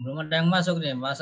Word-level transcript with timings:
Belum 0.00 0.16
ada 0.24 0.34
yang 0.40 0.48
masuk 0.48 0.76
nih, 0.80 0.96
Mas 0.96 1.20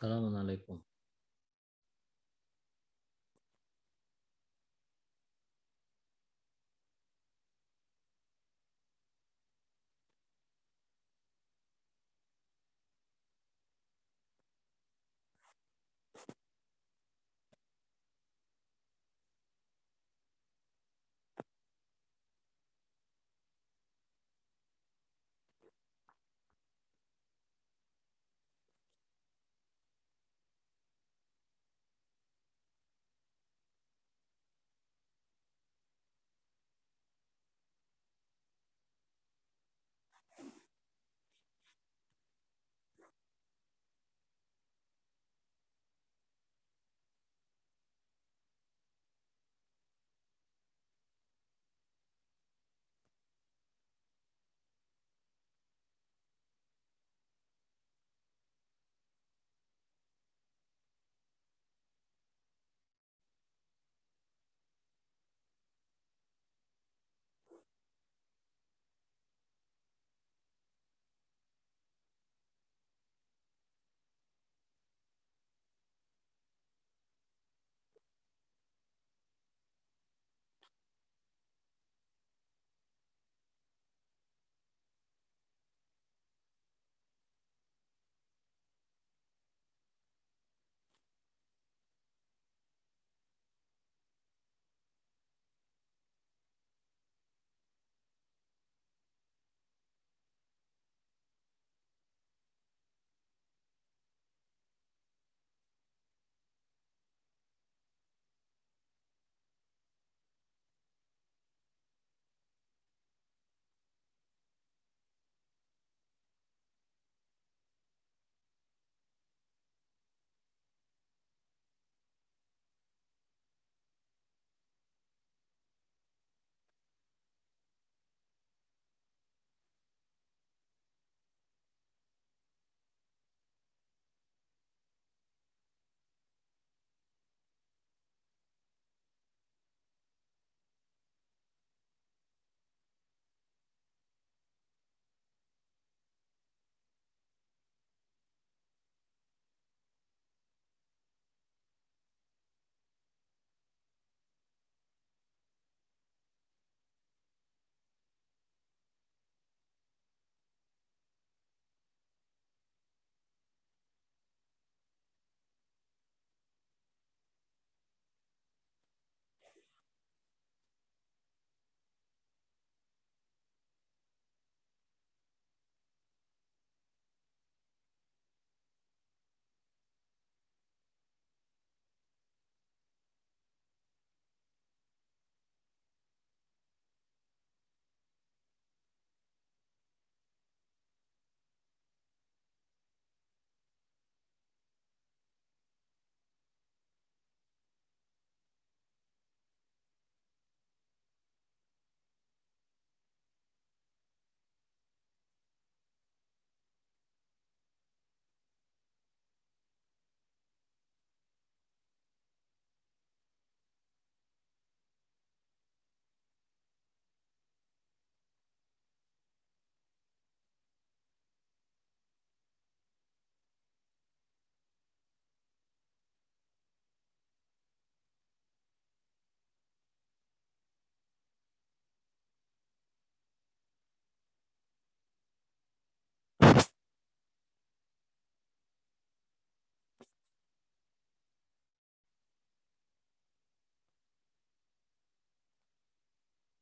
سلام 0.00 0.36
علیکم. 0.36 0.78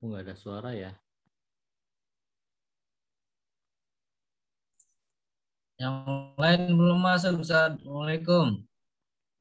Oh, 0.06 0.14
nggak 0.14 0.22
ada 0.22 0.36
suara 0.38 0.70
ya? 0.70 0.94
Yang 5.82 5.94
lain 6.38 6.62
belum 6.78 7.02
masuk. 7.02 7.42
Assalamualaikum. 7.42 8.62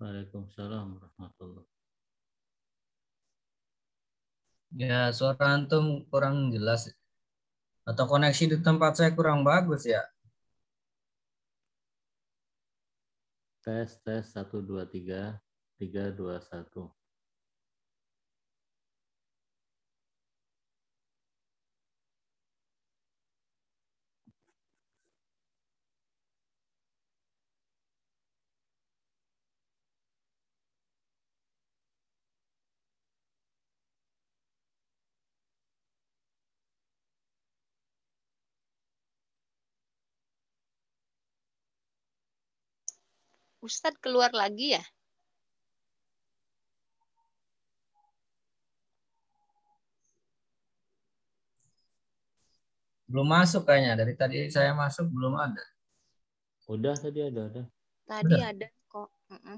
Waalaikumsalam 0.02 0.98
warahmatullahi 0.98 1.70
Ya, 4.74 5.14
suara 5.14 5.54
antum 5.54 6.02
kurang 6.10 6.50
jelas. 6.50 6.90
Atau 7.86 8.10
koneksi 8.10 8.58
di 8.58 8.58
tempat 8.58 8.98
saya 8.98 9.14
kurang 9.14 9.46
bagus 9.46 9.86
ya. 9.86 10.02
Tes, 13.62 14.02
tes, 14.02 14.34
satu, 14.34 14.66
dua, 14.66 14.90
tiga, 14.90 15.38
tiga, 15.78 16.10
dua, 16.10 16.42
satu. 16.42 16.90
Ustadz 43.66 43.98
keluar 43.98 44.30
lagi 44.30 44.78
ya? 44.78 44.84
Belum 53.10 53.26
masuk 53.26 53.66
kayaknya. 53.66 53.98
Dari 53.98 54.14
tadi 54.14 54.38
saya 54.54 54.78
masuk 54.78 55.10
belum 55.10 55.34
ada. 55.34 55.66
Udah 56.70 56.94
tadi 56.94 57.26
ada, 57.26 57.42
ada. 57.50 57.62
Tadi 58.06 58.38
Udah. 58.38 58.50
ada 58.54 58.68
kok. 58.90 59.10
Mm-mm. 59.34 59.58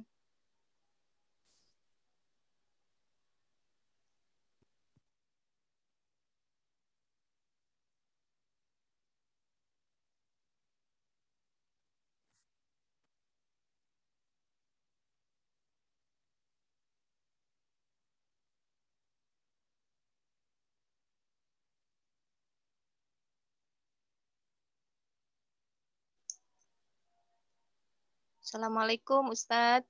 Assalamualaikum 28.48 29.36
Ustadz. 29.36 29.84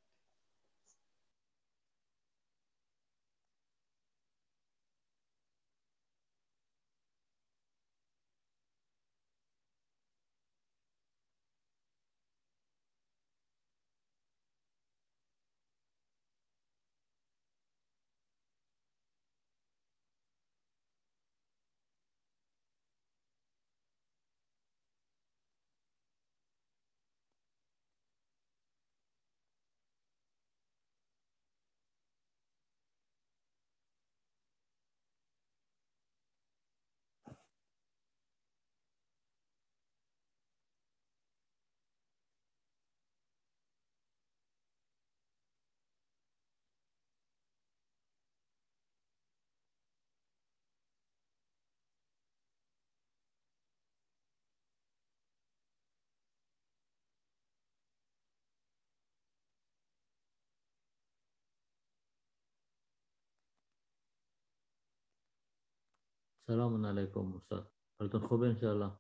سلام 66.48 66.86
علیکم 66.86 67.36
استاد. 67.36 67.72
حالتون 68.00 68.28
خوبه 68.28 68.48
انشاءالله؟ 68.48 68.92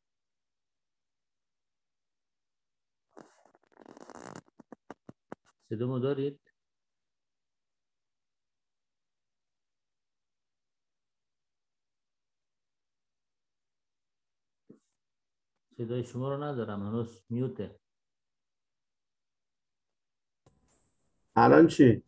صدامو 5.59 5.99
دارید؟ 5.99 6.39
صدای 15.77 16.03
شما 16.03 16.29
رو 16.35 16.43
ندارم 16.43 16.87
هنوز 16.87 17.23
میوته. 17.29 17.79
الان 21.35 21.67
چی؟ 21.67 22.03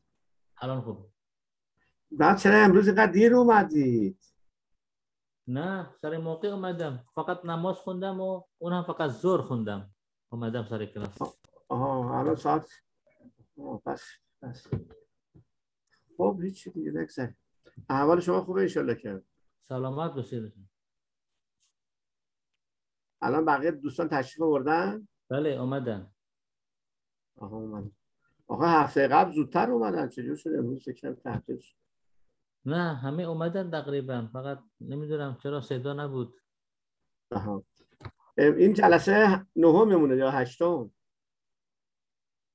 الان 0.57 0.81
خوب. 0.81 1.11
بعد 2.11 2.37
چرا 2.37 2.65
امروز 2.65 2.87
اینقدر 2.87 3.11
دیر 3.11 3.35
اومدید؟ 3.35 4.28
نه 5.49 5.95
سر 6.01 6.17
موقع 6.17 6.47
اومدم 6.47 7.05
فقط 7.13 7.45
نماز 7.45 7.75
خوندم 7.75 8.19
و 8.21 8.43
اون 8.57 8.73
هم 8.73 8.83
فقط 8.83 9.09
زور 9.09 9.41
خوندم 9.41 9.93
اومدم 10.31 10.65
سر 10.65 10.85
کلاس 10.85 11.17
آها 11.67 12.19
الان 12.19 12.35
ساعت 12.35 12.69
آه، 13.59 13.81
پس 13.85 14.03
پس 14.41 14.67
خب 16.17 16.39
هیچی 16.43 16.69
دیگه 16.69 16.91
بگذاریم 16.91 17.37
احوال 17.89 18.19
شما 18.19 18.43
خوبه 18.43 18.61
انشالله 18.61 18.95
که. 18.95 19.23
سلامت 19.61 20.13
باشید. 20.13 20.53
الان 23.21 23.45
بقیه 23.45 23.71
دوستان 23.71 24.09
تشریف 24.09 24.41
آوردن؟ 24.41 25.07
بله 25.29 25.49
اومدن. 25.49 26.11
آها 27.35 27.57
اومدن. 27.57 27.91
آقا 28.47 28.65
هفته 28.65 29.07
قبل 29.07 29.31
زودتر 29.31 29.71
اومدن. 29.71 30.09
چجور 30.09 30.35
شد 30.35 30.49
امروز 30.49 30.87
یکم 30.87 31.13
تحقیل 31.13 31.59
شد. 31.59 31.75
نه 32.66 32.94
همه 32.94 33.22
اومدن 33.22 33.70
تقریبا 33.70 34.30
فقط 34.32 34.58
نمیدونم 34.80 35.38
چرا 35.42 35.60
صدا 35.60 35.92
نبود 35.92 36.40
آها 37.32 37.62
ام، 38.38 38.54
این 38.56 38.72
جلسه 38.74 39.46
نهممونه 39.56 40.16
یا 40.16 40.30
هشتم 40.30 40.90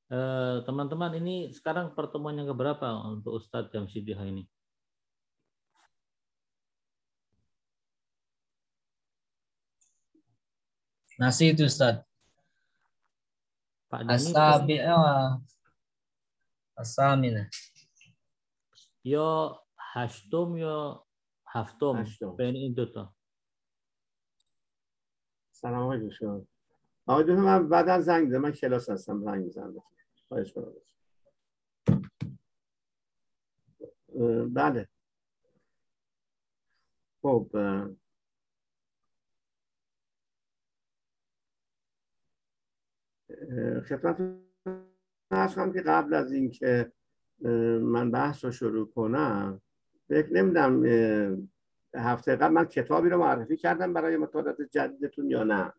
Eh, 0.09 0.57
teman-teman 0.65 1.13
ini 1.21 1.53
sekarang 1.53 1.93
pertemuan 1.93 2.33
yang 2.33 2.49
keberapa 2.49 2.97
untuk 3.05 3.37
Ustadz 3.37 3.69
Jamsidiha 3.69 4.25
ini? 4.25 4.41
Nasi 11.21 11.53
itu 11.53 11.69
Ustaz. 11.69 12.01
Pak 13.85 14.01
Dani 14.01 14.17
Asabi 14.17 14.75
ah. 14.81 15.37
Asamina. 16.73 17.45
yo 19.05 19.53
هشتم 19.96 20.56
یا 20.56 21.06
هفتم؟ 21.46 21.96
هشتم. 21.96 22.36
بین 22.36 22.54
این 22.54 22.72
دوتا. 22.72 23.14
سلام 25.52 25.82
آقای 25.82 26.08
دکتر 26.08 26.40
آقای 27.06 27.24
دکتر 27.24 27.36
من 27.36 27.68
بعدا 27.68 28.00
زنگ 28.00 28.24
می‌زنم 28.24 28.40
من 28.42 28.52
کلاس 28.52 28.90
هستم. 28.90 29.24
زنگ 29.24 29.44
می‌زنم. 29.44 29.82
خواهش 30.28 30.52
کنم 30.52 30.72
بله. 34.54 34.88
خب 37.22 37.48
خدمت 43.88 44.16
ارز 45.30 45.54
کنم 45.54 45.72
که 45.72 45.80
قبل 45.80 46.14
از 46.14 46.32
اینکه 46.32 46.92
من 47.80 48.10
بحث 48.10 48.44
رو 48.44 48.50
شروع 48.50 48.90
کنم 48.92 49.62
فکر 50.08 50.32
نمیدم 50.32 50.82
هفته 51.94 52.36
قبل 52.36 52.52
من 52.52 52.64
کتابی 52.64 53.08
رو 53.08 53.18
معرفی 53.18 53.56
کردم 53.56 53.94
برای 53.94 54.16
مطالعات 54.16 54.62
جدیدتون 54.62 55.30
یا 55.30 55.44
نه. 55.44 55.72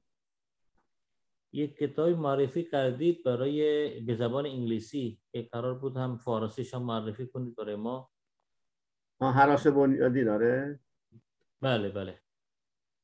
یک 1.53 1.75
کتابی 1.77 2.13
معرفی 2.13 2.63
کردید 2.63 3.23
برای 3.23 3.89
به 3.99 4.15
زبان 4.15 4.45
انگلیسی 4.45 5.19
که 5.31 5.41
قرار 5.41 5.73
بود 5.73 5.97
هم 5.97 6.17
فارسیش 6.17 6.73
هم 6.73 6.83
معرفی 6.83 7.27
کنید 7.27 7.55
برای 7.55 7.75
ما. 7.75 8.09
حراس 9.21 9.67
بنیادی 9.67 10.23
داره 10.23 10.79
بله 11.61 11.89
بله. 11.89 12.19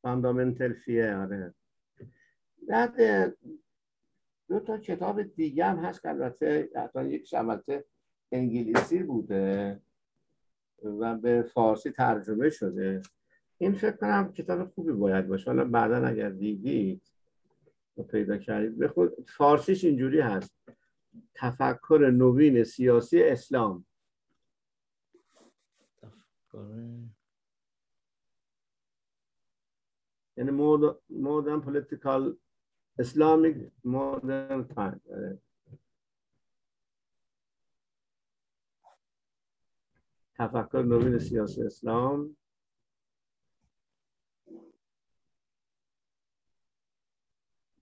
فاندامنتال 0.01 0.73
فیه 0.73 1.15
آره. 1.15 1.53
بعد 2.67 2.95
دو 4.49 4.59
تا 4.59 4.77
کتاب 4.77 5.21
دیگه 5.21 5.65
هم 5.65 5.77
هست 5.77 6.01
که 6.01 6.09
البته 6.09 6.69
حتی 6.75 7.05
یک 7.05 7.33
البته 7.33 7.85
انگلیسی 8.31 9.03
بوده. 9.03 9.81
و 10.83 11.15
به 11.17 11.41
فارسی 11.41 11.91
ترجمه 11.91 12.49
شده. 12.49 13.01
این 13.57 13.73
فکر 13.73 13.91
کنم 13.91 14.33
کتاب 14.33 14.67
خوبی 14.67 14.91
باید 14.91 15.27
باشه. 15.27 15.45
حالا 15.45 15.65
بعدا 15.65 16.07
اگر 16.07 16.29
دیدید 16.29 17.01
و 17.97 18.03
پیدا 18.03 18.37
کردید 18.37 18.77
بخود 18.77 19.29
فارسیش 19.37 19.83
اینجوری 19.83 20.19
هست. 20.19 20.51
تفکر 21.35 22.11
نوین 22.13 22.63
سیاسی 22.63 23.23
اسلام. 23.23 23.85
یعنی 30.37 30.51
political 31.61 32.35
Islamic 33.01 33.55
modern 33.85 34.63
time 34.75 34.99
آره. 35.11 35.39
تفکر 40.41 40.83
نوین 40.83 41.19
سیاسی 41.19 41.63
اسلام. 41.63 42.37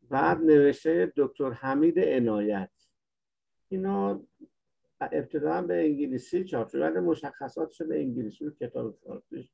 بعد 0.10 0.38
نوشته 0.38 1.14
دکتر 1.18 1.52
حمید 1.52 2.00
عنایت. 2.00 2.72
اینا 3.70 4.24
ابتدا 5.02 5.62
به 5.62 5.86
انگلیسی 5.86 6.44
چاپ 6.44 6.68
شد 6.68 6.82
ولی 6.82 7.00
مشخصاتش 7.00 7.82
به 7.82 8.00
انگلیسی 8.00 8.46
رو 8.46 8.52
کتاب 8.52 8.98
فارسیش 9.04 9.54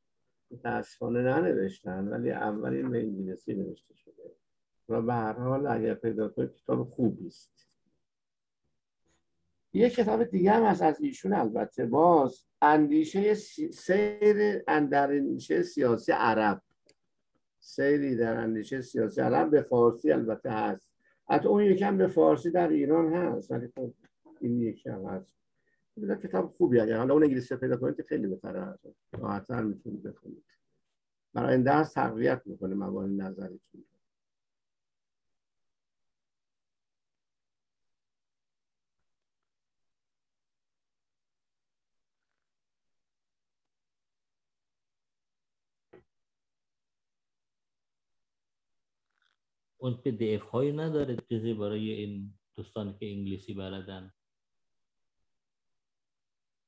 متاسفانه 0.51 1.21
ننوشتن 1.21 2.07
ولی 2.07 2.31
اولین 2.31 2.91
به 2.91 2.99
انگلیسی 2.99 3.53
نوشته 3.53 3.95
شده. 3.95 4.35
و 4.89 5.01
به 5.01 5.13
هر 5.13 5.33
حال 5.33 5.67
اگر 5.67 5.93
پیدا 5.93 6.29
کنید 6.29 6.53
کتاب 6.53 6.83
خوبی 6.83 7.27
است. 7.27 7.74
یه 9.75 9.89
کتاب 9.89 10.23
دیگه 10.23 10.51
هم 10.51 10.63
هست 10.63 10.81
از 10.81 11.01
ایشون 11.01 11.33
البته. 11.33 11.85
باز 11.85 12.45
اندیشه 12.61 13.33
سیر 13.33 14.63
اندیشه 14.67 15.61
سیاسی 15.63 16.11
عرب. 16.11 16.61
سیری 17.59 18.15
در 18.15 18.37
اندیشه 18.37 18.81
سیاسی 18.81 19.21
عرب 19.21 19.51
به 19.51 19.61
فارسی 19.61 20.11
البته 20.11 20.49
هست. 20.49 20.89
حتی 21.29 21.47
اون 21.47 21.63
یکم 21.63 21.97
به 21.97 22.07
فارسی 22.07 22.51
در 22.51 22.69
ایران 22.69 23.13
هست 23.13 23.51
ولی 23.51 23.67
خب 23.67 23.93
این 24.41 24.61
یکی 24.61 24.89
هم 24.89 25.05
هست. 25.05 25.35
کتاب 26.23 26.47
خوبی 26.47 26.79
اگر. 26.79 26.97
حالا 26.97 27.13
اون 27.13 27.23
انگلیسی 27.23 27.55
پیدا 27.55 27.77
کنید 27.77 28.01
خیلی 28.01 28.27
بهتره. 28.27 28.79
راحت‌تر 29.19 29.63
می‌تونید 29.63 30.03
بخونید. 30.03 30.45
برای 31.33 31.53
این 31.53 31.63
درس 31.63 31.93
تقویت 31.93 32.41
می‌کنه 32.45 32.75
موارد 32.75 33.09
نظریتون 33.09 33.85
اون 49.85 49.93
PDF 49.93 50.43
هایی 50.43 50.71
نداره 50.71 51.17
چیزی 51.29 51.53
برای 51.53 51.91
این 51.91 52.33
دوستانی 52.55 52.93
که 52.99 53.11
انگلیسی 53.11 53.53
بلدن. 53.53 54.13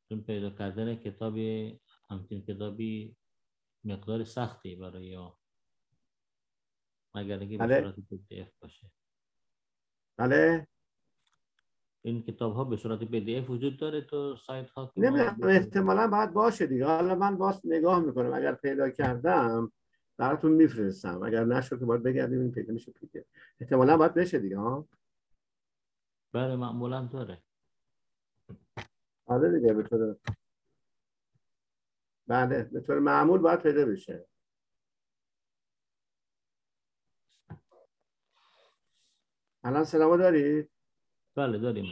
چون 0.09 0.21
پیدا 0.21 0.49
کردن 0.49 0.95
کتابی 0.95 1.79
همچین 2.09 2.45
کتابی 2.45 3.15
مقدار 3.83 4.23
سختی 4.23 4.75
برای 4.75 5.17
ما. 5.17 5.37
مگر 7.15 7.39
اینکه 7.39 7.57
به 7.57 7.67
بله. 7.67 7.81
صورت 7.81 7.95
PDF 8.09 8.51
باشه. 8.61 8.91
بله. 10.17 10.67
این 12.01 12.23
کتاب 12.23 12.53
ها 12.53 12.63
به 12.63 12.77
صورت 12.77 13.03
PDF 13.03 13.49
وجود 13.49 13.77
داره 13.77 14.01
تو 14.01 14.35
سایت 14.35 14.69
ها 14.69 14.93
نمی‌دونم 14.97 15.37
احتمالا 15.43 16.07
باید 16.07 16.33
باشه 16.33 16.67
دیگه. 16.67 16.85
حالا 16.85 17.15
من 17.15 17.37
باز 17.37 17.61
نگاه 17.65 17.99
می‌کنم. 17.99 18.33
اگر 18.33 18.55
پیدا 18.55 18.89
کردم 18.89 19.71
براتون 20.17 20.51
میفرستم. 20.51 21.23
اگر 21.23 21.43
نشد 21.43 21.79
که 21.79 21.85
باید 21.85 22.03
بگردیم 22.03 22.39
این 22.39 22.51
پیدا 22.51 22.73
میشه 22.73 22.91
پیدا. 22.91 23.21
احتمالا 23.59 23.97
باید 23.97 24.13
بشه 24.13 24.39
دیگه 24.39 24.57
ها؟ 24.57 24.87
بله 26.31 26.55
معمولا 26.55 27.09
داره. 27.13 27.41
آره 29.25 29.59
دیگه 29.59 29.73
به 29.73 29.83
طور 29.83 30.15
بله 32.27 32.63
به 32.63 32.81
طور 32.81 32.99
معمول 32.99 33.39
باید 33.39 33.61
پیدا 33.61 33.85
بشه. 33.85 34.25
الان 39.63 39.83
سلامو 39.83 40.17
دارید؟ 40.17 40.69
بله 41.35 41.57
داریم. 41.57 41.85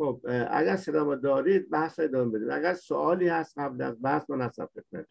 خب 0.00 0.20
اه، 0.28 0.46
اگر 0.50 0.76
سلامو 0.76 1.16
دارید 1.16 1.70
بحث 1.70 2.00
ادامه 2.00 2.30
بدید 2.30 2.50
اگر 2.50 2.74
سوالی 2.74 3.28
هست 3.28 3.58
قبل 3.58 3.82
از 3.82 4.02
بحث 4.02 4.30
من 4.30 4.40
هستم 4.40 4.66
خدمتتون 4.66 5.04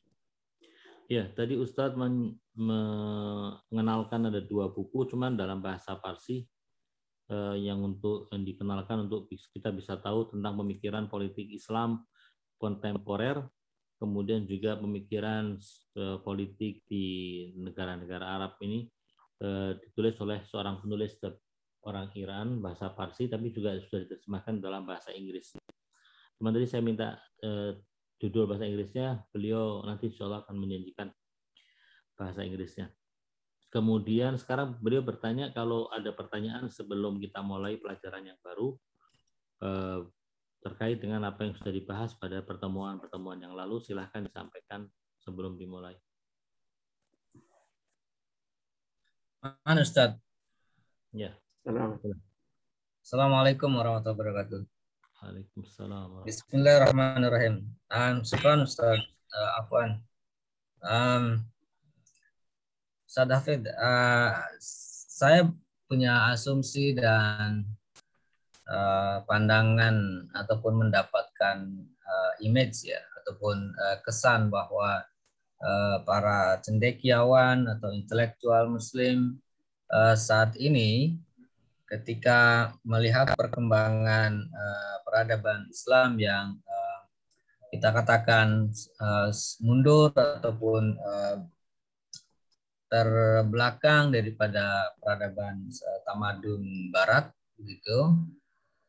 Ya, 1.06 1.30
tadi 1.38 1.54
Ustadz 1.54 1.94
men- 1.94 2.34
mengenalkan 2.58 4.26
ada 4.26 4.42
dua 4.42 4.74
buku, 4.74 5.06
cuman 5.06 5.38
dalam 5.38 5.62
bahasa 5.62 5.94
Parsi 6.02 6.50
eh, 7.30 7.56
yang 7.62 7.78
untuk 7.86 8.26
yang 8.34 8.42
dikenalkan 8.42 9.06
untuk 9.06 9.30
bis- 9.30 9.46
kita 9.54 9.70
bisa 9.70 10.02
tahu 10.02 10.34
tentang 10.34 10.58
pemikiran 10.58 11.06
politik 11.06 11.46
Islam 11.54 12.02
kontemporer, 12.58 13.38
kemudian 14.02 14.50
juga 14.50 14.82
pemikiran 14.82 15.54
eh, 15.94 16.18
politik 16.26 16.82
di 16.90 17.06
negara-negara 17.54 18.26
Arab 18.26 18.58
ini 18.66 18.90
eh, 19.46 19.78
ditulis 19.78 20.18
oleh 20.26 20.42
seorang 20.50 20.82
penulis 20.82 21.22
de- 21.22 21.38
orang 21.89 22.13
Iran 22.17 22.61
bahasa 22.61 22.93
Parsi 22.93 23.31
tapi 23.31 23.49
juga 23.55 23.77
sudah 23.81 24.05
diterjemahkan 24.05 24.61
dalam 24.61 24.85
bahasa 24.85 25.15
Inggris. 25.17 25.57
Teman 26.37 26.53
tadi 26.53 26.67
saya 26.69 26.83
minta 26.85 27.17
eh, 27.41 27.77
judul 28.21 28.45
bahasa 28.45 28.69
Inggrisnya, 28.69 29.25
beliau 29.33 29.81
nanti 29.85 30.13
insya 30.13 30.29
akan 30.29 30.57
menjanjikan 30.57 31.09
bahasa 32.17 32.45
Inggrisnya. 32.45 32.93
Kemudian 33.71 34.35
sekarang 34.37 34.77
beliau 34.83 35.01
bertanya 35.01 35.55
kalau 35.55 35.87
ada 35.95 36.11
pertanyaan 36.11 36.69
sebelum 36.69 37.23
kita 37.23 37.41
mulai 37.41 37.79
pelajaran 37.79 38.29
yang 38.29 38.39
baru 38.45 38.77
eh, 39.65 40.01
terkait 40.61 41.01
dengan 41.01 41.25
apa 41.25 41.49
yang 41.49 41.57
sudah 41.57 41.73
dibahas 41.73 42.13
pada 42.21 42.45
pertemuan-pertemuan 42.45 43.41
yang 43.41 43.57
lalu 43.57 43.81
silahkan 43.81 44.21
disampaikan 44.21 44.85
sebelum 45.25 45.57
dimulai. 45.57 45.97
Mana 49.41 49.81
Ustaz? 49.81 50.21
Ya. 51.17 51.33
Assalamualaikum 51.71 53.79
warahmatullahi 53.79 54.19
wabarakatuh. 54.19 54.61
Waalaikumsalam. 55.23 56.27
Bismillahirrahmanirrahim. 56.27 57.63
Um, 57.87 58.27
syukran 58.27 58.67
Ustaz 58.67 58.99
uh, 59.31 59.51
Afwan. 59.63 60.03
Um, 60.83 61.47
Ustaz 63.07 63.31
Hafid, 63.31 63.71
uh, 63.71 64.35
saya 65.15 65.47
punya 65.87 66.35
asumsi 66.35 66.99
dan 66.99 67.71
uh, 68.67 69.23
pandangan 69.31 70.27
ataupun 70.35 70.75
mendapatkan 70.75 71.71
uh, 71.87 72.33
image 72.43 72.91
ya 72.91 72.99
ataupun 73.23 73.71
uh, 73.79 74.03
kesan 74.03 74.51
bahwa 74.51 75.07
uh, 75.63 76.03
para 76.03 76.59
cendekiawan 76.67 77.71
atau 77.79 77.95
intelektual 77.95 78.67
Muslim 78.67 79.39
uh, 79.95 80.19
saat 80.19 80.59
ini 80.59 81.15
ketika 81.91 82.71
melihat 82.87 83.35
perkembangan 83.35 84.47
uh, 84.47 84.97
peradaban 85.03 85.67
Islam 85.67 86.23
yang 86.23 86.55
uh, 86.63 87.01
kita 87.75 87.91
katakan 87.91 88.71
uh, 89.03 89.35
mundur 89.59 90.15
ataupun 90.15 90.95
uh, 91.03 91.43
terbelakang 92.87 94.15
daripada 94.15 94.95
peradaban 95.03 95.67
uh, 95.67 95.99
tamadun 96.07 96.95
Barat, 96.95 97.35
begitu, 97.59 98.15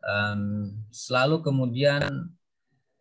um, 0.06 0.70
selalu 0.94 1.42
kemudian 1.42 2.30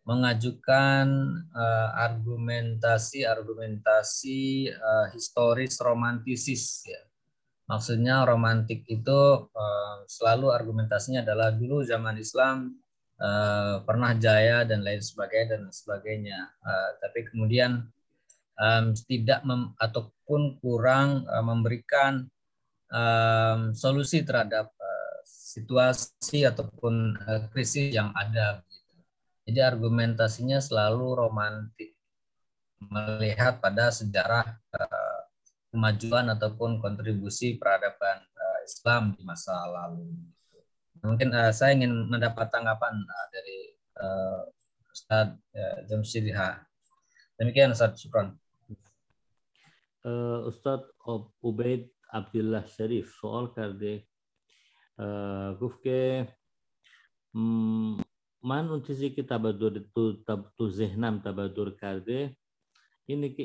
mengajukan 0.01 1.05
uh, 1.53 1.89
argumentasi-argumentasi 2.09 4.73
uh, 4.73 5.13
historis 5.13 5.77
romantisis 5.77 6.89
ya 6.89 7.10
maksudnya 7.71 8.27
romantik 8.27 8.83
itu 8.91 9.47
uh, 9.47 9.95
selalu 10.11 10.51
argumentasinya 10.51 11.23
adalah 11.23 11.55
dulu 11.55 11.79
zaman 11.87 12.19
Islam 12.19 12.75
uh, 13.15 13.79
pernah 13.87 14.11
jaya 14.19 14.67
dan 14.67 14.83
lain 14.83 14.99
sebagainya 14.99 15.55
dan 15.55 15.63
sebagainya. 15.71 16.51
Uh, 16.59 16.89
tapi 16.99 17.23
kemudian 17.31 17.87
tidak 19.09 19.41
mem, 19.41 19.73
ataupun 19.81 20.61
kurang 20.61 21.25
memberikan 21.41 22.29
solusi 23.73 24.21
terhadap 24.21 24.69
situasi 25.25 26.45
ataupun 26.45 27.17
krisis 27.49 27.89
yang 27.89 28.13
ada. 28.13 28.61
Jadi 29.49 29.65
argumentasinya 29.65 30.61
selalu 30.61 31.25
romantik 31.25 31.97
melihat 32.85 33.57
pada 33.57 33.89
sejarah 33.89 34.61
kemajuan 35.71 36.27
ataupun 36.35 36.83
kontribusi 36.83 37.55
peradaban 37.55 38.19
uh, 38.19 38.59
Islam 38.67 39.15
di 39.15 39.23
masa 39.23 39.55
lalu. 39.71 40.11
Gitu. 40.11 40.59
Mungkin 41.07 41.31
uh, 41.31 41.55
saya 41.55 41.73
ingin 41.73 42.11
mendapat 42.11 42.51
tanggapan 42.51 42.91
uh, 42.91 43.27
dari 43.31 43.59
uh, 43.97 44.43
Ustaz 44.91 45.31
uh, 45.55 45.77
Jamsidha. 45.87 46.59
Demikian 47.39 47.71
Ustaz 47.71 47.95
Syukron. 47.95 48.35
Uh, 50.03 50.45
Ustaz 50.51 50.83
Ubaid 51.39 51.87
Abdullah 52.11 52.67
Sharif 52.67 53.15
soal 53.15 53.55
कर 53.55 53.71
kufke 53.71 54.03
गुफ 55.57 55.75
के 55.81 55.99
मान 58.43 58.69
उन 58.69 58.79
चीज़ी 58.81 59.09
की 59.15 59.21
तबदुर 59.31 59.77
itu 59.77 60.03
तब 60.27 60.51
तो 60.57 60.69
जहनम 60.69 61.19
तबदुर 61.25 61.69
कर 61.81 61.99
दे 62.05 62.19
इन 63.09 63.21
के 63.33 63.43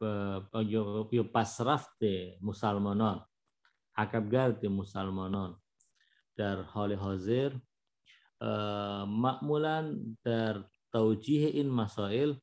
eh, 0.00 0.40
yo, 0.68 1.08
yo 1.12 1.24
pasrafte 1.32 2.38
musalmanon. 2.40 3.20
Akab 3.96 4.30
garde 4.30 4.68
musalmanon. 4.68 5.56
در 6.38 6.62
حال 6.62 6.92
حاضر 6.92 7.52
معمولا 9.06 9.98
در 10.24 10.64
توجیه 10.92 11.48
این 11.48 11.70
مسائل 11.70 12.34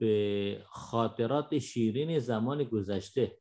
به 0.00 0.64
خاطرات 0.66 1.58
شیرین 1.58 2.18
زمان 2.18 2.64
گذشته 2.64 3.38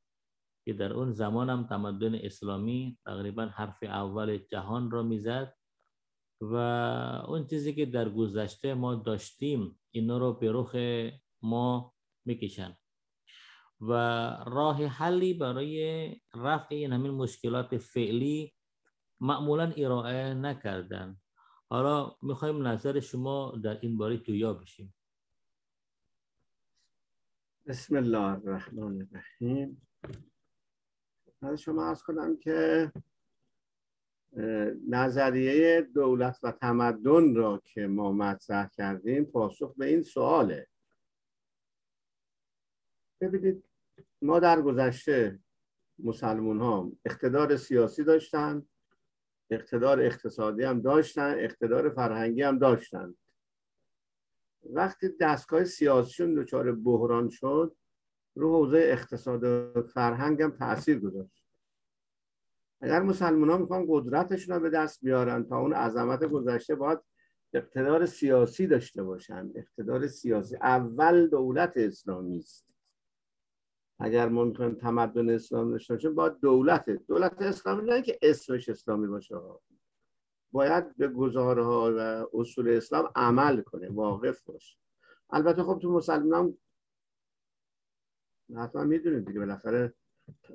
که 0.66 0.74
در 0.74 0.94
اون 0.94 1.12
زمان 1.12 1.50
هم 1.50 1.68
تمدن 1.68 2.16
اسلامی 2.16 2.98
تقریبا 3.06 3.46
حرف 3.46 3.84
اول 3.84 4.38
جهان 4.38 4.92
را 4.92 5.04
می‌زد 5.04 5.59
و 6.42 6.56
اون 7.28 7.48
چیزی 7.48 7.74
که 7.74 7.86
در 7.86 8.10
گذشته 8.10 8.74
ما 8.74 8.96
داشتیم 8.96 9.80
اینا 9.92 10.18
رو 10.18 10.34
به 10.34 10.52
رخ 10.52 10.76
ما 11.42 11.94
می‌کشن. 12.26 12.78
و 13.82 13.94
راه 14.48 14.86
حلی 14.86 15.34
برای 15.34 16.16
رفع 16.36 16.76
این 16.76 16.94
همین 16.94 17.12
مشکلات 17.12 17.78
فعلی 17.78 18.54
معمولا 19.20 19.74
ارائه 19.78 20.34
نکردن. 20.34 21.18
حالا 21.70 22.16
می‌خوایم 22.22 22.68
نظر 22.68 23.00
شما 23.00 23.60
در 23.64 23.80
این 23.82 23.98
باره 23.98 24.18
جویا 24.18 24.54
بشیم. 24.54 24.94
بسم 27.68 27.96
الله 27.96 28.20
الرحمن 28.20 29.08
الرحیم. 29.12 29.88
از 31.42 31.62
شما 31.62 31.86
از 31.86 32.04
کنم 32.04 32.38
که 32.38 32.92
نظریه 34.90 35.82
دولت 35.82 36.40
و 36.44 36.52
تمدن 36.52 37.36
را 37.36 37.62
که 37.66 37.88
ما 37.88 38.12
مطرح 38.12 38.68
کردیم 38.68 39.26
پاسخ 39.26 39.74
به 39.78 39.86
این 39.86 40.04
سواله. 40.04 40.68
ببینید 43.22 43.64
ما 44.22 44.40
در 44.40 44.62
گذشته 44.62 45.40
مسلمون 46.00 46.60
ها 46.60 46.92
اقتدار 47.06 47.58
سیاسی 47.58 48.04
داشتن 48.04 48.66
اقتدار 49.50 50.02
اقتصادی 50.02 50.64
هم 50.64 50.82
داشتن 50.82 51.36
اقتدار 51.40 51.90
فرهنگی 51.90 52.42
هم 52.42 52.60
داشتن. 52.60 53.16
وقتی 54.64 55.10
دستگاه 55.20 55.64
سیاسیشون 55.64 56.34
دچار 56.34 56.72
بحران 56.72 57.30
شد 57.30 57.76
رو 58.36 58.54
حوزه 58.54 58.78
اقتصاد 58.78 59.44
و 59.44 59.82
فرهنگ 59.94 60.42
هم 60.42 60.52
تاثیر 60.52 61.00
گذاشت. 61.00 61.39
اگر 62.82 63.02
مسلمان 63.02 63.50
ها 63.50 63.58
می‌خوان 63.58 63.86
قدرتشون 63.90 64.56
رو 64.56 64.62
به 64.62 64.70
دست 64.70 65.00
بیارن 65.02 65.44
تا 65.44 65.58
اون 65.58 65.74
عظمت 65.74 66.24
گذشته 66.24 66.76
باید 66.76 67.00
اقتدار 67.54 68.06
سیاسی 68.06 68.68
داشته 68.68 69.04
باشن. 69.04 69.52
اقتدار 69.56 70.08
سیاسی 70.08 70.56
اول 70.56 71.28
دولت 71.28 71.74
اسلامی 71.76 72.38
است. 72.38 72.68
اگر 74.00 74.30
ما 74.30 74.44
می‌خوایم 74.44 74.76
تمدن 74.76 75.30
اسلام 75.30 75.72
داشته 75.72 75.94
باشیم 75.94 76.16
باید 76.16 76.40
دولت. 76.40 76.90
دولت 76.90 77.42
اسلامی 77.42 77.90
نه 77.90 78.02
که 78.02 78.20
اسمش 78.22 78.70
اسلامی 78.70 79.08
باشه. 79.08 79.36
باید 80.52 80.98
به 80.98 81.08
گزارها 81.08 81.94
و 81.98 82.28
اصول 82.34 82.70
اسلام 82.70 83.12
عمل 83.16 83.62
کنه 83.62 83.90
واقف 83.90 84.44
باشه. 84.44 84.78
البته 85.30 85.64
خب 85.64 85.80
تو 85.82 85.92
مسلمان 85.92 86.58
حتما 88.58 88.84
می‌دونید 88.84 89.28
دیگه 89.28 89.40
بالاخره 89.40 89.94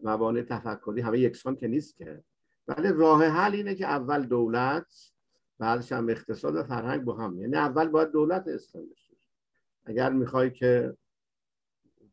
مبانی 0.03 0.43
تفکری 0.43 1.01
همه 1.01 1.19
یکسان 1.19 1.57
که 1.57 1.69
نیست 1.69 1.97
که. 1.97 2.25
ولی 2.69 2.89
راه 2.89 3.25
حل 3.25 3.55
اینه 3.55 3.75
که 3.75 3.87
اول 3.87 4.27
دولت 4.27 5.13
بعدش 5.59 5.93
هم 5.93 6.09
اقتصاد 6.09 6.57
و 6.57 6.63
فرهنگ 6.63 7.05
با 7.05 7.17
هم. 7.17 7.41
یعنی 7.41 7.57
اول 7.57 7.89
باید 7.89 8.11
دولت 8.11 8.49
اسلام 8.49 8.89
بشه. 8.89 9.17
اگر 9.85 10.13
می‌خوای 10.13 10.51
که 10.51 10.97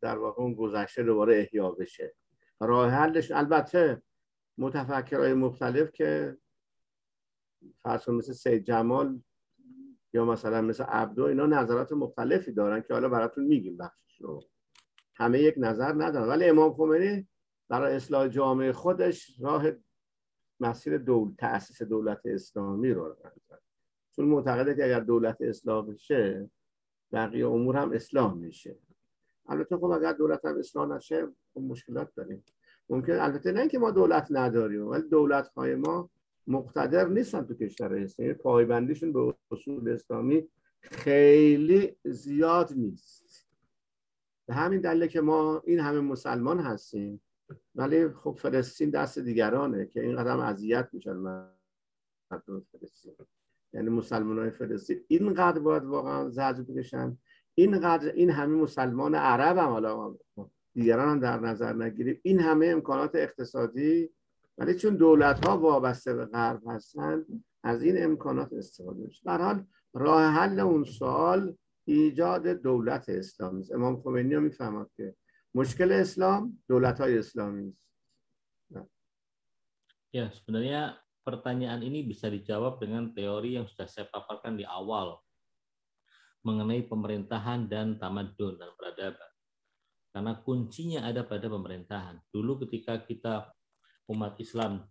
در 0.01 0.17
واقع 0.17 0.41
اون 0.41 0.53
گذشته 0.53 1.03
دوباره 1.03 1.39
احیا 1.39 1.71
بشه. 1.71 2.15
راه 2.59 2.89
حلش 2.89 3.31
البته 3.31 4.01
متفکرهای 4.57 5.33
مختلف 5.33 5.91
که 5.91 6.37
فرض 7.83 8.09
مثل 8.09 8.33
سید 8.33 8.63
جمال 8.63 9.21
یا 10.13 10.25
مثلا 10.25 10.61
مثل 10.61 10.83
عبدو 10.83 11.23
اینا 11.23 11.45
نظرات 11.45 11.91
مختلفی 11.91 12.51
دارن 12.51 12.81
که 12.81 12.93
حالا 12.93 13.09
براتون 13.09 13.43
میگیم 13.43 13.77
بخشش 13.77 14.21
رو. 14.21 14.43
همه 15.15 15.39
یک 15.39 15.55
نظر 15.57 15.93
ندارن. 15.93 16.27
ولی 16.27 16.49
امام 16.49 16.73
خمینی 16.73 17.27
برای 17.71 17.95
اصلاح 17.95 18.27
جامعه 18.27 18.71
خودش 18.71 19.35
راه 19.39 19.63
مسیر 20.59 20.97
دول 20.97 21.33
تأسیس 21.37 21.81
دولت 21.81 22.21
اسلامی 22.25 22.91
رو 22.91 23.15
زد 23.21 23.61
چون 24.15 24.25
معتقده 24.25 24.75
که 24.75 24.85
اگر 24.85 24.99
دولت 24.99 25.37
اصلاح 25.41 25.85
بشه 25.85 26.49
بقیه 27.11 27.47
امور 27.47 27.77
هم 27.77 27.91
اصلاح 27.91 28.33
میشه. 28.33 28.75
البته 29.49 29.77
خب 29.77 29.83
اگر 29.83 30.13
دولت 30.13 30.45
هم 30.45 30.57
اصلاح 30.57 30.89
نشه 30.95 31.27
خب 31.53 31.61
مشکلات 31.61 32.15
داریم. 32.15 32.43
ممکن 32.89 33.13
البته 33.13 33.51
نه 33.51 33.67
که 33.67 33.79
ما 33.79 33.91
دولت 33.91 34.27
نداریم 34.29 34.87
ولی 34.87 35.09
دولت 35.09 35.47
های 35.47 35.75
ما 35.75 36.09
مقتدر 36.47 37.07
نیستن 37.07 37.45
تو 37.45 37.53
کشور 37.53 37.95
اسلامی. 37.95 38.33
پایبندیشون 38.33 39.13
به 39.13 39.35
اصول 39.51 39.89
اسلامی 39.89 40.47
خیلی 40.81 41.95
زیاد 42.05 42.73
نیست. 42.75 43.47
به 44.47 44.53
همین 44.53 44.81
دلیل 44.81 45.07
که 45.07 45.21
ما 45.21 45.61
این 45.65 45.79
همه 45.79 45.99
مسلمان 45.99 46.59
هستیم 46.59 47.21
ولی 47.75 48.09
خب 48.09 48.37
فلسطین 48.39 48.89
دست 48.89 49.19
دیگرانه 49.19 49.85
که 49.85 50.01
این 50.01 50.15
قدم 50.15 50.39
اذیت 50.39 50.89
میشن 50.93 51.13
مردم 51.13 52.65
فلسطین. 52.71 53.13
یعنی 53.73 53.89
مسلمان 53.89 54.39
های 54.39 54.51
فلسطین. 54.51 55.01
اینقدر 55.07 55.59
باید 55.59 55.83
واقعا 55.83 56.29
زجر 56.29 56.63
بکشن. 56.63 57.17
اینقدر 57.55 58.11
این 58.11 58.29
همه 58.29 58.55
مسلمان 58.55 59.15
عرب 59.15 59.57
هم 59.57 59.69
حالا 59.69 60.15
دیگران 60.73 61.09
هم 61.09 61.19
در 61.19 61.39
نظر 61.39 61.73
نگیریم. 61.73 62.19
این 62.23 62.39
همه 62.39 62.67
امکانات 62.67 63.11
اقتصادی 63.15 64.09
ولی 64.57 64.75
چون 64.75 64.95
دولت 64.95 65.45
ها 65.45 65.57
وابسته 65.57 66.13
به 66.13 66.25
غرب 66.25 66.61
هستن 66.67 67.25
از 67.63 67.83
این 67.83 68.03
امکانات 68.03 68.53
استفاده 68.53 68.99
میشه. 68.99 69.21
به 69.25 69.31
حال 69.31 69.65
راه 69.93 70.23
حل 70.23 70.59
اون 70.59 70.83
سوال 70.83 71.57
ایجاد 71.85 72.47
دولت 72.47 73.09
اسلامی 73.09 73.65
امام 73.73 74.01
خمینی 74.01 74.33
هم 74.33 74.89
که 74.95 75.15
Muskil 75.51 75.91
Islam, 75.91 76.55
dolat 76.63 76.95
Islami. 77.11 77.75
Ya, 80.11 80.27
sebenarnya 80.31 80.99
pertanyaan 81.23 81.83
ini 81.83 82.03
bisa 82.03 82.27
dijawab 82.27 82.79
dengan 82.83 83.15
teori 83.15 83.55
yang 83.55 83.67
sudah 83.67 83.87
saya 83.87 84.07
paparkan 84.11 84.59
di 84.59 84.67
awal 84.67 85.19
mengenai 86.41 86.83
pemerintahan 86.87 87.69
dan 87.69 87.95
tamadun 87.95 88.57
dan 88.57 88.71
peradaban. 88.75 89.31
Karena 90.11 90.33
kuncinya 90.43 91.07
ada 91.07 91.23
pada 91.23 91.47
pemerintahan. 91.47 92.19
Dulu 92.33 92.67
ketika 92.67 92.99
kita 92.99 93.47
umat 94.11 94.35
Islam 94.43 94.83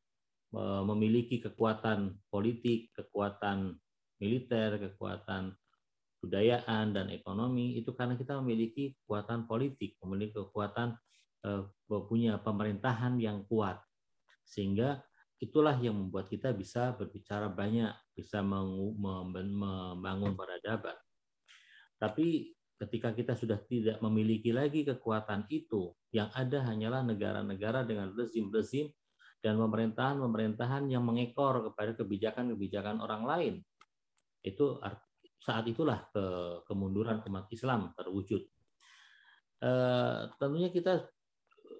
e, 0.54 0.60
memiliki 0.88 1.42
kekuatan 1.42 2.16
politik, 2.32 2.94
kekuatan 2.96 3.76
militer, 4.16 4.80
kekuatan 4.80 5.52
kebudayaan 6.20 6.92
dan 6.92 7.08
ekonomi 7.08 7.80
itu 7.80 7.96
karena 7.96 8.12
kita 8.12 8.36
memiliki 8.44 8.92
kekuatan 9.00 9.48
politik, 9.48 9.96
memiliki 10.04 10.36
kekuatan 10.36 10.92
uh, 11.48 11.64
punya 11.88 12.36
pemerintahan 12.36 13.16
yang 13.16 13.48
kuat. 13.48 13.80
Sehingga 14.44 15.00
itulah 15.40 15.72
yang 15.80 15.96
membuat 15.96 16.28
kita 16.28 16.52
bisa 16.52 16.92
berbicara 16.92 17.48
banyak, 17.48 17.96
bisa 18.12 18.44
membangun 18.44 20.36
peradaban. 20.36 20.92
Tapi 21.96 22.52
ketika 22.76 23.16
kita 23.16 23.32
sudah 23.32 23.56
tidak 23.64 23.96
memiliki 24.04 24.52
lagi 24.52 24.84
kekuatan 24.84 25.48
itu, 25.48 25.96
yang 26.12 26.28
ada 26.36 26.60
hanyalah 26.68 27.00
negara-negara 27.00 27.88
dengan 27.88 28.12
rezim-rezim 28.12 28.92
dan 29.40 29.56
pemerintahan-pemerintahan 29.56 30.84
yang 30.92 31.00
mengekor 31.00 31.64
kepada 31.72 31.96
kebijakan-kebijakan 31.96 33.00
orang 33.00 33.24
lain. 33.24 33.54
Itu 34.44 34.80
saat 35.40 35.64
itulah 35.64 36.04
ke, 36.12 36.24
kemunduran 36.68 37.24
umat 37.24 37.48
Islam 37.48 37.96
terwujud. 37.96 38.44
E, 39.56 39.72
tentunya 40.36 40.68
kita 40.68 41.08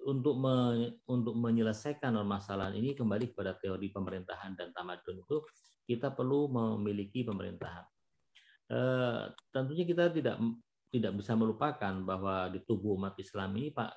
untuk 0.09 0.41
me, 0.41 0.53
untuk 1.05 1.37
menyelesaikan 1.37 2.17
permasalahan 2.17 2.73
ini 2.73 2.97
kembali 2.97 3.37
kepada 3.37 3.53
teori 3.53 3.93
pemerintahan 3.93 4.57
dan 4.57 4.73
tamadun 4.73 5.21
itu 5.21 5.45
kita 5.85 6.09
perlu 6.09 6.49
memiliki 6.49 7.21
pemerintahan. 7.21 7.85
E, 8.65 8.79
tentunya 9.53 9.85
kita 9.85 10.09
tidak 10.09 10.41
tidak 10.91 11.13
bisa 11.15 11.37
melupakan 11.37 11.93
bahwa 12.01 12.49
di 12.49 12.59
tubuh 12.65 12.97
umat 12.97 13.15
Islam 13.21 13.55
ini 13.55 13.71
pak 13.71 13.93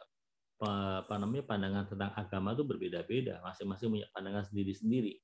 apa 0.65 1.21
namanya 1.21 1.45
pandangan 1.45 1.85
tentang 1.93 2.13
agama 2.17 2.57
itu 2.57 2.65
berbeda-beda, 2.65 3.43
masing-masing 3.45 3.91
punya 3.91 4.09
pandangan 4.15 4.49
sendiri-sendiri 4.49 5.19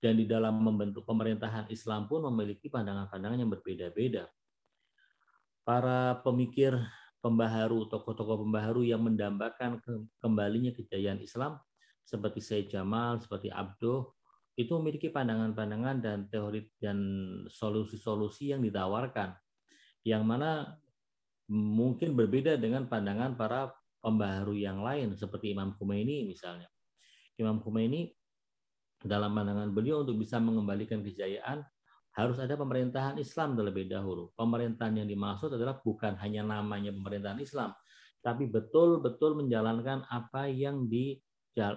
dan 0.00 0.16
di 0.16 0.24
dalam 0.24 0.56
membentuk 0.58 1.04
pemerintahan 1.04 1.68
Islam 1.68 2.08
pun 2.08 2.24
memiliki 2.32 2.72
pandangan-pandangan 2.72 3.38
yang 3.38 3.52
berbeda-beda. 3.52 4.26
Para 5.60 6.18
pemikir 6.24 6.72
pembaharu, 7.20 7.86
tokoh-tokoh 7.92 8.48
pembaharu 8.48 8.82
yang 8.82 9.04
mendambakan 9.04 9.78
kembalinya 10.18 10.72
kejayaan 10.72 11.20
Islam 11.20 11.60
seperti 12.02 12.40
Said 12.40 12.66
Jamal, 12.72 13.20
seperti 13.20 13.52
Abdo, 13.52 14.16
itu 14.56 14.72
memiliki 14.80 15.12
pandangan-pandangan 15.12 15.96
dan 16.02 16.18
teori 16.26 16.66
dan 16.80 16.98
solusi-solusi 17.46 18.50
yang 18.56 18.60
ditawarkan 18.64 19.36
yang 20.04 20.24
mana 20.24 20.80
mungkin 21.50 22.16
berbeda 22.16 22.56
dengan 22.56 22.88
pandangan 22.88 23.36
para 23.36 23.72
pembaharu 24.00 24.56
yang 24.56 24.80
lain 24.80 25.12
seperti 25.12 25.52
Imam 25.52 25.76
Khomeini 25.76 26.24
misalnya. 26.24 26.68
Imam 27.36 27.60
Khomeini 27.60 28.12
dalam 29.00 29.32
pandangan 29.32 29.72
beliau 29.72 30.04
untuk 30.04 30.20
bisa 30.20 30.36
mengembalikan 30.36 31.00
kejayaan 31.00 31.64
harus 32.10 32.36
ada 32.42 32.58
pemerintahan 32.58 33.16
Islam 33.16 33.54
terlebih 33.54 33.86
dahulu. 33.86 34.34
Pemerintahan 34.34 34.98
yang 35.00 35.08
dimaksud 35.08 35.54
adalah 35.54 35.78
bukan 35.80 36.18
hanya 36.20 36.42
namanya 36.42 36.90
pemerintahan 36.90 37.38
Islam, 37.40 37.72
tapi 38.20 38.50
betul-betul 38.50 39.38
menjalankan 39.38 40.04
apa 40.10 40.50
yang 40.50 40.90
di 40.90 41.16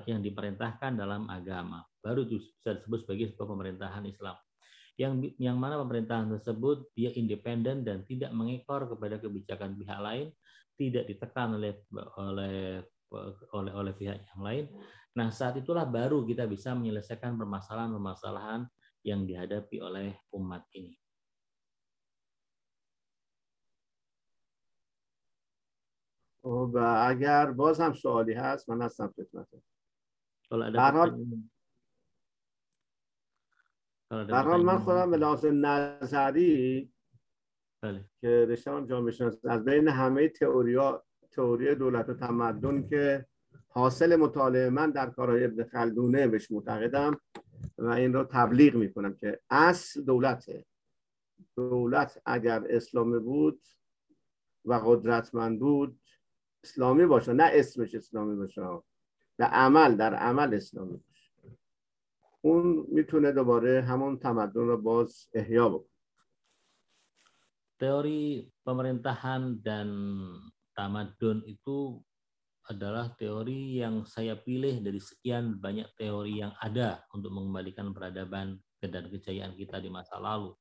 yang 0.07 0.21
diperintahkan 0.23 0.95
dalam 0.95 1.27
agama. 1.27 1.83
Baru 1.99 2.23
bisa 2.27 2.77
disebut 2.77 3.03
sebagai 3.03 3.33
sebuah 3.33 3.47
pemerintahan 3.51 4.03
Islam. 4.07 4.37
Yang 4.93 5.33
yang 5.41 5.57
mana 5.57 5.81
pemerintahan 5.81 6.29
tersebut 6.37 6.93
dia 6.93 7.09
independen 7.17 7.81
dan 7.81 8.05
tidak 8.05 8.29
mengekor 8.31 8.85
kepada 8.85 9.17
kebijakan 9.17 9.73
pihak 9.73 9.99
lain, 9.99 10.27
tidak 10.77 11.09
ditekan 11.09 11.57
oleh 11.57 11.73
oleh 12.21 12.85
oleh 13.53 13.73
oleh 13.73 13.93
pihak 13.97 14.17
yang 14.21 14.41
lain. 14.41 14.65
Nah, 15.18 15.28
saat 15.34 15.58
itulah 15.58 15.88
baru 15.88 16.22
kita 16.22 16.46
bisa 16.46 16.76
menyelesaikan 16.78 17.34
permasalahan-permasalahan 17.34 18.68
yang 19.02 19.26
dihadapi 19.26 19.82
oleh 19.82 20.14
umat 20.30 20.62
ini. 20.74 20.94
و 26.48 26.78
اگر 26.78 27.50
باز 27.50 27.80
هم 27.80 27.92
سوالی 27.92 28.32
هست 28.32 28.68
من 28.70 28.82
هستم 28.82 29.14
خدمتتون 29.16 29.62
در 34.10 34.42
حال 34.42 34.62
من 34.64 34.78
خودم 34.78 35.10
به 35.10 35.16
لحاظ 35.16 35.44
نظری 35.44 36.92
بله. 37.82 38.04
که 38.20 38.46
رشتم 38.48 38.86
جامعه 38.86 39.12
شناسی 39.12 39.48
از 39.48 39.64
بین 39.64 39.88
همه 39.88 40.28
تئوریا 40.28 41.04
تئوری 41.30 41.74
دولت 41.74 42.08
و 42.08 42.14
تمدن 42.14 42.88
که 42.88 43.26
حاصل 43.73 44.15
مطالعه 44.15 44.69
من 44.69 44.91
در 44.91 45.09
کارهای 45.09 45.43
ابن 45.45 45.63
خلدونه 45.63 46.27
بهش 46.27 46.51
معتقدم 46.51 47.19
و 47.77 47.87
این 47.87 48.13
رو 48.13 48.23
تبلیغ 48.23 48.75
می‌کنم 48.75 49.13
که 49.15 49.39
اصل 49.49 50.01
دولته. 50.01 50.65
دولت 51.55 52.21
اگر 52.25 52.63
اسلامی 52.69 53.19
بود 53.19 53.61
و 54.65 54.73
قدرتمند 54.73 55.59
بود 55.59 55.99
اسلامی 56.63 57.05
باشه. 57.05 57.33
نه 57.33 57.49
اسمش 57.53 57.95
اسلامی 57.95 58.35
باشه 58.35 58.61
در 59.37 59.45
عمل 59.45 59.95
در 59.95 60.13
عمل 60.15 60.53
اسلامی 60.53 60.97
باشه. 60.97 61.57
اون 62.41 62.87
می‌تونه 62.89 63.31
دوباره 63.31 63.81
همون 63.81 64.19
تمدن 64.19 64.67
رو 64.67 64.77
باز 64.77 65.27
احیا 65.33 65.69
بکنه. 65.69 65.93
teori 67.83 68.47
pemerintahan 68.63 69.59
dan 69.59 69.89
tamadun 70.71 71.43
itu 71.43 71.99
adalah 72.71 73.11
teori 73.19 73.83
yang 73.83 74.07
saya 74.07 74.39
pilih 74.39 74.79
dari 74.79 74.99
sekian 74.99 75.59
banyak 75.59 75.91
teori 75.99 76.39
yang 76.39 76.55
ada 76.63 77.03
untuk 77.11 77.35
mengembalikan 77.35 77.91
peradaban 77.91 78.55
dan 78.79 79.07
kejayaan 79.11 79.55
kita 79.55 79.83
di 79.83 79.91
masa 79.91 80.19
lalu. 80.19 80.55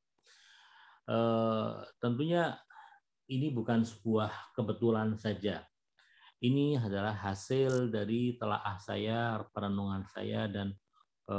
E, 1.06 1.18
tentunya 2.02 2.58
ini 3.30 3.54
bukan 3.54 3.86
sebuah 3.86 4.54
kebetulan 4.54 5.14
saja. 5.14 5.62
Ini 6.42 6.82
adalah 6.82 7.14
hasil 7.14 7.94
dari 7.94 8.34
telaah 8.34 8.78
saya, 8.82 9.42
perenungan 9.54 10.02
saya, 10.10 10.50
dan 10.50 10.74
e, 11.30 11.34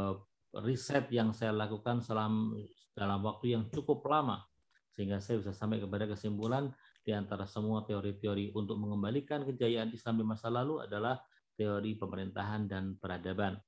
riset 0.63 1.11
yang 1.11 1.35
saya 1.35 1.51
lakukan 1.51 1.99
selama 1.99 2.55
dalam 2.95 3.19
waktu 3.25 3.57
yang 3.57 3.67
cukup 3.73 4.05
lama 4.05 4.45
sehingga 4.93 5.17
saya 5.17 5.41
bisa 5.41 5.51
sampai 5.51 5.81
kepada 5.81 6.05
kesimpulan 6.05 6.69
di 7.03 7.11
antara 7.11 7.43
semua 7.43 7.83
teori-teori 7.83 8.55
untuk 8.55 8.79
mengembalikan 8.79 9.43
kejayaan 9.43 9.91
Islam 9.91 10.23
di 10.23 10.25
masa 10.25 10.47
lalu 10.47 10.79
adalah 10.87 11.19
teori 11.53 11.99
pemerintahan 11.99 12.65
dan 12.65 12.95
peradaban. 12.97 13.59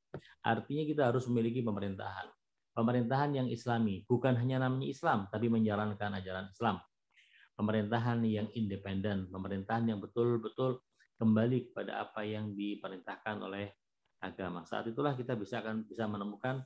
Artinya 0.41 0.83
kita 0.87 1.11
harus 1.11 1.27
memiliki 1.27 1.61
pemerintahan. 1.61 2.31
Pemerintahan 2.75 3.31
yang 3.35 3.47
islami, 3.47 4.03
bukan 4.03 4.35
hanya 4.35 4.67
namanya 4.67 4.87
Islam, 4.87 5.27
tapi 5.31 5.47
menjalankan 5.47 6.11
ajaran 6.19 6.51
Islam. 6.51 6.79
Pemerintahan 7.55 8.19
yang 8.27 8.51
independen, 8.51 9.31
pemerintahan 9.31 9.87
yang 9.95 9.99
betul-betul 10.03 10.83
kembali 11.15 11.71
kepada 11.71 12.03
apa 12.03 12.27
yang 12.27 12.51
diperintahkan 12.51 13.39
oleh 13.39 13.71
agama. 14.19 14.67
Saat 14.67 14.91
itulah 14.91 15.15
kita 15.15 15.39
bisa 15.39 15.63
akan 15.63 15.87
bisa 15.87 16.03
menemukan 16.03 16.63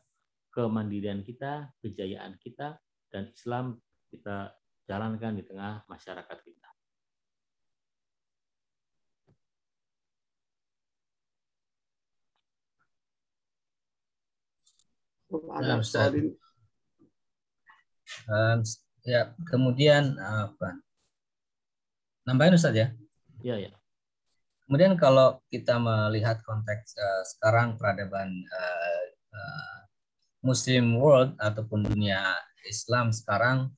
kemandirian 0.49 1.21
kita, 1.21 1.69
kejayaan 1.77 2.41
kita, 2.41 2.81
dan 3.13 3.29
Islam 3.29 3.77
kita 4.09 4.49
jalankan 4.89 5.37
di 5.37 5.45
tengah 5.45 5.85
masyarakat 5.85 6.37
kita. 6.41 6.69
Nah, 15.29 15.77
Ustaz. 15.77 16.09
Um, 18.25 18.65
ya, 19.05 19.29
kemudian 19.45 20.17
apa? 20.17 20.81
Nambahin 22.25 22.57
Ustaz 22.57 22.73
ya? 22.73 22.89
Iya, 23.45 23.69
ya. 23.69 23.71
Kemudian 24.65 24.97
kalau 24.97 25.37
kita 25.53 25.77
melihat 25.77 26.41
konteks 26.41 26.97
uh, 26.97 27.23
sekarang 27.29 27.77
peradaban 27.77 28.33
uh, 28.33 29.05
uh, 29.37 29.79
Muslim 30.41 30.97
world 30.97 31.37
ataupun 31.37 31.85
dunia 31.85 32.33
Islam 32.65 33.13
sekarang 33.13 33.69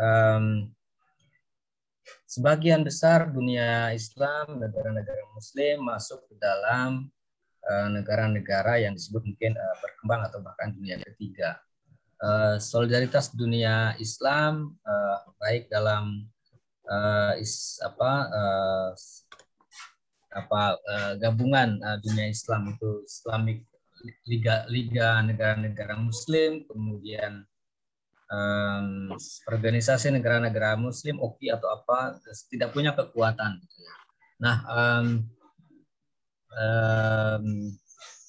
um, 0.00 0.72
sebagian 2.24 2.82
besar 2.82 3.28
dunia 3.28 3.92
Islam, 3.92 4.58
negara-negara 4.58 5.22
Muslim 5.36 5.84
masuk 5.86 6.24
ke 6.30 6.34
dalam 6.40 7.12
eh, 7.60 7.88
negara-negara 7.92 8.80
uh, 8.80 8.82
yang 8.88 8.96
disebut 8.96 9.22
mungkin 9.22 9.52
uh, 9.54 9.76
berkembang 9.84 10.20
atau 10.26 10.40
bahkan 10.40 10.72
dunia 10.72 10.96
ketiga. 10.98 11.60
Uh, 12.20 12.60
solidaritas 12.60 13.32
dunia 13.32 13.96
Islam 13.96 14.76
uh, 14.84 15.16
baik 15.40 15.72
dalam 15.72 16.28
uh, 16.84 17.32
is, 17.40 17.80
apa 17.80 18.12
uh, 18.28 18.90
apa 20.30 20.62
uh, 20.78 21.12
gabungan 21.16 21.80
uh, 21.80 21.98
dunia 22.04 22.28
Islam 22.28 22.76
itu 22.76 23.02
Islamic 23.08 23.64
Liga 24.24 24.64
Liga 24.68 25.20
negara-negara 25.20 25.96
Muslim, 25.96 26.64
kemudian 26.68 27.44
um, 28.30 29.12
organisasi 29.50 30.14
negara-negara 30.14 30.78
Muslim 30.78 31.18
OKI 31.18 31.58
atau 31.58 31.68
apa 31.74 32.16
tidak 32.48 32.70
punya 32.70 32.94
kekuatan. 32.94 33.58
Gitu 33.60 33.76
ya. 33.82 33.94
Nah, 34.40 34.56
um, 34.70 35.06
um, 36.54 37.46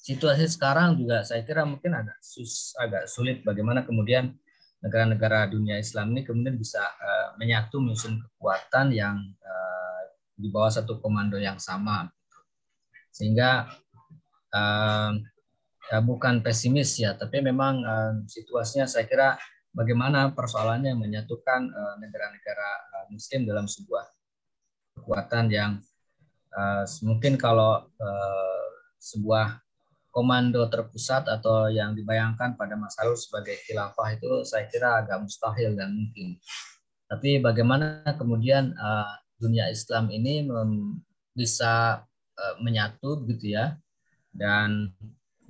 situasi 0.02 0.50
sekarang 0.50 0.98
juga 0.98 1.22
saya 1.22 1.46
kira 1.46 1.62
mungkin 1.62 1.94
agak 1.94 2.18
sus, 2.20 2.74
agak 2.76 3.06
sulit 3.06 3.46
bagaimana 3.46 3.86
kemudian 3.86 4.34
negara-negara 4.82 5.46
dunia 5.46 5.78
Islam 5.78 6.10
ini 6.10 6.26
kemudian 6.26 6.58
bisa 6.58 6.82
uh, 6.82 7.38
menyatu 7.38 7.78
menyusun 7.78 8.18
kekuatan 8.18 8.90
yang 8.90 9.14
uh, 9.38 10.00
di 10.34 10.50
bawah 10.50 10.74
satu 10.74 10.98
komando 10.98 11.38
yang 11.38 11.62
sama, 11.62 12.10
sehingga 13.14 13.70
uh, 14.50 15.14
bukan 16.02 16.42
pesimis 16.42 16.98
ya, 16.98 17.14
tapi 17.14 17.38
memang 17.38 17.74
uh, 17.86 18.12
situasinya 18.26 18.90
saya 18.90 19.06
kira 19.06 19.38
bagaimana 19.72 20.30
persoalannya 20.32 20.92
menyatukan 20.96 21.60
eh, 21.72 21.94
negara-negara 22.00 22.70
uh, 22.92 23.06
Muslim 23.08 23.48
dalam 23.48 23.64
sebuah 23.64 24.04
kekuatan 25.00 25.48
yang 25.48 25.72
uh, 26.52 26.84
mungkin 27.04 27.40
kalau 27.40 27.88
sebuah 29.02 29.58
komando 30.12 30.68
terpusat 30.68 31.26
atau 31.26 31.66
yang 31.72 31.96
dibayangkan 31.96 32.54
pada 32.54 32.76
masa 32.78 33.02
lalu 33.02 33.18
sebagai 33.18 33.56
khilafah 33.66 34.14
itu 34.14 34.44
saya 34.46 34.68
kira 34.70 35.02
agak 35.02 35.24
mustahil 35.24 35.74
dan 35.74 35.90
mungkin. 35.90 36.38
Tapi 37.08 37.42
bagaimana 37.42 38.04
kemudian 38.14 38.76
dunia 39.40 39.66
Islam 39.72 40.12
ini 40.14 40.46
bisa 41.34 42.04
menyatu 42.62 43.26
gitu 43.26 43.58
ya 43.58 43.74
dan 44.30 44.94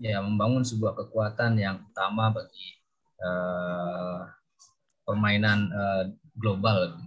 ya 0.00 0.24
membangun 0.24 0.64
sebuah 0.64 0.96
kekuatan 0.96 1.60
yang 1.60 1.82
utama 1.92 2.32
bagi 2.32 2.81
uh, 3.22 4.26
permainan 5.06 5.70
uh, 5.70 6.04
global. 6.36 6.98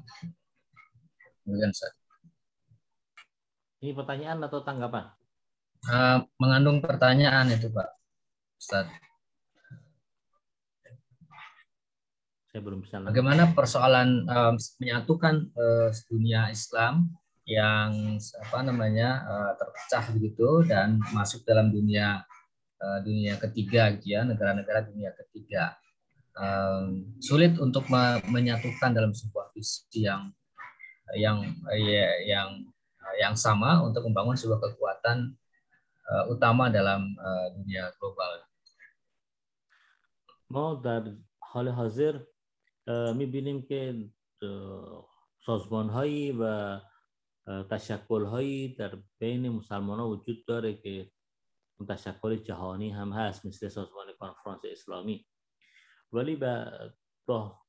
Ini 3.83 3.91
pertanyaan 3.93 4.41
atau 4.41 4.65
tanggapan? 4.65 5.11
Uh, 5.85 6.25
mengandung 6.41 6.81
pertanyaan 6.81 7.45
itu 7.53 7.69
Pak 7.69 7.89
Ustaz. 8.57 8.89
Saya 12.49 12.61
belum 12.63 12.81
bisa. 12.81 13.03
Bagaimana 13.03 13.51
persoalan 13.53 14.25
uh, 14.25 14.55
menyatukan 14.81 15.53
uh, 15.53 15.91
dunia 16.09 16.49
Islam 16.49 17.13
yang 17.45 18.17
apa 18.17 18.59
namanya 18.65 19.21
uh, 19.21 19.51
terpecah 19.53 20.09
begitu 20.17 20.65
dan 20.65 20.97
masuk 21.13 21.45
dalam 21.45 21.69
dunia 21.69 22.25
uh, 22.81 22.99
dunia 23.05 23.37
ketiga 23.37 23.93
gitu 23.93 24.17
ya 24.17 24.25
negara-negara 24.25 24.89
dunia 24.89 25.13
ketiga 25.13 25.77
um, 26.36 27.04
sulit 27.20 27.56
untuk 27.58 27.86
menyatukan 28.28 28.90
dalam 28.94 29.12
sebuah 29.12 29.52
visi 29.54 30.06
yang 30.06 30.30
yang 31.16 31.42
ya, 31.74 32.08
yang 32.26 32.48
yang 33.18 33.34
sama 33.34 33.82
untuk 33.82 34.06
membangun 34.06 34.38
sebuah 34.38 34.62
kekuatan 34.62 35.34
uh, 36.06 36.24
utama 36.30 36.70
dalam 36.70 37.14
uh, 37.18 37.46
dunia 37.58 37.90
global. 37.98 38.46
ما 40.50 40.74
در 40.74 41.14
حال 41.38 41.68
حاضر 41.68 42.26
میبینیم 43.14 43.62
که 43.62 44.10
سازمان 45.46 45.88
هایی 45.88 46.32
و 46.32 46.42
تشکل 47.70 48.24
هایی 48.24 48.74
در 48.74 48.98
بین 49.18 49.48
مسلمان 49.48 50.00
ها 50.00 50.08
وجود 50.08 50.46
داره 50.46 50.74
که 50.74 51.10
تشکل 51.88 52.36
جهانی 52.36 52.90
هم 52.90 53.12
هست 53.12 53.46
مثل 53.46 53.68
سازمان 53.68 54.06
کنفرانس 54.18 54.60
اسلامی 54.64 55.26
ولی 56.15 56.35
به 56.35 56.71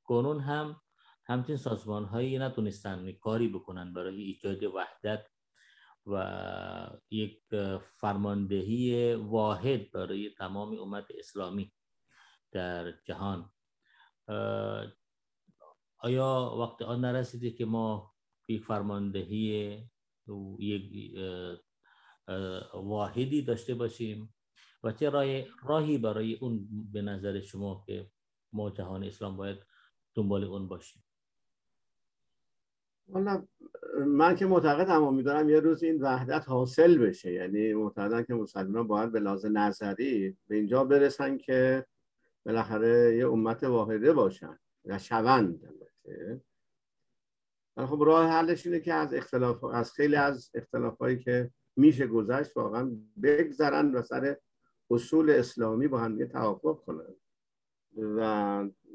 کنون 0.05 0.41
هم 0.41 0.81
همچین 1.25 1.57
سازمان 1.57 2.05
هایی 2.05 2.39
نتونستن 2.39 3.13
کاری 3.13 3.49
بکنن 3.49 3.93
برای 3.93 4.23
ایجاد 4.23 4.63
وحدت 4.63 5.27
و 6.07 6.91
یک 7.11 7.43
فرماندهی 8.01 9.15
واحد 9.15 9.91
برای 9.91 10.31
تمام 10.31 10.79
امت 10.79 11.07
اسلامی 11.19 11.73
در 12.53 12.93
جهان. 13.05 13.51
آیا 15.99 16.57
وقت 16.59 16.83
آن 16.83 17.01
نرسیده 17.01 17.51
که 17.51 17.65
ما 17.65 18.15
یک 18.49 18.65
فرماندهی 18.65 19.83
یک 20.59 21.19
واحدی 22.75 23.43
داشته 23.43 23.75
باشیم؟ 23.75 24.35
و 24.83 24.93
چه 24.93 25.11
راهی 25.63 25.99
برای 25.99 26.35
اون 26.35 26.69
به 26.93 27.03
نظر 27.03 27.41
شما 27.41 27.85
که 27.87 28.11
ما 28.57 28.71
جهان 28.71 29.05
اسلام 29.05 29.37
باید 29.37 29.59
دنبال 30.15 30.45
اون 30.45 30.69
باشیم. 30.69 31.03
حالا 33.13 33.45
من 34.07 34.37
که 34.37 34.47
معتقدم 34.47 35.03
و 35.03 35.11
میدارم 35.11 35.51
یه 35.51 35.61
روز 35.61 35.83
این 35.83 36.03
وحدت 36.03 36.49
حاصل 36.49 36.99
بشه. 36.99 37.33
یعنی 37.33 37.75
معتقدم 37.75 38.23
که 38.23 38.35
مسلمان 38.35 38.87
باید 38.87 39.13
به 39.13 39.21
لازم 39.21 39.59
نظری 39.59 40.37
به 40.49 40.57
اینجا 40.57 40.85
برسن 40.85 41.39
که 41.39 41.87
بالاخره 42.47 43.17
یه 43.17 43.29
امت 43.29 43.65
واحده 43.65 44.13
باشن 44.13 44.59
و 44.85 44.99
شوند 44.99 45.65
البته. 45.65 46.41
خب 47.77 48.03
راه 48.07 48.27
حلش 48.27 48.67
اینه 48.67 48.81
که 48.81 48.95
از 48.95 49.15
اختلاف 49.15 49.65
از 49.65 49.93
خیلی 49.93 50.17
از 50.17 50.51
اختلافایی 50.55 51.19
که 51.19 51.51
میشه 51.77 52.07
گذشت 52.07 52.57
واقعا 52.57 52.97
بگذرن 53.23 53.95
و 53.95 54.03
سر 54.03 54.37
اصول 54.91 55.31
اسلامی 55.31 55.89
با 55.89 55.99
هم 55.99 56.27
توافق 56.27 56.85
کنن. 56.85 57.15
و 57.97 58.21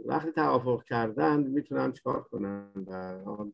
وقتی 0.05 0.31
توافق 0.31 0.83
کردن 0.83 1.43
می‌تونن 1.43 1.91
چکار 1.91 2.21
کنن 2.21 2.67
و 2.87 3.45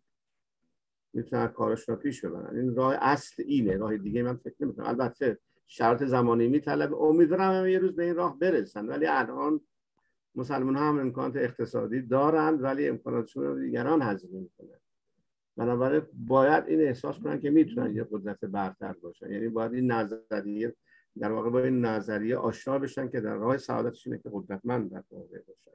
می‌تونن 1.14 1.48
کارش 1.48 1.90
رو 1.90 1.96
پیش 1.96 2.26
ببرن. 2.26 2.58
این 2.58 2.76
راه 2.76 2.96
اصل 3.02 3.44
اینه 3.46 3.78
راه 3.78 3.98
دیگه 3.98 4.24
من 4.24 4.36
فکر 4.36 4.56
نمی‌کنم. 4.60 4.86
البته 4.86 5.40
شرط 5.68 6.04
زمانی 6.04 6.48
میطلب 6.48 6.94
امیدوارم 6.94 7.68
یه 7.68 7.80
روز 7.80 7.96
به 7.96 8.04
این 8.04 8.16
راه 8.16 8.40
برسن. 8.40 8.86
ولی 8.86 9.06
الان 9.06 9.62
مسلمان 10.36 10.76
ها 10.76 10.90
هم 10.90 11.00
امکانات 11.00 11.36
اقتصادی 11.36 12.02
دارند 12.02 12.64
ولی 12.64 12.88
امکاناتشون 12.88 13.44
رو 13.44 13.60
دیگران 13.60 14.02
هزینه 14.02 14.40
می‌کنن 14.40 14.80
بنابراین 15.58 16.02
باید 16.28 16.64
این 16.68 16.82
احساس 16.82 17.20
کنن 17.20 17.40
که 17.40 17.50
می‌تونن 17.50 17.96
یه 17.96 18.08
قدرت 18.12 18.40
برتر 18.40 18.94
باشن. 18.94 19.32
یعنی 19.32 19.48
باید 19.48 19.74
این 19.74 19.92
نظریه 19.92 20.76
در 21.20 21.32
واقع 21.32 21.50
با 21.50 21.60
این 21.60 21.86
نظریه 21.86 22.38
آشنا 22.38 22.80
بشن 22.80 23.10
که 23.10 23.22
در 23.22 23.36
راه 23.36 23.58
سعادتش 23.58 24.08
اینه 24.08 24.20
که 24.20 24.30
قدرتمند 24.34 24.92
در 24.92 25.04
واقع 25.12 25.38
باشن. 25.48 25.68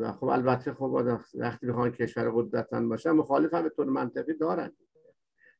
و 0.00 0.12
خب 0.12 0.24
البته 0.24 0.72
خب 0.72 1.16
وقتی 1.34 1.66
بخوان 1.66 1.90
کشور 1.90 2.30
قدرتمند 2.34 2.88
باشن 2.88 3.10
مخالف 3.10 3.54
هم 3.54 3.62
به 3.62 3.68
طور 3.68 3.86
منطقی 3.86 4.34
دارن. 4.34 4.72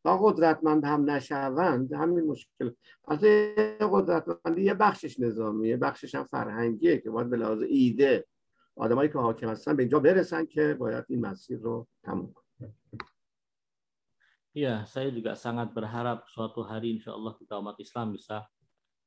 تا 0.04 0.18
قدرتمند 0.18 0.84
هم 0.84 1.10
نشوند 1.10 1.92
همین 1.92 2.24
مشکل. 2.24 2.70
البته 3.08 3.54
قدرتمندی 3.80 4.62
یه 4.62 4.74
بخشش 4.74 5.20
نظامی 5.20 5.68
یه 5.68 5.76
بخشش 5.76 6.14
هم 6.14 6.24
فرهنگیه 6.24 6.98
که 6.98 7.10
باید 7.10 7.30
به 7.30 7.36
لحاظ 7.36 7.62
ایده 7.68 8.26
آدمایی 8.76 9.10
که 9.10 9.18
حاکم 9.18 9.48
هستن 9.48 9.76
به 9.76 9.82
اینجا 9.82 10.00
برسن 10.00 10.46
که 10.46 10.74
باید 10.74 11.04
این 11.08 11.26
مسیر 11.26 11.58
رو 11.58 11.86
تموم 12.02 12.32
کنن. 12.32 12.72
Ya, 14.52 14.84
saya 14.84 15.08
juga 15.08 15.32
sangat 15.32 15.72
berharap 15.72 16.28
suatu 16.28 16.60
hari 16.60 17.00
insya 17.00 17.16
Allah 17.16 17.32
kita 17.40 17.56
umat 17.56 17.72
Islam 17.80 18.12
bisa 18.12 18.44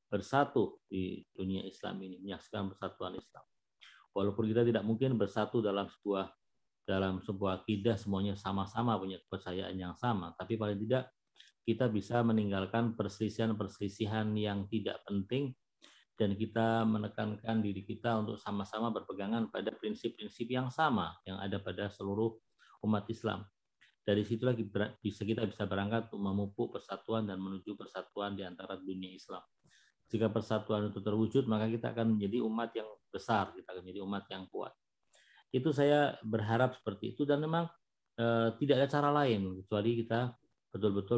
bersatu 0.10 0.82
di 0.89 1.22
dunia 1.38 1.62
Islam 1.62 2.02
ini, 2.02 2.18
menyaksikan 2.18 2.66
persatuan 2.74 3.14
Islam. 3.14 3.46
Walaupun 4.10 4.50
kita 4.50 4.66
tidak 4.66 4.82
mungkin 4.82 5.14
bersatu 5.22 5.62
dalam 5.62 5.86
sebuah 5.86 6.34
dalam 6.86 7.22
sebuah 7.22 7.62
akidah 7.62 7.93
semuanya 7.93 8.34
sama-sama 8.34 8.98
punya 8.98 9.22
kepercayaan 9.22 9.78
yang 9.78 9.93
sama, 9.93 10.34
tapi 10.34 10.58
paling 10.58 10.82
tidak 10.82 11.14
kita 11.62 11.93
bisa 11.93 12.26
meninggalkan 12.26 12.98
perselisihan-perselisihan 12.98 14.26
yang 14.34 14.66
tidak 14.66 15.06
penting 15.06 15.54
dan 16.18 16.34
kita 16.34 16.89
menekankan 16.89 17.62
diri 17.62 17.86
kita 17.86 18.18
untuk 18.18 18.41
sama-sama 18.41 18.89
berpegangan 18.89 19.54
pada 19.54 19.70
prinsip-prinsip 19.78 20.50
yang 20.50 20.74
sama 20.74 21.22
yang 21.30 21.38
ada 21.38 21.62
pada 21.62 21.86
seluruh 21.93 22.34
umat 22.82 23.06
Islam 23.14 23.46
dari 24.06 24.22
situlah 24.22 24.53
bisa 25.01 25.26
kita 25.26 25.49
bisa 25.49 25.66
berangkat 25.66 26.14
untuk 26.14 26.22
memupuk 26.22 26.68
persatuan 26.78 27.26
dan 27.26 27.41
menuju 27.41 27.74
persatuan 27.74 28.38
di 28.38 28.45
antara 28.45 28.78
dunia 28.78 29.10
Islam. 29.10 29.41
Jika 30.06 30.30
persatuan 30.30 30.93
itu 30.93 31.01
terwujud, 31.01 31.49
maka 31.49 31.66
kita 31.66 31.89
akan 31.89 32.14
menjadi 32.14 32.45
umat 32.45 32.70
yang 32.78 32.86
besar, 33.10 33.49
kita 33.58 33.74
akan 33.74 33.82
menjadi 33.82 34.01
umat 34.06 34.24
yang 34.30 34.45
kuat. 34.53 34.74
Itu 35.49 35.74
saya 35.74 36.14
berharap 36.22 36.78
seperti 36.78 37.18
itu 37.18 37.26
dan 37.26 37.41
memang 37.41 37.66
eh, 38.22 38.53
tidak 38.62 38.86
ada 38.86 38.88
cara 38.93 39.10
lain 39.10 39.66
kecuali 39.66 40.06
kita 40.06 40.38
betul-betul 40.70 41.18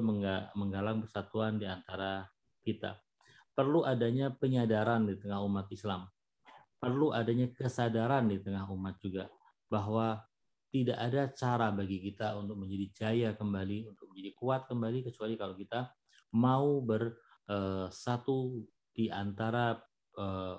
menggalang 0.56 1.04
persatuan 1.04 1.60
di 1.60 1.68
antara 1.68 2.24
kita. 2.64 2.96
Perlu 3.52 3.84
adanya 3.84 4.32
penyadaran 4.32 5.10
di 5.10 5.20
tengah 5.20 5.44
umat 5.44 5.68
Islam. 5.74 6.08
Perlu 6.78 7.10
adanya 7.10 7.50
kesadaran 7.52 8.30
di 8.30 8.38
tengah 8.38 8.70
umat 8.70 9.02
juga 9.02 9.28
bahwa 9.66 10.22
tidak 10.68 10.98
ada 11.00 11.32
cara 11.32 11.68
bagi 11.72 12.04
kita 12.04 12.36
untuk 12.36 12.60
menjadi 12.60 12.86
jaya 12.92 13.30
kembali, 13.34 13.88
untuk 13.88 14.12
menjadi 14.12 14.32
kuat 14.36 14.68
kembali 14.68 15.08
kecuali 15.08 15.34
kalau 15.40 15.56
kita 15.56 15.88
mau 16.36 16.84
bersatu 16.84 18.38
eh, 18.60 18.68
di 18.92 19.06
antara 19.08 19.80
eh, 20.18 20.56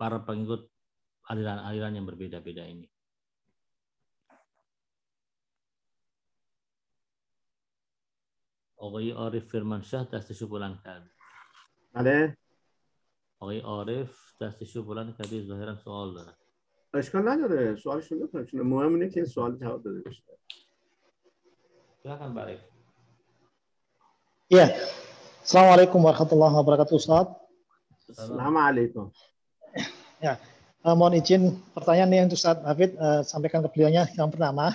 para 0.00 0.18
pengikut 0.24 0.64
aliran-aliran 1.28 1.92
yang 2.00 2.06
berbeda-beda 2.08 2.64
ini. 2.64 2.88
Oke, 8.80 9.12
Orif 9.12 9.52
Firman 9.52 9.84
Syah 9.84 10.08
tas 10.08 10.24
kesimpulan 10.24 10.80
kami. 10.80 11.12
Ada. 11.92 12.32
Ogi 13.44 13.60
Orif 13.60 14.16
tas 14.40 14.56
kesimpulan 14.56 15.12
kami 15.12 15.44
zahiran 15.44 15.76
soal. 15.84 16.16
اشکال 16.93 17.27
نداره 17.27 17.75
سوالش 17.75 18.11
رو 18.11 18.43
چون 18.43 18.61
مهم 18.61 18.93
اینه 18.93 19.09
که 19.09 19.19
این 19.19 19.25
سوال 19.25 19.57
جواب 19.57 19.83
داده 19.83 20.01
بشه 20.01 20.23
silakan 22.05 22.37
Pak 22.37 22.61
Ya, 24.45 24.69
Assalamualaikum 25.41 26.05
warahmatullahi 26.05 26.53
wabarakatuh 26.53 27.01
Ustaz. 27.01 27.33
Assalamualaikum. 28.13 29.09
Ya, 30.21 30.37
uh, 30.85 30.93
mohon 30.93 31.17
izin 31.17 31.57
pertanyaan 31.73 32.09
nih 32.13 32.21
untuk 32.29 32.37
Ustaz 32.37 32.61
Hafid 32.61 32.93
uh, 33.01 33.25
sampaikan 33.25 33.65
ke 33.65 33.73
beliaunya 33.73 34.05
yang 34.13 34.29
pertama. 34.29 34.69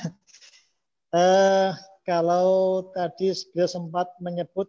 Uh, 1.14 1.70
kalau 2.02 2.82
tadi 2.90 3.30
beliau 3.54 3.70
sempat 3.70 4.10
menyebut 4.18 4.66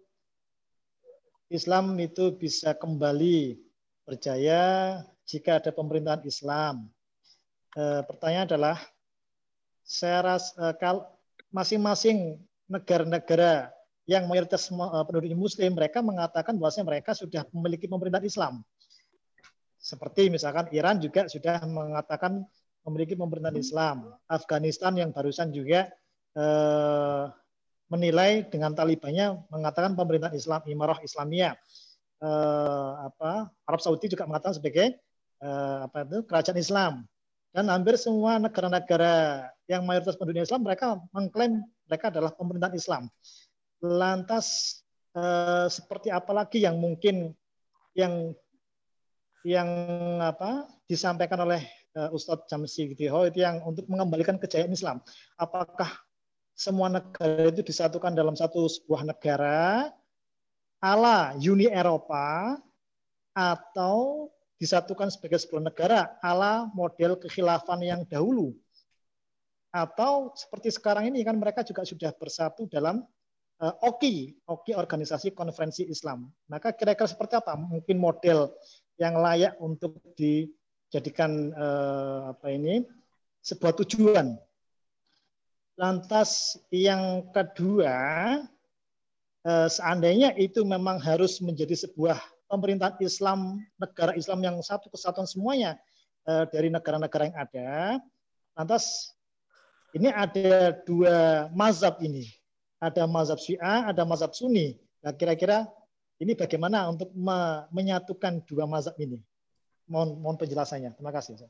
Islam 1.50 1.98
itu 1.98 2.30
bisa 2.38 2.78
kembali 2.78 3.58
berjaya 4.06 5.02
jika 5.26 5.58
ada 5.58 5.74
pemerintahan 5.74 6.22
Islam 6.30 6.94
eh, 7.77 8.03
pertanyaan 8.09 8.49
adalah 8.49 8.77
saya 9.87 10.19
rasa 10.25 10.51
eh, 10.59 10.75
kalau 10.81 11.07
masing-masing 11.53 12.41
negara-negara 12.67 13.71
yang 14.09 14.27
mayoritas 14.27 14.73
eh, 14.73 15.05
penduduk 15.07 15.37
muslim 15.37 15.77
mereka 15.77 16.01
mengatakan 16.01 16.57
bahwasanya 16.57 16.87
mereka 16.89 17.13
sudah 17.13 17.45
memiliki 17.53 17.87
pemerintahan 17.87 18.27
Islam. 18.27 18.55
Seperti 19.77 20.33
misalkan 20.33 20.67
Iran 20.75 20.99
juga 20.99 21.31
sudah 21.31 21.63
mengatakan 21.63 22.43
memiliki 22.83 23.15
pemerintahan 23.15 23.59
Islam. 23.61 23.97
Afghanistan 24.27 24.95
yang 24.99 25.15
barusan 25.15 25.55
juga 25.55 25.93
eh, 26.35 27.25
menilai 27.87 28.43
dengan 28.51 28.75
Talibannya 28.75 29.47
mengatakan 29.47 29.95
pemerintahan 29.95 30.35
Islam 30.35 30.61
Imarah 30.67 30.99
Islamiyah. 30.99 31.55
Eh, 32.17 32.93
apa 33.13 33.53
Arab 33.69 33.81
Saudi 33.85 34.09
juga 34.09 34.25
mengatakan 34.25 34.57
sebagai 34.57 34.97
eh, 35.45 35.79
apa 35.85 36.03
itu 36.09 36.25
kerajaan 36.25 36.59
Islam 36.59 36.93
dan 37.57 37.73
hampir 37.73 37.97
semua 37.97 38.37
negara-negara 38.37 39.49
yang 39.65 39.89
mayoritas 39.89 40.21
penduduk 40.21 40.45
Islam 40.45 40.61
mereka 40.61 41.01
mengklaim 41.09 41.65
mereka 41.89 42.13
adalah 42.13 42.37
pemerintahan 42.37 42.77
Islam. 42.77 43.09
Lantas 43.81 44.79
eh, 45.17 45.65
seperti 45.73 46.13
apa 46.13 46.37
lagi 46.37 46.61
yang 46.61 46.77
mungkin 46.77 47.33
yang 47.97 48.37
yang 49.49 49.71
apa 50.21 50.69
disampaikan 50.85 51.49
oleh 51.49 51.65
eh, 51.97 52.11
Ustadz 52.13 52.45
Jamsi 52.45 52.93
Gitiho 52.93 53.25
itu 53.25 53.41
yang 53.41 53.65
untuk 53.65 53.89
mengembalikan 53.89 54.37
kejayaan 54.37 54.77
Islam. 54.77 55.01
Apakah 55.41 55.89
semua 56.53 56.93
negara 56.93 57.49
itu 57.49 57.65
disatukan 57.65 58.13
dalam 58.13 58.37
satu 58.37 58.69
sebuah 58.69 59.09
negara 59.09 59.89
ala 60.85 61.33
Uni 61.41 61.73
Eropa 61.73 62.61
atau 63.33 64.29
disatukan 64.57 65.13
sebagai 65.13 65.37
sebuah 65.41 65.69
negara 65.69 66.17
ala 66.25 66.69
model 66.73 67.21
kekhilafan 67.21 67.85
yang 67.85 68.03
dahulu 68.09 68.57
atau 69.77 70.33
seperti 70.33 70.73
sekarang 70.73 71.13
ini 71.13 71.21
kan 71.21 71.37
mereka 71.37 71.61
juga 71.61 71.85
sudah 71.85 72.09
bersatu 72.17 72.65
dalam 72.65 73.05
uh, 73.61 73.75
OKI, 73.85 74.49
OKI 74.49 74.73
Organisasi 74.73 75.37
Konferensi 75.37 75.85
Islam. 75.85 76.33
Maka 76.49 76.73
kira-kira 76.73 77.05
seperti 77.05 77.37
apa 77.37 77.53
mungkin 77.61 78.01
model 78.01 78.57
yang 78.97 79.21
layak 79.21 79.61
untuk 79.61 80.01
dijadikan 80.17 81.53
uh, 81.53 82.33
apa 82.33 82.47
ini 82.49 82.89
sebuah 83.45 83.77
tujuan. 83.85 84.41
Lantas 85.77 86.57
yang 86.73 87.29
kedua, 87.37 87.93
uh, 89.45 89.69
seandainya 89.69 90.33
itu 90.41 90.65
memang 90.65 90.97
harus 90.97 91.37
menjadi 91.45 91.77
sebuah 91.77 92.17
pemerintahan 92.47 92.99
Islam, 93.03 93.61
negara 93.79 94.15
Islam 94.15 94.41
yang 94.43 94.57
satu 94.63 94.91
kesatuan 94.91 95.27
semuanya 95.27 95.79
eh, 96.27 96.45
dari 96.51 96.71
negara-negara 96.71 97.23
yang 97.31 97.39
ada. 97.39 97.69
Lantas 98.57 99.15
ini 99.93 100.09
ada 100.11 100.77
dua 100.87 101.49
mazhab 101.53 101.99
ini. 102.03 102.29
Ada 102.77 103.09
mazhab 103.09 103.41
Syiah, 103.41 103.89
ada 103.89 104.05
mazhab 104.05 104.37
Sunni. 104.37 104.77
Nah, 105.01 105.13
kira-kira 105.17 105.65
ini 106.21 106.37
bagaimana 106.37 106.89
untuk 106.89 107.13
me 107.17 107.65
menyatukan 107.73 108.45
dua 108.45 108.65
mazhab 108.69 108.97
ini? 109.01 109.21
Mohon, 109.89 110.09
mohon 110.21 110.37
penjelasannya. 110.37 110.93
Terima 110.99 111.13
kasih. 111.15 111.47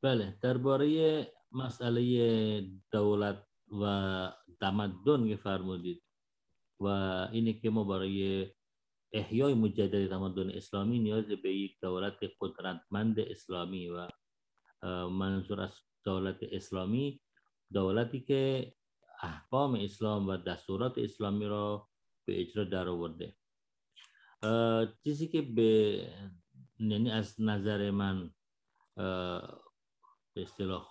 Bale, 0.00 0.34
terbariye 0.40 1.28
masalaye 1.52 2.64
daulat 2.88 3.38
wa 3.68 4.30
tamadun 4.58 5.28
ke 5.28 5.36
farmudit. 5.38 6.00
Wa 6.80 7.28
ini 7.36 7.60
kemo 7.60 7.84
احیای 9.12 9.54
مجدد 9.54 10.08
تمدن 10.08 10.50
اسلامی 10.50 10.98
نیاز 10.98 11.24
به 11.24 11.54
یک 11.54 11.80
دولت 11.82 12.18
قدرتمند 12.40 13.20
اسلامی 13.20 13.88
و 13.88 14.08
منظور 15.08 15.60
از 15.60 15.82
دولت 16.04 16.38
اسلامی 16.42 17.20
دولتی 17.72 18.20
که 18.20 18.72
احکام 19.22 19.74
اسلام 19.74 20.28
و 20.28 20.36
دستورات 20.36 20.98
اسلامی 20.98 21.46
را 21.46 21.88
به 22.24 22.40
اجرا 22.40 22.64
در 22.64 22.88
آورده 22.88 23.36
چیزی 25.04 25.28
که 25.28 25.42
به 25.42 25.62
یعنی 26.78 27.10
از 27.10 27.40
نظر 27.40 27.90
من 27.90 28.30
به 30.34 30.42
اصطلاح 30.42 30.88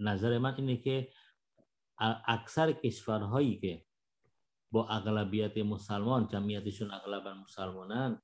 نظر 0.00 0.38
من 0.38 0.54
اینه 0.54 0.76
که 0.76 1.12
اکثر 2.26 2.72
کشورهایی 2.72 3.60
که 3.60 3.87
با 4.72 4.88
اغلبیت 4.88 5.58
مسلمان 5.58 6.28
جمعیتشون 6.28 6.90
اغلبا 6.90 7.34
مسلمانن 7.34 8.22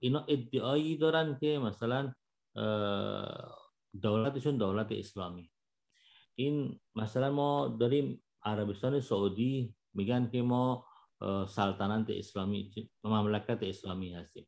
اینا 0.00 0.24
ادعایی 0.28 0.96
دارن 0.96 1.38
که 1.40 1.58
مثلا 1.58 2.12
دولتشون 4.02 4.56
دولت 4.56 4.92
اسلامی 4.92 5.50
این 6.34 6.80
مثلا 6.94 7.30
ما 7.30 7.76
داریم 7.80 8.22
عربستان 8.42 9.00
سعودی 9.00 9.74
میگن 9.94 10.28
که 10.32 10.42
ما 10.42 10.84
سلطنت 11.48 12.10
اسلامی 12.10 12.90
مملکت 13.04 13.58
اسلامی 13.62 14.14
هستیم 14.14 14.46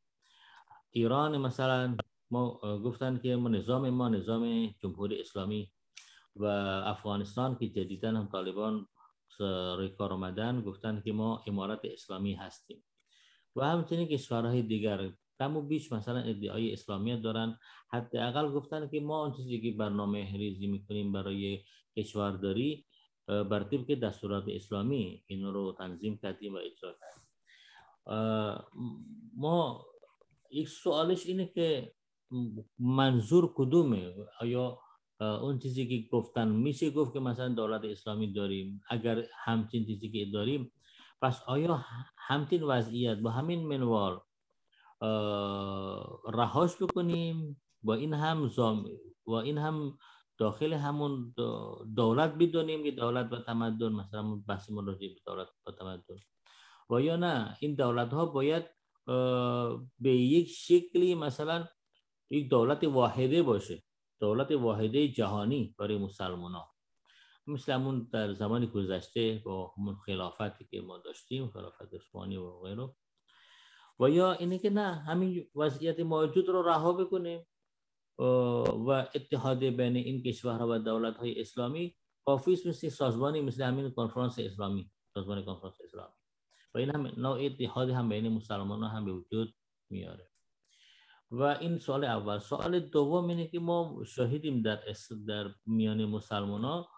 ایران 0.91 1.39
مثلا 1.39 1.97
ما 2.31 2.61
گفتن 2.85 3.18
که 3.18 3.37
ما 3.37 3.49
نظام 3.49 3.91
ما 3.91 4.09
نظام 4.09 4.66
جمهوری 4.79 5.20
اسلامی 5.20 5.72
و 6.37 6.45
افغانستان 6.85 7.57
که 7.59 7.68
جدیدا 7.68 8.09
هم 8.09 8.29
طالبان 8.33 8.87
روی 9.39 9.89
کار 9.89 10.12
آمدن 10.12 10.62
گفتن 10.62 11.03
که 11.05 11.12
ما 11.12 11.45
امارت 11.47 11.81
اسلامی 11.85 12.35
هستیم. 12.35 12.85
و 13.57 13.64
همچنین 13.64 14.09
کشورهای 14.09 14.62
دیگر 14.62 15.12
کم 15.39 15.57
و 15.57 15.62
بیش 15.62 15.93
مثلا 15.93 16.18
ادعای 16.18 16.72
اسلامیت 16.72 17.22
دارن. 17.22 17.59
حداقل 17.91 18.53
گفتن 18.53 18.89
که 18.89 19.01
ما 19.01 19.24
اون 19.24 19.37
چیزی 19.37 19.61
که 19.61 19.79
برنامه 19.79 20.33
ریزی 20.33 20.66
می‌کنیم 20.66 21.12
برای 21.12 21.64
کشورداری 21.97 22.87
بر 23.26 23.62
طبق 23.64 23.95
دستورات 23.95 24.45
اسلامی 24.49 25.22
این 25.26 25.45
رو 25.45 25.74
تنظیم 25.79 26.18
کردیم 26.18 26.55
و 26.55 26.57
اجرا 26.57 26.95
کردیم. 27.01 27.29
ما 29.37 29.87
یک 30.51 30.68
سوالش 30.68 31.26
اینه 31.26 31.47
که 31.55 31.93
منظور 32.79 33.53
کدومه؟ 33.57 34.14
آیا 34.41 34.79
اون 35.21 35.59
چیزی 35.59 35.89
که 35.89 36.09
گفتن 36.16 36.49
میشه 36.49 36.91
گفت 36.91 37.12
که 37.12 37.21
مثلا 37.21 37.49
دولت 37.49 37.85
اسلامی 37.85 38.33
داریم 38.33 38.83
اگر 38.91 39.25
همچین 39.45 39.87
چیزی 39.87 40.11
که 40.11 40.31
داریم 40.33 40.73
پس 41.23 41.43
آیا 41.47 41.85
همچین 42.16 42.62
وضعیت 42.62 43.19
با 43.19 43.31
همین 43.31 43.66
منوال 43.66 44.21
رهاش 46.35 46.83
بکنیم 46.83 47.62
با 47.83 47.95
این 47.95 48.14
هم 48.14 48.47
زام 48.47 48.87
و 49.27 49.33
این 49.33 49.59
هم 49.59 49.99
داخل 50.39 50.73
همون 50.73 51.35
دولت 51.97 52.35
بدونیم 52.35 52.85
که 52.85 52.91
دولت 52.91 53.33
و 53.33 53.37
تمدن 53.37 53.93
مثلا 53.93 54.37
بحث 54.49 54.71
راجع 54.71 55.09
دولت 55.27 55.49
و 55.66 55.71
تمدن 55.73 56.16
و 56.91 57.01
یا 57.01 57.16
نه 57.16 57.57
این 57.61 57.75
دولت 57.75 58.12
ها 58.12 58.27
باید 58.27 58.64
به 59.99 60.11
یک 60.11 60.49
شکلی 60.49 61.14
مثلا 61.14 61.66
یک 62.31 62.49
دولت 62.49 62.85
واحده 62.85 63.43
باشه 63.43 63.83
دولت 64.21 64.51
واحده 64.51 65.09
جهانی 65.09 65.75
برای 65.79 65.99
مسلمان 65.99 66.53
ها 66.53 66.75
مثل 67.47 67.73
همون 67.73 68.09
در 68.12 68.35
زمان 68.35 68.66
گذشته 68.66 69.43
با 69.45 69.75
همون 69.77 69.95
خلافتی 69.95 70.64
که 70.71 70.81
ما 70.81 70.99
داشتیم 70.99 71.51
خلافت 71.51 71.95
عثمانی 71.95 72.37
و 72.37 72.51
غیره. 72.51 72.89
و 74.01 74.11
یا 74.11 74.33
اینه 74.33 74.59
که 74.59 74.71
نه 74.71 74.95
همین 74.95 75.51
وضعیت 75.55 76.01
موجود 76.01 76.49
رو 76.49 76.62
رها 76.62 76.93
بکنیم 76.93 77.47
و 78.19 79.09
اتحاد 79.14 79.59
بین 79.59 79.97
این 79.97 80.23
کشورها 80.23 80.69
و 80.69 80.79
دولت 80.79 81.16
های 81.16 81.41
اسلامی 81.41 81.97
کافی 82.25 82.53
مثل 82.66 82.89
سازمانی 82.89 83.41
مثل 83.41 83.62
همین 83.62 83.91
کنفرانس 83.91 84.39
اسلامی 84.39 84.91
سازمان 85.14 85.45
کنفرانس 85.45 85.75
اسلامی. 85.85 86.14
و 86.75 86.79
این 86.79 86.91
هم 86.91 87.07
نوع 87.07 87.45
اتحاد 87.45 87.91
هم 87.91 88.09
بین 88.09 88.29
مسلمان 88.29 88.85
هم 88.85 89.05
به 89.05 89.12
وجود 89.12 89.55
میاره. 89.91 90.28
و 91.31 91.43
این 91.43 91.79
سوال 91.79 92.05
اول. 92.05 92.39
سوال 92.39 92.81
دوم 92.81 93.29
اینه 93.29 93.49
که 93.49 93.59
ما 93.61 94.03
شاهدیم 94.07 94.62
در 94.62 94.81
در 95.26 95.55
میان 95.66 96.05
مسلمان 96.05 96.64
ها 96.64 96.89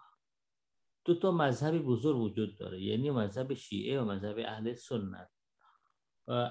دو 1.04 1.14
تا 1.14 1.30
مذهب 1.30 1.78
بزرگ 1.78 2.16
وجود 2.16 2.58
داره 2.58 2.82
یعنی 2.82 3.10
مذهب 3.10 3.54
شیعه 3.54 4.00
و 4.00 4.04
مذهب 4.04 4.38
اهل 4.38 4.74
سنت. 4.74 5.30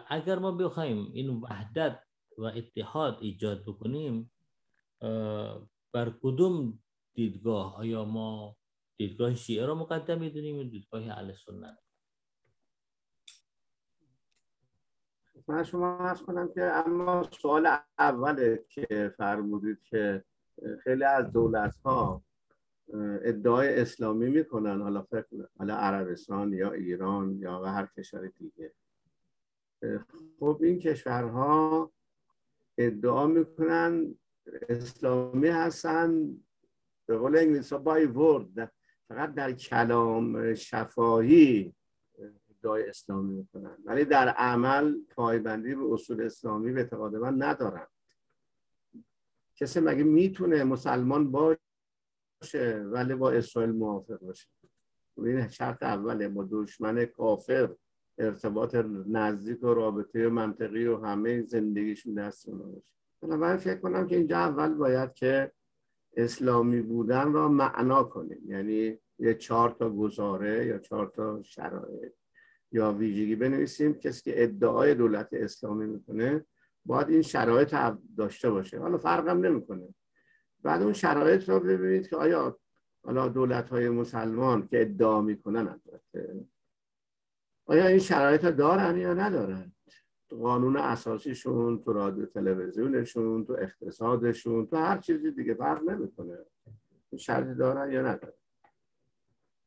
اگر 0.08 0.40
ما 0.40 0.52
بخوایم 0.52 1.12
این 1.14 1.30
وحدت 1.30 2.04
و 2.38 2.44
اتحاد 2.44 3.18
ایجاد 3.22 3.64
بکنیم 3.66 4.32
بر 5.94 6.14
کدوم 6.22 6.80
دیدگاه؟ 7.14 7.76
آیا 7.76 8.06
ما 8.06 8.56
دیدگاه 8.98 9.36
شیعه 9.36 9.66
را 9.66 9.76
مقدم 9.76 10.20
می‌دونیم 10.20 10.56
یا 10.56 10.64
دیدگاه 10.64 11.02
اهل 11.02 11.34
سنت؟ 11.34 11.78
من 15.50 15.64
شما 15.64 15.98
عرض 15.98 16.22
کنم 16.22 16.50
که 16.54 16.64
اما 16.64 17.24
سوال 17.24 17.68
اوله 18.00 18.66
که 18.70 19.14
فرمودید 19.18 19.78
که 19.84 20.24
خیلی 20.84 21.04
از 21.04 21.34
دولت 21.34 21.78
ها 21.78 22.24
ادعای 23.22 23.80
اسلامی 23.82 24.30
می‌کنن 24.30 24.82
حالا 24.82 25.02
فکر 25.02 25.48
حالا 25.58 25.76
عربستان 25.76 26.54
یا 26.54 26.72
ایران 26.72 27.38
یا 27.40 27.66
هر 27.66 27.86
کشور 27.98 28.28
دیگه. 28.28 28.74
خب 30.40 30.60
این 30.62 30.80
کشورها 30.80 31.92
ادعا 32.78 33.28
می‌کنن 33.28 34.16
اسلامی 34.70 35.48
هستن 35.48 36.38
به 37.06 37.18
قول 37.18 37.38
انگلیس 37.38 37.74
بای 37.74 38.06
ورد 38.06 38.72
فقط 39.08 39.34
در 39.34 39.52
کلام 39.52 40.54
شفاهی. 40.54 41.74
ادعای 42.60 42.90
اسلامی 42.90 43.34
می‌کنن 43.34 43.78
ولی 43.86 44.06
در 44.06 44.30
عمل 44.30 44.96
پایبندی 45.16 45.76
به 45.76 45.94
اصول 45.94 46.22
اسلامی 46.22 46.72
به 46.72 46.80
اعتقاد 46.80 47.16
من 47.16 47.44
ندارن. 47.44 47.88
کسی 49.56 49.80
مگه 49.80 50.04
می‌تونه 50.04 50.64
مسلمان 50.64 51.32
باشه 51.32 52.86
ولی 52.86 53.16
با 53.16 53.32
اسرائیل 53.32 53.72
موافق 53.72 54.20
باشه؟ 54.20 54.48
این 55.18 55.48
شرط 55.48 55.84
اوله. 55.84 56.30
با 56.30 56.48
دشمن 56.52 57.06
کافر 57.06 57.76
ارتباط 58.18 58.76
نزدیک 59.08 59.64
و 59.64 59.74
رابطه 59.74 60.30
منطقی 60.30 60.88
و 60.88 60.98
همه 60.98 61.42
زندگیشون 61.42 62.14
دست 62.14 62.50
اونا 62.50 62.64
باشه. 62.64 62.94
بنابراین 63.22 63.58
فکر 63.58 63.80
کنم 63.80 64.08
که 64.08 64.16
اینجا 64.16 64.38
اول 64.38 64.74
باید 64.74 65.14
که 65.14 65.52
اسلامی 66.18 66.82
بودن 66.82 67.34
را 67.34 67.50
معنا 67.50 68.04
کنیم. 68.04 68.42
یعنی 68.46 69.00
یه 69.20 69.34
چهار 69.34 69.70
تا 69.70 69.90
گزاره 69.90 70.66
یا 70.66 70.80
چهار 70.80 71.08
تا 71.08 71.44
شرایط. 71.44 72.14
یا 72.72 72.94
ویژگی 72.94 73.36
بنویسیم 73.36 73.94
کسی 73.94 74.22
که 74.32 74.44
ادعای 74.44 74.96
دولت 74.96 75.30
اسلامی 75.32 75.86
می‌کنه 75.86 76.46
باید 76.86 77.10
این 77.10 77.22
شرایط 77.22 77.76
داشته 78.18 78.50
باشه. 78.50 78.80
حالا 78.80 78.98
فرقم 78.98 79.46
نمی‌کنه. 79.46 79.96
بعد 80.64 80.82
اون 80.82 80.94
شرایط 80.94 81.50
رو 81.50 81.60
ببینید 81.60 82.10
که 82.10 82.16
آیا 82.16 82.60
حالا 83.04 83.28
دولت 83.28 83.70
های 83.70 83.90
مسلمان 83.90 84.68
که 84.68 84.82
ادعا 84.82 85.22
می‌کنن 85.22 85.68
البته 85.68 86.46
آیا 87.66 87.88
این 87.88 88.00
شرایط 88.00 88.46
دارن 88.46 88.98
یا 88.98 89.14
ندارن؟ 89.14 89.72
قانون 90.30 90.78
اساسیشون 90.78 91.84
تو 91.84 91.94
رادیو 91.94 92.26
تلویزیونشون 92.26 93.46
تو 93.46 93.54
اقتصادشون 93.54 94.68
تو 94.68 94.76
هر 94.76 94.98
چیزی 94.98 95.32
دیگه 95.32 95.54
فرق 95.54 95.84
نمی‌کنه. 95.84 96.38
شرطی 97.18 97.56
دارن 97.56 97.92
یا 97.92 98.02
ندارن؟ 98.02 98.34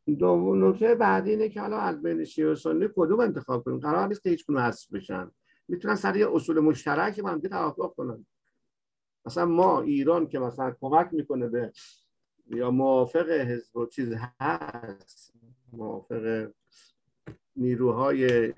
دوم 0.06 0.68
نکته 0.68 0.94
بعدی 0.94 1.30
اینه 1.30 1.48
که 1.48 1.60
حالا 1.60 1.78
از 1.78 2.02
بین 2.02 2.24
شیعه 2.24 2.52
و 2.52 2.54
سنی 2.54 2.88
کدوم 2.96 3.20
انتخاب 3.20 3.64
کنیم؟ 3.64 3.78
قرار 3.78 4.08
نیست 4.08 4.22
که 4.22 4.30
هیچ 4.30 4.46
کنون 4.46 4.60
حذف 4.62 4.92
بشن. 4.92 5.30
می‌تونن 5.68 5.94
سر 5.94 6.16
یه 6.16 6.34
اصول 6.34 6.60
مشترک 6.60 7.20
با 7.20 7.28
هم 7.28 7.40
توافق 7.40 7.94
کنن. 7.94 8.26
مثلا 9.26 9.46
ما 9.46 9.80
ایران 9.80 10.26
که 10.28 10.38
مثلا 10.38 10.76
کمک 10.80 11.08
می‌کنه 11.12 11.48
به 11.48 11.72
یا 12.46 12.70
موافق 12.70 13.30
حزب 13.30 13.88
چیز 13.88 14.12
هست 14.40 15.32
موافق 15.72 16.50
نیروهای 17.56 18.52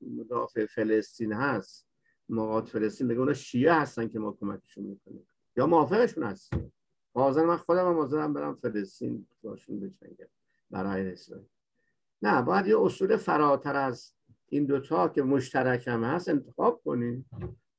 مدافع 0.00 0.66
فلسطین 0.66 1.32
هست 1.32 1.88
مقاد 2.28 2.66
فلسطین 2.66 3.08
بگه 3.08 3.18
اونا 3.18 3.32
شیعه 3.32 3.72
هستن 3.72 4.08
که 4.08 4.18
ما 4.18 4.32
کمکشون 4.32 4.84
می‌کنیم. 4.84 5.28
یا 5.56 5.66
موافقشون 5.66 6.24
هستیم. 6.24 6.72
حاضر 7.14 7.46
من 7.46 7.56
خودم 7.56 7.88
هم 7.88 7.94
حاضرم 7.94 8.32
برم 8.32 8.54
فلسطین 8.54 9.26
باشون 9.42 9.80
بجنگم 9.80 10.28
برای 10.70 11.12
اسرائیل. 11.12 11.46
نه 12.22 12.42
باید 12.42 12.66
یه 12.66 12.80
اصول 12.80 13.16
فراتر 13.16 13.76
از 13.76 14.12
این 14.48 14.64
دوتا 14.64 15.08
که 15.08 15.22
مشترک 15.22 15.88
هم 15.88 16.04
هست 16.04 16.28
انتخاب 16.28 16.82
کنیم. 16.84 17.30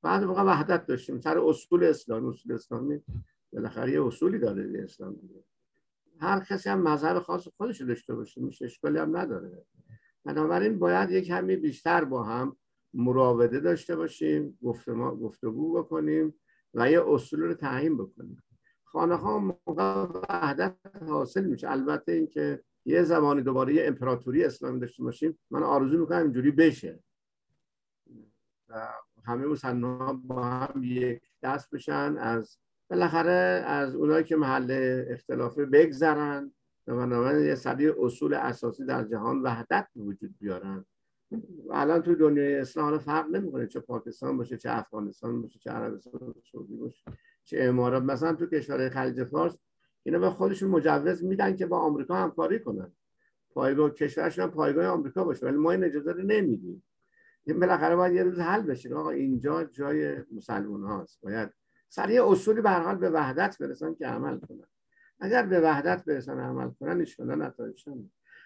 بعد 0.01 0.23
موقع 0.23 0.43
وحدت 0.43 0.85
داشتیم. 0.85 1.21
سر 1.21 1.39
اصول 1.39 1.83
اسلام 1.83 2.25
اصول 2.25 2.51
اسلامی 2.53 3.01
بالاخره 3.53 3.91
یه 3.91 4.05
اصولی 4.05 4.39
داره 4.39 4.67
دیگه 4.67 4.83
اسلام 4.83 5.13
دیگه. 5.13 5.43
هر 6.19 6.39
کسی 6.39 6.69
هم 6.69 6.81
مذهب 6.81 7.19
خاص 7.19 7.47
خودش 7.57 7.81
داشته 7.81 8.15
باشه 8.15 8.41
میشه 8.41 8.65
اشکالی 8.65 8.97
هم 8.97 9.17
نداره. 9.17 9.65
بنابراین 10.25 10.79
باید 10.79 11.11
یک 11.11 11.25
کمی 11.25 11.55
بیشتر 11.55 12.03
با 12.03 12.23
هم 12.23 12.57
مراوده 12.93 13.59
داشته 13.59 13.95
باشیم 13.95 14.57
گفتگو 15.21 15.73
بکنیم 15.73 16.33
و 16.73 16.91
یه 16.91 17.03
اصول 17.07 17.39
رو 17.39 17.53
تعیین 17.53 17.97
بکنیم. 17.97 18.43
خانه 18.91 19.15
ها 19.15 19.39
موقع 19.39 20.03
وحدت 20.03 20.75
حاصل 21.07 21.45
میشه. 21.45 21.71
البته 21.71 22.11
اینکه 22.11 22.63
یه 22.85 23.03
زمانی 23.03 23.41
دوباره 23.41 23.73
یه 23.73 23.87
امپراتوری 23.87 24.43
اسلامی 24.43 24.79
داشته 24.79 25.03
باشیم 25.03 25.39
من 25.51 25.63
آرزو 25.63 25.97
می‌کنم 25.97 26.21
اینجوری 26.21 26.51
بشه. 26.51 27.03
و 28.69 28.87
همه 29.23 29.45
مسلمان 29.45 30.21
با 30.21 30.43
هم 30.43 30.83
یک 30.83 31.21
دست 31.43 31.69
بشن 31.69 32.17
از 32.17 32.57
بالاخره 32.89 33.63
از 33.65 33.95
اونایی 33.95 34.23
که 34.23 34.35
محل 34.35 35.03
اختلافه 35.09 35.65
بگذرن 35.65 36.51
و 36.87 36.95
بنابراین 36.95 37.45
یه 37.45 37.55
سری 37.55 37.89
اصول 37.89 38.33
اساسی 38.33 38.85
در 38.85 39.03
جهان 39.03 39.41
وحدت 39.41 39.87
وجود 39.95 40.35
بیارن. 40.39 40.85
و 41.67 41.73
الان 41.73 42.01
توی 42.01 42.15
دنیای 42.15 42.55
اسلام 42.55 42.97
فرق 42.97 43.27
نمی‌کنه 43.29 43.67
چه 43.67 43.79
پاکستان 43.79 44.37
باشه 44.37 44.57
چه 44.57 44.69
افغانستان 44.71 45.41
باشه 45.41 45.59
چه 45.59 45.69
عربستان 45.69 46.33
سعودی 46.51 46.75
باشه. 46.75 47.03
چه 47.49 47.57
امارات 47.63 48.03
مثلا 48.03 48.33
تو 48.33 48.45
کشور 48.45 48.89
خلیج 48.89 49.23
فارس 49.23 49.57
اینا 50.03 50.19
به 50.19 50.29
خودشون 50.29 50.69
مجوز 50.69 51.23
میدن 51.23 51.55
که 51.55 51.65
با 51.65 51.79
آمریکا 51.79 52.15
همکاری 52.15 52.59
کنن. 52.59 52.91
پایگاه 53.53 53.89
کشورشون 53.89 54.43
هم 54.43 54.51
پایگاه 54.51 54.87
آمریکا 54.87 55.23
باشه 55.23 55.45
ولی 55.45 55.57
ما 55.57 55.71
این 55.71 55.83
اجازه 55.83 56.11
رو 56.11 56.21
نمیدیم. 56.21 56.83
این 57.43 57.59
بالاخره 57.59 57.95
باید 57.95 58.13
یه 58.13 58.23
روز 58.23 58.39
حل 58.39 58.61
بشه 58.61 58.95
آقا 58.95 59.09
اینجا 59.09 59.63
جای 59.63 60.17
مسلمان 60.31 60.83
هاست. 60.83 61.19
باید 61.21 61.49
سر 61.89 62.09
یه 62.09 62.23
اصولی 62.25 62.61
به 62.61 62.69
حال 62.69 62.95
به 62.95 63.09
وحدت 63.09 63.57
برسن 63.57 63.93
که 63.93 64.07
عمل 64.07 64.39
کنن. 64.39 64.67
اگر 65.19 65.45
به 65.45 65.59
وحدت 65.59 66.05
برسن 66.05 66.39
عمل 66.39 66.69
کنن 66.79 67.05
ان 67.19 67.41
نتایج 67.41 67.89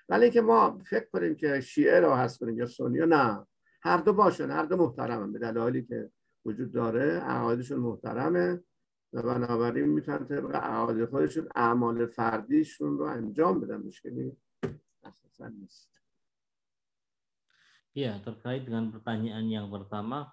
ولی 0.10 0.30
که 0.30 0.42
ما 0.42 0.80
فکر 0.90 1.06
کنیم 1.14 1.36
که 1.36 1.62
شیعه 1.62 2.00
را 2.00 2.16
هست 2.16 2.40
کنیم 2.40 2.58
یا 2.58 2.66
سنی 2.66 3.00
نه. 3.00 3.48
هر 3.82 3.98
دو 3.98 4.14
باشن 4.14 4.52
هر 4.52 4.64
دو 4.64 4.78
محترمن 4.78 5.32
به 5.32 5.40
دلایلی 5.40 5.84
که 5.84 6.10
وجود 6.46 6.72
داره 6.72 7.20
عقایدشون 7.20 7.80
محترمه. 7.80 8.64
و 9.13 9.23
بنابراین 9.23 9.89
میتونن 9.89 10.25
طبق 10.27 10.55
عقاید 10.57 11.11
خودشون 11.11 11.49
اعمال 11.55 12.07
فردیشون 12.07 12.99
رو 12.99 13.05
انجام 13.05 13.61
بدن 13.61 13.77
مشکلی 13.77 14.37
اساسا 15.05 15.49
نیست 15.49 15.89
Ya, 17.97 18.15
terkait 18.23 18.63
dengan 18.63 18.95
pertanyaan 18.95 19.51
yang 19.51 19.67
pertama 19.75 20.31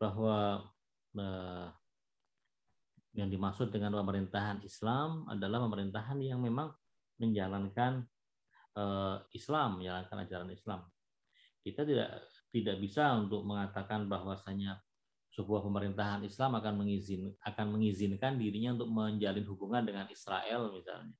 bahwa 0.00 0.64
eh, 1.12 1.68
yang 3.12 3.28
dimaksud 3.28 3.68
dengan 3.68 3.92
pemerintahan 4.00 4.64
Islam 4.64 5.28
adalah 5.28 5.60
pemerintahan 5.68 6.16
yang 6.24 6.40
memang 6.40 6.72
menjalankan 7.20 8.08
eh, 8.72 9.16
Islam, 9.36 9.84
menjalankan 9.84 10.16
ajaran 10.24 10.48
Islam. 10.48 10.80
Kita 11.60 11.84
tidak 11.84 12.24
tidak 12.48 12.76
bisa 12.80 13.20
untuk 13.20 13.44
mengatakan 13.44 14.08
bahwasanya 14.08 14.80
sebuah 15.37 15.61
pemerintahan 15.61 16.25
Islam 16.25 16.57
akan 16.57 16.73
mengizin 16.81 17.29
akan 17.45 17.77
mengizinkan 17.77 18.41
dirinya 18.41 18.73
untuk 18.73 18.89
menjalin 18.89 19.45
hubungan 19.45 19.85
dengan 19.85 20.09
Israel 20.09 20.73
misalnya. 20.73 21.13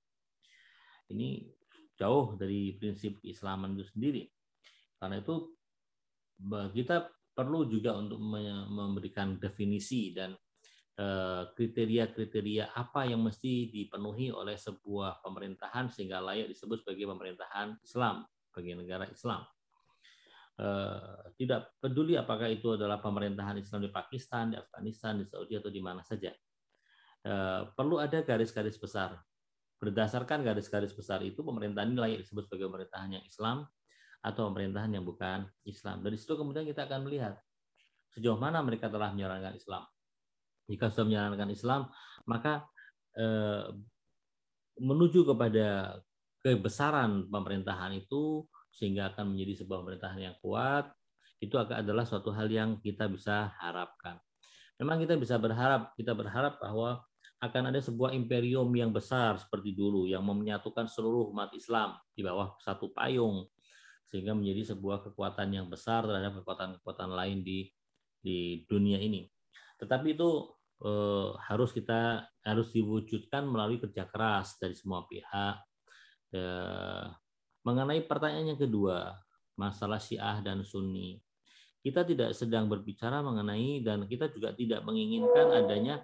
Ini 1.14 1.46
jauh 1.94 2.34
dari 2.34 2.74
prinsip 2.82 3.22
keislaman 3.22 3.78
itu 3.78 3.86
sendiri. 3.86 4.26
Karena 4.98 5.22
itu 5.22 5.54
kita 6.74 7.14
perlu 7.38 7.70
juga 7.70 7.94
untuk 7.94 8.18
memberikan 8.74 9.38
definisi 9.38 10.10
dan 10.10 10.34
eh, 10.98 11.44
kriteria-kriteria 11.54 12.74
apa 12.74 13.06
yang 13.06 13.22
mesti 13.22 13.70
dipenuhi 13.70 14.34
oleh 14.34 14.58
sebuah 14.58 15.22
pemerintahan 15.22 15.94
sehingga 15.94 16.18
layak 16.18 16.50
disebut 16.50 16.82
sebagai 16.82 17.06
pemerintahan 17.14 17.78
Islam 17.86 18.26
bagi 18.50 18.74
negara 18.74 19.06
Islam. 19.06 19.46
Eh, 20.58 21.22
tidak 21.38 21.78
peduli 21.78 22.18
apakah 22.18 22.50
itu 22.50 22.74
adalah 22.74 22.98
pemerintahan 22.98 23.62
Islam 23.62 23.86
di 23.86 23.92
Pakistan, 23.94 24.50
di 24.50 24.58
Afghanistan, 24.58 25.14
di 25.14 25.26
Saudi 25.30 25.54
atau 25.54 25.70
di 25.70 25.78
mana 25.78 26.02
saja. 26.02 26.34
Eh, 27.22 27.62
perlu 27.78 28.02
ada 28.02 28.26
garis-garis 28.26 28.74
besar. 28.82 29.22
Berdasarkan 29.78 30.42
garis-garis 30.42 30.98
besar 30.98 31.22
itu, 31.22 31.46
pemerintahan 31.46 31.94
ini 31.94 32.00
layak 32.02 32.20
disebut 32.26 32.50
sebagai 32.50 32.74
pemerintahan 32.74 33.22
yang 33.22 33.24
Islam 33.30 33.70
atau 34.26 34.50
pemerintahan 34.50 34.98
yang 34.98 35.06
bukan 35.06 35.46
Islam. 35.62 36.02
Dari 36.02 36.18
situ 36.18 36.34
kemudian 36.34 36.66
kita 36.66 36.90
akan 36.90 37.06
melihat 37.06 37.38
sejauh 38.18 38.42
mana 38.42 38.66
mereka 38.66 38.90
telah 38.90 39.14
menjalankan 39.14 39.54
Islam. 39.54 39.86
Jika 40.66 40.90
sudah 40.90 41.06
menjalankan 41.06 41.50
Islam, 41.54 41.82
maka 42.26 42.66
eh, 43.14 43.70
menuju 44.82 45.22
kepada 45.22 46.02
kebesaran 46.42 47.30
pemerintahan 47.30 47.94
itu 47.94 48.42
sehingga 48.78 49.10
akan 49.10 49.34
menjadi 49.34 49.66
sebuah 49.66 49.82
pemerintahan 49.82 50.22
yang 50.22 50.38
kuat, 50.38 50.94
itu 51.42 51.58
adalah 51.58 52.06
suatu 52.06 52.30
hal 52.30 52.46
yang 52.46 52.78
kita 52.78 53.10
bisa 53.10 53.58
harapkan. 53.58 54.22
Memang 54.78 55.02
kita 55.02 55.18
bisa 55.18 55.42
berharap, 55.42 55.98
kita 55.98 56.14
berharap 56.14 56.62
bahwa 56.62 57.02
akan 57.42 57.70
ada 57.74 57.82
sebuah 57.82 58.14
imperium 58.14 58.70
yang 58.74 58.94
besar 58.94 59.38
seperti 59.38 59.74
dulu 59.74 60.10
yang 60.10 60.26
menyatukan 60.26 60.90
seluruh 60.90 61.30
umat 61.34 61.54
Islam 61.54 61.98
di 62.14 62.26
bawah 62.26 62.58
satu 62.62 62.94
payung 62.94 63.46
sehingga 64.10 64.34
menjadi 64.34 64.74
sebuah 64.74 65.06
kekuatan 65.10 65.54
yang 65.54 65.68
besar 65.70 66.06
terhadap 66.06 66.42
kekuatan-kekuatan 66.42 67.10
lain 67.14 67.46
di 67.46 67.70
di 68.18 68.66
dunia 68.66 68.98
ini. 68.98 69.30
Tetapi 69.78 70.18
itu 70.18 70.30
eh, 70.82 71.30
harus 71.46 71.70
kita 71.74 72.26
harus 72.42 72.74
diwujudkan 72.74 73.46
melalui 73.46 73.78
kerja 73.78 74.10
keras 74.10 74.58
dari 74.58 74.74
semua 74.74 75.06
pihak. 75.06 75.62
Eh, 76.34 77.06
Mengenai 77.68 78.00
pertanyaan 78.08 78.56
yang 78.56 78.62
kedua, 78.64 79.12
masalah 79.60 80.00
Syiah 80.00 80.40
dan 80.40 80.64
Sunni. 80.64 81.20
Kita 81.84 82.08
tidak 82.08 82.32
sedang 82.32 82.72
berbicara 82.72 83.20
mengenai 83.20 83.84
dan 83.84 84.08
kita 84.08 84.32
juga 84.32 84.56
tidak 84.56 84.88
menginginkan 84.88 85.52
adanya 85.52 86.00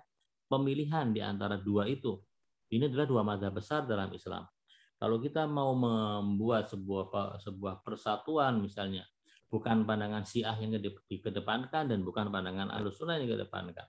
pemilihan 0.51 1.15
di 1.15 1.23
antara 1.23 1.55
dua 1.55 1.87
itu. 1.87 2.19
Ini 2.67 2.91
adalah 2.91 3.07
dua 3.07 3.21
mazhab 3.23 3.55
besar 3.55 3.87
dalam 3.87 4.11
Islam. 4.11 4.43
Kalau 4.99 5.23
kita 5.23 5.47
mau 5.47 5.71
membuat 5.71 6.67
sebuah 6.67 7.39
sebuah 7.39 7.79
persatuan 7.79 8.59
misalnya, 8.59 9.07
bukan 9.47 9.87
pandangan 9.87 10.27
Syiah 10.27 10.59
yang 10.59 10.75
dikedepankan 10.83 11.87
dan 11.87 12.03
bukan 12.03 12.27
pandangan 12.27 12.75
Ahlussunnah 12.75 13.23
yang 13.23 13.31
dikedepankan. 13.31 13.87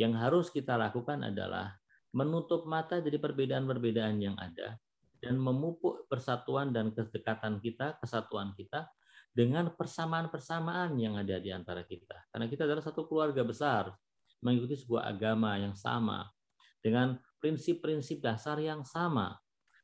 Yang 0.00 0.12
harus 0.16 0.46
kita 0.48 0.80
lakukan 0.80 1.28
adalah 1.28 1.76
menutup 2.16 2.64
mata 2.64 3.04
dari 3.04 3.20
perbedaan-perbedaan 3.20 4.16
yang 4.16 4.36
ada 4.40 4.80
dan 5.26 5.42
memupuk 5.42 6.06
persatuan 6.06 6.70
dan 6.70 6.94
kedekatan 6.94 7.58
kita, 7.58 7.98
kesatuan 7.98 8.54
kita 8.54 8.86
dengan 9.34 9.74
persamaan-persamaan 9.74 10.94
yang 10.94 11.18
ada 11.18 11.42
di 11.42 11.50
antara 11.50 11.82
kita. 11.82 12.30
Karena 12.30 12.46
kita 12.46 12.62
adalah 12.62 12.86
satu 12.86 13.10
keluarga 13.10 13.42
besar, 13.42 13.90
mengikuti 14.38 14.78
sebuah 14.78 15.10
agama 15.10 15.58
yang 15.58 15.74
sama, 15.74 16.30
dengan 16.78 17.18
prinsip-prinsip 17.42 18.22
dasar 18.22 18.62
yang 18.62 18.86
sama. 18.86 19.34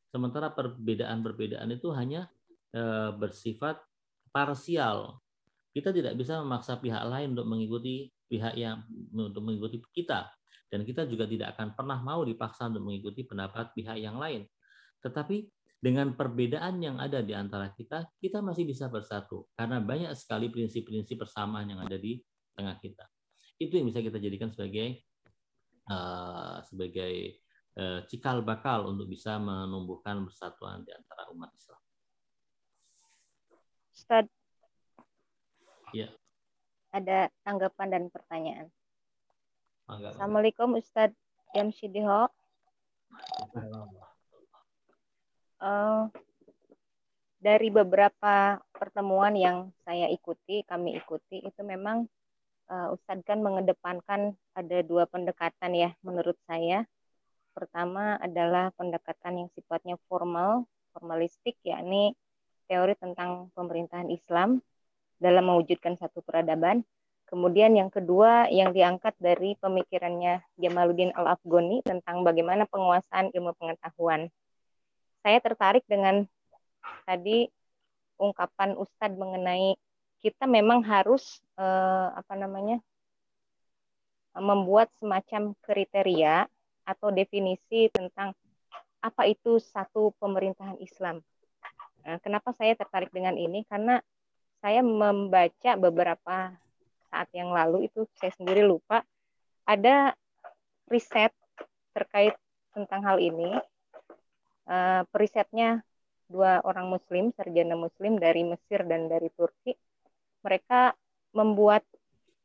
Sementara 0.07 0.55
perbedaan-perbedaan 0.55 1.67
itu 1.75 1.91
hanya 1.91 2.31
e, 2.71 3.11
bersifat 3.19 3.83
parsial. 4.31 5.19
Kita 5.75 5.91
tidak 5.91 6.15
bisa 6.15 6.39
memaksa 6.39 6.79
pihak 6.79 7.03
lain 7.03 7.35
untuk 7.35 7.51
mengikuti 7.51 8.07
pihak 8.31 8.55
yang 8.55 8.87
untuk 9.11 9.43
mengikuti 9.43 9.83
kita 9.91 10.31
dan 10.73 10.81
kita 10.81 11.05
juga 11.05 11.29
tidak 11.29 11.53
akan 11.53 11.77
pernah 11.77 12.01
mau 12.01 12.25
dipaksa 12.25 12.65
untuk 12.65 12.89
mengikuti 12.89 13.21
pendapat 13.21 13.77
pihak 13.77 14.01
yang 14.01 14.17
lain. 14.17 14.41
Tetapi 15.03 15.37
dengan 15.83 16.15
perbedaan 16.15 16.79
yang 16.79 16.95
ada 16.95 17.19
di 17.19 17.35
antara 17.35 17.67
kita, 17.75 18.07
kita 18.23 18.39
masih 18.39 18.63
bisa 18.63 18.87
bersatu 18.87 19.51
karena 19.59 19.83
banyak 19.83 20.15
sekali 20.15 20.47
prinsip-prinsip 20.47 21.19
persamaan 21.19 21.67
yang 21.67 21.83
ada 21.83 21.99
di 21.99 22.23
tengah 22.55 22.79
kita. 22.79 23.03
Itu 23.59 23.75
yang 23.75 23.91
bisa 23.91 23.99
kita 23.99 24.15
jadikan 24.15 24.47
sebagai 24.47 25.03
uh, 25.91 26.63
sebagai 26.63 27.43
uh, 27.75 27.99
cikal 28.07 28.47
bakal 28.47 28.95
untuk 28.95 29.11
bisa 29.11 29.35
menumbuhkan 29.43 30.23
persatuan 30.23 30.87
di 30.87 30.95
antara 30.95 31.27
umat 31.35 31.51
Islam. 31.51 31.81
Ustaz. 33.91 34.25
Ya. 35.91 36.09
Ada 36.95 37.27
tanggapan 37.43 37.87
dan 37.91 38.03
pertanyaan. 38.07 38.67
Assalamualaikum 39.83 40.79
Ustadz 40.79 41.19
Jamsidiho. 41.51 42.31
Uh, 45.63 46.11
dari 47.39 47.71
beberapa 47.71 48.59
pertemuan 48.75 49.31
yang 49.39 49.71
saya 49.87 50.11
ikuti, 50.11 50.67
kami 50.67 50.99
ikuti, 50.99 51.39
itu 51.39 51.61
memang 51.63 52.03
uh, 52.67 52.91
Ustadz 52.91 53.23
kan 53.23 53.39
mengedepankan 53.39 54.35
ada 54.59 54.77
dua 54.83 55.07
pendekatan 55.07 55.71
ya 55.71 55.95
menurut 56.03 56.35
saya. 56.51 56.83
Pertama 57.55 58.19
adalah 58.19 58.75
pendekatan 58.75 59.45
yang 59.45 59.49
sifatnya 59.55 59.95
formal, 60.11 60.67
formalistik, 60.91 61.55
yakni 61.63 62.11
teori 62.67 62.99
tentang 62.99 63.47
pemerintahan 63.55 64.11
Islam 64.11 64.59
dalam 65.15 65.47
mewujudkan 65.47 65.95
satu 65.95 66.19
peradaban. 66.27 66.83
Kemudian 67.23 67.71
yang 67.79 67.87
kedua 67.87 68.51
yang 68.51 68.75
diangkat 68.75 69.15
dari 69.15 69.55
pemikirannya 69.63 70.43
Jamaluddin 70.59 71.15
Al-Afghani 71.15 71.87
tentang 71.87 72.27
bagaimana 72.27 72.67
penguasaan 72.67 73.31
ilmu 73.31 73.55
pengetahuan 73.55 74.27
saya 75.23 75.39
tertarik 75.39 75.87
dengan 75.87 76.27
tadi 77.07 77.47
ungkapan 78.19 78.75
Ustadz 78.75 79.15
mengenai 79.15 79.79
kita 80.19 80.47
memang 80.47 80.83
harus 80.83 81.39
eh, 81.55 82.07
apa 82.13 82.35
namanya 82.35 82.79
membuat 84.35 84.91
semacam 84.99 85.55
kriteria 85.63 86.47
atau 86.83 87.09
definisi 87.13 87.87
tentang 87.93 88.35
apa 89.03 89.23
itu 89.27 89.59
satu 89.59 90.15
pemerintahan 90.19 90.79
Islam. 90.79 91.19
Nah, 92.03 92.17
kenapa 92.23 92.51
saya 92.55 92.75
tertarik 92.75 93.11
dengan 93.11 93.35
ini? 93.35 93.63
Karena 93.67 93.99
saya 94.63 94.79
membaca 94.79 95.71
beberapa 95.75 96.55
saat 97.11 97.29
yang 97.35 97.51
lalu 97.51 97.91
itu 97.91 98.07
saya 98.15 98.31
sendiri 98.33 98.63
lupa 98.63 99.03
ada 99.67 100.15
riset 100.87 101.29
terkait 101.93 102.33
tentang 102.73 103.05
hal 103.05 103.21
ini 103.21 103.53
uh, 104.67 105.01
perisetnya 105.09 105.81
dua 106.27 106.63
orang 106.63 106.89
muslim, 106.89 107.29
sarjana 107.35 107.75
muslim 107.77 108.17
dari 108.17 108.41
Mesir 108.47 108.83
dan 108.87 109.11
dari 109.11 109.29
Turki. 109.33 109.75
Mereka 110.43 110.95
membuat 111.33 111.83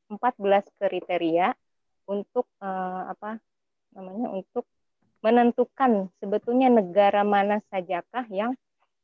14 0.08 0.64
kriteria 0.80 1.52
untuk 2.08 2.48
uh, 2.64 3.12
apa 3.12 3.36
namanya 3.92 4.32
untuk 4.32 4.64
menentukan 5.20 6.08
sebetulnya 6.22 6.70
negara 6.72 7.26
mana 7.26 7.60
sajakah 7.68 8.24
yang 8.30 8.54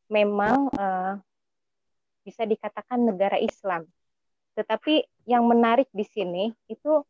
memang 0.08 0.70
uh, 0.78 1.18
bisa 2.24 2.48
dikatakan 2.48 3.02
negara 3.04 3.36
Islam. 3.36 3.84
Tetapi 4.54 5.04
yang 5.26 5.44
menarik 5.44 5.90
di 5.90 6.06
sini 6.06 6.54
itu 6.70 7.02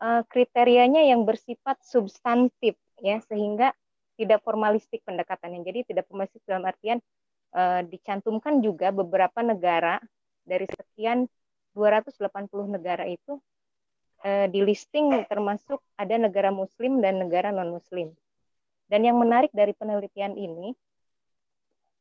uh, 0.00 0.22
kriterianya 0.30 1.04
yang 1.04 1.26
bersifat 1.26 1.82
substantif 1.82 2.78
ya 3.02 3.20
sehingga 3.28 3.74
tidak 4.16 4.40
formalistik 4.42 5.04
pendekatannya. 5.04 5.62
Jadi 5.62 5.92
tidak 5.92 6.08
formalistik 6.08 6.42
dalam 6.48 6.64
artian 6.64 6.98
e, 7.52 7.62
dicantumkan 7.86 8.64
juga 8.64 8.90
beberapa 8.90 9.44
negara 9.44 10.00
dari 10.42 10.64
sekian 10.66 11.28
280 11.76 12.16
negara 12.72 13.04
itu 13.04 13.36
e, 14.24 14.48
di 14.48 14.60
listing 14.64 15.12
termasuk 15.28 15.84
ada 16.00 16.16
negara 16.16 16.48
muslim 16.48 17.04
dan 17.04 17.20
negara 17.20 17.52
non 17.52 17.76
muslim. 17.76 18.16
Dan 18.88 19.04
yang 19.04 19.20
menarik 19.20 19.52
dari 19.52 19.76
penelitian 19.76 20.34
ini 20.38 20.72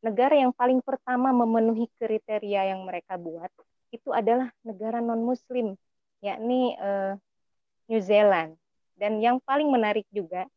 negara 0.05 0.37
yang 0.37 0.53
paling 0.53 0.79
pertama 0.85 1.33
memenuhi 1.33 1.89
kriteria 1.97 2.71
yang 2.71 2.85
mereka 2.85 3.17
buat 3.17 3.49
itu 3.89 4.13
adalah 4.13 4.53
negara 4.63 5.03
non 5.03 5.19
muslim 5.21 5.75
yakni 6.23 6.79
e, 6.79 7.19
New 7.91 8.01
Zealand. 8.01 8.55
Dan 8.95 9.19
yang 9.19 9.43
paling 9.43 9.67
menarik 9.67 10.07
juga 10.07 10.47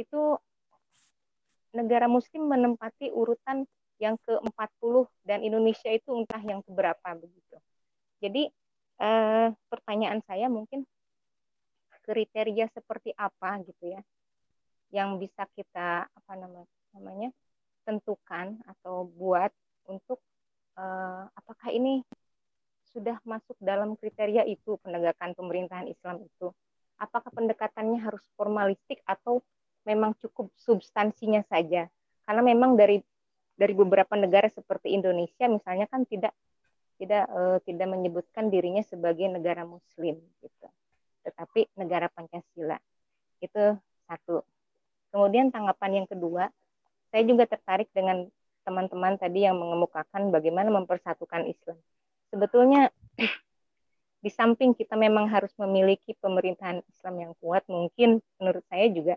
itu 0.00 0.40
negara 1.74 2.06
muslim 2.06 2.46
menempati 2.46 3.10
urutan 3.10 3.66
yang 3.96 4.20
ke-40 4.28 5.08
dan 5.24 5.40
Indonesia 5.40 5.88
itu 5.88 6.12
entah 6.12 6.42
yang 6.44 6.60
keberapa 6.60 7.16
begitu. 7.16 7.56
Jadi 8.20 8.48
eh, 9.00 9.48
pertanyaan 9.72 10.20
saya 10.24 10.52
mungkin 10.52 10.84
kriteria 12.06 12.70
seperti 12.70 13.10
apa 13.18 13.58
gitu 13.66 13.98
ya 13.98 14.00
yang 14.94 15.18
bisa 15.18 15.48
kita 15.58 16.06
apa 16.06 16.32
namanya 16.94 17.34
tentukan 17.82 18.62
atau 18.68 19.10
buat 19.10 19.50
untuk 19.90 20.20
eh, 20.78 21.22
apakah 21.34 21.72
ini 21.72 22.04
sudah 22.92 23.20
masuk 23.28 23.56
dalam 23.60 23.92
kriteria 23.98 24.48
itu 24.48 24.80
penegakan 24.80 25.36
pemerintahan 25.36 25.90
Islam 25.90 26.24
itu 26.24 26.48
apakah 26.96 27.28
pendekatannya 27.28 28.00
harus 28.00 28.24
formalistik 28.40 29.04
atau 29.04 29.44
memang 29.86 30.18
cukup 30.18 30.50
substansinya 30.58 31.46
saja. 31.46 31.86
Karena 32.26 32.42
memang 32.42 32.74
dari 32.74 32.98
dari 33.56 33.72
beberapa 33.72 34.18
negara 34.18 34.50
seperti 34.52 34.92
Indonesia 34.92 35.48
misalnya 35.48 35.88
kan 35.88 36.04
tidak 36.04 36.34
tidak 37.00 37.24
uh, 37.30 37.58
tidak 37.64 37.88
menyebutkan 37.88 38.52
dirinya 38.52 38.82
sebagai 38.84 39.30
negara 39.30 39.64
muslim 39.64 40.20
gitu. 40.42 40.66
Tetapi 41.24 41.72
negara 41.78 42.10
Pancasila. 42.10 42.76
Itu 43.40 43.78
satu. 44.10 44.44
Kemudian 45.12 45.48
tanggapan 45.48 46.04
yang 46.04 46.06
kedua, 46.08 46.50
saya 47.08 47.22
juga 47.24 47.48
tertarik 47.48 47.88
dengan 47.94 48.28
teman-teman 48.66 49.14
tadi 49.16 49.46
yang 49.46 49.56
mengemukakan 49.56 50.34
bagaimana 50.34 50.68
mempersatukan 50.74 51.46
Islam. 51.46 51.78
Sebetulnya 52.34 52.90
di 54.24 54.30
samping 54.34 54.74
kita 54.74 54.98
memang 54.98 55.30
harus 55.30 55.54
memiliki 55.54 56.18
pemerintahan 56.18 56.82
Islam 56.90 57.14
yang 57.22 57.32
kuat, 57.38 57.62
mungkin 57.70 58.18
menurut 58.42 58.66
saya 58.66 58.90
juga 58.90 59.14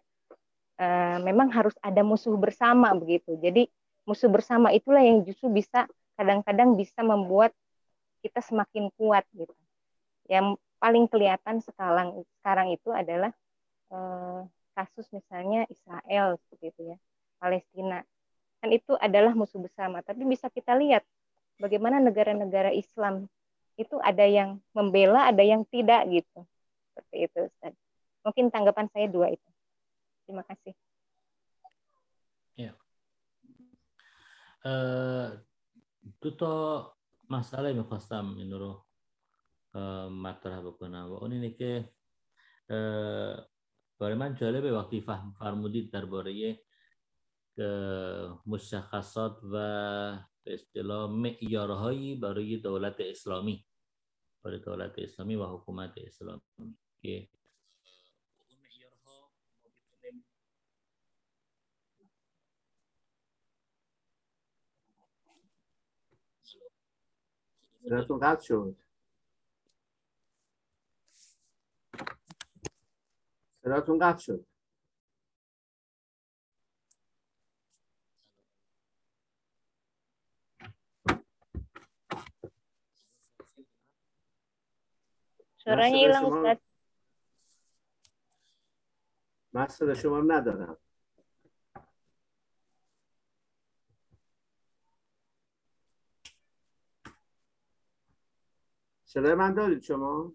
uh, 0.80 1.18
memang 1.22 1.52
harus 1.52 1.76
ada 1.84 2.02
musuh 2.02 2.34
bersama 2.40 2.96
begitu. 2.96 3.36
Jadi 3.38 3.68
musuh 4.08 4.32
bersama 4.32 4.72
itulah 4.72 5.04
yang 5.04 5.22
justru 5.28 5.52
bisa 5.52 5.86
kadang-kadang 6.16 6.74
bisa 6.80 7.04
membuat 7.04 7.52
kita 8.24 8.40
semakin 8.42 8.90
kuat 8.96 9.28
gitu. 9.36 9.54
Yang 10.26 10.58
paling 10.80 11.06
kelihatan 11.12 11.60
sekarang 11.60 12.24
sekarang 12.40 12.72
itu 12.72 12.90
adalah 12.90 13.32
uh, 13.92 14.48
kasus 14.76 15.12
misalnya 15.12 15.68
Israel 15.68 16.40
seperti 16.48 16.66
itu 16.72 16.82
ya, 16.96 16.98
Palestina. 17.38 18.00
Kan 18.60 18.76
itu 18.76 18.96
adalah 19.00 19.32
musuh 19.36 19.60
bersama, 19.60 20.04
tapi 20.04 20.28
bisa 20.28 20.52
kita 20.52 20.76
lihat 20.76 21.04
bagaimana 21.60 22.00
negara-negara 22.04 22.76
Islam 22.76 23.28
itu 23.80 23.96
ada 24.04 24.28
yang 24.28 24.60
membela, 24.76 25.32
ada 25.32 25.40
yang 25.40 25.64
tidak 25.72 26.04
gitu. 26.12 26.44
Seperti 26.92 27.18
itu, 27.32 27.40
Ustaz. 27.48 27.74
Mungkin 28.28 28.52
tanggapan 28.52 28.92
saya 28.92 29.08
dua 29.08 29.32
itu. 29.32 29.50
Terima 30.30 30.46
kasih. 30.46 30.78
Ya. 32.54 32.78
Uh, 34.62 35.42
tuto 36.22 36.86
masalah 37.26 37.74
yang 37.74 37.82
khasam 37.90 38.38
menurut 38.38 38.86
uh, 39.74 40.06
matra 40.14 40.62
bukuna 40.62 41.10
wa 41.10 41.26
ini 41.26 41.58
ke 41.58 41.82
uh, 42.70 43.42
bagaimana 43.98 44.38
جالبه 44.38 44.70
وقتی 44.70 45.02
فهم 45.02 45.34
فرمودید 45.34 45.90
درباره 45.90 46.62
مشخصات 48.46 49.44
و 49.44 49.58
به 50.46 50.54
اصطلاح 50.54 51.10
معیارهایی 51.12 52.16
برای 52.16 52.58
دولت 52.58 53.02
اسلامی 53.02 53.66
برای 54.46 54.60
دولت 54.60 54.94
اسلامی 55.00 55.36
و 55.36 55.46
حکومت 55.46 55.94
اسلامی 55.98 56.42
که 57.02 57.30
صداتون 67.90 68.20
قطع 68.20 68.42
شد. 68.42 68.76
صداتون 73.64 74.00
قطع 74.00 74.20
شد. 74.20 74.46
من 89.54 89.68
صدا 89.68 89.94
شما 89.94 90.22
ندارم. 90.22 90.78
صدای 99.10 99.34
من 99.34 99.54
دارید 99.54 99.82
شما؟ 99.82 100.34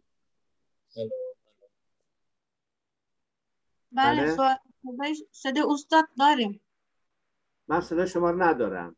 بله 3.93 4.37
بله. 4.37 4.59
صدای 4.83 5.16
صدای 5.33 5.64
استاد 5.68 6.05
داریم. 6.18 6.61
من 7.68 7.81
صدای 7.81 8.07
شما 8.07 8.31
رو 8.31 8.43
ندارم. 8.43 8.97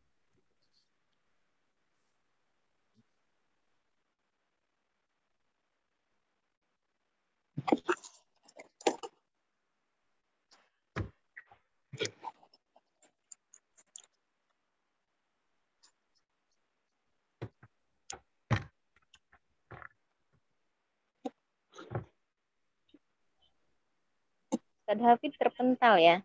Ustadz 24.86 25.02
Hafid 25.08 25.32
terpental 25.40 25.96
ya. 25.98 26.16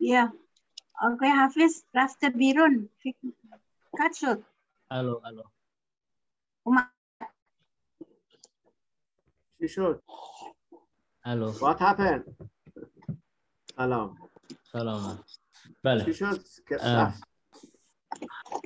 Iya. 0.00 0.32
Oke 1.12 1.26
Hafiz 1.30 1.84
Raster 1.94 2.30
Birun 2.34 2.88
Katsut 3.98 4.40
الو 4.90 5.20
الو 5.24 5.42
چی 9.58 9.68
شد 9.68 10.02
الو 11.24 11.52
What 11.52 11.78
happened 11.78 12.24
سلام 13.76 14.30
سلام 14.72 15.24
بله 15.84 16.04
چی 16.04 16.14
شد 16.14 16.38
که- 16.68 16.78
اه. 16.80 17.14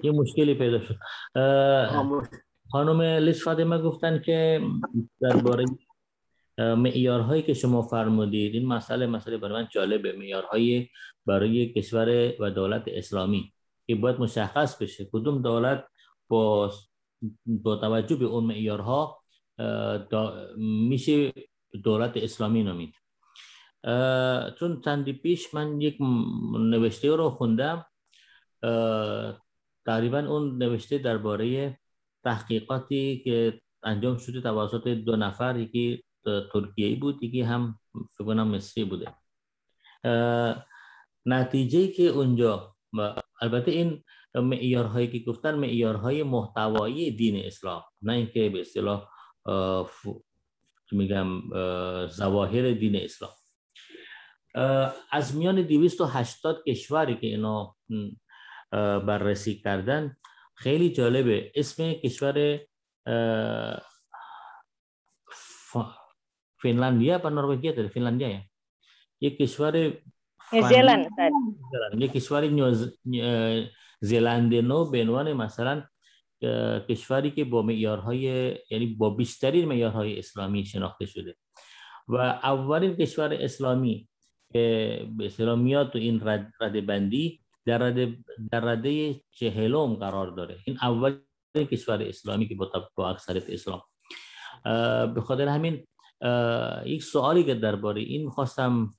یه 0.02 0.12
مشکلی 0.12 0.54
پیدا 0.54 0.80
شد 0.80 0.96
اه، 1.36 1.96
آه، 1.96 2.28
خانم 2.70 3.00
لیس 3.02 3.44
فاطمه 3.44 3.78
گفتن 3.82 4.22
که 4.22 4.60
درباره 5.20 5.64
اه، 5.64 5.76
معیارهایی 6.57 7.41
که 7.41 7.53
شما 7.53 7.81
فرمودید 7.81 8.53
این 8.53 8.65
مسئله 8.65 9.07
مسئله 9.07 9.37
برای 9.37 9.63
من 9.63 9.67
جالبه. 9.71 10.11
معیارهای 10.11 10.89
برای 11.25 11.73
کشور 11.73 12.33
و 12.39 12.51
دولت 12.51 12.83
اسلامی 12.87 13.53
که 13.87 13.95
باید 13.95 14.19
مشخص 14.19 14.81
بشه 14.81 15.05
کدوم 15.13 15.41
دولت 15.41 15.85
با 16.27 16.71
با 17.45 17.75
توجه 17.75 18.15
به 18.15 18.25
اون 18.25 18.43
معیارها 18.43 19.19
میشه 20.57 21.33
دولت 21.83 22.17
اسلامی 22.17 22.63
نامید 22.63 22.93
چون 24.59 24.81
چندی 24.85 25.13
پیش 25.13 25.53
من 25.53 25.81
یک 25.81 25.97
نوشته 26.59 27.15
رو 27.15 27.29
خوندم. 27.29 27.85
تقریبا 29.85 30.19
اون 30.19 30.57
نوشته 30.57 30.97
درباره 30.97 31.77
تحقیقاتی 32.23 33.21
که 33.23 33.61
انجام 33.83 34.17
شده 34.17 34.41
توسط 34.41 34.87
دو 34.87 35.15
نفر 35.15 35.57
یکی 35.57 36.03
ترکیه‌ای 36.53 36.95
بود 36.95 37.23
یکی 37.23 37.41
هم 37.41 37.79
فکر 38.17 38.33
مصری 38.43 38.83
بوده. 38.83 39.13
نتیجه 41.25 41.87
که 41.87 42.03
اونجا 42.03 42.75
البته 43.41 43.71
این 43.71 44.03
معیارهایی 44.35 45.07
که 45.07 45.19
گفتن 45.31 45.55
معیارهای 45.55 46.23
محتوایی 46.23 47.11
دین 47.11 47.45
اسلام 47.45 47.83
نه 48.01 48.13
اینکه 48.13 48.49
به 48.49 48.61
اصطلاح 48.61 49.07
میگم 50.91 51.51
اه، 51.53 52.07
ظواهر 52.07 52.71
دین 52.71 52.95
اسلام. 52.95 53.31
از 55.11 55.35
میان 55.35 55.61
280 55.61 56.63
کشوری 56.67 57.15
که 57.15 57.27
اینا 57.27 57.75
بررسی 59.07 59.55
کردن 59.55 60.15
خیلی 60.55 60.89
جالبه. 60.89 61.51
اسم 61.55 61.93
کشور 61.93 62.59
فنلاندیا 66.61 67.17
apa 67.19 67.25
نروژیا 67.29 67.71
داره 67.71 67.87
فنلاندیا 67.87 68.29
ya? 68.29 68.41
یک 69.21 69.37
کشور. 69.37 69.93
زلند. 71.71 72.01
یک 72.01 72.11
کشور 72.11 72.41
نیوز- 72.47 72.97
اه، 73.21 73.63
زلند 74.01 74.53
نو 74.53 74.85
به 74.91 75.01
عنوان 75.01 75.33
مثلا 75.33 75.83
کشوری 76.89 77.31
که 77.31 77.43
با 77.43 77.61
معیارهای 77.61 78.21
یعنی 78.71 78.85
با 78.85 79.09
بیشترین 79.09 79.65
معیارهای 79.65 80.19
اسلامی 80.19 80.65
شناخته 80.65 81.05
شده 81.05 81.35
و 82.07 82.15
اولین 82.17 82.95
کشور 82.95 83.33
اسلامی 83.33 84.07
که 84.53 85.05
به 85.17 85.25
اصطلاح 85.25 85.59
میاد 85.59 85.91
تو 85.91 85.97
این 85.97 86.21
رد, 86.27 86.85
بندی 86.85 87.41
در 87.65 87.77
رده, 87.77 88.17
در 88.51 88.59
رده 88.59 89.21
چهلم 89.31 89.93
قرار 89.93 90.27
داره 90.31 90.57
این 90.65 90.77
اولین 90.81 91.21
کشور 91.71 92.01
اسلامی 92.03 92.47
که 92.47 92.55
با, 92.95 93.09
اکثریت 93.09 93.49
اسلام 93.49 93.81
به 95.13 95.21
خاطر 95.21 95.47
همین 95.47 95.87
یک 96.86 97.02
سوالی 97.02 97.44
که 97.44 97.54
درباره 97.54 98.00
این 98.00 98.24
میخواستم 98.24 98.94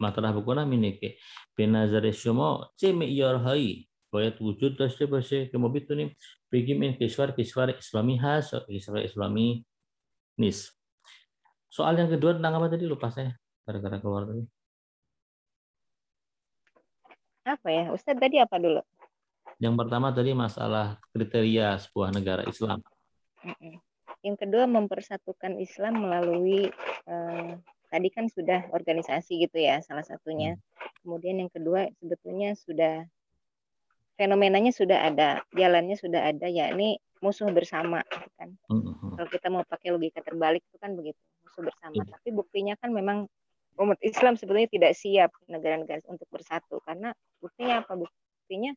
مطرح 0.00 0.32
بکنم 0.32 0.70
اینه 0.70 0.92
که 0.92 1.16
به 1.54 1.66
نظر 1.66 2.10
شما 2.10 2.70
چه 2.76 2.92
معیارهایی 2.92 3.88
باید 4.10 4.42
وجود 4.42 4.78
داشته 4.78 5.06
باشه 5.06 5.46
که 5.46 5.58
ما 5.58 5.68
بتونیم 5.68 6.16
بگیم 6.52 6.80
این 6.80 6.92
کشور 6.92 7.30
کشور 7.30 7.70
اسلامی 7.70 8.16
هست 8.16 8.54
یا 8.54 8.60
کشور 8.70 8.98
اسلامی 8.98 9.66
نیست 10.38 10.78
soal 11.68 11.94
yang 12.00 12.08
kedua 12.08 12.32
tentang 12.38 12.56
apa 12.56 12.72
tadi 12.72 12.88
lupa 12.88 13.12
saya 13.12 13.36
gara-gara 13.68 14.00
keluar 14.00 14.24
tadi 14.24 14.42
Apa 17.48 17.68
ya? 17.72 17.84
Ustadz 17.92 18.20
tadi 18.20 18.36
apa 18.40 18.56
dulu? 18.56 18.80
yang 19.58 19.74
pertama 19.74 20.14
tadi 20.14 20.32
masalah 20.32 20.96
kriteria 21.10 21.76
sebuah 21.82 22.14
negara 22.14 22.42
Islam 22.46 22.78
Mm-mm. 23.42 23.82
Yang 24.23 24.47
kedua 24.47 24.63
mempersatukan 24.65 25.59
Islam 25.59 26.07
melalui 26.07 26.71
eh, 27.07 27.51
tadi 27.91 28.09
kan 28.09 28.31
sudah 28.31 28.71
organisasi 28.71 29.43
gitu 29.43 29.59
ya 29.59 29.83
salah 29.83 30.01
satunya. 30.01 30.55
Kemudian 31.03 31.43
yang 31.43 31.51
kedua 31.51 31.91
sebetulnya 31.99 32.55
sudah 32.55 33.03
fenomenanya 34.15 34.71
sudah 34.71 35.11
ada, 35.11 35.43
jalannya 35.51 35.99
sudah 35.99 36.31
ada 36.31 36.47
yakni 36.47 36.97
musuh 37.19 37.51
bersama 37.51 38.03
gitu 38.07 38.29
kan. 38.39 38.49
Mhm. 38.71 39.19
Kalau 39.19 39.29
kita 39.29 39.47
mau 39.51 39.63
pakai 39.67 39.95
logika 39.95 40.19
terbalik 40.23 40.63
itu 40.63 40.77
kan 40.79 40.95
begitu, 40.95 41.19
musuh 41.43 41.63
bersama. 41.67 41.95
Iya. 41.95 42.17
Tapi 42.19 42.29
buktinya 42.31 42.73
kan 42.79 42.91
memang 42.91 43.27
umat 43.79 43.99
Islam 44.05 44.37
sebetulnya 44.37 44.69
tidak 44.69 44.93
siap 44.93 45.31
negara-negara 45.49 46.03
untuk 46.07 46.29
bersatu 46.29 46.79
karena 46.83 47.15
buktinya 47.41 47.81
apa? 47.81 47.99
Buktinya 47.99 48.71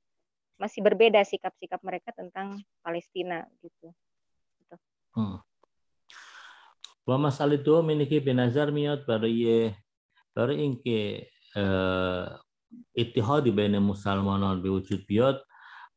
masih 0.57 0.81
berbeda 0.81 1.21
sikap-sikap 1.21 1.85
mereka 1.85 2.17
tentang 2.17 2.65
Palestina 2.81 3.45
gitu. 3.61 3.93
و 7.07 7.19
مسئله 7.19 7.57
دوم 7.57 7.89
اینه 7.89 8.07
که 8.07 8.21
به 8.21 8.33
نظر 8.33 8.71
میاد 8.71 9.07
برای 9.07 9.73
برای 10.35 10.57
اینکه 10.57 11.27
اتحادی 12.97 13.51
بین 13.51 13.79
مسلمانان 13.79 14.63
به 14.63 14.71
وجود 14.71 15.07
بیاد 15.07 15.47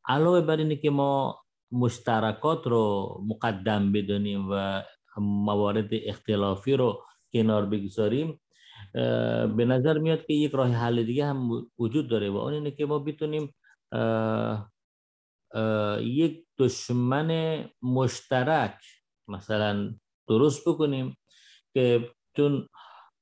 علاوه 0.08 0.40
بر 0.40 0.56
اینه 0.56 0.76
که 0.76 0.90
ما 0.90 1.42
مشترکات 1.72 2.66
رو 2.66 3.16
مقدم 3.28 3.92
بدونیم 3.92 4.48
و 4.50 4.82
موارد 5.18 5.88
اختلافی 5.92 6.72
رو 6.72 7.04
کنار 7.32 7.66
بگذاریم 7.66 8.40
به 9.56 9.64
نظر 9.64 9.98
میاد 9.98 10.26
که 10.26 10.34
یک 10.34 10.52
راه 10.52 10.68
حل 10.68 11.02
دیگه 11.02 11.26
هم 11.26 11.66
وجود 11.78 12.08
داره 12.08 12.30
و 12.30 12.36
اون 12.36 12.52
اینه 12.52 12.70
که 12.70 12.86
ما 12.86 12.98
بتونیم 12.98 13.54
یک 16.00 16.46
دشمن 16.58 17.64
مشترک 17.82 18.78
مثلا 19.30 19.94
درست 20.28 20.68
بکنیم 20.68 21.16
که 21.74 22.10
چون 22.36 22.68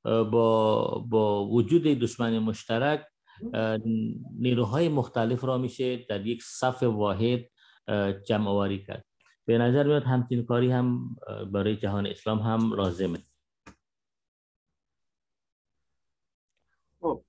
با 0.04 1.04
با 1.08 1.46
وجود 1.46 1.82
دشمن 1.82 2.38
مشترک 2.38 3.06
نیروهای 4.38 4.88
مختلف 4.88 5.44
را 5.44 5.58
میشه 5.58 5.96
در 5.96 6.26
یک 6.26 6.42
صف 6.42 6.82
واحد 6.82 7.40
جمع 8.26 8.48
آوری 8.48 8.84
کرد. 8.84 9.04
به 9.44 9.58
نظر 9.58 9.86
میاد 9.86 10.02
همچین 10.02 10.44
کاری 10.44 10.70
هم 10.70 11.16
برای 11.52 11.76
جهان 11.76 12.06
اسلام 12.06 12.38
هم 12.38 12.74
لازمه. 12.74 13.18
خب 17.00 17.24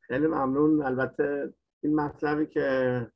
خیلی 0.00 0.26
ممنون. 0.26 0.82
البته 0.82 1.54
این 1.82 1.94
مطلبی 1.94 2.46
که 2.46 3.06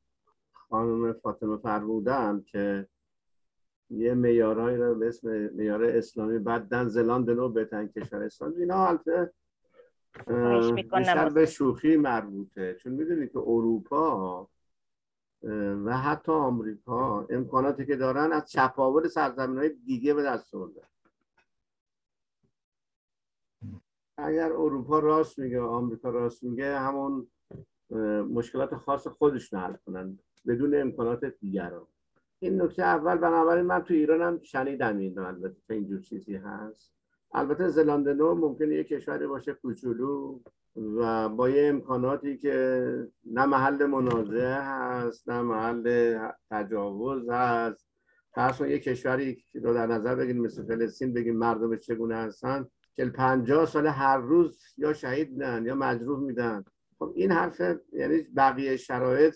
خانم 0.53 1.13
فاطمه 1.13 1.57
فرمودن 1.57 2.45
که 2.47 2.89
یه 3.91 4.15
معیارهایی 4.15 4.77
رو 4.77 4.95
به 4.95 5.09
اسم 5.09 5.29
معیار 5.31 5.85
اسلامی 5.85 6.39
بعد 6.39 6.69
دن 6.69 6.89
زلاند 6.89 7.31
نو 7.31 7.49
بهترین 7.49 7.89
کشور 7.89 8.23
اسلامی. 8.23 8.57
اینا 8.57 8.87
البته 8.87 9.33
بیشتر 10.75 11.29
به. 11.29 11.47
شوخی 11.47 11.97
مربوطه. 11.97 12.75
چون 12.75 12.93
می‌دونید 12.93 13.33
که 13.33 13.39
اروپا 13.39 14.49
و 15.85 15.99
حتی 15.99 16.33
آمریکا 16.33 17.27
امکاناتی 17.31 17.87
که 17.87 17.97
دارن 17.97 18.33
از 18.33 18.51
چپاول 18.51 19.09
سرزمین 19.09 19.59
های 19.59 19.69
دیگه 19.69 20.15
به 20.15 20.23
دست 20.23 20.55
آوردن. 20.55 20.87
اگر 24.19 24.53
اروپا 24.53 24.99
راست 24.99 25.39
میگه 25.39 25.61
و 25.61 25.67
آمریکا 25.67 26.11
راست 26.11 26.45
میگه 26.45 26.79
همون 26.79 27.29
مشکلات 28.31 28.75
خاص 28.75 29.07
خودشون 29.07 29.61
حل 29.61 29.75
کنن 29.87 30.19
بدون 30.47 30.81
امکانات 30.81 31.25
دیگران. 31.25 31.87
این 32.39 32.63
نکته 32.63 32.83
اول 32.83 33.17
بنابراین 33.17 33.67
من 33.67 33.81
تو 33.81 33.95
ایران 33.95 34.23
هم 34.23 34.41
شنیدم 34.43 34.99
این 34.99 35.19
البته 35.19 35.57
اینجور 35.71 36.01
چیزی 36.01 36.37
هست. 36.37 36.93
البته 37.33 37.69
زلاند 37.69 38.09
نو 38.09 38.35
ممکنه 38.35 38.75
یک 38.75 38.89
کشوری 38.89 39.27
باشه 39.27 39.53
کوچولو 39.53 40.41
و 40.77 41.29
با 41.29 41.51
یه 41.51 41.69
امکاناتی 41.69 42.37
که 42.37 43.09
نه 43.25 43.47
محل 43.47 43.87
منازعه 43.87 44.55
هست 44.55 45.29
نه 45.29 45.43
محل 45.43 46.19
تجاوز 46.51 47.29
هست. 47.29 47.89
فرض 48.35 48.61
یه 48.61 48.79
کشوری 48.79 49.45
رو 49.55 49.75
در 49.75 49.87
نظر 49.87 50.15
بگیریم 50.15 50.43
مثل 50.43 50.67
فلسطین 50.67 51.13
بگیم 51.13 51.37
مردم 51.37 51.77
چگونه 51.77 52.17
هستن. 52.17 52.67
که 52.95 53.05
50 53.05 53.67
سال 53.67 53.87
هر 53.87 54.19
روز 54.19 54.63
یا 54.77 54.93
شهید 54.93 55.31
میدن 55.31 55.67
یا 55.67 55.75
مجروح 55.75 56.21
میدن. 56.21 56.65
خب 56.99 57.13
این 57.15 57.33
حرف 57.33 57.61
یعنی 57.93 58.23
بقیه 58.23 58.77
شرایط 58.77 59.35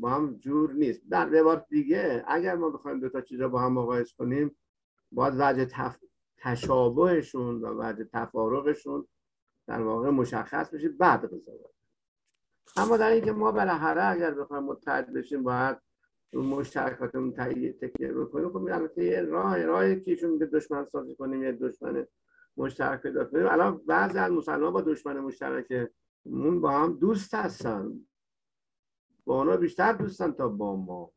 با 0.00 0.10
هم 0.10 0.36
جور 0.36 0.72
نیست. 0.72 1.02
در 1.10 1.34
عبارت 1.34 1.66
دیگه 1.68 2.24
اگر 2.28 2.54
ما 2.54 2.70
بخوایم 2.70 3.00
دو 3.00 3.08
تا 3.08 3.20
چیز 3.20 3.40
رو 3.40 3.48
با 3.48 3.60
هم 3.60 3.72
مقایسه 3.72 4.14
کنیم 4.18 4.56
باید 5.12 5.34
وجه 5.36 5.64
تف... 5.64 5.98
تشابهشون 6.38 7.60
و 7.60 7.82
وجه 7.82 8.04
تفارقشون 8.12 9.06
در 9.66 9.82
واقع 9.82 10.10
مشخص 10.10 10.74
بشه 10.74 10.88
بعد 10.88 11.24
قضاوت 11.24 11.70
اما 12.76 12.96
در 12.96 13.10
اینکه 13.10 13.32
ما 13.32 13.52
بالاخره 13.52 14.04
اگر 14.04 14.30
بخوایم 14.34 14.64
متحد 14.64 15.12
بشیم 15.12 15.42
باید 15.42 15.78
رو 16.32 16.42
مشترکاتمون 16.42 17.32
تکیه 17.32 18.12
بکنیم. 18.12 18.48
خب 18.48 18.56
البته 18.56 19.04
یه 19.04 19.22
راه 19.22 19.64
راهی 19.64 20.00
که 20.00 20.10
ایشون 20.10 20.38
دشمن 20.38 20.84
سازی 20.84 21.16
کنیم 21.16 21.42
یه 21.42 21.52
دشمن 21.52 22.06
مشترک 22.56 23.02
پیدا 23.02 23.24
کنیم. 23.24 23.46
الان 23.46 23.80
بعضی 23.86 24.18
از 24.18 24.32
مسلمان 24.32 24.72
با 24.72 24.80
دشمن 24.80 25.20
مشترک 25.20 25.90
مون 26.26 26.60
با 26.60 26.70
هم 26.70 26.92
دوست 26.92 27.34
هستن. 27.34 28.00
با 29.28 29.38
اونا 29.38 29.56
بیشتر 29.56 29.92
دوستن 29.92 30.32
تا 30.32 30.48
با 30.48 30.76
ما. 30.76 31.10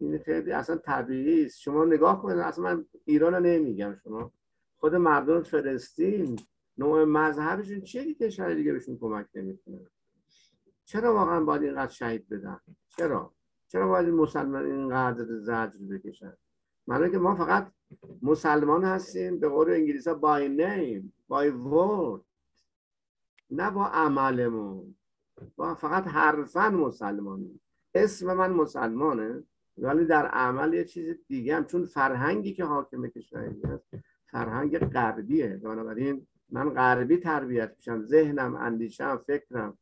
این 0.00 0.18
خیلی 0.18 0.52
اصلا 0.52 0.76
طبیعی 0.76 1.44
است. 1.44 1.60
شما 1.60 1.84
نگاه 1.84 2.22
کنید 2.22 2.38
اصلا 2.38 2.64
من 2.64 2.86
ایران 3.04 3.46
نمیگم. 3.46 3.96
شما 4.04 4.32
خود 4.76 4.94
مردم 4.94 5.42
فلسطین 5.42 6.38
نوع 6.78 7.04
مذهبشون 7.04 7.80
چیه 7.80 8.14
که 8.14 8.26
کشور 8.26 8.54
دیگه 8.54 8.72
بهشون 8.72 8.98
کمک 8.98 9.26
نمی‌کنه؟ 9.34 9.86
چرا 10.84 11.14
واقعا 11.14 11.44
باید 11.44 11.62
اینقدر 11.62 11.92
شهید 11.92 12.28
بدن؟ 12.28 12.60
چرا؟ 12.96 13.32
چرا 13.68 13.88
باید 13.88 14.08
مسلمان 14.08 14.64
اینقدر 14.64 15.24
زجر 15.24 15.84
بکشن؟ 15.90 16.36
معنی 16.86 17.10
که 17.10 17.18
ما 17.18 17.34
فقط 17.34 17.72
مسلمان 18.22 18.84
هستیم 18.84 19.40
به 19.40 19.48
قول 19.48 19.70
انگلیسی 19.70 20.10
ها 20.10 20.20
by 20.20 20.48
name 20.48 21.04
by 21.30 21.50
word 21.50 22.24
نه 23.50 23.70
با 23.70 23.86
عملمون. 23.86 24.94
با 25.56 25.74
فقط 25.74 26.06
حرفا 26.06 26.70
مسلمانیم 26.70 27.60
اسم 27.94 28.34
من 28.34 28.50
مسلمانه. 28.50 29.42
ولی 29.78 30.04
در 30.04 30.26
عمل 30.26 30.74
یه 30.74 30.84
چیز 30.84 31.16
دیگه 31.28 31.56
هم 31.56 31.64
چون 31.64 31.84
فرهنگی 31.84 32.54
که 32.54 32.64
حاکم 32.64 33.06
کشوری 33.06 33.62
هست 33.62 33.84
فرهنگ 34.30 34.78
غربیه. 34.78 35.56
بنابراین 35.56 36.26
من 36.50 36.70
غربی 36.70 37.16
تربیت 37.16 37.74
میشم 37.76 38.02
ذهنم 38.02 38.54
اندیشم 38.54 39.16
فکرم. 39.16 39.78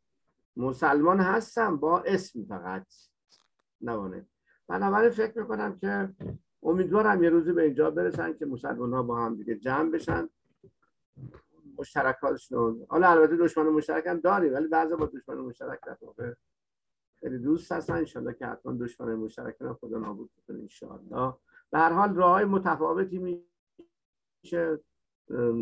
مسلمان 0.57 1.21
هستم 1.21 1.77
با 1.77 2.01
اسم 2.01 2.45
فقط. 2.45 2.87
نوانه. 3.81 4.27
بنابراین 4.69 5.11
فکر 5.11 5.39
می‌کنم 5.41 5.79
که 5.79 6.09
امیدوارم 6.63 7.23
یه 7.23 7.31
روزی 7.31 7.53
به 7.53 7.63
اینجا 7.63 7.91
برسن 7.91 8.33
که 8.33 8.47
مسلمان 8.47 8.93
ها 8.93 9.03
با 9.03 9.25
هم 9.25 9.37
دیگه 9.37 9.55
جمع 9.55 9.91
بشن. 9.91 10.29
مشترکاتشون 11.81 12.87
حالا 12.89 13.11
البته 13.11 13.37
دشمن 13.37 13.69
مشترک 13.69 14.07
هم 14.07 14.21
داریم 14.21 14.55
ولی 14.55 14.69
بعضی 14.69 14.97
با 14.97 15.07
دشمن 15.07 15.39
مشترک 15.39 15.81
در 15.87 15.97
واقع 16.01 16.35
خیلی 17.21 17.39
دوست 17.39 17.73
هستن. 17.73 17.95
انشالله 17.95 18.35
که 18.35 18.47
حتما 18.47 18.73
دشمن 18.73 19.15
مشترک 19.15 19.57
هم 19.61 19.75
خدا 19.81 19.99
نابود 19.99 20.31
کنه 20.49 20.59
انشالله. 20.59 21.35
به 21.71 21.79
هر 21.79 21.93
حال 21.93 22.15
راه 22.15 22.31
های 22.31 22.45
متفاوتی 22.45 23.19
میشه 24.43 24.81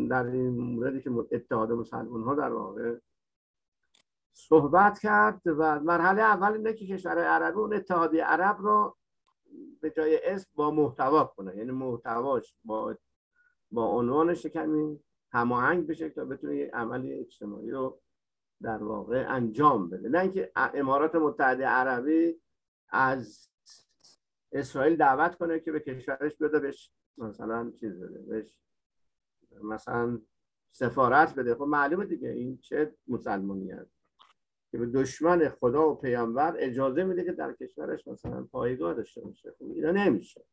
در 0.09 0.25
این 0.25 0.49
موردی 0.49 1.01
که 1.01 1.11
اتحاد 1.31 1.71
مسلمان 1.71 2.23
ها 2.23 2.35
در 2.35 2.53
واقع 2.53 2.97
صحبت 4.33 4.99
کرد 4.99 5.41
و 5.45 5.79
مرحله 5.79 6.21
اول 6.21 6.53
اینه 6.53 6.73
که 6.73 6.87
کشورهای 6.87 7.25
عربی 7.25 7.59
اون 7.59 7.73
اتحادیه 7.73 8.23
عرب 8.23 8.57
رو 8.59 8.97
به 9.81 9.89
جای 9.89 10.19
اسم 10.23 10.49
با 10.55 10.71
محتوا 10.71 11.23
کنه. 11.23 11.57
یعنی 11.57 11.71
محتواش 11.71 12.55
با 12.63 12.95
با 13.71 13.85
عنوانش 13.85 14.45
کمی 14.45 14.99
هماهنگ 15.31 15.87
بشه 15.87 16.09
تا 16.09 16.25
بتونه 16.25 16.55
یک 16.55 16.69
عمل 16.73 17.09
اجتماعی 17.19 17.71
رو 17.71 18.01
در 18.61 18.83
واقع 18.83 19.25
انجام 19.29 19.89
بده. 19.89 20.09
نه 20.09 20.19
اینکه 20.19 20.51
امارات 20.55 21.15
متحده 21.15 21.65
عربی 21.65 22.41
از 22.89 23.49
اسرائیل 24.51 24.95
دعوت 24.95 25.35
کنه 25.35 25.59
که 25.59 25.71
به 25.71 25.79
کشورش 25.79 26.35
بده 26.35 26.59
بهش 26.59 26.91
مثلا 27.17 27.71
چیز 27.79 27.99
بده 27.99 28.19
بهش 28.19 28.55
مثلا 29.63 30.21
سفارت 30.71 31.35
بده. 31.35 31.55
خب 31.55 31.61
معلومه 31.61 32.05
دیگه 32.05 32.29
این 32.29 32.57
چه 32.57 32.95
مسلمانی 33.07 33.71
هست 33.71 33.99
که 34.71 34.77
به 34.77 34.85
دشمن 34.85 35.49
خدا 35.49 35.91
و 35.91 35.95
پیامبر 35.95 36.55
اجازه 36.59 37.03
میده 37.03 37.23
که 37.23 37.31
در 37.31 37.53
کشورش 37.53 38.07
مثلا 38.07 38.43
پایگاه 38.43 38.93
داشته 38.93 39.21
باشه. 39.21 39.51
خب 39.51 39.65
اینا 39.75 39.91
نمیشه. 39.91 40.45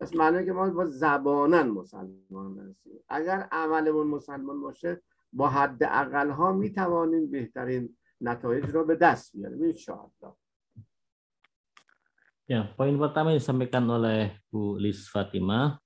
پس 0.00 0.16
معنی 0.16 0.44
که 0.44 0.52
ما 0.52 0.70
با 0.70 0.84
زبانن 0.84 1.68
مسلمان 1.68 2.58
هستیم 2.58 3.00
اگر 3.08 3.48
عملمون 3.52 4.06
مسلمان 4.06 4.60
باشه 4.60 5.02
با 5.32 5.48
حد 5.48 5.82
اقل 5.82 6.30
ها 6.30 6.52
می 6.52 6.72
توانیم 6.72 7.30
بهترین 7.30 7.96
نتایج 8.20 8.64
رو 8.64 8.84
به 8.84 8.96
دست 8.96 9.36
بیاریم 9.36 9.72
insyaallah 9.72 10.32
Ya, 12.46 12.70
poin 12.78 12.94
pertama 12.94 13.34
yang 13.34 13.42
disampaikan 13.42 13.90
oleh 13.90 14.38
Bu 14.54 14.78
Lis 14.78 15.10
Fatimah, 15.10 15.82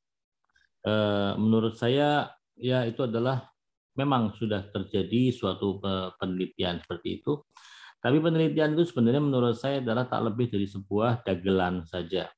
eh, 0.85 1.33
menurut 1.41 1.81
saya 1.81 2.37
ya 2.53 2.85
itu 2.85 3.01
adalah 3.09 3.49
memang 3.97 4.37
sudah 4.37 4.69
terjadi 4.69 5.33
suatu 5.33 5.81
penelitian 6.21 6.85
seperti 6.85 7.25
itu. 7.25 7.49
Tapi 8.01 8.17
penelitian 8.21 8.77
itu 8.77 8.93
sebenarnya 8.93 9.25
menurut 9.25 9.57
saya 9.57 9.81
adalah 9.81 10.05
tak 10.05 10.21
lebih 10.21 10.53
dari 10.53 10.69
sebuah 10.69 11.25
dagelan 11.25 11.85
saja. 11.89 12.29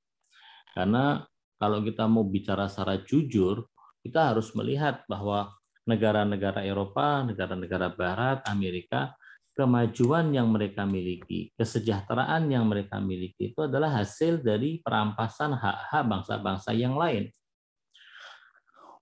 Karena 0.71 1.23
kalau 1.58 1.82
kita 1.82 2.06
mau 2.06 2.26
bicara 2.26 2.70
secara 2.70 3.02
jujur, 3.02 3.66
kita 4.06 4.34
harus 4.34 4.54
melihat 4.54 5.02
bahwa 5.10 5.54
negara-negara 5.90 6.64
Eropa, 6.64 7.26
negara-negara 7.26 7.92
Barat, 7.92 8.46
Amerika, 8.46 9.18
kemajuan 9.58 10.30
yang 10.30 10.54
mereka 10.54 10.86
miliki, 10.86 11.50
kesejahteraan 11.58 12.46
yang 12.46 12.70
mereka 12.70 13.02
miliki 13.02 13.52
itu 13.58 13.66
adalah 13.66 13.90
hasil 13.90 14.46
dari 14.46 14.78
perampasan 14.86 15.58
hak-hak 15.58 16.04
bangsa-bangsa 16.06 16.78
yang 16.78 16.94
lain. 16.94 17.34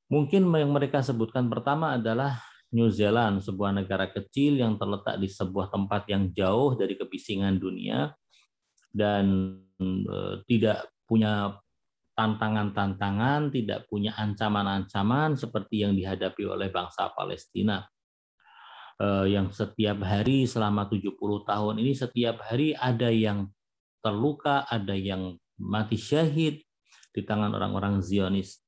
Mungkin 0.07 0.47
yang 0.47 0.71
mereka 0.71 1.03
sebutkan 1.03 1.51
pertama 1.51 1.99
adalah 1.99 2.39
New 2.71 2.87
Zealand, 2.87 3.43
sebuah 3.43 3.75
negara 3.75 4.07
kecil 4.07 4.63
yang 4.63 4.79
terletak 4.79 5.19
di 5.19 5.27
sebuah 5.27 5.67
tempat 5.67 6.07
yang 6.07 6.31
jauh 6.31 6.77
dari 6.79 6.95
kebisingan 6.95 7.59
dunia 7.59 8.15
dan 8.95 9.57
eh, 9.81 10.33
tidak 10.47 10.87
punya 11.03 11.59
tantangan-tantangan, 12.15 13.51
tidak 13.51 13.85
punya 13.91 14.15
ancaman-ancaman 14.15 15.35
seperti 15.35 15.83
yang 15.83 15.93
dihadapi 15.93 16.47
oleh 16.47 16.71
bangsa 16.71 17.11
Palestina. 17.11 17.83
Eh, 18.95 19.35
yang 19.35 19.51
setiap 19.51 20.07
hari 20.07 20.47
selama 20.47 20.87
70 20.87 21.19
tahun 21.43 21.75
ini 21.83 21.91
setiap 21.91 22.39
hari 22.47 22.71
ada 22.71 23.11
yang 23.11 23.51
terluka, 23.99 24.63
ada 24.71 24.95
yang 24.95 25.35
mati 25.59 25.99
syahid 25.99 26.63
di 27.11 27.21
tangan 27.27 27.51
orang-orang 27.51 27.99
Zionis. 27.99 28.63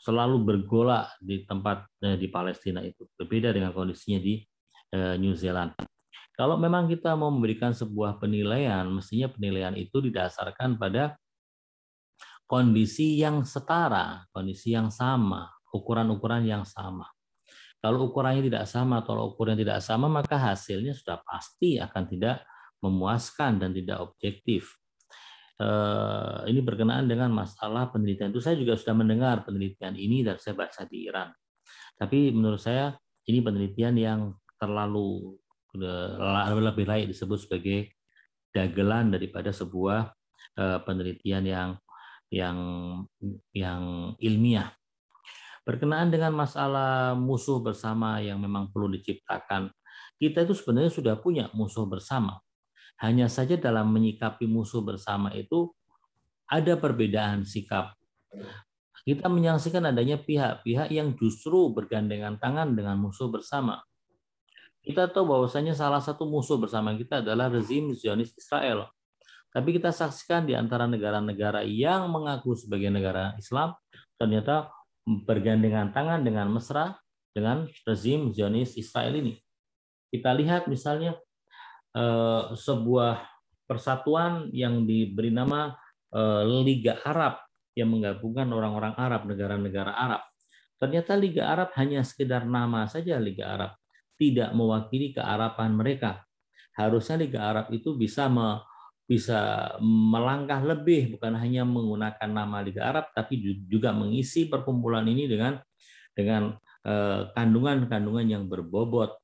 Selalu 0.00 0.40
bergolak 0.44 1.12
di 1.20 1.44
tempat 1.44 1.92
eh, 2.00 2.16
di 2.16 2.32
Palestina 2.32 2.80
itu. 2.80 3.04
Berbeda 3.20 3.52
dengan 3.52 3.76
kondisinya 3.76 4.16
di 4.16 4.40
eh, 4.96 5.20
New 5.20 5.36
Zealand. 5.36 5.76
Kalau 6.32 6.56
memang 6.56 6.88
kita 6.88 7.12
mau 7.12 7.28
memberikan 7.28 7.76
sebuah 7.76 8.16
penilaian, 8.16 8.88
mestinya 8.88 9.28
penilaian 9.28 9.72
itu 9.76 10.00
didasarkan 10.04 10.80
pada 10.80 11.16
kondisi 12.46 13.18
yang 13.18 13.42
setara, 13.42 14.24
kondisi 14.30 14.72
yang 14.72 14.88
sama, 14.88 15.50
ukuran-ukuran 15.74 16.46
yang 16.46 16.62
sama. 16.62 17.10
Kalau 17.82 18.10
ukurannya 18.10 18.42
tidak 18.42 18.64
sama 18.66 19.04
atau 19.04 19.30
ukuran 19.30 19.58
tidak 19.58 19.78
sama, 19.84 20.08
maka 20.08 20.38
hasilnya 20.38 20.96
sudah 20.96 21.20
pasti 21.22 21.78
akan 21.78 22.04
tidak 22.08 22.42
memuaskan 22.82 23.62
dan 23.62 23.70
tidak 23.70 24.02
objektif. 24.02 24.78
Eh, 25.56 26.38
ini 26.52 26.60
berkenaan 26.60 27.08
dengan 27.08 27.32
masalah 27.32 27.88
penelitian 27.88 28.28
itu. 28.28 28.42
Saya 28.44 28.60
juga 28.60 28.76
sudah 28.76 28.92
mendengar 28.96 29.40
penelitian 29.44 29.96
ini 29.96 30.20
dan 30.20 30.36
saya 30.36 30.52
baca 30.52 30.84
di 30.84 31.08
Iran. 31.08 31.32
Tapi 31.96 32.28
menurut 32.34 32.60
saya 32.60 32.92
ini 33.24 33.40
penelitian 33.40 33.94
yang 33.96 34.20
terlalu 34.60 35.36
eh, 35.80 36.60
lebih 36.60 36.84
layak 36.84 37.08
disebut 37.08 37.38
sebagai 37.48 37.92
dagelan 38.52 39.12
daripada 39.12 39.48
sebuah 39.52 40.12
eh, 40.60 40.78
penelitian 40.84 41.44
yang 41.44 41.70
yang 42.30 42.58
yang 43.54 44.14
ilmiah. 44.18 44.74
Berkenaan 45.66 46.14
dengan 46.14 46.30
masalah 46.30 47.18
musuh 47.18 47.58
bersama 47.58 48.22
yang 48.22 48.38
memang 48.38 48.70
perlu 48.70 48.86
diciptakan, 48.94 49.74
kita 50.16 50.46
itu 50.46 50.54
sebenarnya 50.54 50.92
sudah 50.94 51.14
punya 51.18 51.50
musuh 51.52 51.84
bersama. 51.90 52.38
Hanya 53.02 53.26
saja 53.26 53.58
dalam 53.58 53.90
menyikapi 53.92 54.46
musuh 54.46 54.80
bersama 54.80 55.34
itu 55.34 55.74
ada 56.46 56.78
perbedaan 56.78 57.42
sikap. 57.42 57.98
Kita 59.06 59.30
menyaksikan 59.30 59.86
adanya 59.90 60.18
pihak-pihak 60.18 60.90
yang 60.90 61.14
justru 61.14 61.70
bergandengan 61.70 62.38
tangan 62.42 62.74
dengan 62.74 62.98
musuh 62.98 63.30
bersama. 63.30 63.82
Kita 64.86 65.10
tahu 65.10 65.34
bahwasanya 65.34 65.74
salah 65.74 65.98
satu 65.98 66.26
musuh 66.30 66.62
bersama 66.62 66.94
kita 66.94 67.18
adalah 67.18 67.50
rezim 67.50 67.90
Zionis 67.90 68.34
Israel. 68.38 68.86
Tapi 69.56 69.80
kita 69.80 69.88
saksikan 69.88 70.44
di 70.44 70.52
antara 70.52 70.84
negara-negara 70.84 71.64
yang 71.64 72.12
mengaku 72.12 72.52
sebagai 72.52 72.92
negara 72.92 73.32
Islam, 73.40 73.72
ternyata 74.20 74.68
bergandengan 75.08 75.96
tangan 75.96 76.20
dengan 76.20 76.52
mesra 76.52 77.00
dengan 77.32 77.64
rezim 77.88 78.28
Zionis 78.28 78.76
Israel 78.76 79.16
ini. 79.16 79.40
Kita 80.12 80.36
lihat 80.36 80.68
misalnya 80.68 81.16
eh, 81.96 82.42
sebuah 82.52 83.24
persatuan 83.64 84.52
yang 84.52 84.84
diberi 84.84 85.32
nama 85.32 85.72
eh, 86.12 86.44
Liga 86.60 87.00
Arab 87.00 87.40
yang 87.72 87.96
menggabungkan 87.96 88.52
orang-orang 88.52 88.92
Arab, 89.00 89.24
negara-negara 89.24 89.96
Arab. 89.96 90.20
Ternyata 90.76 91.16
Liga 91.16 91.48
Arab 91.48 91.72
hanya 91.80 92.04
sekedar 92.04 92.44
nama 92.44 92.84
saja 92.84 93.16
Liga 93.16 93.48
Arab 93.48 93.72
tidak 94.20 94.52
mewakili 94.52 95.16
kearapan 95.16 95.72
mereka. 95.72 96.24
Harusnya 96.76 97.16
Liga 97.16 97.40
Arab 97.40 97.72
itu 97.72 97.96
bisa 97.96 98.28
me, 98.28 98.60
bisa 99.06 99.70
melangkah 99.82 100.58
lebih 100.60 101.14
bukan 101.14 101.38
hanya 101.38 101.62
menggunakan 101.62 102.26
nama 102.26 102.58
Liga 102.60 102.90
Arab 102.90 103.14
tapi 103.14 103.38
juga 103.70 103.94
mengisi 103.94 104.50
perkumpulan 104.50 105.06
ini 105.06 105.30
dengan 105.30 105.62
dengan 106.10 106.58
eh, 106.82 107.30
kandungan-kandungan 107.30 108.26
yang 108.26 108.44
berbobot 108.50 109.14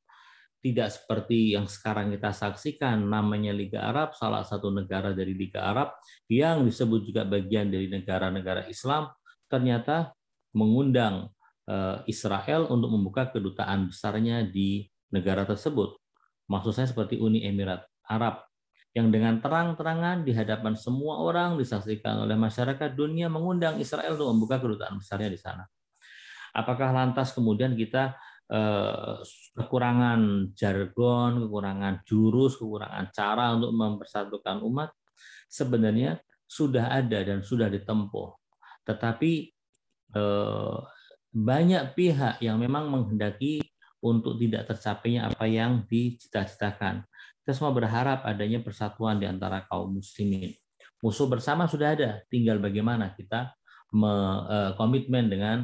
tidak 0.63 0.95
seperti 0.95 1.59
yang 1.59 1.67
sekarang 1.67 2.15
kita 2.15 2.31
saksikan 2.31 3.03
namanya 3.03 3.51
Liga 3.51 3.83
Arab 3.83 4.15
salah 4.15 4.47
satu 4.47 4.71
negara 4.71 5.11
dari 5.11 5.35
Liga 5.35 5.67
Arab 5.67 5.99
yang 6.31 6.63
disebut 6.63 7.03
juga 7.03 7.27
bagian 7.27 7.67
dari 7.67 7.91
negara-negara 7.91 8.71
Islam 8.71 9.11
ternyata 9.51 10.15
mengundang 10.55 11.35
Eh, 11.63 11.99
Israel 12.11 12.67
untuk 12.75 12.91
membuka 12.91 13.31
kedutaan 13.31 13.87
besarnya 13.87 14.43
di 14.43 14.83
negara 15.15 15.47
tersebut. 15.47 15.95
Maksud 16.51 16.75
saya 16.75 16.91
seperti 16.91 17.23
Uni 17.23 17.47
Emirat 17.47 17.87
Arab 18.03 18.43
yang 18.93 19.09
dengan 19.09 19.41
terang-terangan 19.41 20.21
di 20.21 20.37
hadapan 20.37 20.77
semua 20.77 21.17
orang 21.25 21.57
disaksikan 21.57 22.29
oleh 22.29 22.37
masyarakat 22.37 22.93
dunia 22.93 23.33
mengundang 23.33 23.81
Israel 23.81 24.21
untuk 24.21 24.29
membuka 24.37 24.61
kedutaan 24.61 25.01
besarnya 25.01 25.33
di 25.33 25.41
sana. 25.41 25.65
Apakah 26.53 26.93
lantas 26.93 27.33
kemudian 27.33 27.73
kita 27.73 28.13
eh, 28.53 29.17
kekurangan 29.57 30.53
jargon, 30.53 31.49
kekurangan 31.49 32.05
jurus, 32.05 32.61
kekurangan 32.61 33.09
cara 33.17 33.57
untuk 33.57 33.73
mempersatukan 33.73 34.61
umat? 34.61 34.93
Sebenarnya 35.49 36.21
sudah 36.45 36.93
ada 36.93 37.25
dan 37.25 37.41
sudah 37.41 37.73
ditempuh. 37.73 38.29
Tetapi 38.85 39.33
eh, 40.13 40.79
banyak 41.33 41.97
pihak 41.97 42.45
yang 42.45 42.61
memang 42.61 42.93
menghendaki 42.93 43.65
untuk 44.05 44.37
tidak 44.37 44.69
tercapainya 44.69 45.33
apa 45.33 45.49
yang 45.49 45.89
dicita-citakan. 45.89 47.09
Kita 47.42 47.52
semua 47.56 47.72
berharap 47.72 48.28
adanya 48.28 48.60
persatuan 48.60 49.22
di 49.22 49.26
antara 49.30 49.64
kaum 49.70 49.98
muslimin. 50.00 50.52
Musuh 51.00 51.30
bersama 51.30 51.70
sudah 51.70 51.94
ada, 51.94 52.26
tinggal 52.28 52.58
bagaimana 52.58 53.14
kita 53.14 53.54
eh, 53.94 54.72
komitmen 54.76 55.30
dengan 55.32 55.58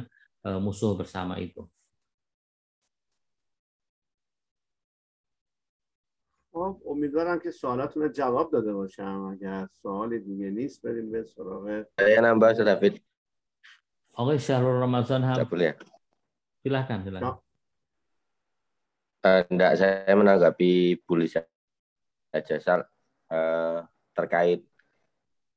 eh, 0.46 0.60
musuh 0.62 0.96
bersama 0.96 1.36
itu. 1.42 1.66
خب 6.54 6.82
امیدوارم 6.86 7.38
که 7.38 7.50
سوالاتون 7.50 8.02
رو 8.02 8.08
جواب 8.08 8.52
داده 8.52 8.72
باشم 8.72 9.22
اگر 9.32 9.66
سوال 9.72 10.18
دیگه 10.18 10.50
نیست 10.50 10.86
بریم 10.86 11.10
به 11.10 11.24
سراغ 11.24 11.84
Saya 11.98 12.18
nambah 12.22 12.62
David. 12.62 13.02
Oke, 14.14 14.38
Syahrul 14.38 14.78
Ramadan 14.78 15.26
Ham. 15.26 15.42
boleh. 15.50 15.74
Silahkan, 16.62 17.02
silahkan. 17.02 17.42
Uh, 19.26 19.42
enggak, 19.50 19.72
saya 19.82 20.14
menanggapi 20.14 21.02
bully 21.02 21.26
saja 21.26 21.50
Sal, 22.61 22.85
uh, 23.33 23.79
terkait 24.13 24.65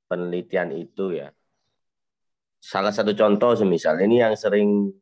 penelitian 0.08 0.72
itu 0.72 1.16
ya. 1.16 1.28
Salah 2.62 2.94
satu 2.94 3.12
contoh 3.12 3.58
semisal 3.58 3.98
ini 4.00 4.22
yang 4.22 4.38
sering 4.38 4.92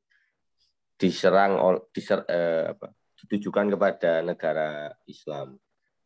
diserang 0.97 1.61
diser, 1.95 2.25
uh, 2.27 2.75
apa, 2.75 2.93
ditujukan 3.23 3.77
kepada 3.77 4.25
negara 4.25 4.91
Islam. 5.07 5.61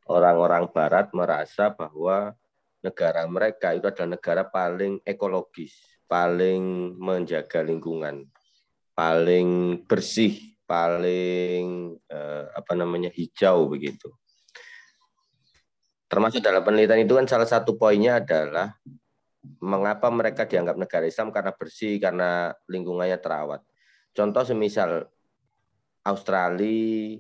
Orang-orang 0.05 0.69
Barat 0.69 1.09
merasa 1.16 1.73
bahwa 1.73 2.36
negara 2.85 3.24
mereka 3.24 3.73
itu 3.73 3.89
adalah 3.89 4.20
negara 4.20 4.43
paling 4.45 5.01
ekologis, 5.01 5.73
paling 6.05 6.93
menjaga 7.01 7.65
lingkungan, 7.65 8.28
paling 8.93 9.81
bersih, 9.89 10.55
paling 10.69 11.97
eh, 12.09 12.45
apa 12.53 12.73
namanya 12.77 13.09
hijau 13.09 13.73
begitu. 13.73 14.12
Termasuk 16.15 16.47
dalam 16.47 16.62
penelitian 16.62 17.03
itu 17.03 17.19
kan 17.19 17.27
salah 17.27 17.51
satu 17.51 17.74
poinnya 17.74 18.23
adalah 18.23 18.70
mengapa 19.59 20.15
mereka 20.15 20.47
dianggap 20.47 20.78
negara 20.78 21.11
Islam 21.11 21.35
karena 21.35 21.51
bersih, 21.51 21.99
karena 21.99 22.55
lingkungannya 22.70 23.19
terawat. 23.19 23.66
Contoh 24.15 24.47
semisal 24.47 25.11
Australia, 26.07 27.19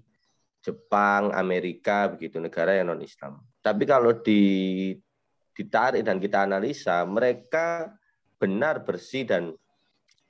Jepang, 0.62 1.34
Amerika 1.34 2.06
begitu 2.06 2.38
negara 2.38 2.78
yang 2.78 2.94
non 2.94 3.02
Islam. 3.02 3.42
Tapi 3.58 3.82
kalau 3.82 4.14
di 4.14 4.94
ditarik 5.58 6.06
dan 6.06 6.22
kita 6.22 6.46
analisa, 6.46 7.02
mereka 7.02 7.90
benar 8.38 8.86
bersih 8.86 9.26
dan 9.26 9.58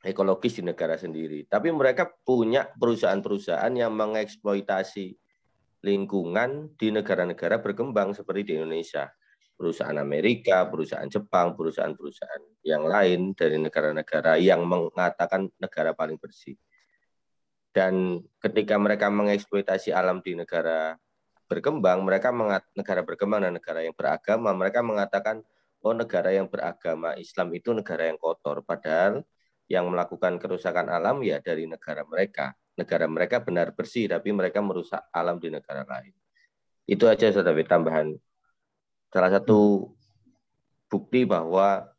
ekologis 0.01 0.57
di 0.57 0.65
negara 0.65 0.97
sendiri. 0.97 1.45
Tapi 1.45 1.69
mereka 1.69 2.09
punya 2.24 2.65
perusahaan-perusahaan 2.81 3.77
yang 3.77 3.93
mengeksploitasi 3.93 5.23
lingkungan 5.85 6.73
di 6.81 6.89
negara-negara 6.89 7.61
berkembang 7.61 8.16
seperti 8.16 8.48
di 8.48 8.52
Indonesia. 8.56 9.12
Perusahaan 9.55 9.94
Amerika, 10.01 10.66
perusahaan 10.66 11.06
Jepang, 11.06 11.55
perusahaan-perusahaan 11.55 12.65
yang 12.66 12.89
lain 12.89 13.36
dari 13.36 13.61
negara-negara 13.61 14.40
yang 14.40 14.65
mengatakan 14.66 15.47
negara 15.61 15.94
paling 15.94 16.19
bersih. 16.19 16.56
Dan 17.70 18.19
ketika 18.43 18.81
mereka 18.81 19.12
mengeksploitasi 19.12 19.94
alam 19.94 20.24
di 20.24 20.35
negara 20.35 20.98
berkembang, 21.47 22.02
mereka 22.02 22.35
mengat, 22.35 22.66
negara 22.74 23.06
berkembang 23.06 23.47
dan 23.47 23.55
negara 23.55 23.85
yang 23.85 23.94
beragama, 23.94 24.51
mereka 24.56 24.81
mengatakan 24.82 25.44
oh 25.85 25.94
negara 25.94 26.32
yang 26.32 26.48
beragama 26.48 27.15
Islam 27.20 27.52
itu 27.55 27.70
negara 27.77 28.09
yang 28.09 28.19
kotor. 28.19 28.65
Padahal 28.65 29.23
yang 29.69 29.86
melakukan 29.86 30.40
kerusakan 30.40 30.89
alam 30.90 31.20
ya 31.23 31.39
dari 31.39 31.69
negara 31.69 32.02
mereka 32.09 32.56
Negara 32.77 33.06
mereka 33.11 33.43
benar 33.43 33.76
bersih, 33.76 34.07
tapi 34.07 34.31
mereka 34.31 34.64
merusak 34.64 35.03
alam 35.11 35.35
di 35.35 35.51
negara 35.51 35.84
lain. 35.84 36.15
Itu 36.88 37.06
aja 37.06 37.30
Saudara 37.30 37.60
tambahan. 37.61 38.15
Salah 39.11 39.31
satu 39.34 39.91
bukti 40.89 41.27
bahwa 41.27 41.91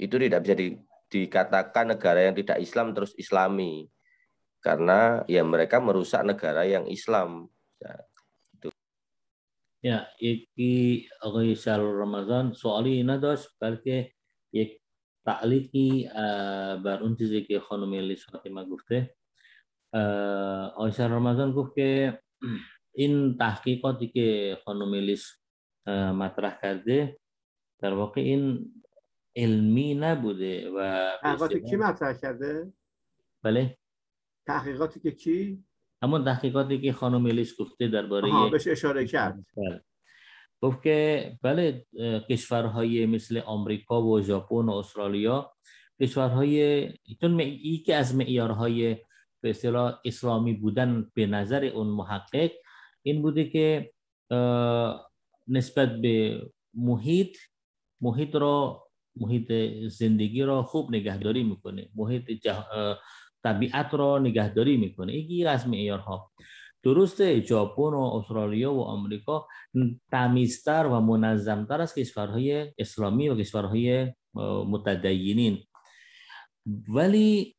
itu 0.00 0.16
tidak 0.18 0.40
bisa 0.42 0.54
di, 0.58 0.74
dikatakan 1.12 1.94
negara 1.94 2.24
yang 2.24 2.34
tidak 2.34 2.58
Islam 2.58 2.96
terus 2.96 3.12
Islami. 3.14 3.86
Karena 4.62 5.26
ya 5.26 5.42
mereka 5.42 5.82
merusak 5.82 6.22
negara 6.24 6.64
yang 6.66 6.86
Islam. 6.88 7.50
Ya, 7.82 8.00
Ya, 9.82 10.06
یکی 10.22 11.08
آقای 11.22 11.56
شهر 11.56 11.80
رمضان 11.80 12.52
سوالی 12.52 12.90
این 12.90 13.10
نداشت 13.10 13.48
بلکه 13.60 14.12
یک 14.52 14.80
تعلیقی 15.26 16.08
بر 16.84 17.02
اون 17.02 17.16
چیزی 17.16 17.42
که 17.42 17.60
خانم 17.60 17.94
لیس 17.94 18.26
فاطمه 18.26 18.64
گفته 18.64 19.14
شهر 20.97 21.07
رمضان 21.07 21.51
گفت 21.51 21.75
که 21.75 22.19
این 22.93 23.37
تحقیقاتی 23.37 24.07
که 24.07 24.57
خانم 24.65 24.95
لیس 24.95 25.25
مطرح 25.87 26.59
کرده 26.61 27.19
در 27.79 27.93
واقع 27.93 28.21
این 28.21 28.73
علمی 29.35 29.95
نبوده 29.95 30.71
و 30.71 31.09
تحقیقاتی 31.21 31.61
کی 31.61 31.75
مطرح 31.75 32.17
کرده؟ 32.17 32.73
بله 33.43 33.77
تحقیقاتی 34.47 34.99
که 34.99 35.11
کی؟ 35.11 35.63
همون 36.03 36.25
تحقیقاتی 36.25 36.81
که 36.81 36.93
خانم 36.93 37.25
الیش 37.25 37.55
گفته 37.59 37.87
درباره 37.87 38.49
بهش 38.51 38.67
اشاره 38.67 39.07
کرد 39.07 39.45
بله. 39.57 39.83
گفت 40.61 40.83
که 40.83 41.37
بله 41.41 41.85
کشورهای 42.29 43.05
مثل 43.05 43.37
آمریکا 43.37 44.03
و 44.03 44.21
ژاپن 44.21 44.55
و 44.55 44.71
استرالیا 44.71 45.53
کشورهای 46.01 46.89
چون 47.21 47.39
یکی 47.39 47.93
از 47.93 48.15
معیارهای 48.15 48.97
به 49.47 49.51
اصطلاح 49.51 49.99
اسلامی 50.05 50.53
بودن 50.53 51.11
به 51.13 51.25
نظر 51.25 51.63
اون 51.65 51.87
محقق 51.87 52.51
این 53.01 53.21
بوده 53.21 53.49
که 53.49 53.91
نسبت 55.47 56.01
به 56.01 56.41
محیط 56.73 57.37
محیط 58.01 58.35
را 58.35 58.83
محیط 59.15 59.51
زندگی 59.87 60.43
را 60.43 60.63
خوب 60.63 60.95
نگهداری 60.95 61.43
می‌کنه. 61.43 61.89
محیط 61.95 62.31
جه... 62.31 62.55
طبیعت 63.43 63.93
را 63.93 64.19
نگهداری 64.19 64.77
می‌کنه. 64.77 65.15
یکی 65.15 65.45
از 65.45 65.67
معیارها. 65.67 66.31
درسته 66.83 67.41
ژاپن 67.41 67.81
و 67.81 67.99
استرالیا 67.99 68.73
و 68.73 68.81
آمریکا 68.81 69.47
تمیزتر 70.11 70.85
و 70.85 70.99
منظمتر 70.99 71.81
از 71.81 71.95
کشورهای 71.95 72.73
اسلامی 72.77 73.29
و 73.29 73.35
کشورهای 73.35 74.13
متدینین. 74.67 75.63
ولی 76.87 77.56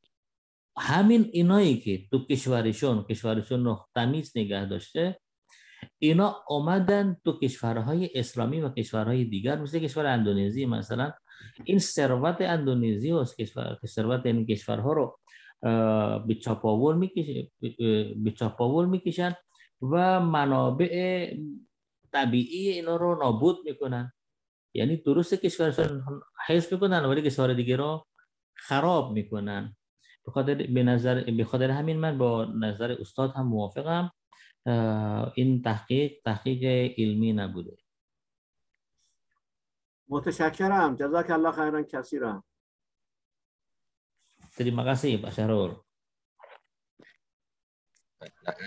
همین 0.81 1.31
اینایی 1.33 1.81
که 1.81 2.09
تو 2.11 2.27
کشورشون 2.27 3.05
کشورشون 3.05 3.65
رو 3.65 3.87
تمیز 3.95 4.33
نگه 4.37 4.67
داشته 4.67 5.21
اینا 5.99 6.37
آمدن 6.49 7.17
تو 7.25 7.39
کشورهای 7.39 8.11
اسلامی 8.15 8.61
و 8.61 8.69
کشورهای 8.69 9.25
دیگر 9.25 9.59
مثل 9.59 9.79
کشور 9.79 10.07
اندونزی 10.07 10.67
مثلا. 10.67 11.13
این 11.65 11.79
ثروت 11.79 12.41
اندونزی 12.41 13.13
و 13.13 13.25
ثروت 13.87 14.27
این 14.27 14.47
کشورها 14.47 14.93
رو 14.93 15.19
به 16.27 16.35
چاپاول 16.35 16.97
می‌کشن 16.97 17.49
به 18.21 19.37
و 19.83 20.21
منابع 20.21 21.35
طبیعی 22.13 22.69
اینا 22.69 22.97
رو 22.97 23.19
نابود 23.23 23.57
می‌کنن. 23.65 24.13
یعنی 24.75 24.97
درست 24.97 25.35
کشورشون 25.35 26.05
حفظ 26.47 26.73
می‌کنن 26.73 27.05
ولی 27.05 27.23
کشور 27.23 27.55
دیگه 27.55 27.77
رو 27.77 28.07
خراب 28.55 29.13
می‌کنن. 29.13 29.77
به 30.29 30.33
خاطر 30.33 30.55
به 30.55 30.83
نظر 30.83 31.25
به 31.25 31.45
خاطر 31.45 31.71
همین 31.71 31.97
من 31.97 32.19
با 32.19 32.45
نظر 32.45 32.97
استاد 33.01 33.31
هم 33.31 33.47
موافقم. 33.47 34.13
این 35.35 35.63
تحقیق 35.63 36.13
تحقیق 36.25 36.93
علمی 36.99 37.33
نبوده. 37.33 37.77
متشکرم. 40.09 40.97
جزاک 40.97 41.31
الله 41.31 41.53
خیرا 41.53 41.83
کثیرا 41.83 42.45
Terima 44.59 44.85
kasih 44.85 45.23
Pak 45.23 45.33
Syahrul. 45.33 45.73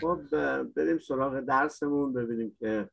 خب 0.01 0.21
بریم 0.75 0.99
سراغ 0.99 1.39
درسمون 1.39 2.13
ببینیم 2.13 2.55
که 2.59 2.89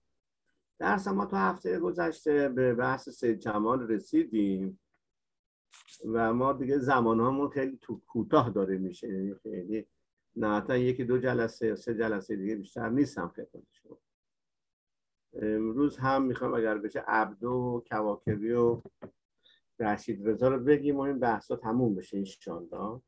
درس 0.79 1.09
ما 1.09 1.27
تو 1.27 1.37
هفته 1.37 1.79
گذشته 1.79 2.49
به 2.49 2.75
بحث 2.75 3.09
سید 3.09 3.39
جمال 3.39 3.89
رسیدیم. 3.89 4.81
و 6.07 6.33
ما 6.33 6.53
دیگه 6.53 6.79
زمان 6.79 7.21
همون 7.21 7.49
خیلی 7.49 7.79
تو 7.81 8.01
کوتاه 8.07 8.51
داره 8.51 8.79
میشه. 8.79 9.09
یعنی 9.09 9.35
خیلی 9.35 9.87
نه 10.37 10.81
یکی 10.81 11.05
دو 11.05 11.19
جلسه 11.19 11.67
یا 11.67 11.77
سه 11.77 11.95
جلسه 11.95 12.37
دیگه 12.37 12.57
بیشتر 12.57 12.89
نیستم 12.89 13.29
خدمت 13.29 13.67
شما 13.73 13.99
امروز 15.33 15.99
هم 15.99 16.23
می‌خوام 16.23 16.55
اگر 16.55 16.79
بشه 16.79 17.01
عبدو 17.01 17.51
و 17.51 17.81
کواکبی 17.81 18.53
و 18.53 18.81
رشید 19.81 20.29
رضا 20.29 20.49
رو 20.49 20.59
بگیم 20.59 20.97
و 20.97 21.01
این 21.01 21.19
بحثا 21.19 21.57
تموم 21.57 21.95
بشه 21.95 22.17
انشالله 22.17 23.01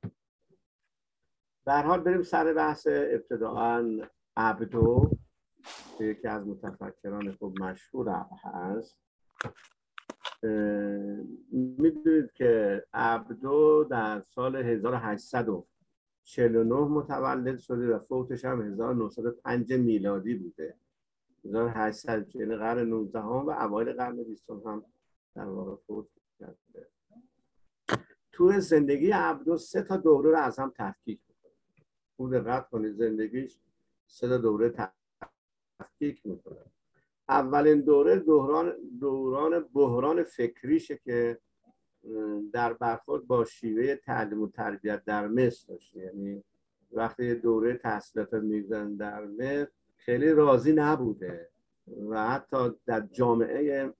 در 1.64 1.82
حال 1.82 2.00
بریم 2.00 2.22
سر 2.22 2.52
بحث 2.52 2.86
ابتداعا 2.90 4.00
عبدو 4.36 5.10
که 5.98 6.04
یکی 6.04 6.28
از 6.28 6.46
متفکران 6.46 7.32
خوب 7.32 7.62
مشهور 7.62 8.26
هست. 8.44 8.98
می‌دونید 11.52 12.32
که 12.32 12.84
عبدو 12.92 13.84
در 13.84 14.20
سال 14.20 14.56
1849 14.56 16.74
متولد 16.74 17.58
شده 17.58 17.96
و 17.96 17.98
فوتش 17.98 18.44
هم 18.44 18.62
1905 18.62 19.72
میلادی 19.72 20.34
بوده. 20.34 20.76
1800 21.44 22.36
یعنی 22.36 22.56
قرن 22.56 22.88
19 22.88 23.20
هم 23.20 23.28
و 23.28 23.50
اوایل 23.50 23.92
قرن 23.92 24.22
20 24.22 24.50
هم 24.50 24.84
در 25.34 25.44
واقع 25.44 25.76
فوت 25.86 26.06
کرده. 26.38 26.88
تو 28.32 28.60
زندگی 28.60 29.10
عبدو 29.10 29.56
سه 29.56 29.82
تا 29.82 29.96
دوره 29.96 30.30
رو 30.30 30.36
از 30.36 30.58
هم 30.58 30.72
تفکیک 30.78 31.20
می‌کنه. 31.28 31.52
خوب 32.16 32.38
دقت 32.38 32.68
کنید 32.68 32.92
زندگیش 32.92 33.58
سه 34.06 34.28
تا 34.28 34.38
دوره 34.38 34.74
تفکیک 35.80 36.26
می‌کنه. 36.26 36.64
اولین 37.30 37.80
دوره 37.80 38.16
دوران 38.16 38.72
دوران 39.00 39.64
بحران 39.74 40.22
فکریشه 40.22 40.96
که 40.96 41.38
در 42.52 42.72
برخورد 42.72 43.26
با 43.26 43.44
شیوه 43.44 43.94
تعلیم 43.94 44.42
و 44.42 44.48
تربیت 44.48 45.04
در 45.04 45.28
مصر 45.28 45.72
داشته 45.72 46.00
یعنی 46.00 46.44
وقتی 46.92 47.34
دوره 47.34 47.74
تحصیلات 47.74 48.34
میزن 48.34 48.94
در 48.94 49.24
مصر 49.24 49.68
خیلی 49.96 50.30
راضی 50.30 50.72
نبوده 50.72 51.48
و 52.08 52.30
حتی 52.30 52.70
در 52.86 53.00
جامعه 53.00 53.94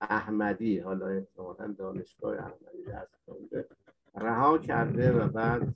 احمدی 0.00 0.78
حالا 0.78 1.06
احتمالا 1.06 1.74
دانشگاه 1.78 2.38
احمدی 2.38 2.82
در 2.86 3.06
رها 4.14 4.58
کرده 4.58 5.12
و 5.12 5.28
بعد 5.28 5.74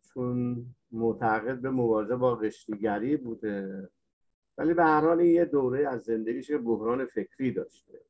چون 0.00 0.66
معتقد 0.92 1.60
به 1.60 1.70
مبارزه 1.70 2.16
با 2.16 2.34
قشتیگری 2.34 3.16
بوده. 3.16 3.88
ولی 4.60 4.74
به 4.74 4.84
هر 4.84 5.00
حال 5.00 5.20
یه 5.20 5.44
دوره 5.44 5.88
از 5.88 6.02
زندگیش 6.02 6.50
بحران 6.50 7.06
فکری 7.06 7.52
داشته. 7.52 8.00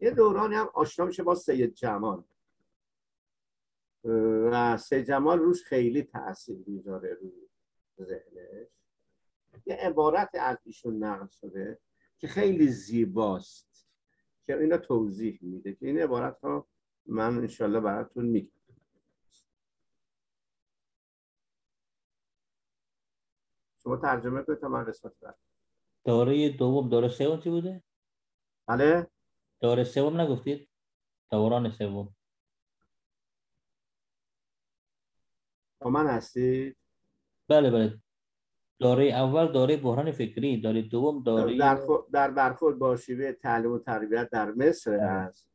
یه 0.00 0.10
دورانی 0.10 0.54
هم 0.54 0.70
آشنا 0.74 1.04
میشه 1.04 1.22
با 1.22 1.34
سید 1.34 1.74
جمال. 1.74 2.24
و 4.50 4.76
سید 4.76 5.04
جمال 5.04 5.38
روش 5.38 5.64
خیلی 5.64 6.02
تاثیر 6.02 6.64
می‌ذاره 6.66 7.14
روی 7.14 7.48
ذهنش. 8.00 8.68
یه 9.66 9.74
عبارت 9.74 10.30
از 10.34 10.58
ایشون 10.64 11.04
نقل 11.04 11.26
شده 11.26 11.78
که 12.18 12.28
خیلی 12.28 12.68
زیباست 12.68 13.96
که 14.46 14.58
اینا 14.58 14.78
توضیح 14.78 15.38
میده 15.42 15.74
که 15.74 15.86
این 15.86 15.98
عبارت 15.98 16.40
ها 16.40 16.68
من 17.06 17.38
انشالله 17.38 17.80
براتون 17.80 18.24
میگم. 18.24 18.57
شما 23.88 23.96
ترجمه 23.96 24.42
کنید 24.42 24.58
تا 24.58 24.68
من 24.68 24.84
قسمت 24.84 25.12
برم 25.20 25.34
دوره 26.04 26.48
دوم 26.48 26.88
دوره 26.88 27.08
سوم 27.08 27.40
چی 27.40 27.50
بوده؟ 27.50 27.82
بله. 28.66 29.06
دوره 29.60 29.84
سوم 29.84 30.20
نگفتید؟ 30.20 30.68
دوران 31.30 31.70
سوم. 31.70 32.14
با 35.80 35.90
من 35.90 36.06
هستید؟ 36.06 36.76
بله 37.48 37.70
بله. 37.70 38.00
دوره 38.78 39.04
اول 39.04 39.52
دوره 39.52 39.76
بحران 39.76 40.12
فکری 40.12 40.60
دوره 40.60 40.82
دوم 40.82 41.22
دوره 41.22 41.58
در, 41.58 41.80
در 42.12 42.30
برخورد 42.30 42.78
با 42.78 42.96
شیوه 42.96 43.32
تعلیم 43.32 43.72
و 43.72 43.78
تربیت 43.78 44.30
در 44.30 44.50
مصر 44.50 44.94
است 44.94 45.50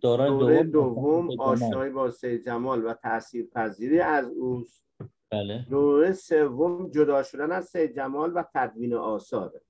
دوره, 0.00 0.28
دوره 0.28 0.62
دوم 0.62 1.40
آشنایی 1.40 1.92
با 1.92 2.10
سید 2.10 2.44
جمال 2.44 2.84
و 2.84 2.94
تاثیر 2.94 3.46
پذیری 3.46 4.00
از 4.00 4.28
اوست. 4.28 4.82
بله 5.31 5.65
دوره 5.69 6.13
سوم 6.13 6.89
جدا 6.89 7.23
شدن 7.23 7.51
از 7.51 7.65
سید 7.65 7.95
جمال 7.95 8.31
و 8.35 8.43
تدوین 8.53 8.93
آثاره 8.93 9.61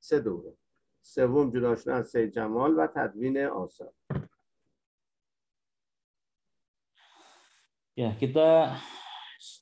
سه 0.00 0.20
دوره 0.20 0.52
سوم 1.02 1.50
جدا 1.50 1.76
شدن 1.76 1.92
از 1.92 2.08
سید 2.08 2.30
جمال 2.32 2.78
و 2.78 2.86
تدوین 2.86 3.38
آثار 3.46 3.92
Ya, 7.98 8.14
kita 8.14 8.78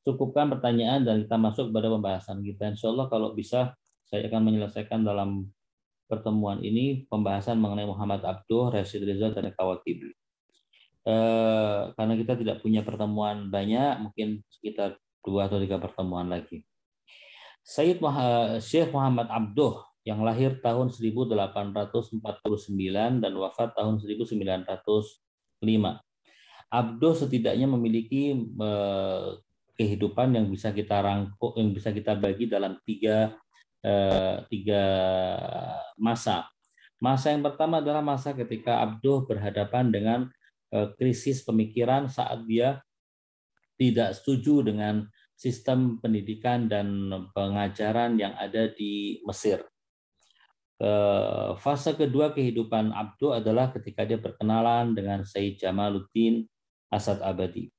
cukupkan 0.05 0.53
pertanyaan 0.53 1.09
dan 1.09 1.25
kita 1.25 1.41
masuk 1.41 1.73
pada 1.73 1.89
pembahasan 1.89 2.45
kita. 2.45 2.69
Insya 2.69 2.93
Allah 2.93 3.09
kalau 3.09 3.33
bisa 3.33 3.73
saya 4.05 4.29
akan 4.29 4.45
menyelesaikan 4.45 5.01
dalam 5.01 5.49
pertemuan 6.05 6.61
ini 6.61 7.09
pembahasan 7.09 7.57
mengenai 7.57 7.89
Muhammad 7.89 8.21
Abduh, 8.21 8.77
Rashid 8.77 9.09
Rizal, 9.09 9.33
dan 9.33 9.49
Kawakib. 9.57 10.13
Eh, 11.02 11.82
karena 11.98 12.14
kita 12.14 12.38
tidak 12.38 12.62
punya 12.62 12.86
pertemuan 12.86 13.50
banyak, 13.50 14.06
mungkin 14.06 14.46
sekitar 14.54 15.02
dua 15.26 15.50
atau 15.50 15.58
tiga 15.58 15.82
pertemuan 15.82 16.30
lagi. 16.30 16.62
Sayyid 17.62 18.02
Syekh 18.62 18.90
Muhammad 18.90 19.30
Abduh 19.30 19.86
yang 20.02 20.26
lahir 20.26 20.58
tahun 20.62 20.90
1849 20.90 23.22
dan 23.22 23.34
wafat 23.38 23.78
tahun 23.78 24.02
1905 24.02 26.02
Abdo 26.72 27.12
setidaknya 27.12 27.68
memiliki 27.68 28.48
eh, 28.48 29.28
kehidupan 29.76 30.40
yang 30.40 30.48
bisa 30.48 30.72
kita 30.72 31.04
rangkuk, 31.04 31.60
yang 31.60 31.76
bisa 31.76 31.92
kita 31.92 32.16
bagi 32.16 32.48
dalam 32.48 32.80
tiga 32.88 33.36
eh, 33.84 34.40
tiga 34.48 34.84
masa. 36.00 36.48
Masa 37.04 37.36
yang 37.36 37.44
pertama 37.44 37.84
adalah 37.84 38.00
masa 38.00 38.32
ketika 38.32 38.80
Abdo 38.80 39.28
berhadapan 39.28 39.92
dengan 39.92 40.20
eh, 40.32 40.41
krisis 40.96 41.44
pemikiran 41.44 42.08
saat 42.08 42.48
dia 42.48 42.80
tidak 43.76 44.16
setuju 44.16 44.72
dengan 44.72 45.04
sistem 45.36 46.00
pendidikan 46.00 46.70
dan 46.72 47.12
pengajaran 47.36 48.16
yang 48.16 48.32
ada 48.38 48.72
di 48.72 49.20
Mesir. 49.26 49.66
Fase 51.62 51.94
kedua 51.94 52.34
kehidupan 52.34 52.90
Abdo 52.90 53.38
adalah 53.38 53.70
ketika 53.70 54.02
dia 54.02 54.18
berkenalan 54.18 54.98
dengan 54.98 55.22
Said 55.22 55.62
Jamaluddin 55.62 56.46
Asad 56.92 57.22
Abadi. 57.22 57.72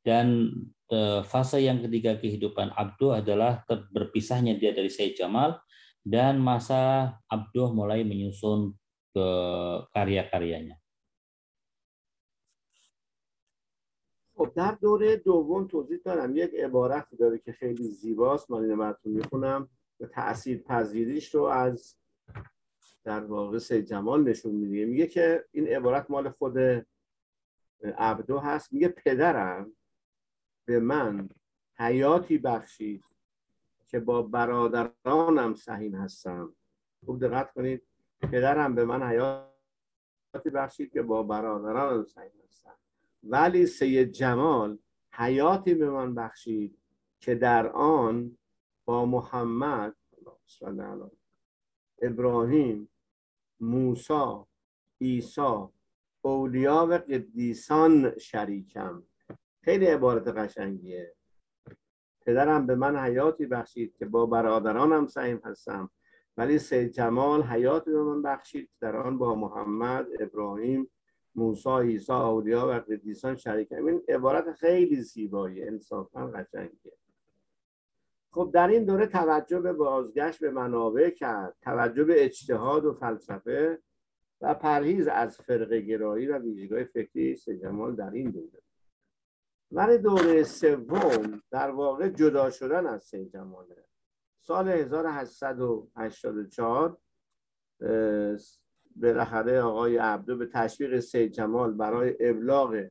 Dan 0.00 0.48
e, 0.88 1.20
fase 1.28 1.60
yang 1.60 1.84
ketiga 1.84 2.16
kehidupan 2.16 2.72
Abduh 2.72 3.20
adalah 3.20 3.64
berpisahnya 3.68 4.56
dia 4.56 4.72
dari 4.72 4.88
Sayyid 4.88 5.16
Jamal 5.20 5.60
dan 6.00 6.40
masa 6.40 7.14
Abduh 7.28 7.72
mulai 7.76 8.00
menyusun 8.04 8.72
ke 9.12 9.28
karya-karyanya. 9.92 10.79
خب 14.40 14.52
در 14.54 14.72
دوره 14.72 15.16
دوم 15.16 15.66
توضیح 15.66 15.98
دارم. 16.04 16.36
یک 16.36 16.54
عبارت 16.54 17.14
داره 17.18 17.38
که 17.38 17.52
خیلی 17.52 17.88
زیباست. 17.88 18.50
من 18.50 18.62
اینو 18.62 18.76
براتون 18.76 19.12
می‌خونم. 19.12 19.68
و 20.00 20.06
تأثیر 20.06 20.58
پذیریش 20.58 21.34
رو 21.34 21.42
از 21.42 21.96
در 23.04 23.24
واقع 23.24 23.58
سید 23.58 23.84
جمال 23.84 24.22
نشون 24.22 24.54
میده 24.54 24.84
میگه 24.84 25.06
که 25.06 25.44
این 25.52 25.66
عبارت 25.68 26.10
مال 26.10 26.30
خود 26.30 26.58
عبدو 27.98 28.38
هست. 28.38 28.72
میگه 28.72 28.88
پدرم 28.88 29.72
به 30.64 30.80
من 30.80 31.28
حیاتی 31.74 32.38
بخشید 32.38 33.04
که 33.86 34.00
با 34.00 34.22
برادرانم 34.22 35.54
سهیم 35.54 35.94
هستم. 35.94 36.54
خوب 37.06 37.26
دقت 37.26 37.52
کنید. 37.52 37.82
پدرم 38.20 38.74
به 38.74 38.84
من 38.84 39.02
حیاتی 39.02 40.50
بخشید 40.54 40.92
که 40.92 41.02
با 41.02 41.22
برادرانم 41.22 42.04
سهیم 42.04 42.39
ولی 43.22 43.66
سید 43.66 44.12
جمال 44.12 44.78
حیاتی 45.12 45.74
به 45.74 45.90
من 45.90 46.14
بخشید 46.14 46.78
که 47.20 47.34
در 47.34 47.66
آن 47.66 48.38
با 48.84 49.06
محمد 49.06 49.96
ابراهیم 52.02 52.90
موسی 53.60 54.44
عیسی 55.00 55.66
اولیا 56.22 56.86
و 56.90 56.92
قدیسان 56.92 58.18
شریکم. 58.18 59.02
خیلی 59.64 59.86
عبارت 59.86 60.28
قشنگیه. 60.28 61.14
پدرم 62.26 62.66
به 62.66 62.74
من 62.74 62.96
حیاتی 62.96 63.46
بخشید 63.46 63.96
که 63.96 64.04
با 64.06 64.26
برادرانم 64.26 65.06
سعیم 65.06 65.40
هستم. 65.44 65.90
ولی 66.36 66.58
سید 66.58 66.90
جمال 66.90 67.42
حیاتی 67.42 67.90
به 67.90 68.02
من 68.02 68.22
بخشید 68.22 68.70
در 68.80 68.96
آن 68.96 69.18
با 69.18 69.34
محمد 69.34 70.06
ابراهیم 70.20 70.90
موسی 71.40 71.68
عیسی 71.68 72.12
اولیا 72.12 72.68
و 72.68 72.70
قدیسان 72.70 73.36
شریکم 73.36 73.86
این 73.86 74.02
عبارت 74.08 74.52
خیلی 74.52 75.02
زیبایی 75.02 75.62
انصافا 75.62 76.26
قشنگیه. 76.26 76.92
خب 78.32 78.50
در 78.54 78.68
این 78.68 78.84
دوره 78.84 79.06
توجه 79.06 79.60
به 79.60 79.72
بازگشت 79.72 80.40
به 80.40 80.50
منابع 80.50 81.10
کرد 81.10 81.56
توجه 81.62 82.04
به 82.04 82.24
اجتهاد 82.24 82.84
و 82.84 82.92
فلسفه 82.92 83.82
و 84.40 84.54
پرهیز 84.54 85.08
از 85.08 85.36
فرقه 85.36 85.80
گرایی 85.80 86.26
و 86.26 86.38
ویژگاه 86.38 86.84
فکری 86.84 87.36
سجمال 87.36 87.96
در 87.96 88.10
این 88.10 88.30
دوره. 88.30 88.62
ولی 89.72 89.98
دوره 89.98 90.42
سوم 90.42 91.42
در 91.50 91.70
واقع 91.70 92.08
جدا 92.08 92.50
شدن 92.50 92.86
از 92.86 93.04
سید 93.04 93.32
جماله 93.32 93.84
سال 94.40 94.68
1884 94.68 96.98
بالاخره 98.96 99.60
آقای 99.60 99.96
عبدو 99.96 100.36
به 100.36 100.46
تشویق 100.46 101.00
سید 101.00 101.32
جمال 101.32 101.72
برای 101.72 102.16
ابلاغ 102.20 102.88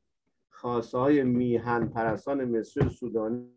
خواسته 0.49 0.97
های 0.97 1.23
میهن 1.23 1.88
پرستان 1.88 2.45
مصر 2.45 2.89
سودانی 2.89 3.49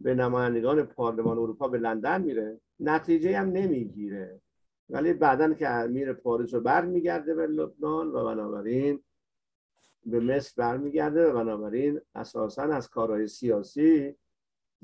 به 0.00 0.14
نمایندگان 0.14 0.82
پارلمان 0.82 1.38
اروپا 1.38 1.68
به 1.68 1.78
لندن 1.78 2.22
میره 2.22 2.60
نتیجه 2.80 3.38
هم 3.38 3.48
نمی‌گیره. 3.48 4.40
ولی 4.88 5.12
بعدا 5.12 5.54
که 5.54 5.68
میره 5.68 6.12
پاریس 6.12 6.54
رو 6.54 6.60
برمیگرده 6.60 7.34
به 7.34 7.46
لبنان 7.46 8.08
و 8.08 8.24
بنابراین 8.24 9.02
به 10.06 10.20
مصر 10.20 10.52
برمیگرده 10.56 11.32
و 11.32 11.32
بنابراین 11.32 12.00
اساسا 12.14 12.62
از 12.62 12.88
کارهای 12.88 13.26
سیاسی 13.26 14.16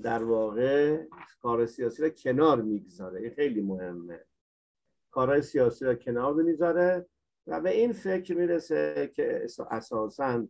در 0.03 0.25
واقع 0.25 1.05
کار 1.43 1.67
سیاسی 1.67 2.03
رو 2.03 2.09
کنار 2.09 2.63
می‌گذاره. 2.63 3.21
این 3.21 3.31
خیلی 3.31 3.61
مهمه. 3.61 4.25
کارهای 5.11 5.43
سیاسی 5.43 5.85
رو 5.85 5.95
کنار 5.95 6.35
می‌گذاره 6.35 7.07
و 7.47 7.61
به 7.61 7.71
این 7.71 7.93
فکر 7.93 8.35
می‌رسه 8.35 9.13
که 9.15 9.45
اساسا 9.71 10.49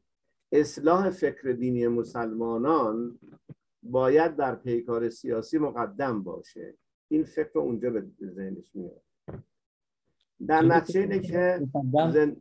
اصلاح 0.52 1.10
فکر 1.10 1.52
دینی 1.52 1.88
مسلمانان 1.88 3.18
باید 3.82 4.36
در 4.36 4.54
پیکار 4.54 5.08
سیاسی 5.08 5.58
مقدم 5.58 6.22
باشه. 6.22 6.74
این 7.08 7.24
فکر 7.24 7.50
رو 7.54 7.60
اونجا 7.60 7.90
به 7.90 8.06
ذهنش 8.22 8.74
میاد 8.74 9.02
در 10.46 10.62
نتیجه 10.62 11.00
اینه 11.00 11.20
که 11.20 11.66
زن... 12.12 12.36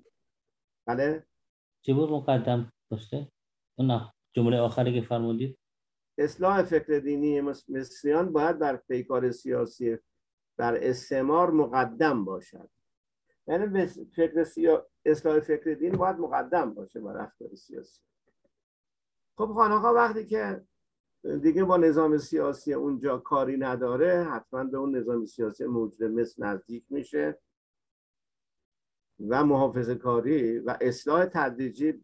بله؟ 0.85 1.25
چی 1.81 1.93
بود 1.93 2.09
مقدم؟ 2.09 2.73
باشه 2.89 3.31
اون 3.75 4.01
جمله 4.33 4.59
آخری 4.59 4.93
که 4.93 5.07
فرمودید؟ 5.07 5.59
اصلاح 6.17 6.63
فکر 6.63 6.99
دینی 6.99 7.41
مصریان 7.41 8.31
باید 8.31 8.59
در 8.59 8.75
پیکار 8.75 9.31
سیاسی 9.31 9.97
در 10.59 10.89
استعمار 10.89 11.51
مقدم 11.51 12.25
باشد. 12.25 12.69
یعنی 13.47 13.87
فکر 14.15 14.43
سیا... 14.43 14.87
اصلاح 15.05 15.39
فکر 15.39 15.73
دین 15.73 15.91
باید 15.91 16.15
مقدم 16.15 16.73
باشه 16.73 16.99
بر 16.99 17.13
رفتار 17.13 17.55
سیاسی. 17.55 18.01
خب 19.37 19.45
خانقا 19.53 19.93
وقتی 19.93 20.25
که 20.25 20.65
دیگه 21.41 21.63
با 21.63 21.77
نظام 21.77 22.17
سیاسی 22.17 22.73
اونجا 22.73 23.17
کاری 23.17 23.57
نداره 23.57 24.23
حتما 24.23 24.63
به 24.63 24.77
اون 24.77 24.95
نظام 24.95 25.25
سیاسی 25.25 25.65
موجود 25.65 26.03
مثل 26.03 26.45
نزدیک 26.45 26.85
میشه 26.89 27.39
و 29.29 29.43
محافظه 29.45 29.95
کاری 29.95 30.59
و 30.59 30.77
اصلاح 30.81 31.25
تدریجی 31.25 32.03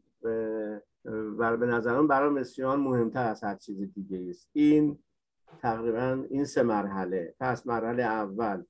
و 1.37 1.57
به 1.57 1.65
نظرم 1.65 2.07
برای 2.07 2.29
مسیحیان 2.29 2.79
مهمتر 2.79 3.29
از 3.29 3.43
هر 3.43 3.55
چیز 3.55 3.93
دیگه 3.93 4.29
است. 4.29 4.49
این 4.53 4.99
تقریبا 5.61 6.25
این 6.29 6.45
سه 6.45 6.63
مرحله. 6.63 7.35
پس 7.39 7.67
مرحله 7.67 8.03
اول 8.03 8.63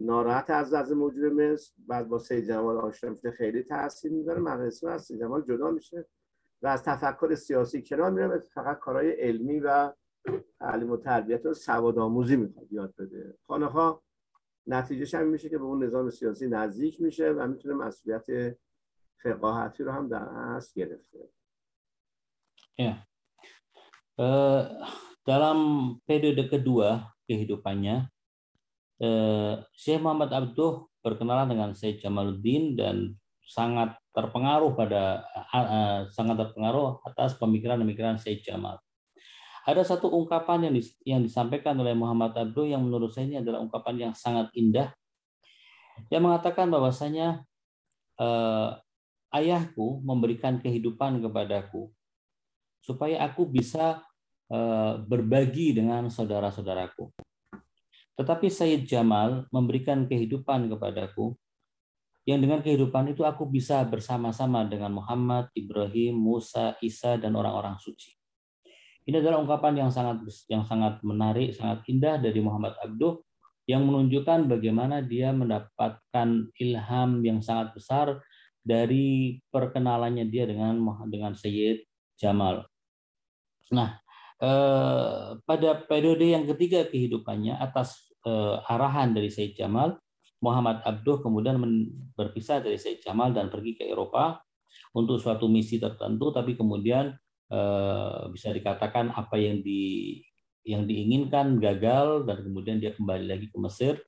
ناراحت 0.00 0.50
از 0.50 0.74
وضع 0.74 0.94
موجود 0.94 1.32
مصر 1.32 1.72
بعد 1.78 2.08
با 2.08 2.18
سید 2.18 2.44
جمال 2.44 2.76
آشنا 2.76 3.10
میشه 3.10 3.30
خیلی 3.30 3.62
تاثیر 3.62 4.12
می‌ذاره 4.12 4.40
مرحله 4.40 4.70
از 4.86 5.04
سید 5.04 5.20
جمال 5.20 5.42
جدا 5.42 5.70
میشه 5.70 6.06
و 6.62 6.66
از 6.66 6.82
تفکر 6.82 7.34
سیاسی 7.34 7.82
کنار 7.82 8.10
میره 8.10 8.38
فقط 8.38 8.78
کارهای 8.78 9.10
علمی 9.10 9.60
و 9.60 9.92
تعلیم 10.60 10.90
و 10.90 10.96
تربیت 10.96 11.46
و 11.46 11.54
سواد 11.54 11.98
آموزی 11.98 12.36
می‌خواد 12.36 12.72
یاد 12.72 12.94
بده. 12.98 13.38
خانه 13.46 13.66
ها 13.66 14.02
نتیجهش 14.66 15.14
هم 15.14 15.26
میشه 15.26 15.48
که 15.48 15.58
به 15.58 15.64
اون 15.64 15.84
نظام 15.84 16.10
سیاسی 16.10 16.48
نزدیک 16.48 17.00
میشه 17.00 17.30
و 17.30 17.46
می‌تونه 17.46 17.74
مسئولیت 17.74 18.56
فقاهتی 19.22 19.84
رو 19.84 19.92
هم 19.92 20.08
در 20.08 20.22
اصل 20.22 20.80
گرفته. 20.80 21.28
ya. 22.80 22.94
Dalam 25.26 25.58
periode 26.08 26.48
kedua 26.48 27.12
kehidupannya 27.28 28.08
Syekh 29.72 30.00
Muhammad 30.00 30.28
Abduh 30.28 30.90
berkenalan 31.00 31.48
dengan 31.48 31.70
Syed 31.72 32.04
Jamaluddin 32.04 32.76
dan 32.76 33.16
sangat 33.40 33.96
terpengaruh 34.12 34.76
pada 34.76 35.24
sangat 36.12 36.36
terpengaruh 36.38 37.02
atas 37.08 37.34
pemikiran-pemikiran 37.40 38.20
Syed 38.20 38.44
Jamal. 38.44 38.78
Ada 39.64 39.84
satu 39.84 40.08
ungkapan 40.08 40.68
yang 40.68 40.74
yang 41.04 41.20
disampaikan 41.24 41.76
oleh 41.76 41.92
Muhammad 41.92 42.32
Abdul 42.32 42.72
yang 42.72 42.84
menurut 42.84 43.12
saya 43.12 43.28
ini 43.28 43.36
adalah 43.40 43.60
ungkapan 43.60 44.08
yang 44.08 44.12
sangat 44.16 44.48
indah. 44.56 44.92
Yang 46.08 46.22
mengatakan 46.26 46.72
bahwasanya 46.72 47.44
eh, 48.16 48.70
ayahku 49.36 50.00
memberikan 50.00 50.58
kehidupan 50.58 51.20
kepadaku 51.20 51.92
supaya 52.80 53.20
aku 53.28 53.44
bisa 53.46 54.00
eh, 54.00 54.09
berbagi 55.06 55.78
dengan 55.78 56.10
saudara-saudaraku. 56.10 57.06
Tetapi 58.18 58.50
Sayyid 58.50 58.84
Jamal 58.84 59.46
memberikan 59.54 60.04
kehidupan 60.10 60.68
kepadaku 60.68 61.38
yang 62.28 62.38
dengan 62.38 62.60
kehidupan 62.60 63.10
itu 63.10 63.24
aku 63.24 63.48
bisa 63.48 63.80
bersama-sama 63.88 64.62
dengan 64.68 64.92
Muhammad, 64.92 65.48
Ibrahim, 65.56 66.20
Musa, 66.20 66.76
Isa 66.84 67.16
dan 67.16 67.32
orang-orang 67.32 67.80
suci. 67.80 68.12
Ini 69.08 69.18
adalah 69.24 69.40
ungkapan 69.40 69.80
yang 69.80 69.90
sangat 69.90 70.20
yang 70.46 70.62
sangat 70.68 71.00
menarik, 71.00 71.56
sangat 71.56 71.80
indah 71.88 72.20
dari 72.20 72.38
Muhammad 72.44 72.76
Abduh 72.78 73.24
yang 73.64 73.88
menunjukkan 73.88 74.46
bagaimana 74.50 75.00
dia 75.00 75.32
mendapatkan 75.32 76.52
ilham 76.60 77.10
yang 77.24 77.40
sangat 77.40 77.72
besar 77.72 78.20
dari 78.60 79.40
perkenalannya 79.48 80.28
dia 80.28 80.44
dengan 80.44 80.76
dengan 81.08 81.32
Sayyid 81.32 81.82
Jamal. 82.20 82.68
Nah, 83.72 83.96
eh, 83.96 84.09
pada 85.44 85.70
periode 85.84 86.24
yang 86.24 86.48
ketiga 86.48 86.88
kehidupannya 86.88 87.60
atas 87.60 88.08
eh, 88.24 88.56
arahan 88.72 89.12
dari 89.12 89.28
Sayyid 89.28 89.56
Jamal, 89.56 90.00
Muhammad 90.40 90.80
Abduh 90.84 91.20
kemudian 91.20 91.60
berpisah 92.16 92.64
dari 92.64 92.80
Sayyid 92.80 93.04
Jamal 93.04 93.36
dan 93.36 93.52
pergi 93.52 93.76
ke 93.76 93.84
Eropa 93.84 94.40
untuk 94.96 95.20
suatu 95.20 95.44
misi 95.46 95.76
tertentu, 95.76 96.32
tapi 96.32 96.56
kemudian 96.56 97.12
Eh, 97.50 98.22
bisa 98.30 98.54
dikatakan 98.54 99.10
apa 99.10 99.34
yang 99.34 99.58
di 99.58 100.22
yang 100.62 100.86
diinginkan 100.86 101.58
gagal 101.58 102.22
dan 102.22 102.46
kemudian 102.46 102.78
dia 102.78 102.94
kembali 102.94 103.26
lagi 103.26 103.50
ke 103.50 103.58
Mesir. 103.58 103.98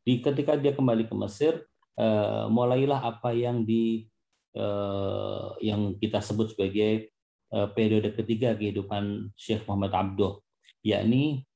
Di 0.00 0.24
ketika 0.24 0.56
dia 0.56 0.72
kembali 0.72 1.04
ke 1.04 1.12
Mesir, 1.12 1.68
eh, 2.00 2.44
mulailah 2.48 3.04
apa 3.04 3.36
yang 3.36 3.68
di 3.68 4.08
eh, 4.56 5.48
yang 5.60 6.00
kita 6.00 6.24
sebut 6.24 6.56
sebagai 6.56 7.12
periode 7.48 8.12
ketiga 8.12 8.52
kehidupan 8.52 9.32
Syekh 9.32 9.64
Muhammad 9.64 9.92
Abduh, 9.96 10.44
yakni 10.84 11.48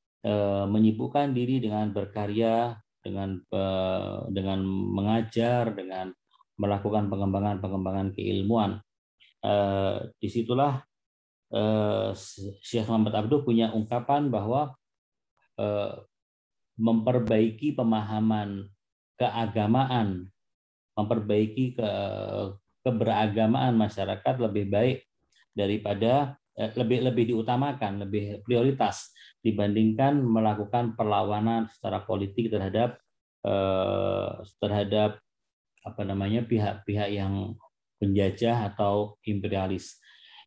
menyibukkan 0.68 1.36
diri 1.36 1.60
dengan 1.60 1.92
berkarya, 1.92 2.80
dengan 3.04 3.42
dengan 4.32 4.64
mengajar, 4.66 5.76
dengan 5.76 6.14
melakukan 6.56 7.12
pengembangan-pengembangan 7.12 8.16
keilmuan. 8.16 8.80
Di 10.16 10.28
situlah 10.32 10.80
Eh, 11.52 12.10
Syekh 12.64 12.88
Muhammad 12.88 13.12
Abdul 13.12 13.44
punya 13.44 13.68
ungkapan 13.76 14.32
bahwa 14.32 14.72
eh, 15.60 16.00
memperbaiki 16.80 17.76
pemahaman 17.76 18.72
keagamaan, 19.20 20.32
memperbaiki 20.96 21.76
ke 21.76 21.90
keberagamaan 22.82 23.76
masyarakat 23.76 24.34
lebih 24.40 24.72
baik 24.72 24.98
daripada 25.52 26.36
eh, 26.56 26.72
lebih 26.76 27.04
lebih 27.04 27.24
diutamakan, 27.32 28.08
lebih 28.08 28.40
prioritas 28.44 29.12
dibandingkan 29.42 30.22
melakukan 30.22 30.94
perlawanan 30.94 31.68
secara 31.68 32.04
politik 32.04 32.48
terhadap 32.48 32.98
eh, 33.44 34.30
terhadap 34.58 35.20
apa 35.82 36.02
namanya 36.06 36.46
pihak-pihak 36.46 37.10
yang 37.10 37.58
penjajah 37.98 38.74
atau 38.74 39.18
imperialis. 39.26 39.98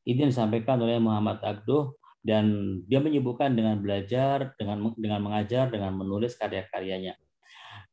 Ini 0.05 0.27
yang 0.27 0.31
disampaikan 0.31 0.79
oleh 0.79 0.99
Muhammad 1.01 1.43
Abduh 1.43 1.95
dan 2.25 2.77
dia 2.89 2.97
menyebutkan 2.97 3.53
dengan 3.53 3.77
belajar, 3.79 4.53
dengan 4.57 4.95
dengan 4.97 5.21
mengajar, 5.21 5.69
dengan 5.69 5.93
menulis 5.93 6.35
karya-karyanya. 6.39 7.13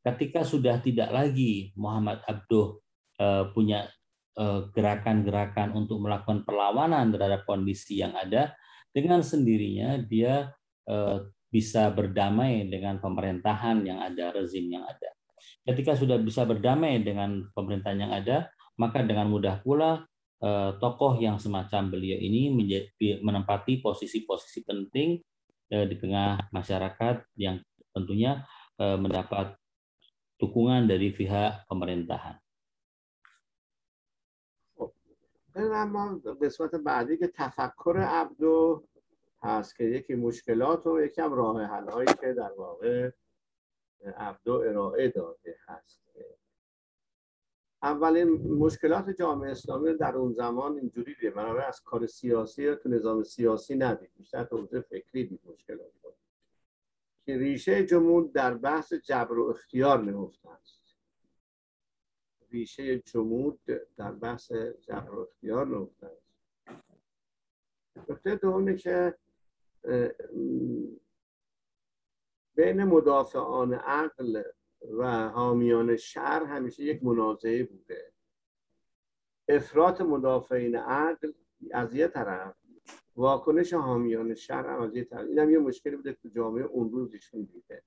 Ketika 0.03 0.43
sudah 0.43 0.83
tidak 0.83 1.15
lagi 1.15 1.71
Muhammad 1.79 2.23
Abduh 2.27 2.79
eh, 3.19 3.45
punya 3.55 3.87
gerakan-gerakan 4.73 5.77
untuk 5.77 6.01
melakukan 6.01 6.49
perlawanan 6.49 7.13
terhadap 7.13 7.45
kondisi 7.45 8.01
yang 8.01 8.17
ada, 8.17 8.57
dengan 8.93 9.25
sendirinya 9.25 9.97
dia 10.05 10.53
eh, 10.89 11.19
bisa 11.53 11.93
berdamai 11.93 12.69
dengan 12.69 13.01
pemerintahan 13.01 13.85
yang 13.85 14.01
ada, 14.01 14.33
rezim 14.33 14.69
yang 14.73 14.85
ada. 14.85 15.13
Ketika 15.65 15.97
sudah 15.97 16.17
bisa 16.21 16.49
berdamai 16.49 17.01
dengan 17.05 17.45
pemerintahan 17.53 17.99
yang 18.09 18.13
ada, 18.13 18.49
maka 18.81 19.05
dengan 19.05 19.29
mudah 19.29 19.61
pula 19.61 20.05
eh, 20.41 20.71
tokoh 20.81 21.21
yang 21.21 21.37
semacam 21.37 21.93
beliau 21.93 22.17
ini 22.21 22.53
menempati 23.21 23.85
posisi-posisi 23.85 24.65
penting 24.65 25.21
eh, 25.73 25.85
di 25.89 25.97
tengah 26.01 26.53
masyarakat 26.53 27.37
yang 27.37 27.61
tentunya 27.93 28.45
eh, 28.81 28.97
mendapat 28.97 29.57
dukungan 30.41 30.89
dari 30.89 31.13
pihak 31.13 31.69
pemerintahan. 31.69 32.42
اما 35.57 36.21
قسمت 36.43 36.75
بعدی 36.75 37.17
که 37.17 37.29
تفکر 37.29 37.97
عبدو 37.99 38.85
هست 39.43 39.77
که 39.77 39.85
یکی 39.85 40.15
مشکلات 40.15 40.87
و 40.87 41.01
یکم 41.01 41.33
راه 41.33 41.63
حل 41.63 41.89
هایی 41.89 42.15
که 42.21 42.33
در 42.33 42.53
واقع 42.53 43.11
عبدو 44.17 44.53
ارائه 44.53 45.09
داده 45.09 45.57
هست. 45.67 46.03
اولین 47.83 48.29
مشکلات 48.59 49.11
جامعه 49.11 49.51
اسلامی 49.51 49.95
در 49.95 50.17
اون 50.17 50.33
زمان 50.33 50.79
اینجوری 50.79 51.15
دیده 51.15 51.31
بنابراین 51.31 51.69
از 51.69 51.81
کار 51.81 52.07
سیاسی 52.07 52.63
یا 52.63 52.75
تو 52.75 52.89
نظام 52.89 53.23
سیاسی 53.23 53.77
ندید 53.77 54.11
بیشتر 54.17 54.45
تو 54.45 54.67
فکری 54.67 55.27
دید 55.27 55.41
مشکلات 55.45 55.93
که 57.27 57.39
ریشه 57.39 57.87
جمود 57.87 58.33
در 58.33 58.55
بحث 58.55 58.93
جبر 58.93 59.39
و 59.39 59.49
اختیار 59.49 60.03
نهفته 60.03 60.51
است 60.51 60.82
ریشه 62.53 62.99
جمود 62.99 63.61
در 63.97 64.13
بحث 64.13 64.53
جبر 64.53 65.21
اختیار 65.21 65.67
نهفته 65.67 66.07
است. 66.07 66.33
نکته 68.11 68.37
دومی 68.37 68.77
که 68.77 69.19
بین 72.55 72.85
مدافعان 72.85 73.75
عقل 73.75 74.43
و 74.99 75.29
حامیان 75.29 75.97
شهر 75.97 76.45
همیشه 76.45 76.83
یک 76.83 77.05
منازعه 77.05 77.65
بوده. 77.65 78.13
افراط 79.49 80.01
مدافعین 80.01 80.77
عقل 80.77 81.33
از 81.71 81.95
یه 81.95 82.09
طرف 82.09 82.57
واکنش 83.17 83.73
حامیان 83.73 84.35
شهر 84.35 84.67
هم 84.67 84.81
از 84.81 84.97
یه 84.97 85.05
طرف. 85.05 85.27
این 85.29 85.39
هم 85.39 85.51
یه 85.51 85.59
مشکلی 85.59 85.97
بوده 85.97 86.13
تو 86.13 86.29
جامعه 86.29 86.65
اون 86.65 86.91
روز 86.93 87.15
ایشون 87.15 87.43
دیده. 87.43 87.83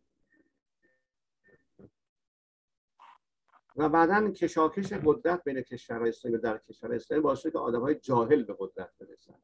و 3.76 3.90
بعدا 3.90 4.32
کشاکش 4.32 4.94
قدرت 4.94 5.44
بین 5.44 5.62
کشورهای 5.62 6.10
اسلامی 6.10 6.38
در 6.38 6.58
کشور 6.58 6.94
اسلامی 6.94 7.24
باعث 7.24 7.48
که 7.48 7.58
آدم 7.58 7.82
های 7.82 7.96
جاهل 7.96 8.44
به 8.44 8.56
قدرت 8.60 8.92
برسن. 9.00 9.36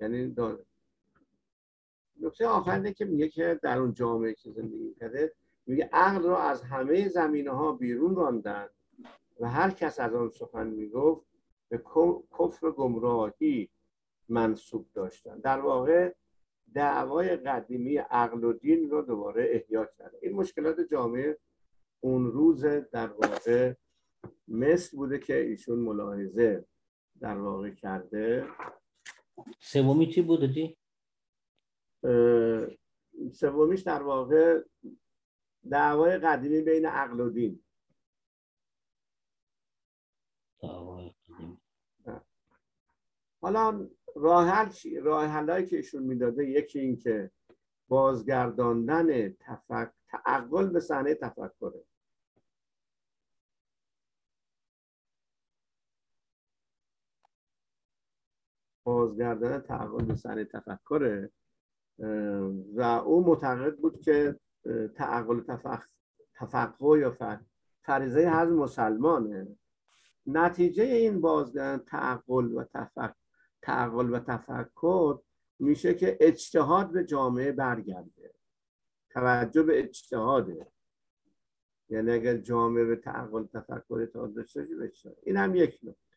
یعنی 0.00 0.34
نکته 2.20 2.46
آخر 2.46 2.92
که 2.92 3.04
میگه 3.04 3.28
که 3.28 3.60
در 3.62 3.78
اون 3.78 3.92
جامعه 3.94 4.34
که 4.34 4.50
زندگی 4.50 4.94
کرده 4.94 5.32
میگه 5.66 5.88
عقل 5.92 6.22
را 6.22 6.42
از 6.42 6.62
همه 6.62 7.08
زمینه 7.08 7.50
ها 7.50 7.72
بیرون 7.72 8.14
راندن 8.14 8.68
و 9.40 9.48
هر 9.48 9.70
کس 9.70 10.00
از 10.00 10.14
آن 10.14 10.30
سخن 10.30 10.66
می‌گفت 10.66 11.26
به 11.68 11.82
کفر 12.38 12.70
گمراهی 12.70 13.70
منصوب 14.28 14.86
داشتن. 14.94 15.38
در 15.38 15.60
واقع 15.60 16.14
دعوای 16.74 17.36
قدیمی 17.36 17.96
عقل 17.96 18.44
و 18.44 18.52
دین 18.52 18.90
رو 18.90 19.02
دوباره 19.02 19.48
احیا 19.52 19.88
کرده 19.98 20.18
این 20.22 20.32
مشکلات 20.32 20.80
جامعه 20.80 21.38
اون 22.00 22.32
روز 22.32 22.64
در 22.64 23.06
واقع 23.06 23.74
مثل 24.48 24.96
بوده 24.96 25.18
که 25.18 25.40
ایشون 25.40 25.78
ملاحظه 25.78 26.64
در 27.20 27.38
واقع 27.38 27.70
کرده 27.70 28.48
سومی 29.58 30.06
چی 30.06 30.22
بوده 30.22 30.46
دی؟ 30.46 30.78
سومیش 33.32 33.80
در 33.80 34.02
واقع 34.02 34.62
دعوای 35.70 36.18
قدیمی 36.18 36.60
بین 36.60 36.86
عقل 36.86 37.20
و 37.20 37.30
دین 37.30 37.62
حالا 43.40 43.88
راه 44.16 44.48
حل 44.48 44.68
چی؟ 44.68 44.98
راه 44.98 45.26
حلایی 45.26 45.66
که 45.66 45.76
ایشون 45.76 46.02
می‌داده 46.02 46.48
یکی 46.48 46.78
این 46.78 46.96
که 46.96 47.30
بازگرداندن 47.88 49.32
تفک... 49.32 49.92
تعقل 50.24 50.70
به 50.70 50.80
صحنه 50.80 51.14
تفکره. 51.14 51.84
بازگرداندن 58.84 59.60
تعقل 59.60 60.04
به 60.04 60.14
صحنه 60.14 60.44
تفکره 60.44 61.32
و 62.74 62.82
او 62.82 63.26
معتقد 63.26 63.76
بود 63.76 64.00
که 64.00 64.40
تعقل 64.94 65.40
تفقه 66.34 66.98
یا 66.98 67.16
فریضه 67.82 68.28
هر 68.28 68.46
مسلمانه. 68.46 69.56
نتیجه 70.26 70.84
این 70.84 71.20
بازگردن 71.20 71.84
تعقل 71.84 72.52
و 72.52 72.64
تفکر 72.64 73.14
تعقل 73.62 74.14
و 74.14 74.18
تفکر 74.18 75.20
میشه 75.58 75.94
که 75.94 76.18
اجتهاد 76.20 76.92
به 76.92 77.04
جامعه 77.04 77.52
برگرده. 77.52 78.35
توجه 79.16 79.62
به 79.62 79.78
اجتهاده. 79.78 80.66
یعنی 81.88 82.10
اگر 82.10 82.36
جامعه 82.36 82.84
به 82.84 82.96
تعقل 82.96 83.46
تفکر 83.46 83.94
اعتقاد 84.00 84.34
داشته 84.34 84.68
باشه 84.80 85.16
این 85.22 85.36
هم 85.36 85.54
یک 85.54 85.80
نکته. 85.82 86.16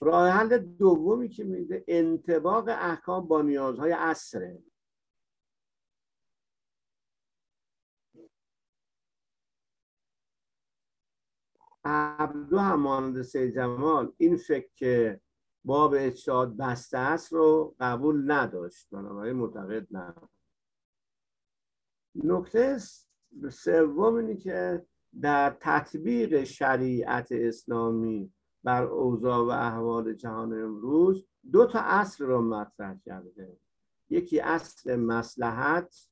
راه 0.00 0.28
حل 0.28 0.58
دومی 0.58 1.28
که 1.28 1.44
میده 1.44 1.84
انتباق 1.88 2.68
احکام 2.68 3.28
با 3.28 3.42
نیازهای 3.42 3.92
عصره 3.92 4.62
عبدو 11.84 12.58
هم 12.58 12.80
مانند 12.80 13.22
سید 13.22 13.54
جمال 13.54 14.12
این 14.16 14.36
فکر 14.36 14.68
که 14.74 15.20
باب 15.64 15.94
اجتهاد 15.98 16.56
بسته 16.56 16.98
است 16.98 17.32
رو 17.32 17.76
قبول 17.80 18.30
نداشت. 18.32 18.88
بنابراین 18.90 19.36
معتقد 19.36 19.86
نه 19.90 20.14
نکته 22.24 22.78
سوم 23.50 24.14
اینه 24.14 24.36
که 24.36 24.86
در 25.20 25.56
تطبیق 25.60 26.44
شریعت 26.44 27.32
اسلامی 27.32 28.32
بر 28.64 28.82
اوضاع 28.82 29.38
و 29.38 29.50
احوال 29.50 30.14
جهان 30.14 30.52
امروز 30.52 31.26
دو 31.52 31.66
تا 31.66 31.80
اصل 31.80 32.24
رو 32.24 32.42
مطرح 32.42 32.96
کرده. 33.04 33.56
یکی 34.10 34.40
اصل 34.40 34.96
مسلحت 34.96 36.08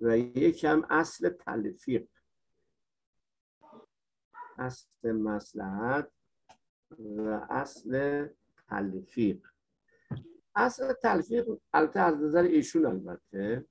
و 0.00 0.18
یکی 0.18 0.66
هم 0.66 0.86
اصل 0.90 1.28
تلفیق. 1.28 2.08
اصل 4.58 5.12
مسلحت 5.12 6.08
و 6.98 7.46
اصل 7.50 8.26
تلفیق. 8.68 9.46
اصل 10.54 10.92
تلفیق 10.92 11.46
البته 11.72 12.00
از 12.00 12.20
نظر 12.20 12.42
ایشون 12.42 12.86
البته 12.86 13.66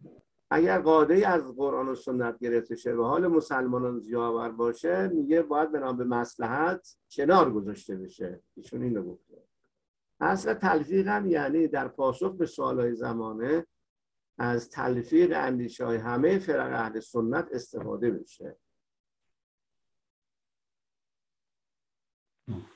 اگر 0.52 0.82
قاعده 0.82 1.28
از 1.28 1.56
قرآن 1.56 1.88
و 1.90 1.96
سنت 1.96 2.40
گرفته 2.40 2.76
شه 2.76 2.94
و 2.94 3.04
حال 3.04 3.28
مسلمانان 3.28 4.00
زیاور 4.00 4.50
باشه 4.50 5.08
میگه 5.08 5.42
باید 5.42 5.72
به 5.72 5.80
نام 5.80 5.98
به 5.98 6.04
مسلحت 6.04 6.98
کنار 7.12 7.52
گذاشته 7.52 7.96
بشه. 7.96 8.42
ایشون 8.56 8.84
اینو 8.84 9.04
گفته. 9.04 9.44
اصل 10.20 10.54
تلفیق 10.54 11.08
هم 11.08 11.28
یعنی 11.28 11.68
در 11.68 11.88
پاسخ 11.88 12.32
به 12.32 12.46
سوالهای 12.46 12.96
زمانه 12.96 13.66
از 14.38 14.70
تلفیق 14.70 15.32
اندیشه 15.36 15.86
های 15.86 15.98
همه 15.98 16.40
فرق 16.40 16.74
اهل 16.74 17.00
سنت 17.00 17.48
استفاده 17.52 18.12
بشه. 18.12 18.58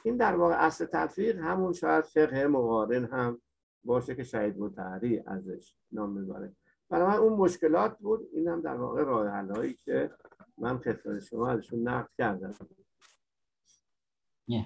این 0.04 0.18
در 0.18 0.36
واقع 0.36 0.66
اصل 0.66 0.86
تلفیق 0.86 1.40
همون 1.40 1.74
شاید 1.74 2.06
فقه 2.06 2.48
مقارن 2.48 3.06
هم 3.06 3.42
باشه 3.84 4.16
که 4.16 4.24
شهید 4.24 4.58
متحری 4.58 5.20
ازش 5.20 5.76
نام 5.92 6.10
می‌بره. 6.10 6.56
برای 6.93 7.17
اون 7.17 7.33
مشکلات 7.33 7.99
بود 7.99 8.21
این 8.33 8.49
هم 8.49 8.61
در 8.61 8.77
واقع 8.77 9.03
راه 9.05 9.29
حلایی 9.29 9.79
که 9.85 10.11
من 10.59 10.79
خدمت 10.79 11.25
شما 11.25 11.49
ازشون 11.49 11.89
نقد 11.89 12.09
کردم 12.19 12.53
Ya. 14.49 14.65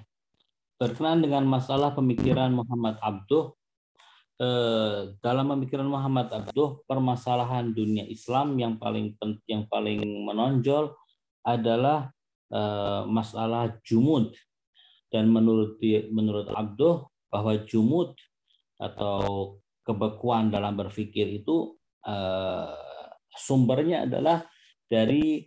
Berkenaan 0.78 1.26
dengan 1.26 1.42
masalah 1.42 1.90
pemikiran 1.90 2.54
Muhammad 2.54 3.02
Abduh, 3.02 3.50
eh, 4.38 5.10
dalam 5.18 5.58
pemikiran 5.58 5.90
Muhammad 5.90 6.30
Abduh, 6.30 6.86
permasalahan 6.86 7.74
dunia 7.74 8.06
Islam 8.06 8.54
yang 8.62 8.78
paling 8.78 9.18
yang 9.50 9.66
paling 9.66 10.06
menonjol 10.22 10.94
adalah 11.42 12.14
eh, 12.54 13.02
masalah 13.10 13.74
jumud. 13.82 14.30
Dan 15.10 15.34
menurut 15.34 15.82
menurut 16.14 16.46
Abduh 16.54 17.10
bahwa 17.26 17.58
jumud 17.66 18.14
atau 18.78 19.58
kebekuan 19.82 20.54
dalam 20.54 20.78
berpikir 20.78 21.26
itu 21.42 21.74
eh, 21.74 21.75
sumbernya 23.37 24.07
adalah 24.07 24.47
dari 24.87 25.43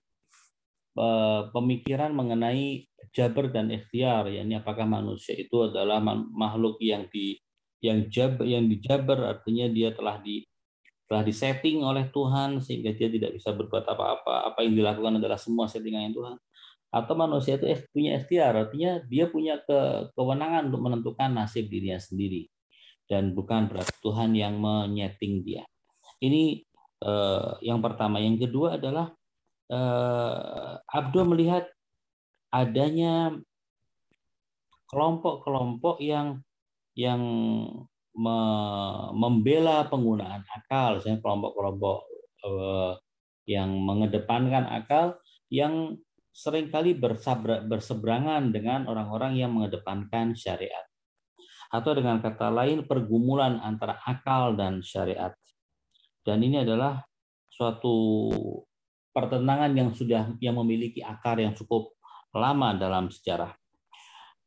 eh, 0.95 1.43
pemikiran 1.51 2.13
mengenai 2.15 2.87
jabar 3.11 3.51
dan 3.51 3.73
ikhtiar. 3.73 4.31
Ya 4.31 4.47
ini 4.47 4.61
apakah 4.61 4.87
manusia 4.87 5.35
itu 5.35 5.67
adalah 5.67 5.99
makhluk 6.31 6.79
yang 6.79 7.11
di 7.11 7.41
yang 7.81 8.13
jab 8.13 8.45
yang 8.45 8.69
dijabar 8.69 9.25
artinya 9.37 9.67
dia 9.73 9.91
telah 9.97 10.21
di 10.21 10.45
telah 11.09 11.27
disetting 11.27 11.83
oleh 11.83 12.07
Tuhan 12.13 12.63
sehingga 12.63 12.95
dia 12.95 13.11
tidak 13.11 13.35
bisa 13.35 13.51
berbuat 13.51 13.83
apa-apa. 13.83 14.55
Apa 14.55 14.63
yang 14.63 14.79
dilakukan 14.79 15.19
adalah 15.19 15.41
semua 15.41 15.67
settingan 15.67 16.15
Tuhan. 16.15 16.39
Atau 16.91 17.15
manusia 17.19 17.59
itu 17.59 17.67
punya 17.91 18.19
ikhtiar 18.19 18.55
artinya 18.55 18.99
dia 19.07 19.27
punya 19.31 19.59
ke, 19.63 20.11
kewenangan 20.15 20.71
untuk 20.71 20.83
menentukan 20.87 21.31
nasib 21.35 21.67
dirinya 21.67 21.99
sendiri. 21.99 22.47
Dan 23.11 23.35
bukan 23.35 23.67
berarti 23.67 23.95
Tuhan 24.07 24.39
yang 24.39 24.55
menyeting 24.63 25.43
dia 25.43 25.67
ini 26.21 26.65
eh, 27.05 27.53
yang 27.65 27.81
pertama 27.81 28.21
yang 28.21 28.37
kedua 28.37 28.77
adalah 28.77 29.13
eh, 29.73 30.73
Abdul 30.85 31.25
melihat 31.33 31.69
adanya 32.51 33.35
kelompok-kelompok 34.91 36.03
yang 36.03 36.43
yang 36.99 37.23
me, 38.15 38.37
membela 39.15 39.87
penggunaan 39.87 40.43
akal, 40.51 40.99
misalnya 40.99 41.23
kelompok-kelompok 41.23 41.99
eh, 42.45 42.93
yang 43.49 43.71
mengedepankan 43.83 44.67
akal 44.69 45.19
yang 45.51 45.99
sering 46.31 46.71
kali 46.71 46.95
berseberangan 47.67 48.55
dengan 48.55 48.87
orang-orang 48.87 49.39
yang 49.39 49.51
mengedepankan 49.51 50.35
syariat. 50.39 50.87
Atau 51.71 51.95
dengan 51.95 52.19
kata 52.19 52.51
lain 52.51 52.87
pergumulan 52.87 53.59
antara 53.63 53.99
akal 54.03 54.59
dan 54.59 54.83
syariat. 54.83 55.35
Dan 56.21 56.45
ini 56.45 56.63
adalah 56.63 57.01
suatu 57.51 58.29
pertentangan 59.11 59.73
yang 59.75 59.91
sudah 59.91 60.33
yang 60.39 60.55
memiliki 60.63 61.03
akar 61.03 61.43
yang 61.43 61.57
cukup 61.57 61.97
lama 62.31 62.77
dalam 62.79 63.11
sejarah. 63.11 63.53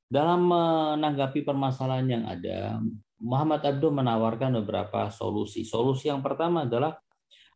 Dalam 0.07 0.45
menanggapi 0.45 1.41
permasalahan 1.41 2.07
yang 2.07 2.23
ada, 2.29 2.77
Muhammad 3.17 3.65
Abdul 3.65 3.91
menawarkan 3.97 4.61
beberapa 4.61 5.09
solusi. 5.09 5.65
Solusi 5.65 6.07
yang 6.11 6.21
pertama 6.21 6.69
adalah 6.69 7.01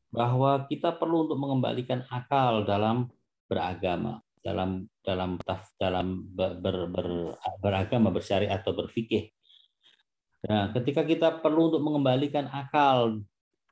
bahwa 0.09 0.65
kita 0.65 0.95
perlu 0.95 1.29
untuk 1.29 1.37
mengembalikan 1.37 2.01
akal 2.09 2.65
dalam 2.65 3.11
beragama, 3.45 4.23
dalam 4.41 4.89
dalam 5.05 5.37
dalam 5.77 6.07
ber, 6.33 6.57
ber, 6.57 6.77
ber, 6.89 7.07
beragama, 7.61 8.09
bersyariat 8.09 8.63
atau 8.63 8.73
berfikih. 8.73 9.29
Nah, 10.47 10.71
ketika 10.71 11.03
kita 11.03 11.43
perlu 11.43 11.69
untuk 11.73 11.83
mengembalikan 11.83 12.47
akal 12.49 13.21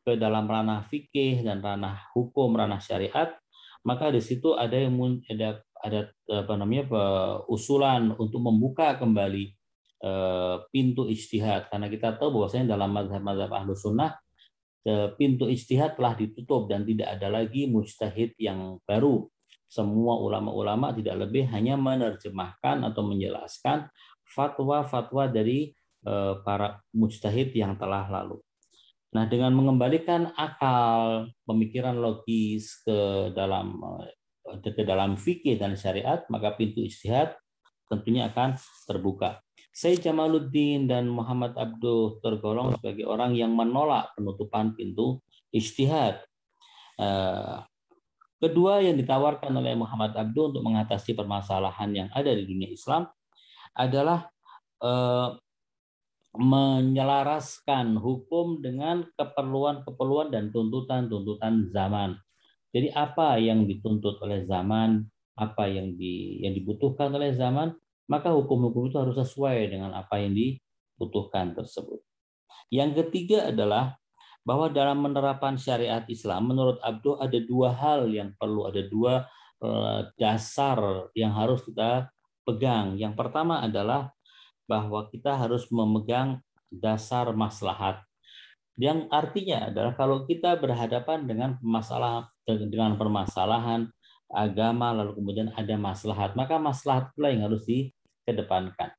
ke 0.06 0.22
dalam 0.22 0.46
ranah 0.46 0.86
fikih 0.86 1.42
dan 1.42 1.66
ranah 1.66 2.14
hukum, 2.14 2.54
ranah 2.54 2.78
syariat, 2.78 3.34
maka 3.82 4.14
di 4.14 4.22
situ 4.22 4.54
ada 4.54 4.78
yang 4.78 4.94
ada 5.26 5.66
ada 5.82 6.00
apa 6.30 6.54
namanya 6.58 6.86
usulan 7.46 8.14
untuk 8.18 8.42
membuka 8.42 8.98
kembali 8.98 9.54
eh, 10.02 10.56
pintu 10.74 11.06
istihad 11.10 11.70
karena 11.70 11.90
kita 11.90 12.18
tahu 12.18 12.42
bahwasanya 12.42 12.74
dalam 12.74 12.90
mazhab-mazhab 12.90 13.52
ahlu 13.54 13.78
sunnah 13.78 14.18
eh, 14.86 15.14
pintu 15.14 15.46
istihad 15.46 15.94
telah 15.94 16.18
ditutup 16.18 16.66
dan 16.66 16.82
tidak 16.86 17.14
ada 17.20 17.30
lagi 17.30 17.70
mujtahid 17.70 18.34
yang 18.42 18.82
baru 18.90 19.30
semua 19.70 20.18
ulama-ulama 20.22 20.94
tidak 20.94 21.28
lebih 21.28 21.50
hanya 21.52 21.76
menerjemahkan 21.76 22.86
atau 22.86 23.02
menjelaskan 23.06 23.90
fatwa-fatwa 24.26 25.30
dari 25.30 25.74
eh, 26.06 26.34
para 26.42 26.82
mujtahid 26.96 27.54
yang 27.54 27.78
telah 27.78 28.10
lalu. 28.10 28.42
Nah, 29.16 29.32
dengan 29.32 29.56
mengembalikan 29.56 30.36
akal, 30.36 31.32
pemikiran 31.48 31.96
logis 31.96 32.84
ke 32.84 33.32
dalam 33.32 33.80
ke 34.60 34.84
dalam 34.84 35.16
fikih 35.16 35.56
dan 35.56 35.80
syariat, 35.80 36.28
maka 36.28 36.52
pintu 36.60 36.84
istihad 36.84 37.32
tentunya 37.88 38.28
akan 38.28 38.60
terbuka. 38.84 39.40
Sayyid 39.72 40.04
Jamaluddin 40.04 40.88
dan 40.88 41.08
Muhammad 41.08 41.56
Abduh 41.56 42.20
tergolong 42.20 42.76
sebagai 42.76 43.08
orang 43.08 43.36
yang 43.36 43.56
menolak 43.56 44.12
penutupan 44.20 44.76
pintu 44.76 45.24
istihad. 45.52 46.24
Eh, 46.96 47.58
kedua 48.40 48.84
yang 48.84 48.96
ditawarkan 48.96 49.52
oleh 49.52 49.76
Muhammad 49.76 50.16
Abduh 50.16 50.52
untuk 50.52 50.64
mengatasi 50.64 51.16
permasalahan 51.16 51.92
yang 51.92 52.10
ada 52.12 52.32
di 52.32 52.48
dunia 52.48 52.72
Islam 52.72 53.08
adalah 53.76 54.28
eh, 54.80 55.30
menyelaraskan 56.38 58.00
hukum 58.00 58.60
dengan 58.64 59.08
keperluan-keperluan 59.16 60.32
dan 60.32 60.52
tuntutan-tuntutan 60.52 61.72
zaman. 61.72 62.20
Jadi 62.76 62.92
apa 62.92 63.40
yang 63.40 63.64
dituntut 63.64 64.20
oleh 64.20 64.44
zaman, 64.44 65.08
apa 65.36 65.68
yang 65.68 65.96
di 65.96 66.44
yang 66.44 66.56
dibutuhkan 66.56 67.12
oleh 67.12 67.32
zaman, 67.36 67.76
maka 68.08 68.32
hukum-hukum 68.32 68.92
itu 68.92 68.98
harus 69.00 69.16
sesuai 69.16 69.72
dengan 69.72 69.96
apa 69.96 70.20
yang 70.20 70.36
dibutuhkan 70.36 71.56
tersebut. 71.56 72.00
Yang 72.72 73.06
ketiga 73.06 73.52
adalah 73.52 74.00
bahwa 74.46 74.70
dalam 74.70 75.02
penerapan 75.02 75.58
syariat 75.58 76.06
Islam 76.06 76.54
menurut 76.54 76.78
Abdul 76.80 77.18
ada 77.18 77.40
dua 77.42 77.74
hal 77.74 78.08
yang 78.14 78.38
perlu 78.38 78.70
ada 78.70 78.82
dua 78.86 79.26
eh, 79.60 80.00
dasar 80.16 81.10
yang 81.18 81.34
harus 81.34 81.66
kita 81.66 82.14
pegang. 82.46 82.96
Yang 82.96 83.18
pertama 83.18 83.60
adalah 83.60 84.15
bahwa 84.66 85.08
kita 85.10 85.38
harus 85.38 85.70
memegang 85.70 86.42
dasar 86.70 87.32
maslahat. 87.34 88.02
Yang 88.76 89.08
artinya 89.08 89.72
adalah 89.72 89.96
kalau 89.96 90.28
kita 90.28 90.60
berhadapan 90.60 91.24
dengan 91.24 91.56
masalah 91.64 92.28
dengan 92.46 93.00
permasalahan 93.00 93.88
agama 94.32 94.94
lalu 94.94 95.18
kemudian 95.18 95.50
ada 95.54 95.76
maslahat 95.78 96.34
maka 96.34 96.58
maslahat 96.58 97.14
pula 97.14 97.30
yang 97.30 97.46
harus 97.46 97.62
dikedepankan 97.66 98.94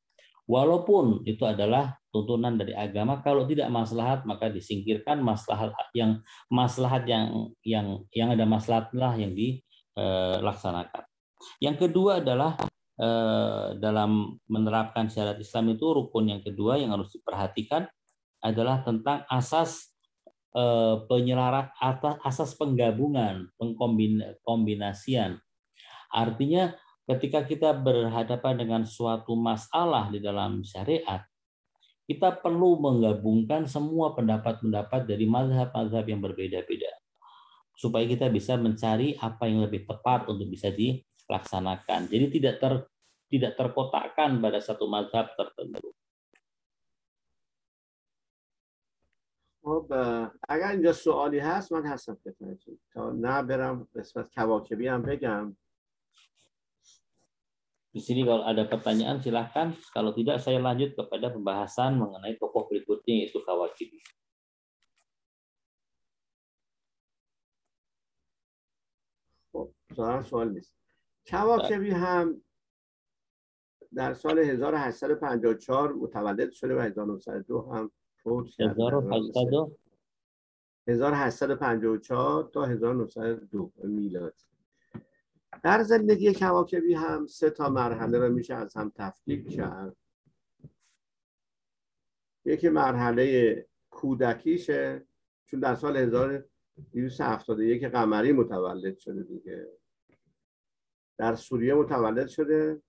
walaupun 0.47 1.27
itu 1.27 1.43
adalah 1.43 1.99
tuntunan 2.15 2.55
dari 2.55 2.73
agama 2.73 3.19
kalau 3.21 3.45
tidak 3.45 3.67
maslahat 3.69 4.23
maka 4.23 4.47
disingkirkan 4.47 5.19
maslahat 5.19 5.75
yang 5.93 6.23
maslahat 6.47 7.03
yang 7.11 7.51
yang 7.67 7.87
yang 8.15 8.29
ada 8.31 8.47
maslahatlah 8.47 9.19
yang 9.19 9.35
dilaksanakan 9.35 11.05
yang 11.59 11.77
kedua 11.77 12.23
adalah 12.23 12.55
eh, 12.57 12.76
dalam 13.77 14.41
menerapkan 14.49 15.13
syariat 15.13 15.37
Islam 15.37 15.77
itu 15.77 15.85
rukun 15.85 16.33
yang 16.33 16.41
kedua 16.41 16.81
yang 16.81 16.97
harus 16.97 17.13
diperhatikan 17.13 17.85
adalah 18.41 18.81
tentang 18.81 19.21
asas 19.29 19.97
Eh, 20.57 20.97
penyelarat 21.05 21.69
atas 21.77 22.17
asas 22.25 22.57
penggabungan, 22.57 23.53
pengkombinasian. 23.61 25.37
Artinya 26.09 26.73
ketika 27.05 27.45
kita 27.45 27.77
berhadapan 27.77 28.65
dengan 28.65 28.83
suatu 28.89 29.37
masalah 29.37 30.09
di 30.09 30.17
dalam 30.17 30.65
syariat, 30.65 31.29
kita 32.09 32.41
perlu 32.41 32.81
menggabungkan 32.81 33.69
semua 33.69 34.17
pendapat-pendapat 34.17 35.05
dari 35.05 35.29
mazhab-mazhab 35.29 36.09
yang 36.09 36.25
berbeda-beda 36.25 36.89
supaya 37.77 38.09
kita 38.09 38.33
bisa 38.33 38.57
mencari 38.57 39.13
apa 39.21 39.53
yang 39.53 39.61
lebih 39.61 39.85
tepat 39.85 40.25
untuk 40.25 40.49
bisa 40.49 40.73
dilaksanakan. 41.28 42.12
Jadi 42.12 42.26
tidak 42.40 42.56
ter, 42.60 42.74
tidak 43.32 43.54
terkotakkan 43.56 44.40
pada 44.44 44.60
satu 44.60 44.86
mazhab 44.88 45.32
tertentu. 45.36 45.96
خب 49.62 49.94
اگر 50.50 50.68
اینجا 50.74 50.94
سوالی 50.94 51.40
هست 51.40 51.72
من 51.72 51.86
هستم 51.86 52.18
خدمتتون 52.26 52.80
تا 52.94 53.12
نه 53.12 53.42
برم 53.42 53.88
قسمت 53.96 54.34
کواکبی 54.34 54.88
هم 54.88 55.02
بگم 55.02 55.54
Di 57.92 58.00
sini 58.00 58.24
kalau 58.24 58.48
ada 58.48 58.64
pertanyaan 58.72 59.20
silahkan. 59.20 59.76
Kalau 59.92 60.16
tidak 60.16 60.40
saya 60.40 60.64
lanjut 60.64 60.96
kepada 60.96 61.28
pembahasan 61.28 62.00
mengenai 62.00 62.40
tokoh 62.40 62.64
berikutnya 62.72 63.28
yaitu 63.28 63.44
Kawakibi. 63.44 64.00
خب 69.52 69.68
سوال 70.24 70.54
نیست 70.54 70.76
کواکبی 71.31 71.91
هم 71.91 72.43
در 73.95 74.15
سال 74.15 74.39
1854 74.39 75.93
متولد 75.93 76.53
شده 76.53 76.77
و 76.77 76.81
1902 76.81 77.61
هم 77.61 77.91
1852 78.27 79.77
1854 80.89 82.51
تا 82.53 82.65
1902 82.65 83.73
میلاد. 83.85 84.35
در 85.63 85.83
زندگی 85.83 86.35
کواکبی 86.35 86.95
هم 86.95 87.27
سه 87.27 87.51
تا 87.51 87.69
مرحله 87.69 88.19
رو 88.19 88.33
میشه 88.33 88.55
از 88.55 88.77
هم 88.77 88.93
تفکیک 88.95 89.49
کرد. 89.49 89.97
یکی 92.45 92.69
مرحله 92.69 93.67
کودکیشه 93.91 95.07
چون 95.45 95.61
در 95.61 95.75
سال 95.75 95.97
1271 95.97 97.85
قمری 97.85 98.33
متولد 98.33 98.99
شده 98.99 99.23
دیگه. 99.23 99.69
در 101.19 101.35
سوریه 101.35 101.75
متولد 101.75 102.29
شده. 102.29 102.83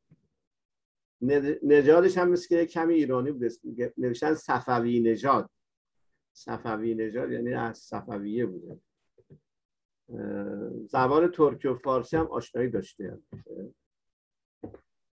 نژادش 1.63 2.17
هم 2.17 2.29
مثل 2.29 2.47
که 2.47 2.65
کمی 2.65 2.93
ایرانی 2.93 3.31
بود 3.31 3.51
نوشتن 3.97 4.33
صفوی 4.33 4.99
نژاد. 4.99 5.49
صفوی 6.33 6.95
نژاد 6.95 7.31
یعنی 7.31 7.53
از 7.53 7.77
صفویه 7.77 8.45
بوده. 8.45 8.79
زبان 10.85 11.31
ترکی 11.31 11.67
و 11.67 11.75
فارسی 11.75 12.17
هم 12.17 12.25
آشنایی 12.25 12.69
داشته. 12.69 13.19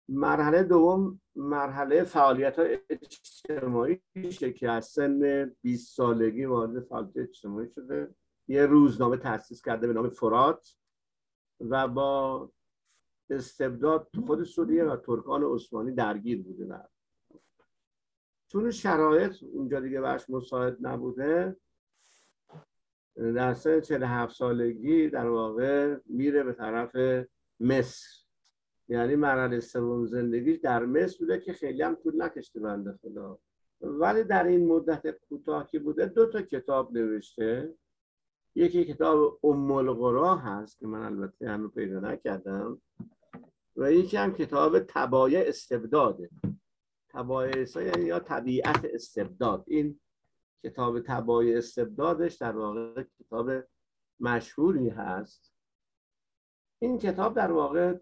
مرحله 0.10 0.64
دوم 0.64 1.22
مرحله 1.36 2.04
فعالیت 2.04 2.60
های 2.60 2.80
اجتماعی 2.90 4.02
که 4.56 4.72
از 4.72 4.86
سن 4.86 5.46
20 5.62 5.96
سالگی 5.96 6.46
وارد 6.46 6.84
فعالیت 6.84 7.18
اجتماعی 7.18 7.70
شده. 7.76 8.16
یه 8.48 8.66
روزنامه 8.66 9.18
تاسیس 9.18 9.62
کرده 9.62 9.88
به 9.88 9.94
نام 9.94 10.10
فرات 10.10 10.76
و 11.60 11.88
با 11.88 12.52
استبداد 13.30 14.10
خود 14.28 14.44
سوریه 14.44 14.84
و 14.84 14.96
ترکان 14.96 15.44
عثمانی 15.44 15.92
درگیر 15.92 16.44
بوده 16.44 16.80
چون 18.48 18.72
شرایط 18.72 19.44
اونجا 19.44 19.80
دیگه 19.80 20.02
برش 20.02 20.30
مساعد 20.30 20.78
نبوده 20.82 21.58
در 23.18 23.54
سن 23.54 23.82
47 23.82 24.36
سالگی 24.36 25.10
در 25.10 25.30
واقع 25.30 25.98
میره 26.06 26.44
به 26.44 26.54
طرف 26.54 26.96
مصر. 27.60 28.08
یعنی 28.90 29.16
مرحله 29.16 29.60
سوم 29.60 30.06
زندگیش 30.06 30.58
در 30.58 30.86
مصر 30.86 31.18
بوده 31.20 31.40
که 31.40 31.54
خیلی 31.54 31.82
هم 31.82 31.96
طول 31.96 32.22
نکشته 32.22 32.60
بنده 32.60 33.00
خدا. 33.02 33.40
ولی 33.82 34.24
در 34.24 34.48
این 34.48 34.68
مدت 34.68 35.18
کوتاه 35.30 35.68
که 35.68 35.80
بوده 35.80 36.06
دو 36.06 36.26
تا 36.26 36.42
کتاب 36.42 36.98
نوشته. 36.98 37.74
یکی 38.56 38.86
کتاب 38.86 39.40
ام 39.44 39.72
القرا 39.72 40.36
هست 40.36 40.80
که 40.80 40.88
من 40.88 41.02
البته 41.02 41.50
هنوز 41.50 41.72
پیدا 41.72 42.00
نکردم. 42.00 42.82
و 43.78 43.92
یکی 43.92 44.18
هم 44.18 44.34
کتاب 44.34 44.80
تبایع 44.80 45.44
استبداده. 45.48 46.30
تبایع 47.10 47.68
یعنی 47.76 48.06
یا 48.06 48.20
طبیعت 48.20 48.86
استبداد. 48.86 49.64
این 49.68 50.00
کتاب 50.64 51.00
تبایع 51.00 51.58
استبدادش 51.58 52.36
در 52.36 52.58
واقع 52.58 53.04
کتاب 53.20 53.52
مشهوری 54.20 54.90
هست. 54.90 55.54
این 56.80 56.98
کتاب 56.98 57.36
در 57.36 57.52
واقع 57.52 57.98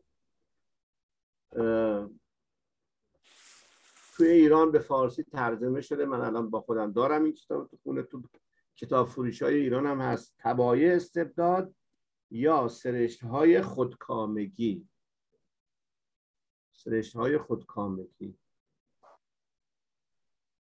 توی 4.15 4.27
ایران 4.27 4.71
به 4.71 4.79
فارسی 4.79 5.23
ترجمه 5.23 5.81
شده. 5.81 6.05
من 6.05 6.21
الان 6.21 6.49
با 6.49 6.61
خودم 6.61 6.91
دارم 6.91 7.23
این 7.23 7.33
کتاب 7.33 7.69
تو 7.69 7.77
خونه. 7.83 8.03
تو 8.03 8.23
کتاب 8.75 9.07
فروش 9.07 9.41
های 9.41 9.55
ایران 9.55 9.85
هم 9.85 10.01
هست. 10.01 10.35
تبایع 10.39 10.95
استبداد 10.95 11.75
یا 12.31 12.67
سرشت 12.67 13.23
های 13.23 13.61
خودکامگی. 13.61 14.87
سرشت 16.85 17.15
های 17.15 17.37
خودکامگی 17.37 18.37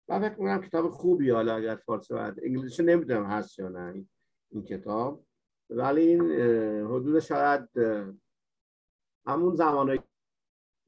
و 0.09 0.21
فکر 0.21 0.35
کنم 0.35 0.63
کتاب 0.63 0.89
خوبی 0.89 1.31
حالا 1.31 1.55
اگر 1.55 1.77
فارسی 1.77 2.15
و 2.15 2.35
انگلیسی 2.43 2.83
نمی‌دونم 2.83 3.25
هست 3.25 3.59
یا 3.59 3.69
نه 3.69 4.05
این 4.51 4.65
کتاب. 4.65 5.25
ولی 5.71 6.03
این 6.03 6.21
حدود 6.85 7.21
شاید 7.21 7.69
همون 9.27 9.55
زمانی 9.55 10.01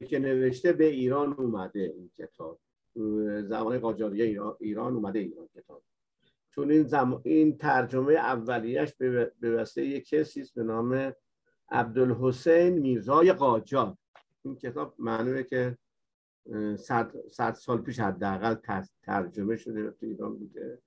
که 0.07 0.19
نوشته 0.19 0.73
به 0.73 0.85
ایران 0.85 1.33
اومده 1.33 1.79
این 1.79 2.11
کتاب. 2.17 2.59
زمان 3.41 3.79
قاجاریه 3.79 4.25
ایران, 4.25 4.57
ایران 4.59 4.93
اومده 4.93 5.19
ایران 5.19 5.47
کتاب. 5.47 5.83
چون 6.49 6.71
این, 6.71 6.83
زم... 6.83 7.21
این 7.23 7.57
ترجمه 7.57 8.13
اولیش 8.13 8.93
به 8.93 9.31
وسیله 9.41 9.87
یک 9.87 10.09
کسی 10.09 10.43
به 10.55 10.63
نام 10.63 11.13
عبدالحسین 11.69 12.79
میرزای 12.79 13.33
قاجار. 13.33 13.97
این 14.43 14.55
کتاب 14.55 14.95
معنیه 14.99 15.43
که 15.43 15.77
صد, 16.77 17.53
سال 17.53 17.81
پیش 17.81 17.99
حداقل 17.99 18.55
ترجمه 19.03 19.57
شده 19.57 19.91
تو 19.91 20.05
ایران 20.05 20.37
بوده. 20.37 20.81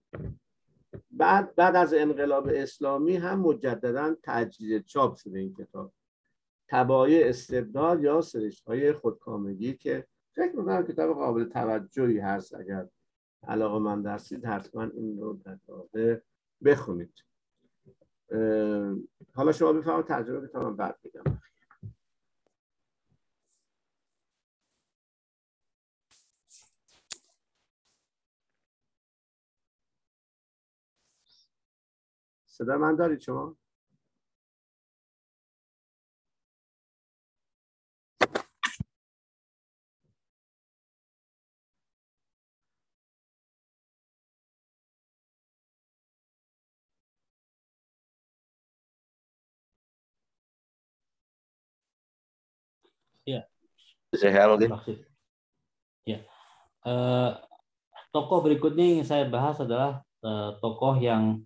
بعد 1.11 1.55
بعد 1.55 1.77
از 1.77 1.95
انقلاب 1.95 2.49
اسلامی 2.53 3.17
هم 3.17 3.41
مجددا 3.41 4.17
تجدید 4.23 4.85
چاپ 4.85 5.17
شده 5.17 5.39
این 5.39 5.55
کتاب. 5.55 5.93
تبایع 6.69 7.29
استبداد 7.29 8.03
یا 8.03 8.21
سرشت 8.21 8.65
های 8.65 8.93
خودکامگی 8.93 9.75
که 9.75 10.07
فکر 10.35 10.57
می‌کنم 10.57 10.87
کتاب 10.87 11.15
قابل 11.15 11.45
توجهی 11.45 12.19
هست. 12.19 12.55
اگر 12.55 12.89
علاقه 13.43 13.79
من 13.79 14.03
درستید 14.03 14.45
حتما 14.45 14.83
این 14.83 15.21
رو 15.21 15.41
در 15.45 15.59
بخونید. 16.65 17.15
حالا 19.35 19.53
شما 19.53 19.73
بفرمایید 19.73 20.07
ترجمه 20.07 20.49
کتاب 20.49 20.77
بعد 20.77 20.99
بگم. 21.05 21.23
صدا 32.54 32.78
من 32.78 32.96
دارید 32.96 33.20
شما 33.20 33.56
Ya. 53.30 53.46
Saya 54.18 54.50
mungkin. 54.50 55.06
Ya. 56.02 56.26
Uh, 56.82 57.38
tokoh 58.10 58.42
berikutnya 58.42 58.98
yang 58.98 59.06
saya 59.06 59.30
bahas 59.30 59.62
adalah 59.62 60.02
uh, 60.26 60.58
tokoh 60.58 60.98
yang 60.98 61.46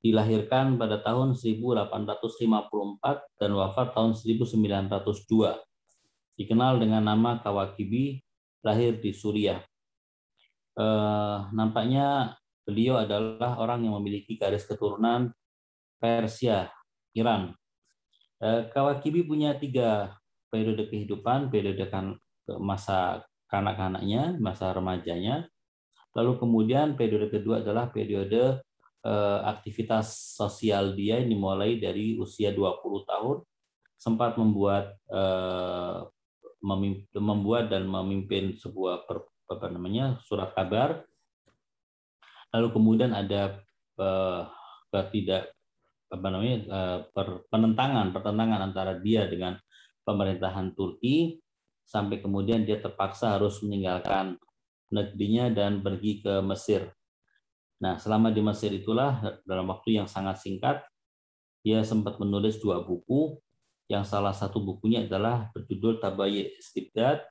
dilahirkan 0.00 0.80
pada 0.80 1.00
tahun 1.04 1.36
1854 1.36 1.92
dan 3.36 3.50
wafat 3.52 3.92
tahun 3.92 4.16
1902. 4.16 5.60
Dikenal 6.40 6.80
dengan 6.80 7.04
nama 7.04 7.36
Kawakibi, 7.44 8.24
lahir 8.64 8.96
di 8.96 9.12
Suriah. 9.12 9.60
Eh, 10.80 11.38
nampaknya 11.52 12.32
beliau 12.64 12.96
adalah 12.96 13.60
orang 13.60 13.84
yang 13.84 14.00
memiliki 14.00 14.40
garis 14.40 14.64
keturunan 14.64 15.28
Persia, 16.00 16.72
Iran. 17.12 17.52
Eh, 18.40 18.72
Kawakibi 18.72 19.28
punya 19.28 19.52
tiga 19.60 20.16
periode 20.48 20.88
kehidupan, 20.88 21.52
periode 21.52 21.84
kan 21.92 22.16
masa 22.56 23.20
kanak-kanaknya, 23.52 24.40
masa 24.40 24.72
remajanya. 24.72 25.44
Lalu 26.16 26.40
kemudian 26.40 26.96
periode 26.96 27.28
kedua 27.28 27.60
adalah 27.60 27.92
periode 27.92 28.64
aktivitas 29.44 30.36
sosial 30.36 30.92
dia 30.92 31.16
ini 31.16 31.32
mulai 31.32 31.80
dari 31.80 32.20
usia 32.20 32.52
20 32.52 33.08
tahun 33.08 33.36
sempat 34.00 34.40
membuat 34.40 34.96
eh, 35.12 35.98
membuat 37.20 37.68
dan 37.68 37.84
memimpin 37.84 38.56
sebuah 38.56 39.04
apa 39.48 39.66
namanya 39.68 40.16
surat 40.24 40.56
kabar. 40.56 41.04
Lalu 42.56 42.68
kemudian 42.72 43.12
ada 43.12 43.60
eh, 44.00 44.42
tidak 45.12 45.52
apa 46.10 46.26
namanya 46.32 46.56
eh, 46.64 46.98
per, 47.12 47.44
penentangan 47.52 48.16
pertentangan 48.16 48.60
antara 48.64 48.96
dia 48.96 49.28
dengan 49.28 49.60
pemerintahan 50.00 50.72
Turki 50.72 51.36
sampai 51.84 52.24
kemudian 52.24 52.64
dia 52.64 52.80
terpaksa 52.80 53.36
harus 53.36 53.60
meninggalkan 53.60 54.40
negerinya 54.90 55.52
dan 55.52 55.84
pergi 55.84 56.24
ke 56.24 56.40
Mesir. 56.40 56.88
Nah, 57.80 57.96
selama 57.96 58.28
di 58.28 58.44
Mesir 58.44 58.68
itulah 58.76 59.40
dalam 59.48 59.64
waktu 59.72 59.96
yang 59.96 60.08
sangat 60.08 60.36
singkat 60.44 60.84
dia 61.64 61.80
sempat 61.84 62.20
menulis 62.20 62.60
dua 62.60 62.80
buku 62.84 63.40
yang 63.88 64.04
salah 64.04 64.32
satu 64.32 64.60
bukunya 64.60 65.04
adalah 65.04 65.48
berjudul 65.52 65.98
Tabayi 66.00 66.56
Istibdad 66.60 67.24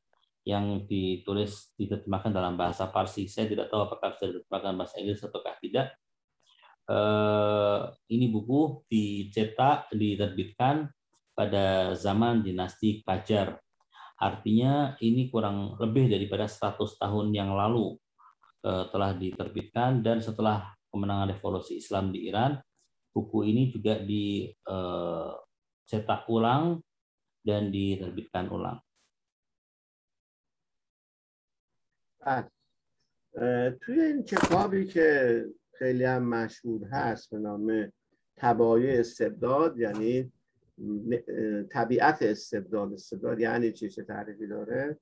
yang 0.44 0.86
ditulis 0.90 1.72
diterjemahkan 1.78 2.34
dalam 2.34 2.58
bahasa 2.58 2.90
Parsi. 2.90 3.30
Saya 3.30 3.46
tidak 3.46 3.70
tahu 3.70 3.86
apakah 3.86 4.18
bisa 4.18 4.26
diterjemahkan 4.28 4.74
bahasa 4.76 4.96
Inggris 4.98 5.22
ataukah 5.22 5.56
tidak. 5.62 5.88
Eh, 6.90 7.80
ini 8.18 8.26
buku 8.34 8.84
dicetak, 8.90 9.94
diterbitkan 9.94 10.90
pada 11.38 11.94
zaman 11.94 12.42
dinasti 12.42 13.06
Qajar. 13.06 13.62
Artinya 14.20 15.00
ini 15.00 15.32
kurang 15.32 15.80
lebih 15.80 16.12
daripada 16.12 16.50
100 16.50 16.98
tahun 17.00 17.32
yang 17.32 17.56
lalu 17.56 17.96
telah 18.65 19.13
diterbitkan 19.13 20.01
dan 20.01 20.25
setelah 20.25 20.73
kemenangan 20.89 21.35
revolusi 21.37 21.77
Islam 21.83 22.15
di 22.15 22.31
Iran, 22.31 22.57
buku 23.13 23.45
ini 23.45 23.69
juga 23.69 23.99
dicetak 24.01 24.63
eh, 26.25 26.33
ulang 26.33 26.81
dan 27.45 27.69
diterbitkan 27.69 28.49
ulang. 28.49 28.81
توی 33.81 34.01
این 34.01 34.23
کتابی 34.23 34.87
که 34.87 35.45
خیلی 35.79 36.05
هم 36.05 36.23
مشهور 36.29 36.89
هست 36.93 37.31
به 37.31 37.39
نام 37.39 37.93
تبایع 38.37 39.01
استبداد 39.01 39.79
یعنی 39.79 40.33
طبیعت 41.71 42.23
استبداد 42.23 42.93
استبداد 42.93 43.41
یعنی 43.41 43.73
چی 43.73 43.89
چه 43.89 44.03
تعریفی 44.03 44.47
داره 44.47 44.99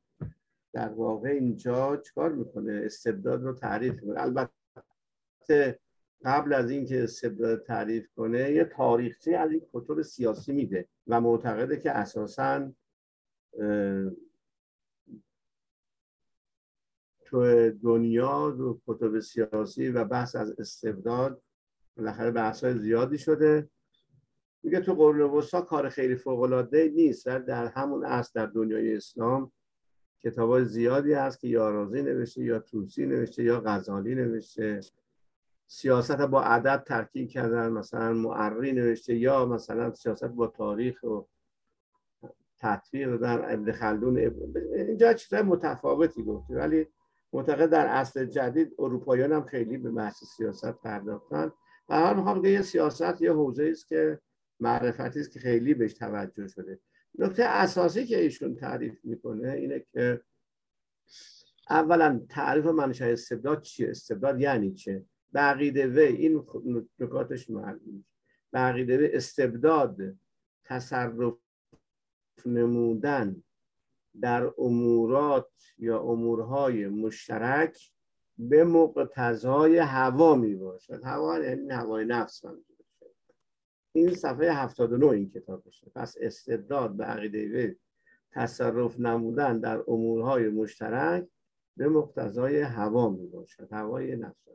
در 0.78 0.90
واقع 0.90 1.30
اینجا 1.30 1.98
چکار 1.98 2.32
می‌کنه؟ 2.32 2.82
استبداد 2.86 3.44
رو 3.44 3.54
تعریف 3.54 3.94
می‌کنه. 3.94 4.22
البته 4.22 5.80
قبل 6.26 6.54
از 6.54 6.70
اینکه 6.70 7.04
استبداد 7.04 7.64
تعریف 7.64 8.08
کنه 8.16 8.52
یه 8.52 8.64
تاریخچه 8.64 9.32
از 9.32 9.52
این 9.52 9.62
کتب 9.74 10.02
سیاسی 10.02 10.54
میده 10.54 10.88
و 11.08 11.22
معتقده 11.22 11.78
که 11.78 11.92
اساسا 11.92 12.72
تو 17.26 17.72
دنیا 17.84 18.50
رو 18.50 18.82
کتب 18.88 19.20
سیاسی 19.20 19.90
و 19.90 20.06
بحث 20.06 20.36
از 20.36 20.60
استبداد 20.60 21.42
بالاخره 21.98 22.32
بحث 22.32 22.64
های 22.64 22.78
زیادی 22.78 23.18
شده. 23.18 23.70
میگه 24.64 24.80
تو 24.80 24.94
قرون 24.94 25.22
وسطا 25.22 25.62
کار 25.62 25.90
خیلی 25.90 26.16
فوق 26.16 26.40
العاده 26.40 26.92
نیست 26.96 27.28
در 27.28 27.66
همون 27.66 28.06
اصل 28.06 28.32
در 28.36 28.46
دنیای 28.46 28.96
اسلام 28.96 29.52
کتاب 30.24 30.64
زیادی 30.64 31.14
هست 31.14 31.40
که 31.40 31.48
یا 31.48 31.70
رازی 31.70 32.02
نوشته 32.02 32.44
یا 32.44 32.60
توسی 32.60 33.06
نوشته 33.06 33.44
یا 33.44 33.62
غزالی 33.66 34.16
نوشته. 34.16 34.80
سیاست 35.68 36.22
با 36.22 36.44
عدد 36.44 36.84
ترکیب 36.84 37.30
کردن 37.30 37.70
مثلا 37.70 38.14
معری 38.14 38.72
نوشته 38.72 39.16
یا 39.16 39.46
مثلا 39.46 39.94
سیاست 39.94 40.26
با 40.26 40.48
تاریخ 40.48 41.04
و 41.04 41.22
تطبیق 42.60 43.18
در 43.18 43.54
ابن 43.54 43.72
خلدون 43.72 44.18
اینجا 44.76 45.14
چیزای 45.14 45.42
متفاوتی 45.42 46.24
گفته 46.24 46.56
ولی 46.56 46.88
معتقد 47.34 47.70
در 47.70 47.88
اصل 47.88 48.26
جدید 48.26 48.76
اروپاییان 48.80 49.32
هم 49.32 49.44
خیلی 49.44 49.78
به 49.78 49.92
بحث 49.92 50.24
سیاست 50.24 50.72
پرداختن. 50.72 51.52
و 51.90 51.96
هر 51.96 52.14
می‌خوام 52.14 52.46
یه 52.46 52.62
سیاست 52.62 53.22
یه 53.22 53.34
حوزه 53.34 53.70
است 53.72 53.88
که 53.88 54.20
معرفتی 54.60 55.20
است 55.20 55.32
که 55.32 55.40
خیلی 55.40 55.74
بهش 55.74 55.94
توجه 55.94 56.48
شده. 56.48 56.80
نکته 57.16 57.44
اساسی 57.44 58.06
که 58.06 58.22
ایشون 58.22 58.56
تعریف 58.56 59.06
می‌کنه 59.06 59.52
اینه 59.52 59.86
که 59.94 60.22
اولا 61.70 62.22
تعریف 62.30 62.66
منشأ 62.66 63.06
استبداد 63.06 63.62
چیه؟ 63.62 63.90
استبداد 63.90 64.42
یعنی 64.42 64.74
چه؟ 64.74 65.06
بقیده 65.34 65.88
و 65.88 66.00
این 66.00 66.44
نکاتش 67.00 67.50
معلوم 67.50 68.06
بقیده 68.54 68.98
و 68.98 69.10
استبداد 69.14 69.98
تصرف 70.64 71.34
نمودن 72.46 73.44
در 74.22 74.52
امورات 74.58 75.50
یا 75.78 76.00
امورهای 76.02 76.88
مشترک 76.88 77.92
به 78.38 78.64
مقتضای 78.64 79.78
هوا 79.78 80.36
می 80.36 80.56
باشد 80.56 81.04
هوا 81.04 81.40
یعنی 81.40 81.70
هوای 81.70 82.06
نفس 82.06 82.46
منظور 82.46 82.67
این 83.98 84.16
صفحه 84.16 84.54
79 84.54 85.08
این 85.08 85.30
کتاب 85.30 85.68
بشه 85.68 85.92
پس 85.96 86.16
استبداد 86.20 86.98
به 86.98 87.04
عقیده 87.04 87.78
تصرف 88.32 89.00
نمودن 89.00 89.60
در 89.60 89.84
امورهای 89.88 90.50
مشترک 90.50 91.28
به 91.78 91.88
مقتضای 91.88 92.62
هوا 92.62 93.10
می 93.10 93.28
باشد. 93.28 93.74
هوای 93.74 94.16
نفس. 94.16 94.48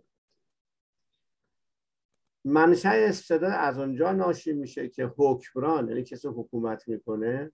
منشأ 2.44 2.90
استبداد 2.92 3.52
از 3.52 3.78
اونجا 3.78 4.12
ناشی 4.12 4.52
میشه 4.52 4.88
که 4.88 5.12
حکمران 5.16 5.88
یعنی 5.88 6.02
کسی 6.02 6.28
حکومت 6.28 6.88
می‌کنه 6.88 7.52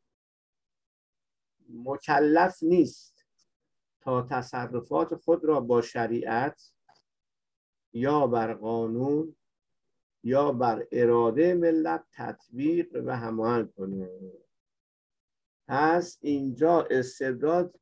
مکلف 1.71 2.63
نیست 2.63 3.27
تا 4.01 4.23
تصرفات 4.23 5.15
خود 5.15 5.45
را 5.45 5.61
با 5.61 5.83
شریعت 5.83 6.73
یا 7.93 8.27
بر 8.27 8.55
قانون 8.55 9.37
یا 10.25 10.53
بر 10.53 10.87
اراده 10.93 11.55
ملت 11.55 12.05
تطبیق 12.13 13.03
و 13.07 13.17
هماهنگ 13.17 13.73
کنه. 13.73 14.11
پس 15.69 16.19
اینجا 16.21 16.87
استبداد 16.91 17.81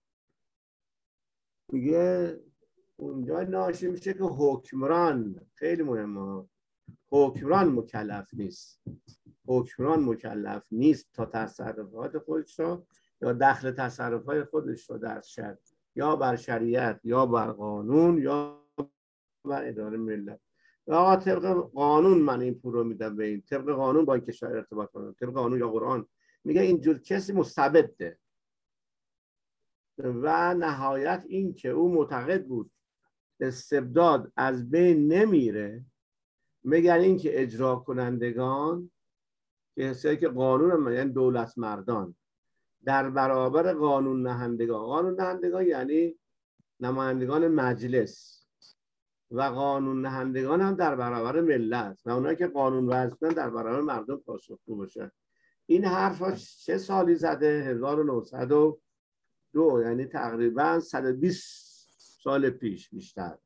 میگه 1.72 2.40
اونجا 2.96 3.42
ناشی 3.42 3.86
میشه 3.86 4.14
که 4.14 4.24
حکمران 4.24 5.40
خیلی 5.54 5.82
مهمه. 5.82 6.48
حکمران 7.08 7.72
مکلف 7.72 8.34
نیست. 8.34 8.80
حکمران 9.46 10.04
مکلف 10.04 10.66
نیست 10.70 11.12
تا 11.12 11.26
تصرفات 11.26 12.18
خودش 12.18 12.60
را 12.60 12.86
یا 13.22 13.32
دخل 13.32 13.70
تصرفات 13.70 14.44
خودش 14.44 14.90
رو 14.90 14.98
در 14.98 15.20
شد 15.20 15.58
یا 15.94 16.16
بر 16.16 16.36
شریعت 16.36 17.00
یا 17.04 17.26
بر 17.26 17.52
قانون 17.52 18.18
یا 18.18 18.66
بر 19.44 19.68
اداره 19.68 19.96
ملت. 19.96 20.40
و 20.86 20.94
آقا 20.94 21.16
طبق 21.16 21.46
قانون 21.74 22.18
من 22.18 22.40
این 22.40 22.54
پول 22.54 22.74
رو 22.74 22.84
میدم 22.84 23.16
به 23.16 23.24
این. 23.26 23.40
طبق 23.40 23.70
قانون 23.70 24.04
با 24.04 24.14
این 24.14 24.24
کشور 24.24 24.56
ارتباط 24.56 24.90
کنم. 24.90 25.14
طبق 25.20 25.30
قانون 25.30 25.58
یا 25.58 25.70
قرآن. 25.70 26.06
میگه 26.44 26.60
اینجور 26.60 26.98
کسی 26.98 27.32
مستبده. 27.32 28.18
و 29.98 30.54
نهایت 30.54 31.24
این 31.28 31.54
که 31.54 31.68
او 31.68 31.94
معتقد 31.94 32.44
بود 32.46 32.70
استبداد 33.40 34.32
از 34.36 34.70
بین 34.70 35.12
نمیره. 35.12 35.84
مگر 36.64 36.98
اینکه 36.98 37.42
اجرا 37.42 37.76
کنندگان 37.76 38.90
که 39.74 40.16
که 40.20 40.28
قانون 40.28 40.92
یعنی 40.92 41.12
دولت 41.12 41.58
مردان 41.58 42.16
در 42.84 43.10
برابر 43.10 43.72
قانون 43.72 44.22
نهندگان. 44.22 44.86
قانون 44.86 45.20
نهندگان 45.20 45.66
یعنی 45.66 46.18
نمایندگان 46.80 47.48
مجلس. 47.48 48.35
و 49.30 49.42
قانون 49.42 50.00
نهندگان 50.06 50.60
هم 50.60 50.74
در 50.74 50.96
برابر 50.96 51.40
ملت 51.40 52.02
و 52.04 52.10
اونایی 52.10 52.36
که 52.36 52.46
قانون 52.46 52.88
وضع 52.88 53.28
در 53.28 53.50
برابر 53.50 53.80
مردم 53.80 54.16
پاسخگو 54.16 54.76
باشن. 54.76 55.10
این 55.66 55.84
حرف 55.84 56.44
چه 56.64 56.78
سالی 56.78 57.14
زده 57.14 57.46
1902 57.46 58.80
یعنی 59.82 60.04
تقریبا 60.04 60.80
120 60.80 61.66
سال 61.98 62.50
پیش 62.50 62.90
بیشتر. 62.90 63.38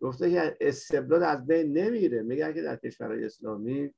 گفته 0.00 0.30
که 0.30 0.56
استبداد 0.60 1.22
از 1.22 1.46
بین 1.46 1.78
نمیره. 1.78 2.22
میگه 2.22 2.54
که 2.54 2.62
در 2.62 2.76
کشورهای 2.76 3.24
اسلامی 3.24 3.94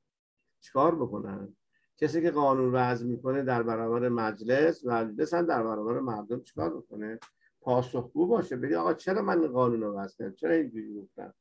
چیکار 0.61 0.95
بکنن؟ 0.95 1.55
کسی 1.97 2.21
که 2.21 2.31
قانون 2.31 2.71
وضع 2.75 3.05
می‌کنه 3.05 3.43
در 3.43 3.63
برابر 3.63 4.09
مجلس 4.09 4.85
مجلس 4.85 5.33
هم 5.33 5.45
در 5.45 5.63
برابر 5.63 5.99
مردم 5.99 6.41
چیکار 6.41 6.77
بکنه؟ 6.77 7.19
پاسخگو 7.63 8.27
باشه. 8.27 8.55
بگه 8.55 8.77
آقا 8.77 8.93
چرا 8.93 9.21
من 9.21 9.47
قانون 9.47 9.81
رو 9.81 9.99
وضع 9.99 10.17
کردم؟ 10.17 10.35
چرا 10.35 10.53
اینجوری 10.53 10.93
گفتم؟ 10.93 11.33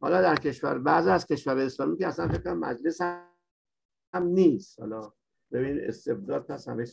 حالا 0.00 0.22
در 0.22 0.36
کشور 0.36 0.78
بعض 0.78 1.06
از 1.06 1.26
کشور 1.26 1.58
اسلامی 1.58 1.98
که 1.98 2.06
اصلا 2.06 2.28
فکر 2.28 2.52
مجلس 2.52 3.00
هم, 3.00 4.22
نیست. 4.22 4.80
حالا 4.80 5.12
ببین 5.52 5.80
استبداد 5.80 6.46
پس 6.46 6.68
همه 6.68 6.86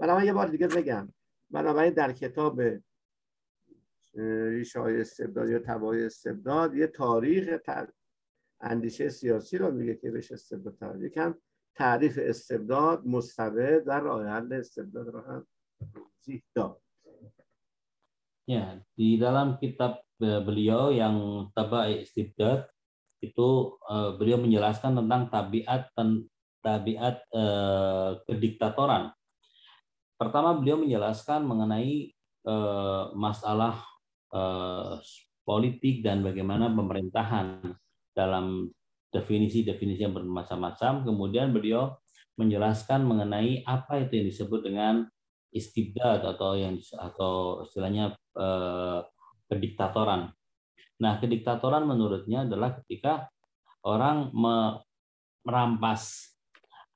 من 0.00 0.24
یه 0.24 0.32
بار 0.32 0.46
دیگه 0.46 0.68
بگم. 0.68 1.08
بنابراین 1.50 1.92
در 1.92 2.12
کتاب 2.12 2.60
ریشه 4.14 4.80
های 4.80 5.00
استبداد 5.00 5.48
یا 5.48 5.58
تبای 5.58 6.04
استبداد 6.04 6.74
یه 6.74 6.86
تاریخ 6.86 7.60
اندیشه 8.60 9.08
سیاسی 9.08 9.58
رو 9.58 9.70
میگه 9.70 9.94
که 9.94 10.10
بهش 10.10 10.32
استبداد 10.32 11.02
یکم 11.02 11.34
تعریف 11.74 12.18
استبداد 12.22 13.06
مستبد 13.06 13.82
و 13.88 13.90
راه 13.90 14.26
استبداد 14.52 15.08
رو 15.08 15.20
هم 15.20 15.46
داد. 16.54 16.82
Ya, 18.52 18.76
di 18.92 19.16
dalam 19.16 19.56
kitab 19.56 20.04
beliau 20.20 20.92
yang 20.92 21.48
Tabai 21.56 22.04
Istibdad 22.04 22.68
itu 23.24 23.80
uh, 23.88 24.12
beliau 24.20 24.36
menjelaskan 24.36 24.92
tentang 25.00 25.32
tabiat 25.32 25.88
dan 25.96 26.28
tabiat 26.60 27.24
uh, 27.32 28.20
kediktatoran. 28.28 29.08
Pertama 30.20 30.52
beliau 30.60 30.76
menjelaskan 30.84 31.48
mengenai 31.48 32.12
uh, 32.44 33.16
masalah 33.16 33.80
uh, 34.36 35.00
politik 35.48 36.04
dan 36.04 36.20
bagaimana 36.20 36.68
pemerintahan 36.68 37.72
dalam 38.12 38.68
definisi-definisi 39.16 40.04
yang 40.04 40.12
bermacam-macam. 40.12 41.08
Kemudian 41.08 41.56
beliau 41.56 41.96
menjelaskan 42.36 43.00
mengenai 43.00 43.64
apa 43.64 44.04
itu 44.04 44.20
yang 44.20 44.26
disebut 44.28 44.60
dengan 44.60 45.08
istibdad 45.52 46.24
atau 46.24 46.56
yang 46.56 46.80
atau 46.96 47.62
istilahnya 47.62 48.16
eh, 48.16 49.00
kediktatoran. 49.52 50.32
Nah, 51.04 51.12
kediktatoran 51.20 51.84
menurutnya 51.84 52.48
adalah 52.48 52.80
ketika 52.80 53.28
orang 53.84 54.32
merampas 55.44 56.32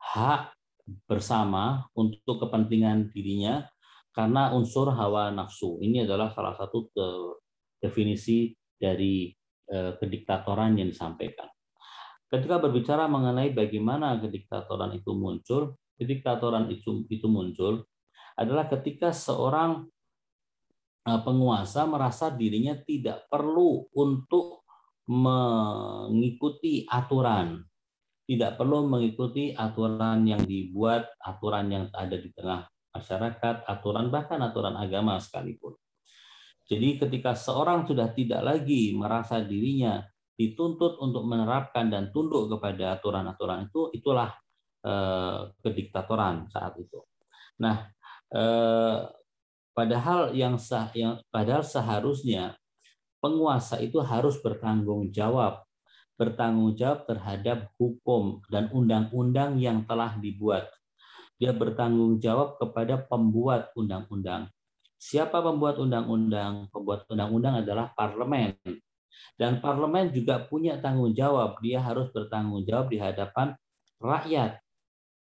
hak 0.01 0.57
bersama 1.05 1.85
untuk 1.99 2.47
kepentingan 2.47 3.11
dirinya 3.11 3.67
karena 4.15 4.55
unsur 4.57 4.95
hawa 4.95 5.29
nafsu. 5.35 5.83
Ini 5.83 6.09
adalah 6.09 6.33
salah 6.33 6.57
satu 6.57 6.89
definisi 7.77 8.57
dari 8.73 9.29
eh, 9.69 9.93
kediktatoran 10.01 10.81
yang 10.81 10.89
disampaikan. 10.89 11.53
ketika 12.27 12.59
berbicara 12.59 13.07
mengenai 13.07 13.55
bagaimana 13.55 14.19
kediktatoran 14.19 14.99
itu 14.99 15.15
muncul, 15.15 15.79
kediktatoran 15.95 16.67
itu, 16.75 17.07
itu 17.07 17.31
muncul 17.31 17.87
adalah 18.37 18.69
ketika 18.69 19.11
seorang 19.11 19.89
eh, 21.09 21.21
penguasa 21.25 21.89
merasa 21.89 22.29
dirinya 22.29 22.77
tidak 22.85 23.27
perlu 23.33 23.89
untuk 23.97 24.69
mengikuti 25.07 26.83
aturan, 26.85 27.63
tidak 28.27 28.59
perlu 28.59 28.91
mengikuti 28.91 29.55
aturan 29.55 30.27
yang 30.27 30.43
dibuat, 30.43 31.15
aturan 31.23 31.67
yang 31.71 31.85
ada 31.95 32.17
di 32.19 32.29
tengah 32.35 32.67
masyarakat, 32.91 33.65
aturan 33.65 34.11
bahkan 34.11 34.43
aturan 34.43 34.75
agama 34.75 35.17
sekalipun. 35.23 35.79
Jadi 36.67 36.99
ketika 36.99 37.39
seorang 37.39 37.87
sudah 37.87 38.11
tidak 38.11 38.43
lagi 38.43 38.91
merasa 38.99 39.39
dirinya 39.39 40.03
dituntut 40.35 40.99
untuk 40.99 41.23
menerapkan 41.23 41.87
dan 41.87 42.11
tunduk 42.11 42.51
kepada 42.51 42.99
aturan-aturan 42.99 43.71
itu, 43.71 43.95
itulah 43.95 44.35
eh, 44.83 45.41
kediktatoran 45.63 46.51
saat 46.51 46.75
itu. 46.83 47.07
Nah, 47.63 47.96
eh, 48.33 48.99
padahal 49.77 50.33
yang 50.35 50.57
sah, 50.57 50.91
yang 50.97 51.21
padahal 51.29 51.63
seharusnya 51.63 52.57
penguasa 53.21 53.79
itu 53.83 54.01
harus 54.03 54.39
bertanggung 54.41 55.11
jawab 55.13 55.67
bertanggung 56.17 56.73
jawab 56.73 57.05
terhadap 57.05 57.71
hukum 57.77 58.41
dan 58.49 58.73
undang-undang 58.73 59.61
yang 59.61 59.85
telah 59.85 60.17
dibuat. 60.17 60.73
Dia 61.37 61.53
bertanggung 61.53 62.17
jawab 62.17 62.57
kepada 62.57 62.97
pembuat 63.05 63.77
undang-undang. 63.77 64.49
Siapa 64.97 65.45
pembuat 65.45 65.77
undang-undang? 65.77 66.73
Pembuat 66.73 67.05
undang-undang 67.13 67.61
adalah 67.61 67.93
parlemen. 67.93 68.57
Dan 69.37 69.61
parlemen 69.61 70.09
juga 70.17 70.41
punya 70.41 70.81
tanggung 70.81 71.13
jawab. 71.13 71.61
Dia 71.61 71.85
harus 71.85 72.09
bertanggung 72.09 72.65
jawab 72.65 72.89
di 72.89 72.97
hadapan 72.97 73.53
rakyat. 74.01 74.57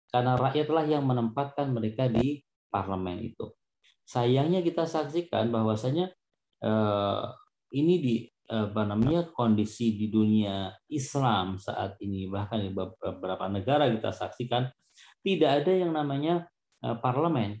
Karena 0.08 0.32
rakyatlah 0.40 0.84
yang 0.88 1.04
menempatkan 1.04 1.68
mereka 1.68 2.08
di 2.08 2.40
parlemen 2.70 3.22
itu. 3.22 3.52
Sayangnya 4.06 4.62
kita 4.62 4.86
saksikan 4.86 5.50
bahwasanya 5.50 6.10
eh, 6.62 7.24
ini 7.74 7.94
di 7.98 8.16
apa 8.46 8.86
namanya 8.86 9.26
kondisi 9.34 9.98
di 9.98 10.06
dunia 10.06 10.70
Islam 10.86 11.58
saat 11.58 11.98
ini 11.98 12.30
bahkan 12.30 12.62
di 12.62 12.70
beberapa 12.70 13.50
negara 13.50 13.90
kita 13.90 14.14
saksikan 14.14 14.70
tidak 15.26 15.66
ada 15.66 15.72
yang 15.74 15.90
namanya 15.90 16.46
eh, 16.86 16.96
parlemen. 16.98 17.58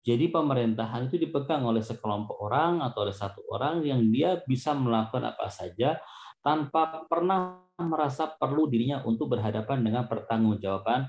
Jadi 0.00 0.32
pemerintahan 0.32 1.12
itu 1.12 1.20
dipegang 1.20 1.60
oleh 1.60 1.84
sekelompok 1.84 2.40
orang 2.40 2.80
atau 2.80 3.04
oleh 3.04 3.12
satu 3.12 3.44
orang 3.52 3.84
yang 3.84 4.00
dia 4.08 4.40
bisa 4.48 4.72
melakukan 4.72 5.36
apa 5.36 5.52
saja 5.52 6.00
tanpa 6.40 7.04
pernah 7.04 7.68
merasa 7.76 8.24
perlu 8.24 8.64
dirinya 8.64 9.04
untuk 9.04 9.36
berhadapan 9.36 9.84
dengan 9.84 10.08
pertanggungjawaban 10.08 11.04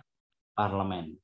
parlemen. 0.52 1.21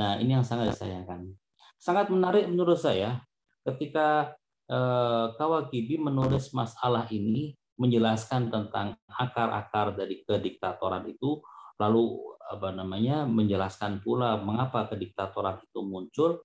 Nah, 0.00 0.16
ini 0.16 0.32
yang 0.32 0.46
sangat 0.48 0.72
disayangkan. 0.72 1.28
Sangat 1.76 2.08
menarik 2.08 2.48
menurut 2.48 2.80
saya 2.80 3.20
ketika 3.68 4.32
eh, 4.64 5.26
Kawakibi 5.36 6.00
menulis 6.00 6.56
masalah 6.56 7.04
ini 7.12 7.52
menjelaskan 7.76 8.48
tentang 8.48 8.96
akar-akar 9.12 9.92
dari 9.92 10.24
kediktatoran 10.24 11.04
itu 11.04 11.44
lalu 11.76 12.16
apa 12.44 12.72
namanya 12.72 13.24
menjelaskan 13.24 14.00
pula 14.04 14.40
mengapa 14.40 14.88
kediktatoran 14.88 15.60
itu 15.64 15.80
muncul 15.80 16.44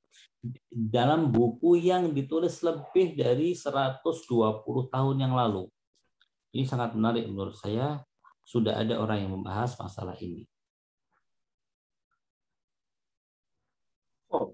dalam 0.72 1.32
buku 1.32 1.80
yang 1.80 2.11
ditulis 2.11 2.60
lebih 2.64 3.15
dari 3.15 3.56
120 3.56 4.03
tahun 4.91 5.15
yang 5.15 5.34
lalu. 5.36 5.68
Ini 6.56 6.64
sangat 6.68 6.95
menarik 6.95 7.27
menurut 7.27 7.56
saya. 7.56 8.03
Sudah 8.45 8.77
ada 8.77 9.02
orang 9.02 9.26
yang 9.26 9.32
membahas 9.34 9.73
masalah 9.82 10.14
ini. 10.22 10.45
Oh, 14.40 14.53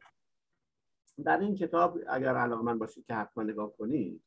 در 1.23 1.39
این 1.39 1.55
کتاب 1.55 1.99
اگر 2.07 2.35
علاقه 2.35 2.61
من 2.63 2.79
باشید 2.79 3.05
که 3.05 3.13
حتما 3.13 3.43
نگاه 3.43 3.77
کنید 3.77 4.23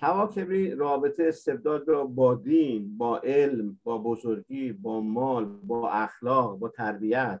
کواکبی 0.00 0.70
رابطه 0.70 1.24
استبداد 1.24 1.88
را 1.88 2.04
با 2.04 2.34
دین 2.34 2.98
با 2.98 3.18
علم 3.18 3.80
با 3.84 3.98
بزرگی 3.98 4.72
با 4.72 5.00
مال 5.00 5.44
با 5.44 5.90
اخلاق 5.90 6.58
با 6.58 6.68
تربیت 6.68 7.40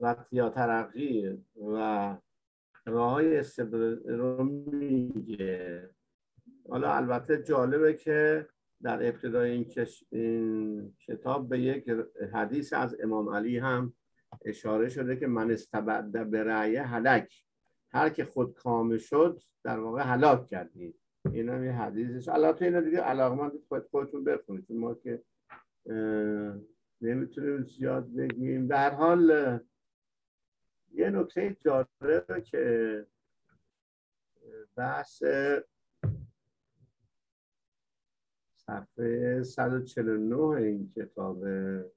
و 0.00 0.16
یا 0.32 0.50
ترقی 0.50 1.38
و 1.56 2.16
راه 2.86 3.12
های 3.12 3.36
استبداد 3.36 4.06
رو 4.06 4.44
میگه. 4.44 5.90
حالا 6.68 6.94
البته 6.94 7.42
جالبه 7.42 7.94
که 7.94 8.48
در 8.82 9.08
ابتدای 9.08 9.50
این, 9.50 9.86
این 10.10 10.96
کتاب 11.06 11.48
به 11.48 11.60
یک 11.60 11.90
حدیث 12.32 12.72
از 12.72 12.96
امام 13.00 13.28
علی 13.28 13.58
هم 13.58 13.94
اشاره 14.44 14.88
شده 14.88 15.16
که 15.16 15.26
من 15.26 15.50
استبد 15.50 16.30
به 16.30 16.44
رعیه 16.44 16.82
حلک 16.82 17.44
هر 17.90 18.08
که 18.08 18.24
خود 18.24 18.54
کامه 18.54 18.98
شد 18.98 19.42
در 19.64 19.78
واقع 19.78 20.02
حلاک 20.02 20.46
کردید 20.46 21.00
این 21.32 21.48
هم 21.48 21.64
یه 21.64 21.72
حدیثش. 21.72 22.28
البته 22.28 22.64
اینا 22.64 22.80
دیگه 22.80 23.00
علاقمند 23.00 23.52
خود 23.68 23.86
خودتون 23.86 24.24
بخونید. 24.24 24.72
ما 24.72 24.94
که 24.94 25.22
نمی‌تونیم 27.00 27.62
زیاد 27.62 28.14
بگیم. 28.14 28.66
در 28.66 28.90
حال 28.90 29.60
یه 30.92 31.10
نکته 31.10 31.56
جالبه 31.60 32.42
که 32.44 33.06
بحث 34.76 35.22
صفحه 38.56 39.42
149 39.42 40.38
این 40.38 40.90
کتابه 40.90 41.90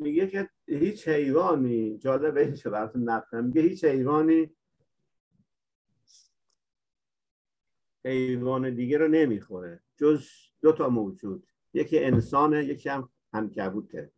میگه 0.00 0.26
که 0.26 0.50
هیچ 0.66 1.08
حیوانی 1.08 1.98
جالب 1.98 2.36
این 2.36 2.54
چه 2.54 2.70
براتون 2.70 3.08
نقل 3.08 3.44
میگه 3.44 3.62
هیچ 3.62 3.84
حیوانی 3.84 4.50
حیوان 8.04 8.74
دیگه 8.74 8.98
رو 8.98 9.08
نمی‌خوره. 9.08 9.80
جز 9.96 10.28
دو 10.62 10.72
تا 10.72 10.88
موجود. 10.88 11.46
یکی 11.74 12.04
انسانه 12.04 12.64
یکی 12.64 12.88
هم 12.88 13.08
انکبوته 13.32 14.12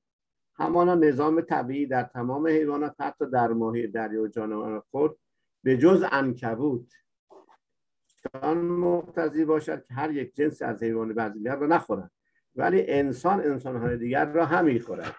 همانا 0.55 0.95
نظام 0.95 1.41
طبیعی 1.41 1.87
در 1.87 2.03
تمام 2.03 2.47
حیوانات 2.47 2.95
حتی 3.01 3.31
در 3.31 3.49
ماهی 3.49 3.87
دریا 3.87 4.23
و 4.23 4.29
جانوران 4.29 4.83
خود 4.91 5.19
به 5.63 5.77
جز 5.77 6.05
انکبوت. 6.13 6.93
چون 8.17 8.59
مقتضی 8.59 9.45
باشد 9.45 9.85
که 9.85 9.95
هر 9.95 10.11
یک 10.11 10.35
جنس 10.35 10.63
از 10.63 10.83
حیوان 10.83 11.15
بعضیگر 11.15 11.57
رو 11.57 11.67
نخورد. 11.67 12.11
ولی 12.57 12.91
انسان 12.91 13.41
انسانهای 13.41 13.97
دیگر 13.97 14.33
را 14.33 14.47
هم 14.47 14.65
می‌خورد. 14.65 15.15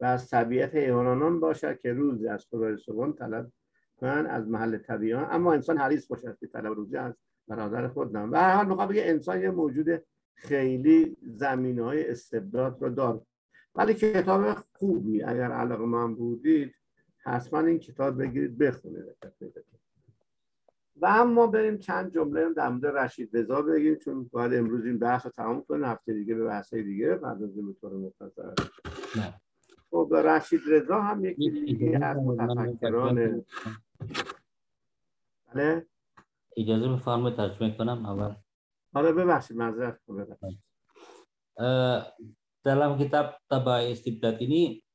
و 0.00 0.04
از 0.04 0.30
طبیعت 0.30 0.74
حیوانان 0.74 1.40
باشد 1.40 1.78
که 1.78 1.92
روزی 1.92 2.28
از 2.28 2.46
خدای 2.50 2.76
سبحان 2.76 3.12
طلب 3.12 3.52
کنن 3.96 4.26
از 4.26 4.48
محل 4.48 4.78
طبیعان. 4.78 5.26
اما 5.30 5.52
انسان 5.52 5.78
حریص 5.78 6.06
باشد 6.06 6.36
که 6.40 6.46
طلب 6.46 6.72
روزی 6.72 6.96
از 6.96 7.14
برادر 7.48 7.88
خود 7.88 8.14
و 8.14 8.36
هر 8.36 8.64
حال 8.64 8.86
بگه 8.88 9.02
انسان 9.04 9.40
یه 9.40 9.50
موجود 9.50 10.02
خیلی 10.34 11.16
زمینه 11.22 11.82
های 11.82 12.10
استبداد 12.10 12.82
رو 12.82 12.88
دار 12.88 13.22
ولی 13.74 13.94
کتاب 13.94 14.56
خوبی 14.72 15.22
اگر 15.22 15.52
علاقه 15.52 15.84
من 15.84 16.14
بودید 16.14 16.74
حتما 17.18 17.60
این 17.60 17.78
کتاب 17.78 18.22
بگیرید 18.22 18.58
بخونید. 18.58 19.04
و 21.00 21.06
اما 21.06 21.46
بریم 21.46 21.78
چند 21.78 22.14
جمله 22.14 22.52
در 22.52 22.68
مورد 22.68 22.86
رشید 22.86 23.36
رضا 23.36 23.62
بگیم 23.62 23.94
چون 23.94 24.30
باید 24.32 24.54
امروز 24.54 24.84
این 24.84 24.98
بحث 24.98 25.26
رو 25.26 25.32
تمام 25.32 25.62
کنیم 25.62 25.84
هفته 25.84 26.12
دیگه 26.12 26.34
به 26.34 26.44
بحث 26.44 26.74
دیگه 26.74 27.14
بعد 27.14 27.42
از 27.42 27.54
به 27.54 27.72
طور 27.80 27.92
مختصر. 27.92 28.54
خب 29.95 30.09
رشید 30.13 30.61
رضا 30.67 31.01
هم 31.01 31.25
یکی 31.25 31.49
دیگه 31.49 32.05
از 32.05 32.17
متفکران 32.17 33.45
بله 35.53 35.85
اجازه 36.57 36.87
بفرمایید 36.89 37.37
ترجمه 37.37 37.71
کنم 37.77 38.05
اول 38.05 38.33
آره 38.93 39.11
ببخشید 39.11 39.57
معذرت 39.57 39.99
dalam 42.61 42.93
kitab 42.93 43.41
Tabai 43.49 43.89
Istibdad 43.89 44.37
ini 44.37 44.85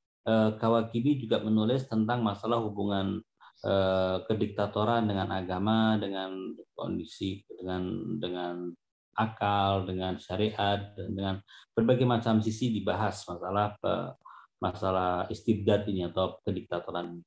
Kawakibi 0.61 1.19
juga 1.19 1.43
menulis 1.43 1.83
tentang 1.91 2.23
masalah 2.23 2.63
hubungan 2.63 3.27
Eh, 3.67 4.17
kediktatoran 4.29 5.09
dengan 5.09 5.33
agama, 5.33 5.97
dengan 5.97 6.55
kondisi, 6.77 7.43
dengan 7.51 8.15
dengan 8.21 8.69
akal, 9.17 9.89
dengan 9.89 10.21
syariat, 10.21 10.93
dengan 10.95 11.41
berbagai 11.75 12.05
macam 12.05 12.39
sisi 12.39 12.71
dibahas 12.71 13.27
masalah 13.27 13.75
eh, 13.81 14.13
masalah 14.62 15.26
istibdad 15.34 15.90
ini 15.90 16.06
atau 16.08 16.38
kediktatoran. 16.46 17.20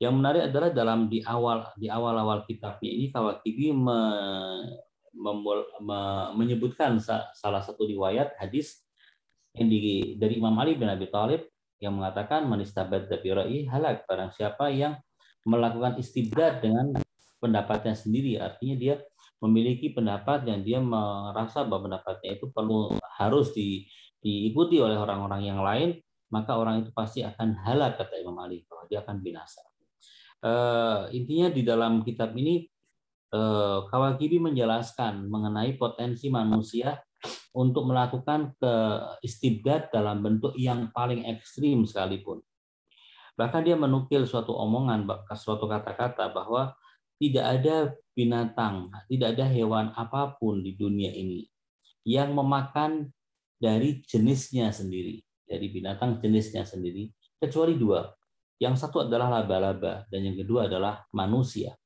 Yang 0.00 0.14
menarik 0.18 0.42
adalah 0.50 0.70
dalam 0.72 1.06
di 1.06 1.22
awal 1.22 1.68
di 1.78 1.86
awal-awal 1.86 2.42
kitabnya 2.48 2.90
ini 2.90 3.06
Kawakibi 3.12 3.70
me, 3.70 4.00
memul, 5.14 5.68
me, 5.84 6.32
menyebutkan 6.34 6.98
salah 7.36 7.62
satu 7.62 7.86
riwayat 7.86 8.34
hadis 8.40 8.82
yang 9.52 9.68
di, 9.68 10.16
dari 10.16 10.40
Imam 10.40 10.56
Ali 10.58 10.74
bin 10.74 10.88
Abi 10.88 11.06
Thalib 11.12 11.46
yang 11.78 12.00
mengatakan 12.00 12.48
manistabad 12.48 13.06
dabirai 13.06 13.68
halak 13.68 14.08
barang 14.08 14.32
siapa 14.32 14.72
yang 14.72 14.96
melakukan 15.44 16.00
istibdad 16.00 16.64
dengan 16.64 16.96
pendapatnya 17.42 17.92
sendiri 17.98 18.38
artinya 18.38 18.76
dia 18.78 18.94
memiliki 19.42 19.90
pendapat 19.90 20.46
yang 20.46 20.62
dia 20.62 20.78
merasa 20.78 21.66
bahwa 21.66 21.90
pendapatnya 21.90 22.38
itu 22.38 22.46
perlu 22.54 22.94
harus 23.18 23.50
di, 23.50 23.90
diikuti 24.22 24.78
oleh 24.78 24.94
orang-orang 24.94 25.42
yang 25.42 25.60
lain 25.60 25.98
maka 26.32 26.56
orang 26.56 26.82
itu 26.82 26.90
pasti 26.96 27.20
akan 27.20 27.60
halak 27.62 28.00
kata 28.00 28.18
Imam 28.18 28.40
Ali 28.40 28.64
bahwa 28.64 28.88
dia 28.88 29.04
akan 29.04 29.20
binasa. 29.20 29.60
Uh, 30.42 31.06
intinya 31.14 31.52
di 31.52 31.62
dalam 31.62 32.02
kitab 32.02 32.34
ini 32.34 32.66
uh, 33.36 33.86
Kawakibi 33.86 34.42
menjelaskan 34.42 35.30
mengenai 35.30 35.78
potensi 35.78 36.32
manusia 36.32 36.98
untuk 37.54 37.86
melakukan 37.86 38.56
ke 38.58 38.74
istibdad 39.22 39.92
dalam 39.92 40.24
bentuk 40.24 40.56
yang 40.58 40.90
paling 40.90 41.28
ekstrim 41.28 41.84
sekalipun. 41.86 42.40
Bahkan 43.38 43.62
dia 43.62 43.76
menukil 43.78 44.26
suatu 44.26 44.56
omongan, 44.56 45.06
suatu 45.36 45.68
kata-kata 45.68 46.32
bahwa 46.32 46.74
tidak 47.16 47.46
ada 47.60 47.76
binatang, 48.12 48.90
tidak 49.06 49.38
ada 49.38 49.46
hewan 49.46 49.94
apa 49.94 50.36
pun 50.36 50.60
di 50.60 50.74
dunia 50.74 51.12
ini 51.14 51.46
yang 52.02 52.34
memakan 52.34 53.14
dari 53.62 54.02
jenisnya 54.02 54.74
sendiri, 54.74 55.22
dari 55.52 55.68
binatang 55.68 56.16
jenisnya 56.16 56.64
sendiri, 56.64 57.12
kecuali 57.36 57.76
dua. 57.76 58.08
Yang 58.56 58.88
satu 58.88 59.04
adalah 59.04 59.28
laba-laba 59.28 60.08
dan 60.08 60.24
yang 60.24 60.38
kedua 60.40 60.72
adalah 60.72 61.04
manusia. 61.12 61.76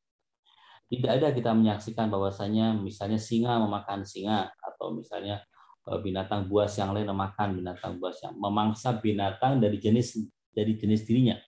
Tidak 0.86 1.10
ada 1.10 1.34
kita 1.34 1.50
menyaksikan 1.50 2.06
bahwasanya 2.06 2.78
misalnya 2.78 3.18
singa 3.18 3.58
memakan 3.58 4.06
singa 4.06 4.54
atau 4.62 4.94
misalnya 4.94 5.42
Eh, 5.86 6.00
binatang 6.02 6.50
buas 6.50 6.74
yang 6.74 6.90
lain 6.90 7.06
memakan 7.06 7.62
binatang 7.62 8.02
buas 8.02 8.18
yang 8.18 8.34
memangsa 8.34 8.98
binatang 8.98 9.62
dari 9.62 9.78
jenis 9.78 10.18
dari 10.50 10.74
jenis 10.74 11.06
dirinya 11.06 11.38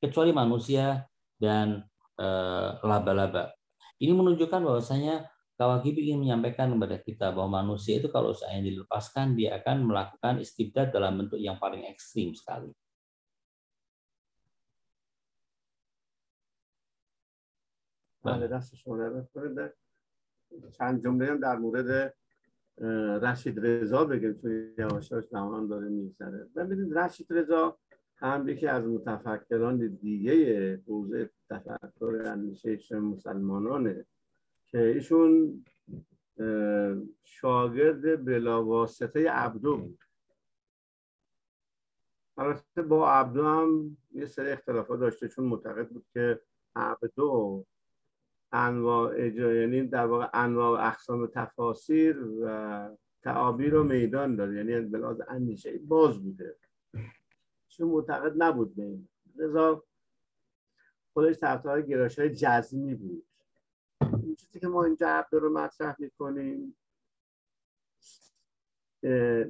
kecuali 0.00 0.32
manusia 0.32 1.04
dan 1.36 1.84
eh, 2.16 2.68
laba-laba. 2.80 3.52
Ini 4.00 4.16
menunjukkan 4.16 4.64
bahwasanya 4.64 5.28
Kawakibi 5.58 6.06
ingin 6.06 6.22
menyampaikan 6.22 6.70
kepada 6.70 6.96
kita 7.02 7.26
bahwa 7.34 7.66
manusia 7.66 7.98
itu 7.98 8.06
kalau 8.14 8.30
saya 8.30 8.62
dilepaskan 8.62 9.34
dia 9.34 9.58
akan 9.58 9.90
melakukan 9.90 10.38
istibdad 10.38 10.94
dalam 10.94 11.18
bentuk 11.18 11.42
yang 11.42 11.58
paling 11.58 11.82
ekstrim 11.90 12.30
sekali. 12.30 12.70
بله 18.18 18.48
چند 20.78 21.02
جمله 21.04 21.26
هم 21.26 21.40
در 21.40 21.56
مورد 21.56 22.14
رشید 23.22 23.66
رضا 23.66 24.04
بگیم 24.04 24.32
توی 24.32 24.74
یواشاش 24.78 25.24
زمان 25.24 25.68
داره 25.68 25.88
میگذره 25.88 26.44
ببینید 26.56 26.98
رشید 26.98 27.26
رضا 27.30 27.78
هم 28.16 28.48
یکی 28.48 28.66
از 28.66 28.84
متفکران 28.84 29.86
دیگه 29.86 30.76
حوزه 30.86 31.30
تفکر 31.50 32.22
اندیشه 32.26 32.98
مسلمانانه 32.98 34.06
که 34.70 34.78
ایشون 34.78 35.64
شاگرد 37.22 38.24
بلاواسطه 38.24 39.30
عبدو 39.30 39.76
بود. 39.76 39.98
البته 42.36 42.82
با 42.82 43.10
عبدو 43.10 43.44
هم 43.44 43.96
یه 44.12 44.26
سری 44.26 44.50
اختلافات 44.50 45.00
داشته 45.00 45.28
چون 45.28 45.44
معتقد 45.44 45.88
بود 45.88 46.06
که 46.12 46.40
عبدو 46.76 47.64
انواع 48.52 49.20
یعنی 49.28 49.86
در 49.86 50.06
واقع 50.06 50.28
انواع 50.32 50.70
و 50.70 50.86
اقسام 50.86 51.26
تفاسیر 51.26 52.24
و 52.42 52.96
تعابیر 53.22 53.74
و 53.74 53.84
میدان 53.84 54.36
داره. 54.36 54.56
یعنی 54.56 54.80
بلاز 54.80 55.20
اندیشه 55.28 55.78
باز 55.78 56.22
بوده. 56.22 56.56
چون 57.68 57.88
معتقد 57.88 58.42
نبود 58.42 58.76
به 58.76 58.82
این. 58.82 59.08
لذا 59.36 59.84
خودش 61.12 61.38
طرفدار 61.38 61.82
گرایش 61.82 62.18
های 62.18 62.30
جزمی 62.30 62.94
بود. 62.94 63.27
چیزی 64.40 64.60
که 64.60 64.68
ما 64.68 64.84
اینجا 64.84 65.08
عبد 65.08 65.34
رو 65.34 65.52
مطرح 65.52 65.96
می‌کنیم. 65.98 66.76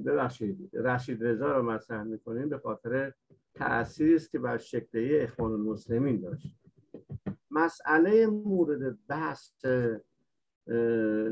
ببخشید 0.05 0.69
رشید 0.73 1.23
رضا 1.23 1.57
رو 1.57 1.63
مطرح 1.63 2.03
می‌کنیم 2.03 2.49
به 2.49 2.57
خاطر 2.57 3.13
تأثیری 3.53 4.15
است 4.15 4.31
که 4.31 4.39
بر 4.39 4.57
شکلی 4.57 5.19
اخوان 5.19 5.51
المسلمین 5.51 6.21
داشت. 6.21 6.55
مسئله 7.51 8.27
مورد 8.27 9.05
بحث 9.07 9.65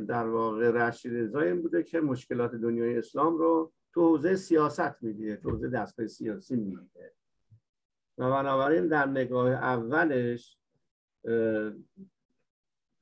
در 0.07 0.27
واقع 0.27 0.71
رشید 0.71 1.13
رضا 1.13 1.39
این 1.39 1.61
بوده 1.61 1.83
که 1.83 2.01
مشکلات 2.01 2.55
دنیای 2.55 2.97
اسلام 2.97 3.37
رو 3.37 3.73
تو 3.93 4.01
حوزه 4.01 4.35
سیاست 4.35 5.03
می‌دیده 5.03 5.35
تو 5.35 5.49
حوزه 5.49 5.69
دستگاه 5.69 6.07
سیاسی 6.07 6.55
می‌دیده 6.55 7.13
و 8.17 8.29
بنابراین 8.29 8.87
در 8.87 9.05
نگاه 9.05 9.51
اولش 9.51 10.57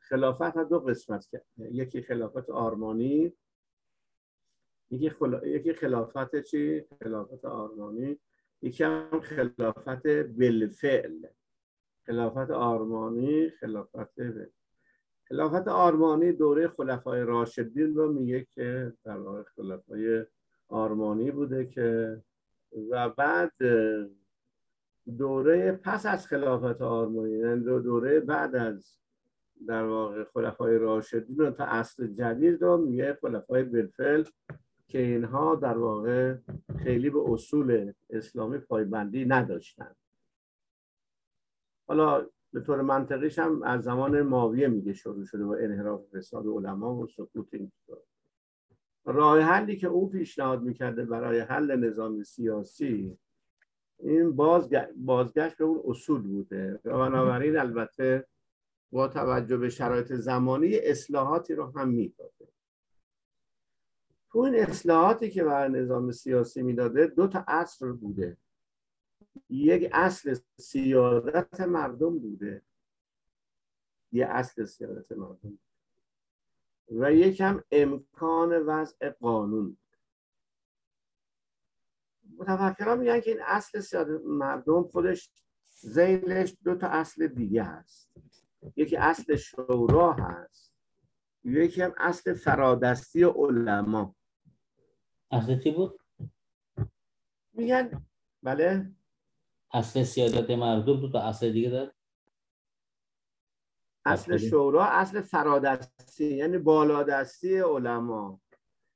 خلافت 0.09 0.41
ها 0.57 0.63
دو 0.63 0.79
قسمت 0.79 1.25
کرد 1.25 1.45
یکی 1.57 2.01
خلافت 2.01 2.49
آرمانی 2.49 3.33
یکی, 4.91 5.11
یکی 5.43 5.73
خلافت 5.73 6.41
چی؟ 6.41 6.85
خلافت 7.03 7.45
آرمانی 7.45 8.19
یکی 8.61 8.83
هم 8.83 9.19
خلافت 9.19 10.07
بالفعل 10.07 11.27
خلافت 12.05 12.51
آرمانی 12.51 13.49
خلافت 13.49 14.19
خلافت 15.23 15.67
آرمانی 15.67 16.31
دوره 16.31 16.67
خلفای 16.67 17.21
راشدین 17.21 17.95
رو 17.95 18.13
میگه 18.13 18.47
که 18.51 18.93
در 19.03 19.17
واقع 19.17 19.43
خلفای 19.43 20.25
آرمانی 20.67 21.31
بوده 21.31 21.65
که 21.65 22.21
و 22.89 23.09
بعد 23.09 23.53
دوره 25.17 25.71
پس 25.71 26.05
از 26.05 26.27
خلافت 26.27 26.81
آرمانی 26.81 27.31
یعنی 27.31 27.63
دوره 27.63 28.19
بعد 28.19 28.55
از 28.55 28.97
در 29.67 29.83
واقع 29.83 30.23
خلفای 30.23 30.77
راشدین 30.77 31.37
رو 31.37 31.51
تا 31.51 31.65
اصل 31.65 32.07
جدید 32.07 32.61
رو 32.61 32.77
میگه 32.77 33.17
خلفای 33.21 33.63
بالفعل 33.63 34.23
که 34.87 34.99
اینها 34.99 35.55
در 35.55 35.77
واقع 35.77 36.35
خیلی 36.83 37.09
به 37.09 37.19
اصول 37.31 37.93
اسلامی 38.09 38.57
پایبندی 38.57 39.25
نداشتند 39.25 39.95
حالا 41.87 42.27
به 42.53 42.61
طور 42.61 42.81
منطقیش 42.81 43.39
هم 43.39 43.63
از 43.63 43.83
زمان 43.83 44.21
ماویه 44.21 44.67
میگه 44.67 44.93
شروع 44.93 45.25
شده 45.25 45.45
با 45.45 45.55
انحراف 45.55 46.15
فساد 46.15 46.47
علما 46.47 46.95
و 46.95 47.07
سقوط 47.07 47.53
این 47.53 47.71
راه 49.05 49.39
حلی 49.39 49.77
که 49.77 49.87
او 49.87 50.09
پیشنهاد 50.09 50.63
می‌کرده 50.63 51.05
برای 51.05 51.39
حل 51.39 51.75
نظام 51.75 52.23
سیاسی 52.23 53.17
این 53.99 54.35
بازگشت 54.95 55.57
به 55.57 55.63
اون 55.63 55.81
اصول 55.85 56.21
بوده. 56.21 56.79
و 56.85 56.97
بنابراین 56.97 57.57
البته 57.57 58.27
با 58.91 59.07
توجه 59.07 59.57
به 59.57 59.69
شرایط 59.69 60.13
زمانی 60.13 60.75
اصلاحاتی 60.75 61.53
رو 61.53 61.79
هم 61.79 61.89
می‌داده. 61.89 62.47
تو 64.29 64.39
این 64.39 64.55
اصلاحاتی 64.55 65.29
که 65.29 65.43
برای 65.43 65.81
نظام 65.81 66.11
سیاسی 66.11 66.61
می‌داده 66.61 67.07
دو 67.07 67.27
تا 67.27 67.43
اصل 67.47 67.91
بوده. 67.91 68.37
یک 69.49 69.89
اصل 69.93 70.37
سیادت 70.57 71.61
مردم 71.61 72.19
بوده. 72.19 72.61
یه 74.11 74.25
اصل 74.25 74.65
سیادت 74.65 75.11
مردم 75.11 75.59
و 76.91 77.13
یکم 77.13 77.63
امکان 77.71 78.65
وضع 78.65 79.09
قانون 79.09 79.77
متفکران 82.37 82.99
میگن 82.99 83.19
که 83.19 83.31
این 83.31 83.41
اصل 83.45 83.79
سیادت 83.79 84.21
مردم 84.25 84.83
خودش 84.83 85.31
زیلش 85.81 86.57
دو 86.63 86.75
تا 86.75 86.87
اصل 86.87 87.27
دیگه 87.27 87.63
هست. 87.63 88.09
یکی 88.75 88.97
اصل 88.97 89.35
شورا 89.35 90.13
هست 90.13 90.73
یکی 91.43 91.81
هم 91.81 91.93
اصل 91.97 92.33
فرادستی 92.33 93.23
علما. 93.23 94.15
اصل 95.31 95.59
چی 95.59 95.71
بود؟ 95.71 95.99
میگن 97.53 98.05
بله؟ 98.43 98.91
اصل 99.73 100.03
سیادت 100.03 100.49
مردم 100.49 101.01
تو 101.01 101.11
تا 101.11 101.21
اصل 101.21 101.51
دیگه 101.51 101.69
داره. 101.69 101.91
اصل 104.05 104.37
شورا 104.37 104.85
اصل 104.85 105.21
فرادستی 105.21 106.35
یعنی 106.35 106.57
بالادستی 106.57 107.57
علما. 107.57 108.41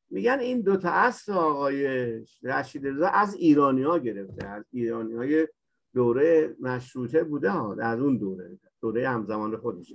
میگن 0.09 0.39
این 0.39 0.61
دو 0.61 0.77
تا 0.77 0.89
اصل 0.89 1.31
آقای 1.31 2.09
رشید 2.43 2.87
رضا 2.87 3.07
از 3.07 3.33
ایرانی 3.33 3.83
ها 3.83 3.97
گرفته 3.97 4.47
از 4.47 4.63
ایرانی 4.71 5.15
های 5.15 5.47
دوره 5.93 6.55
مشروطه 6.59 7.23
بوده 7.23 7.49
ها 7.49 7.75
از 7.81 7.99
اون 7.99 8.17
دوره. 8.17 8.59
دوره 8.81 9.09
همزمان 9.09 9.57
خودش. 9.57 9.93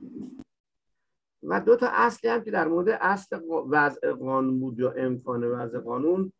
و 1.43 1.61
دو 1.61 1.77
تا 1.77 1.89
اصلی 1.89 2.31
هم 2.31 2.44
که 2.44 2.51
در 2.51 2.69
مورد 2.69 2.89
اصل 2.89 3.40
وضع 3.69 4.12
قانون 4.12 4.61
بود 4.61 4.78
یا 4.78 4.90
امکان 4.90 5.44
وضع 5.44 5.78
قانون 5.78 6.32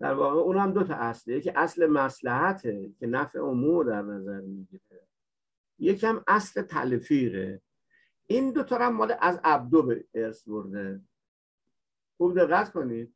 در 0.00 0.14
واقع 0.14 0.40
اون 0.40 0.56
هم 0.56 0.72
دو 0.72 0.82
تا 0.82 0.94
اصله. 0.94 1.36
یکی 1.36 1.50
اصل 1.50 1.86
مسلحته 1.86 2.90
که 2.98 3.06
نفع 3.06 3.42
امور 3.42 3.84
در 3.84 4.02
نظر 4.02 4.40
می‌گیره. 4.40 5.00
یکم 5.78 6.22
اصل 6.26 6.62
تلفیقه. 6.62 7.60
این 8.26 8.52
دو 8.52 8.62
تا 8.62 8.78
هم 8.78 8.94
مال 8.94 9.14
از 9.20 9.40
عبدو 9.44 9.82
به 9.82 10.04
ارث 10.14 10.48
برده. 10.48 11.00
خوب 12.16 12.34
دقت 12.34 12.72
کنید. 12.72 13.14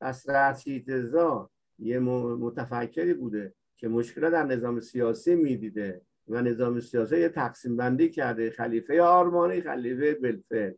پس 0.00 0.28
رشید 0.28 0.88
یه 1.78 1.98
متفکری 1.98 3.14
بوده 3.14 3.54
که 3.76 3.88
مشکل 3.88 4.30
در 4.30 4.44
نظام 4.44 4.80
سیاسی 4.80 5.34
می‌دیده. 5.34 6.00
و 6.28 6.42
نظام 6.42 6.80
سیاسی 6.80 7.20
یه 7.20 7.28
تقسیم 7.28 7.76
بندی 7.76 8.10
کرده. 8.10 8.50
خلیفه 8.50 9.02
آرمانی 9.02 9.60
خلیفه 9.60 10.14
بلفل 10.14 10.72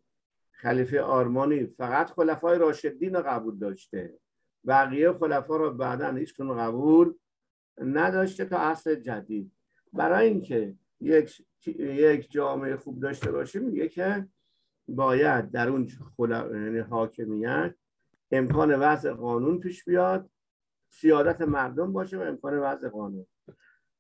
خلیفه 0.53 1.01
آرمانی 1.01 1.67
فقط 1.67 2.11
خلفای 2.11 2.59
راشدین 2.59 3.15
رو 3.15 3.23
قبول 3.23 3.59
داشته. 3.59 4.19
بقیه 4.67 5.13
خلفا 5.13 5.57
رو 5.57 5.71
بعدا 5.71 6.11
هیچ 6.11 6.41
قبول 6.41 7.15
نداشته 7.79 8.45
تا 8.45 8.59
عصر 8.59 8.95
جدید. 8.95 9.53
برای 9.93 10.29
اینکه 10.29 10.75
یک 11.01 11.43
یک 11.77 12.31
جامعه 12.31 12.77
خوب 12.77 13.01
داشته 13.01 13.33
باشیم 13.33 13.63
میگه 13.63 13.89
که 13.89 14.29
باید 14.89 15.51
در 15.51 15.69
اون 15.69 15.89
یعنی 16.19 16.79
حاکمیت 16.79 17.75
امکان 18.31 18.75
وضع 18.75 19.13
قانون 19.13 19.61
پیش 19.61 19.85
بیاد 19.85 20.31
سیادت 20.89 21.43
مردم 21.43 21.93
باشه 21.93 22.19
و 22.19 22.21
امکان 22.21 22.59
وضع 22.59 22.89
قانون. 22.89 23.27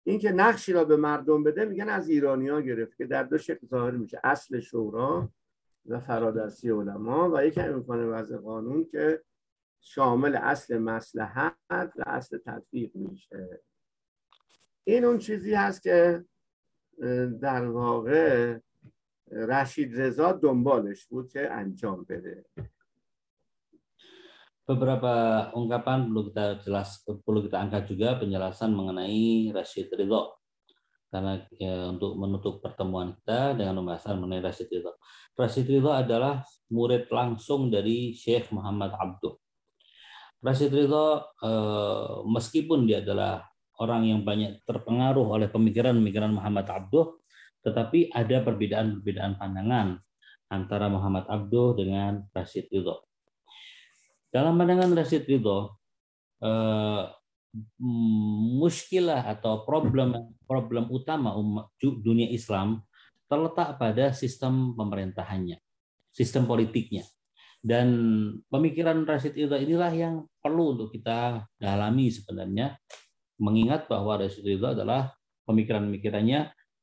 این 0.04 0.18
که 0.18 0.32
نقشی 0.32 0.72
را 0.72 0.84
به 0.84 0.96
مردم 0.96 1.42
بده 1.42 1.64
میگن 1.64 1.88
از 1.88 2.08
ایرانی 2.08 2.48
ها 2.48 2.60
گرفت 2.60 2.96
که 2.96 3.06
در 3.06 3.22
دو 3.22 3.38
شکل 3.38 3.66
ظاهر 3.66 3.90
میشه. 3.90 4.20
اصل 4.24 4.60
شورا 4.60 5.28
و 5.86 6.00
فرادستی 6.00 6.70
علما 6.70 7.30
و 7.30 7.46
یک 7.46 7.58
امکان 7.58 8.08
وضع 8.08 8.36
قانون 8.36 8.84
که 8.84 9.22
شامل 9.80 10.36
اصل 10.36 10.78
مسلحت 10.78 11.56
و 11.70 12.02
اصل 12.06 12.38
تطبیق 12.38 12.90
میشه. 12.94 13.60
این 14.84 15.04
اون 15.04 15.18
چیزی 15.18 15.54
هست 15.54 15.82
که 15.82 16.24
در 17.40 17.66
واقع 17.66 18.58
رشید 19.30 20.00
رضا 20.00 20.32
دنبالش 20.32 21.06
بود 21.06 21.28
که 21.28 21.52
انجام 21.52 22.04
بده. 22.08 22.44
Beberapa 24.64 25.12
ungkapan 25.52 26.08
perlu 26.08 26.32
kita 26.32 26.44
jelas 26.64 27.04
perlu 27.04 27.44
kita 27.44 27.60
angkat 27.60 27.84
juga 27.84 28.16
penjelasan 28.16 28.72
mengenai 28.72 29.52
Rashid 29.52 29.92
Ridho 29.92 30.40
karena 31.12 31.38
ya, 31.54 31.94
untuk 31.94 32.18
menutup 32.18 32.58
pertemuan 32.58 33.14
kita 33.14 33.54
dengan 33.54 33.78
pembahasan 33.78 34.18
mengenai 34.18 34.42
Rashid 34.42 34.66
Ridho. 34.66 34.98
Rashid 35.38 35.70
Ridho 35.70 35.94
adalah 35.94 36.42
murid 36.74 37.06
langsung 37.06 37.70
dari 37.70 38.16
Syekh 38.18 38.50
Muhammad 38.50 38.90
Abduh. 38.98 39.38
Rashid 40.42 40.74
Ridho 40.74 41.22
eh, 41.38 42.14
meskipun 42.26 42.90
dia 42.90 42.98
adalah 42.98 43.46
orang 43.78 44.10
yang 44.10 44.20
banyak 44.26 44.66
terpengaruh 44.66 45.38
oleh 45.38 45.46
pemikiran-pemikiran 45.54 46.34
Muhammad 46.34 46.66
Abduh, 46.66 47.22
tetapi 47.62 48.10
ada 48.10 48.42
perbedaan-perbedaan 48.42 49.38
pandangan 49.38 50.00
antara 50.50 50.90
Muhammad 50.90 51.30
Abduh 51.30 51.78
dengan 51.78 52.26
Rashid 52.34 52.66
Ridho. 52.74 53.13
Dalam 54.34 54.58
pandangan 54.58 54.90
Rashid 54.98 55.30
Ridho, 55.30 55.78
eh, 56.42 57.06
muskilah 58.58 59.22
atau 59.30 59.62
problem 59.62 60.34
problem 60.42 60.90
utama 60.90 61.38
umat 61.38 61.70
dunia 61.78 62.26
Islam 62.34 62.82
terletak 63.30 63.78
pada 63.78 64.10
sistem 64.10 64.74
pemerintahannya, 64.74 65.62
sistem 66.10 66.50
politiknya. 66.50 67.06
Dan 67.62 67.86
pemikiran 68.50 69.06
Rashid 69.06 69.38
Ridho 69.38 69.54
inilah 69.54 69.94
yang 69.94 70.26
perlu 70.42 70.74
untuk 70.74 70.90
kita 70.90 71.46
dalami 71.54 72.10
sebenarnya, 72.10 72.74
mengingat 73.38 73.86
bahwa 73.86 74.18
Rashid 74.18 74.42
Ridho 74.42 74.74
adalah 74.74 75.14
pemikiran-pemikirannya 75.46 76.40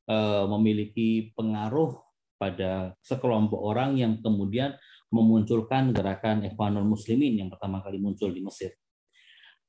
eh, 0.08 0.44
memiliki 0.48 1.36
pengaruh 1.36 2.00
pada 2.40 2.96
sekelompok 3.04 3.60
orang 3.60 4.00
yang 4.00 4.18
kemudian 4.24 4.72
memunculkan 5.12 5.92
gerakan 5.92 6.48
Ikhwanul 6.48 6.88
Muslimin 6.88 7.44
yang 7.44 7.48
pertama 7.52 7.84
kali 7.84 8.00
muncul 8.00 8.32
di 8.32 8.40
Mesir. 8.40 8.72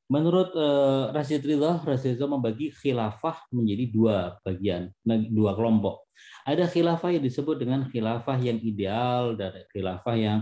Menurut 0.08 0.56
uh, 0.56 1.12
Rashid 1.12 1.44
Ridha, 1.44 1.84
Rashid 1.84 2.16
Ridha 2.16 2.28
membagi 2.28 2.72
khilafah 2.72 3.48
menjadi 3.52 3.86
dua 3.92 4.16
bagian, 4.44 4.92
dua 5.32 5.56
kelompok. 5.56 6.08
Ada 6.44 6.68
khilafah 6.68 7.12
yang 7.16 7.24
disebut 7.24 7.56
dengan 7.60 7.88
khilafah 7.88 8.36
yang 8.40 8.60
ideal 8.60 9.36
dan 9.40 9.64
khilafah 9.72 10.16
yang 10.16 10.40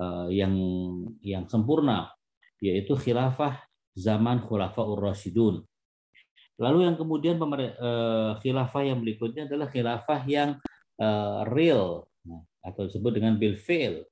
uh, 0.00 0.28
yang 0.32 0.52
yang 1.20 1.44
sempurna, 1.48 2.08
yaitu 2.60 2.96
khilafah 2.96 3.60
zaman 3.92 4.40
Khulafaur 4.40 4.96
Rasyidun. 4.96 5.60
Lalu 6.56 6.78
yang 6.88 6.96
kemudian 6.96 7.36
uh, 7.36 8.36
khilafah 8.40 8.82
yang 8.84 9.00
berikutnya 9.00 9.44
adalah 9.44 9.68
khilafah 9.68 10.20
yang 10.24 10.56
uh, 11.00 11.44
real 11.52 12.08
atau 12.62 12.86
disebut 12.86 13.18
dengan 13.18 13.34
bil 13.34 13.58
fail 13.58 14.06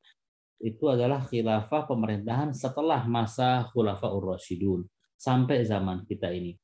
itu 0.60 0.92
adalah 0.92 1.24
khilafah 1.24 1.88
pemerintahan 1.88 2.52
setelah 2.52 3.08
masa 3.08 3.64
Khulafaur 3.72 4.36
Rasyidun 4.36 4.84
sampai 5.16 5.64
zaman 5.64 6.04
kita 6.04 6.28
ini. 6.28 6.56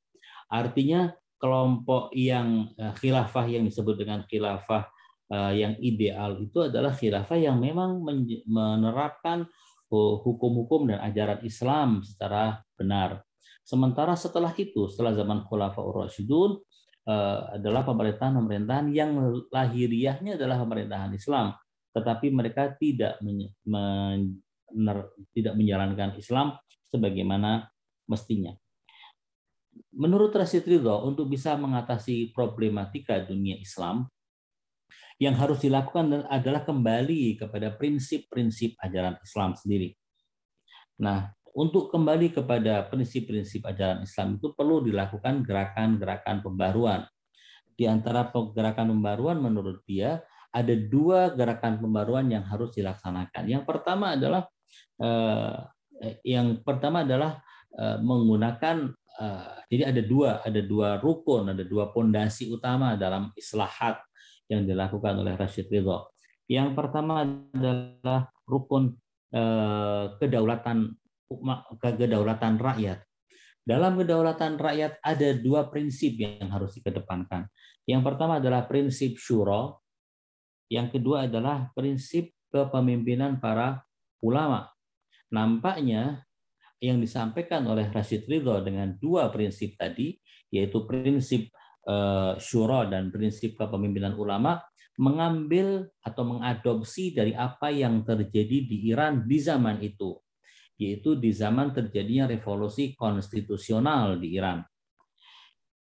Artinya 0.53 1.11
kelompok 1.41 2.13
yang 2.13 2.73
eh, 2.77 2.93
khilafah 2.97 3.49
yang 3.49 3.65
disebut 3.65 3.97
dengan 3.97 4.21
khilafah 4.29 4.85
eh, 5.33 5.53
yang 5.65 5.75
ideal 5.81 6.37
itu 6.41 6.69
adalah 6.69 6.93
khilafah 6.93 7.37
yang 7.41 7.57
memang 7.57 8.05
menerapkan 8.45 9.49
hukum-hukum 9.89 10.91
dan 10.91 10.99
ajaran 11.01 11.41
Islam 11.47 12.03
secara 12.03 12.61
benar. 12.75 13.23
Sementara 13.67 14.15
setelah 14.15 14.51
itu, 14.55 14.87
setelah 14.87 15.15
zaman 15.15 15.43
Khulafaur 15.47 16.07
Rasyidun, 16.07 16.61
eh, 17.09 17.41
adalah 17.59 17.83
pemerintahan-pemerintahan 17.89 18.93
yang 18.93 19.17
lahiriahnya 19.49 20.37
adalah 20.37 20.61
pemerintahan 20.61 21.17
Islam 21.17 21.57
tetapi 21.97 22.29
mereka 22.29 22.77
tidak 22.77 23.17
men, 23.25 23.49
men, 23.65 24.37
tidak 25.33 25.57
menjalankan 25.57 26.13
Islam 26.21 26.53
sebagaimana 26.93 27.73
mestinya. 28.05 28.53
Menurut 29.97 30.37
Rashid 30.37 30.69
Ridho, 30.69 31.09
untuk 31.09 31.33
bisa 31.33 31.57
mengatasi 31.57 32.37
problematika 32.37 33.17
dunia 33.25 33.57
Islam, 33.57 34.05
yang 35.17 35.33
harus 35.41 35.65
dilakukan 35.65 36.29
adalah 36.29 36.61
kembali 36.61 37.41
kepada 37.41 37.73
prinsip-prinsip 37.73 38.77
ajaran 38.85 39.17
Islam 39.25 39.57
sendiri. 39.57 39.97
Nah, 41.01 41.33
untuk 41.57 41.89
kembali 41.89 42.37
kepada 42.37 42.85
prinsip-prinsip 42.93 43.65
ajaran 43.65 44.05
Islam 44.05 44.37
itu 44.37 44.53
perlu 44.53 44.85
dilakukan 44.85 45.41
gerakan-gerakan 45.41 46.45
pembaruan. 46.45 47.01
Di 47.73 47.89
antara 47.89 48.29
gerakan 48.29 48.93
pembaruan 48.93 49.41
menurut 49.41 49.81
dia 49.89 50.21
ada 50.53 50.75
dua 50.75 51.33
gerakan 51.35 51.79
pembaruan 51.83 52.27
yang 52.31 52.45
harus 52.47 52.75
dilaksanakan. 52.75 53.45
Yang 53.47 53.65
pertama 53.67 54.15
adalah 54.15 54.43
eh, 55.01 55.57
yang 56.25 56.61
pertama 56.63 57.03
adalah 57.03 57.41
eh, 57.77 57.99
menggunakan 58.01 58.77
eh, 59.21 59.55
jadi 59.71 59.83
ada 59.95 60.03
dua 60.03 60.31
ada 60.45 60.61
dua 60.63 60.89
rukun 61.03 61.53
ada 61.53 61.65
dua 61.65 61.91
pondasi 61.91 62.49
utama 62.49 62.95
dalam 62.95 63.33
islahat 63.37 64.01
yang 64.47 64.63
dilakukan 64.63 65.15
oleh 65.19 65.35
Rashid 65.35 65.67
Ridho. 65.69 66.15
Yang 66.47 66.79
pertama 66.79 67.27
adalah 67.27 68.31
rukun 68.47 68.95
kedaulatan 70.23 70.95
kedaulatan 71.83 72.55
rakyat. 72.55 73.03
Dalam 73.67 73.99
kedaulatan 73.99 74.55
rakyat 74.55 75.03
ada 75.03 75.29
dua 75.35 75.67
prinsip 75.67 76.15
yang 76.15 76.47
harus 76.55 76.79
dikedepankan. 76.79 77.51
Yang 77.83 78.03
pertama 78.07 78.39
adalah 78.39 78.67
prinsip 78.71 79.19
syuro, 79.19 79.86
yang 80.67 80.91
kedua 80.91 81.31
adalah 81.31 81.71
prinsip 81.73 82.35
kepemimpinan 82.51 83.39
para 83.39 83.85
ulama. 84.23 84.71
Nampaknya 85.31 86.27
yang 86.83 87.01
disampaikan 87.01 87.65
oleh 87.67 87.89
Rashid 87.89 88.29
Ridho 88.29 88.61
dengan 88.63 88.95
dua 89.01 89.33
prinsip 89.33 89.75
tadi, 89.81 90.17
yaitu 90.53 90.85
prinsip 90.85 91.49
uh, 91.89 92.37
syura 92.37 92.87
dan 92.87 93.09
prinsip 93.09 93.57
kepemimpinan 93.57 94.15
ulama, 94.15 94.61
mengambil 94.97 95.93
atau 96.01 96.25
mengadopsi 96.25 97.13
dari 97.13 97.37
apa 97.37 97.69
yang 97.69 98.01
terjadi 98.05 98.65
di 98.65 98.77
Iran 98.89 99.29
di 99.29 99.39
zaman 99.41 99.81
itu, 99.85 100.17
yaitu 100.81 101.17
di 101.21 101.33
zaman 101.33 101.73
terjadinya 101.73 102.29
revolusi 102.29 102.97
konstitusional 102.97 104.17
di 104.17 104.37
Iran. 104.37 104.65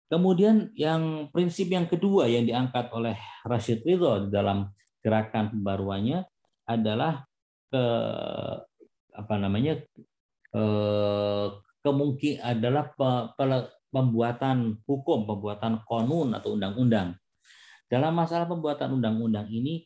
Kemudian 0.09 0.73
yang 0.73 1.29
prinsip 1.29 1.69
yang 1.69 1.85
kedua 1.85 2.25
yang 2.25 2.49
diangkat 2.49 2.89
oleh 2.89 3.13
Rashid 3.45 3.85
Ridho 3.85 4.25
dalam 4.33 4.73
gerakan 5.05 5.53
pembaruannya 5.53 6.25
adalah 6.65 7.29
ke 7.69 7.83
apa 9.13 9.35
namanya 9.37 9.77
ke, 10.49 10.63
kemungkin 11.85 12.41
adalah 12.41 12.89
pembuatan 13.93 14.81
hukum, 14.89 15.29
pembuatan 15.29 15.85
konun 15.85 16.33
atau 16.33 16.57
undang-undang. 16.57 17.13
Dalam 17.85 18.13
masalah 18.17 18.49
pembuatan 18.49 18.97
undang-undang 18.97 19.45
ini, 19.49 19.85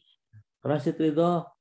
Rashid 0.64 0.96
Ridho 1.00 1.52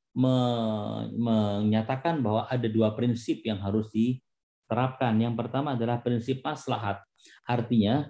menyatakan 1.19 2.23
bahwa 2.23 2.47
ada 2.47 2.69
dua 2.71 2.95
prinsip 2.95 3.43
yang 3.43 3.59
harus 3.59 3.91
diterapkan. 3.91 5.19
Yang 5.19 5.35
pertama 5.35 5.75
adalah 5.75 5.99
prinsip 5.99 6.39
maslahat. 6.47 7.03
Artinya 7.47 8.07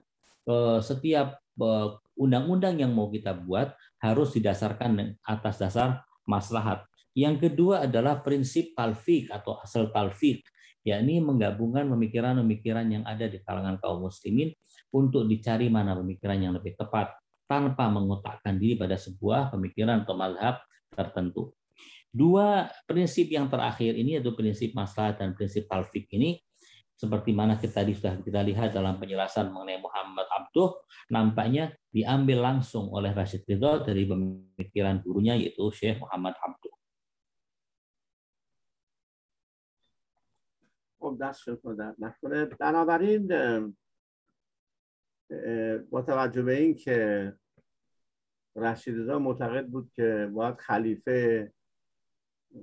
setiap 0.82 1.38
eh, 1.38 1.88
undang-undang 2.18 2.78
yang 2.80 2.92
mau 2.92 3.08
kita 3.08 3.32
buat 3.34 3.74
harus 4.02 4.34
didasarkan 4.34 5.18
atas 5.22 5.62
dasar 5.62 6.02
maslahat. 6.26 6.84
Yang 7.12 7.48
kedua 7.48 7.84
adalah 7.84 8.24
prinsip 8.24 8.72
talfik 8.72 9.28
atau 9.28 9.60
asal 9.60 9.92
talfik, 9.92 10.42
yakni 10.80 11.20
menggabungkan 11.20 11.84
pemikiran-pemikiran 11.92 12.88
yang 12.88 13.04
ada 13.04 13.28
di 13.28 13.36
kalangan 13.44 13.76
kaum 13.78 14.08
muslimin 14.08 14.50
untuk 14.92 15.28
dicari 15.28 15.68
mana 15.68 15.92
pemikiran 15.92 16.40
yang 16.40 16.52
lebih 16.56 16.72
tepat 16.74 17.12
tanpa 17.44 17.92
mengotakkan 17.92 18.56
diri 18.56 18.80
pada 18.80 18.96
sebuah 18.96 19.52
pemikiran 19.52 20.08
atau 20.08 20.16
mazhab 20.16 20.56
tertentu. 20.88 21.52
Dua 22.12 22.68
prinsip 22.84 23.28
yang 23.32 23.48
terakhir 23.48 23.96
ini 23.96 24.20
yaitu 24.20 24.32
prinsip 24.36 24.76
masalah 24.76 25.16
dan 25.16 25.32
prinsip 25.32 25.64
talfik 25.68 26.08
ini 26.12 26.40
seperti 26.97 27.29
mana 27.29 27.61
kita 27.61 27.85
tadi 27.85 27.93
sudah 27.93 28.17
kita 28.25 28.41
lihat 28.41 28.73
dalam 28.73 28.97
penjelasan 28.97 29.53
mengenai 29.53 29.77
Muhammad 29.77 30.25
Abduh 30.33 30.81
nampaknya 31.13 31.77
diambil 31.93 32.41
langsung 32.41 32.89
oleh 32.89 33.13
Rashid 33.13 33.45
Ridho 33.45 33.85
dari 33.85 34.09
pemikiran 34.09 35.05
gurunya 35.05 35.37
yaitu 35.37 35.69
Syekh 35.69 36.01
Muhammad 36.01 36.33
Abduh. 36.41 36.73
خب 40.97 41.17
دست 41.21 41.39
شد 41.39 41.61
در 41.77 41.95
نکنه 41.99 42.45
بنابراین 42.45 43.27
با 45.89 46.01
توجه 46.01 46.41
به 46.41 46.53
این 46.57 46.75
که 46.75 47.33
رشید 48.55 48.95
معتقد 48.95 49.67
بود 49.67 49.91
که 49.93 50.29
باید 50.33 50.57
خلیفه 50.57 51.51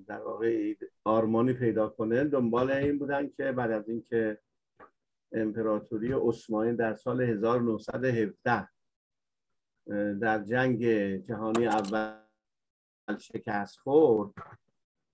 در 0.07 0.22
واقع 0.22 0.76
آرمانی 1.03 1.53
پیدا 1.53 1.90
کنه 1.90 2.24
دنبال 2.24 2.72
این 2.72 2.99
بودن 2.99 3.30
که 3.30 3.52
بعد 3.52 3.72
از 3.72 3.90
اینکه 3.90 4.40
امپراتوری 5.32 6.11
عثمانی 6.11 6.76
در 6.76 6.95
سال 6.95 7.22
1917 7.22 8.68
در 10.22 10.44
جنگ 10.44 10.86
جهانی 11.26 11.68
اول 11.68 12.14
شکست 13.20 13.78
خورد 13.78 14.34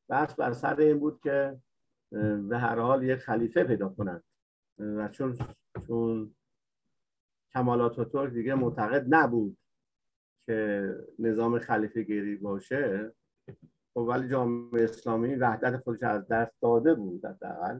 بس 0.09 0.35
بر 0.35 0.53
سر 0.53 0.79
این 0.79 0.99
بود 0.99 1.19
که 1.23 1.57
به 2.49 2.57
هر 2.57 2.79
حال 2.79 3.03
یک 3.03 3.19
خلیفه 3.19 3.63
پیدا 3.63 3.89
کنند. 3.89 4.23
و 4.79 5.07
چون 5.07 5.37
چون 5.87 6.35
کمالات 7.53 8.27
دیگه 8.33 8.55
معتقد 8.55 9.05
نبود 9.09 9.57
که 10.45 10.89
نظام 11.19 11.59
خلیفه 11.59 12.03
گیری 12.03 12.35
باشه 12.35 13.13
خب 13.95 14.01
ولی 14.01 14.29
جامعه 14.29 14.83
اسلامی 14.83 15.35
وحدت 15.35 15.77
خودش 15.77 16.03
از 16.03 16.27
دست 16.27 16.51
داده 16.61 16.93
بود 16.93 17.25
حداقل. 17.25 17.79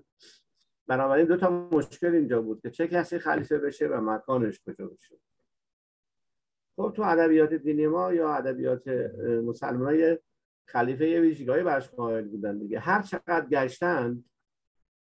بنابراین 0.88 1.26
دو 1.26 1.38
تا 1.38 1.50
مشکل 1.50 2.16
اینجا 2.16 2.42
بود 2.42 2.62
که 2.62 2.70
چه 2.70 2.88
کسی 2.88 3.20
خلیفه 3.20 3.58
بشه 3.58 3.88
و 3.88 4.02
مکانش 4.02 4.60
کجا 4.68 4.88
بشه. 4.88 5.16
خب 6.76 6.94
تو 6.96 7.02
ادبیات 7.02 7.54
دینی 7.54 7.88
ما 7.88 8.14
یا 8.14 8.34
ادبیات 8.34 8.88
مسلمان 9.44 10.18
خلیفه 10.66 11.10
یه 11.10 11.22
ویژگاهی 11.22 11.64
برش 11.64 11.90
قائل 11.90 12.28
بودن 12.28 12.58
دیگه. 12.58 12.80
هر 12.80 13.02
چقدر 13.02 13.46
گشتن 13.46 14.24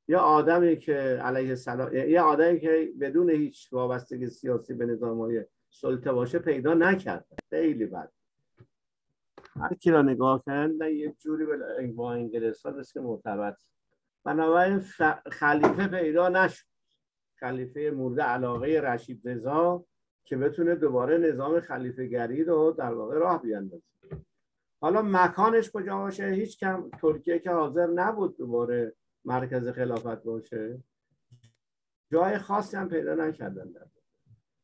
یا 0.08 0.20
آدمی 0.20 0.78
که 0.78 0.96
علیه 1.24 1.50
السلام 1.50 1.94
یا 1.94 2.24
آدمی 2.24 2.60
که 2.60 2.94
بدون 3.00 3.30
هیچ 3.30 3.74
وابستگی 3.74 4.28
سیاسی 4.28 4.74
به 4.74 4.86
نظام 4.86 5.20
های 5.20 5.46
سلطه 5.70 6.12
باشه 6.12 6.40
پیدا 6.40 6.74
نکرد. 6.74 7.26
خیلی 7.50 7.86
بد. 7.86 8.12
هر 9.60 9.73
کی 9.73 9.91
را 9.91 10.02
نگاه 10.02 10.44
کردن 10.45 10.90
یک 10.90 11.19
جوری 11.19 11.45
با 11.95 12.14
انگلستان 12.14 12.73
ها 12.76 12.84
که 12.84 12.99
معتبر. 12.99 13.56
بنابراین 14.23 14.80
خلیفه 15.32 15.88
پیدا 15.88 16.30
نشد. 16.30 16.65
خلیفه 17.40 17.91
مورد 17.91 18.19
علاقه 18.19 18.82
رشید 18.84 19.30
رضا 19.30 19.86
که 20.26 20.38
بتونه 20.38 20.76
دوباره 20.76 21.18
نظام 21.18 21.60
خلیفه 21.60 22.06
گری 22.06 22.44
رو 22.44 22.76
در 22.77 22.94
واقع 22.94 23.15
راه 23.15 23.41
بیاندازه. 23.41 23.84
حالا 24.82 25.02
مکانش 25.02 25.72
کجا 25.72 25.98
باشه؟ 25.98 26.26
هیچ 26.26 26.60
کم 26.60 26.90
ترکیه 26.90 27.40
که 27.40 27.52
حاضر 27.52 27.88
نبود 27.88 28.38
دوباره 28.38 28.94
مرکز 29.26 29.69
خلافت 29.69 30.23
باشه. 30.23 30.84
جای 32.11 32.38
خاصی 32.38 32.77
هم 32.77 32.90
پیدا 32.90 33.15
نکردن 33.15 33.73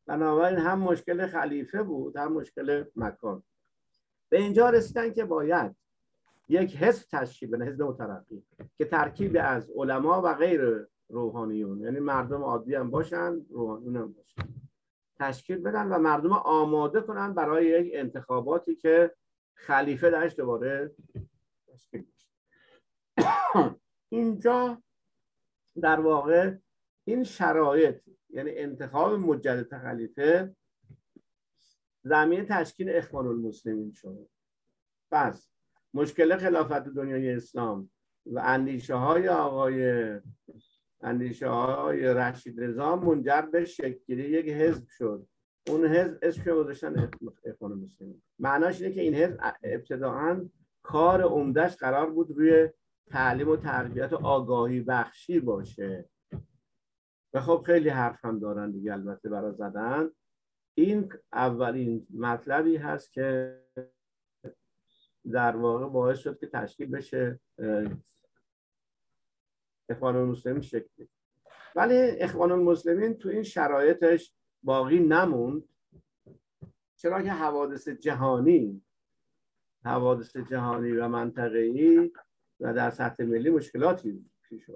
بنابراین 0.05 0.57
هم 0.57 0.79
مشکل 0.79 1.27
خلیفه 1.27 1.83
بود 1.83 2.17
هم 2.17 2.33
مشکل 2.33 2.83
مکان. 2.95 3.43
به 4.31 4.37
اینجا 4.37 4.69
رسیدن 4.69 5.13
که 5.13 5.25
باید 5.25 5.75
یک 6.49 6.77
حزب 6.77 7.07
تشکیل 7.11 7.49
بدن 7.49 7.67
حزب 7.67 7.81
مترقی 7.81 8.43
که 8.77 8.85
ترکیب 8.85 9.37
از 9.41 9.71
علما 9.75 10.21
و 10.21 10.33
غیر 10.33 10.87
روحانیون 11.09 11.81
یعنی 11.81 11.99
مردم 11.99 12.43
عادی 12.43 12.75
هم 12.75 12.91
باشن 12.91 13.45
روحانیون 13.49 13.97
هم 13.97 14.13
باشن 14.13 14.53
تشکیل 15.19 15.57
بدن 15.57 15.87
و 15.87 15.99
مردم 15.99 16.33
آماده 16.33 17.01
کنن 17.01 17.33
برای 17.33 17.65
یک 17.65 17.91
انتخاباتی 17.95 18.75
که 18.75 19.15
خلیفه 19.53 20.09
درش 20.09 20.35
دوباره 20.35 20.91
تشکیل 21.67 22.05
اینجا 24.09 24.81
در 25.81 25.99
واقع 25.99 26.55
این 27.03 27.23
شرایط 27.23 28.01
یعنی 28.29 28.51
انتخاب 28.57 29.13
مجدد 29.13 29.77
خلیفه 29.77 30.55
زمین 32.03 32.45
تشکیل 32.45 32.89
اخوان 32.89 33.27
المسلمین 33.27 33.91
شد. 33.91 34.29
پس 35.11 35.49
مشکل 35.93 36.37
خلافت 36.37 36.83
دنیای 36.83 37.33
اسلام 37.33 37.89
و 38.25 38.39
اندیشه 38.39 38.95
های 38.95 39.29
آقای 39.29 40.19
اندیشه 41.01 41.49
های 41.49 42.03
رشید 42.03 42.63
رضا 42.63 42.95
منجر 42.95 43.41
به 43.41 43.65
شکل 43.65 44.19
یک 44.19 44.49
حزب 44.49 44.87
شد. 44.87 45.27
اون 45.67 45.85
حزب 45.85 46.19
اسمش 46.21 46.47
گذاشتن 46.47 47.11
اخوان 47.45 47.71
المسلمین. 47.71 48.21
معناش 48.39 48.81
اینه 48.81 48.93
که 48.93 49.01
این 49.01 49.15
حزب 49.15 49.39
ابتداعا 49.63 50.49
کار 50.83 51.21
عمدهش 51.21 51.75
قرار 51.75 52.11
بود 52.11 52.31
روی 52.31 52.69
تعلیم 53.07 53.49
و 53.49 53.55
تربیت 53.55 54.13
و 54.13 54.25
آگاهی 54.25 54.81
بخشی 54.81 55.39
باشه. 55.39 56.09
و 57.33 57.41
خب 57.41 57.63
خیلی 57.65 57.89
حرف 57.89 58.25
هم 58.25 58.39
دارن 58.39 58.71
دیگه 58.71 58.93
البته 58.93 59.29
برای 59.29 59.53
زدن. 59.53 60.09
این 60.73 61.13
اولین 61.33 62.07
مطلبی 62.13 62.77
هست 62.77 63.13
که 63.13 63.59
در 65.31 65.55
واقع 65.55 65.89
باعث 65.89 66.19
شد 66.19 66.39
که 66.39 66.47
تشکیل 66.47 66.91
بشه 66.91 67.39
اخوان 69.89 70.15
المسلمین 70.15 70.61
شکلی 70.61 71.09
ولی 71.75 71.95
اخوان 71.95 72.51
المسلمین 72.51 73.17
تو 73.17 73.29
این 73.29 73.43
شرایطش 73.43 74.33
باقی 74.63 74.99
نموند. 74.99 75.63
چرا 76.95 77.21
که 77.21 77.31
حوادث 77.31 77.87
جهانی 77.87 78.81
حوادث 79.83 80.37
جهانی 80.37 80.91
و 80.91 81.07
منطقه‌ای 81.07 82.11
و 82.59 82.73
در 82.73 82.89
سطح 82.89 83.23
ملی 83.23 83.49
مشکلاتی 83.49 84.25
پیش 84.41 84.69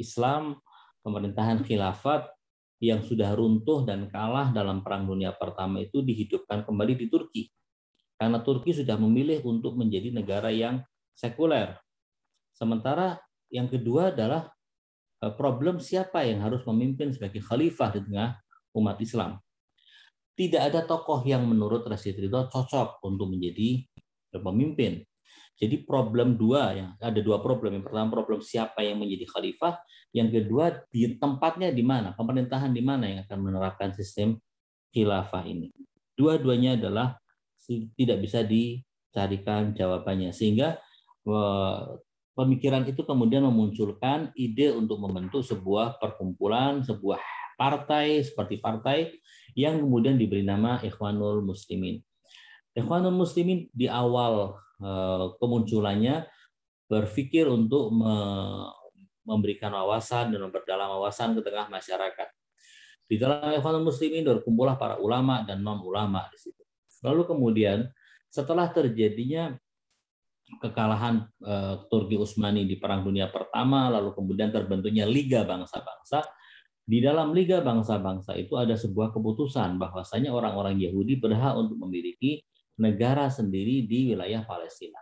Islam, 0.00 0.64
pemerintahan 1.04 1.60
khilafat 1.60 2.32
yang 2.80 3.04
sudah 3.04 3.36
runtuh 3.36 3.84
dan 3.84 4.08
kalah 4.08 4.48
dalam 4.50 4.80
Perang 4.80 5.04
Dunia 5.04 5.36
Pertama 5.36 5.84
itu 5.84 6.00
dihidupkan 6.00 6.64
kembali 6.64 6.96
di 6.96 7.06
Turki. 7.12 7.52
Karena 8.16 8.40
Turki 8.40 8.72
sudah 8.72 8.96
memilih 8.96 9.44
untuk 9.44 9.76
menjadi 9.76 10.08
negara 10.08 10.48
yang 10.48 10.80
sekuler. 11.12 11.76
Sementara 12.56 13.20
yang 13.52 13.68
kedua 13.68 14.08
adalah 14.08 14.51
problem 15.38 15.78
siapa 15.78 16.26
yang 16.26 16.42
harus 16.42 16.66
memimpin 16.66 17.14
sebagai 17.14 17.38
khalifah 17.38 17.94
di 17.94 18.00
tengah 18.10 18.42
umat 18.74 18.98
Islam. 18.98 19.38
Tidak 20.32 20.58
ada 20.58 20.82
tokoh 20.82 21.22
yang 21.22 21.46
menurut 21.46 21.86
Rashid 21.86 22.18
Ridho 22.18 22.48
cocok 22.50 23.04
untuk 23.04 23.30
menjadi 23.30 23.86
pemimpin. 24.32 25.04
Jadi 25.54 25.86
problem 25.86 26.34
dua 26.34 26.74
ya 26.74 26.86
ada 26.98 27.20
dua 27.22 27.38
problem. 27.38 27.78
Yang 27.78 27.86
pertama 27.92 28.08
problem 28.10 28.40
siapa 28.42 28.82
yang 28.82 28.98
menjadi 28.98 29.28
khalifah, 29.30 29.78
yang 30.10 30.32
kedua 30.32 30.82
di 30.90 31.14
tempatnya 31.20 31.70
di 31.70 31.84
mana, 31.86 32.16
pemerintahan 32.18 32.72
di 32.74 32.82
mana 32.82 33.06
yang 33.06 33.20
akan 33.28 33.38
menerapkan 33.38 33.94
sistem 33.94 34.40
khilafah 34.90 35.46
ini. 35.46 35.70
Dua-duanya 36.18 36.80
adalah 36.80 37.20
tidak 37.68 38.18
bisa 38.24 38.42
dicarikan 38.42 39.70
jawabannya 39.70 40.34
sehingga 40.34 40.82
pemikiran 42.32 42.84
itu 42.88 43.04
kemudian 43.04 43.44
memunculkan 43.44 44.32
ide 44.36 44.72
untuk 44.72 45.00
membentuk 45.00 45.44
sebuah 45.44 46.00
perkumpulan, 46.00 46.80
sebuah 46.84 47.20
partai 47.56 48.24
seperti 48.24 48.58
partai 48.58 49.12
yang 49.52 49.80
kemudian 49.80 50.16
diberi 50.16 50.42
nama 50.42 50.80
Ikhwanul 50.80 51.44
Muslimin. 51.44 52.00
Ikhwanul 52.72 53.14
Muslimin 53.14 53.68
di 53.70 53.86
awal 53.86 54.56
eh, 54.80 55.24
kemunculannya 55.36 56.24
berpikir 56.88 57.48
untuk 57.48 57.88
memberikan 59.24 59.72
wawasan 59.72 60.28
dan 60.28 60.44
memperdalam 60.44 61.00
wawasan 61.00 61.32
ke 61.32 61.40
tengah 61.40 61.72
masyarakat. 61.72 62.28
Di 63.08 63.16
dalam 63.16 63.48
Ikhwanul 63.48 63.88
Muslimin 63.88 64.24
berkumpullah 64.24 64.76
para 64.76 65.00
ulama 65.00 65.40
dan 65.44 65.64
non 65.64 65.80
ulama 65.80 66.28
di 66.28 66.36
situ. 66.36 66.60
Lalu 67.00 67.24
kemudian 67.24 67.88
setelah 68.28 68.68
terjadinya 68.68 69.56
kekalahan 70.60 71.24
uh, 71.44 71.86
Turki 71.88 72.18
Utsmani 72.18 72.68
di 72.68 72.76
Perang 72.76 73.06
Dunia 73.06 73.30
Pertama, 73.30 73.88
lalu 73.88 74.12
kemudian 74.12 74.52
terbentuknya 74.52 75.08
Liga 75.08 75.46
Bangsa-Bangsa, 75.46 76.26
di 76.82 76.98
dalam 76.98 77.30
Liga 77.30 77.62
Bangsa-Bangsa 77.62 78.34
itu 78.34 78.58
ada 78.58 78.74
sebuah 78.74 79.14
keputusan 79.14 79.78
bahwasanya 79.78 80.34
orang-orang 80.34 80.82
Yahudi 80.82 81.14
berhak 81.22 81.54
untuk 81.54 81.78
memiliki 81.78 82.42
negara 82.82 83.30
sendiri 83.30 83.86
di 83.86 84.12
wilayah 84.12 84.42
Palestina. 84.42 84.98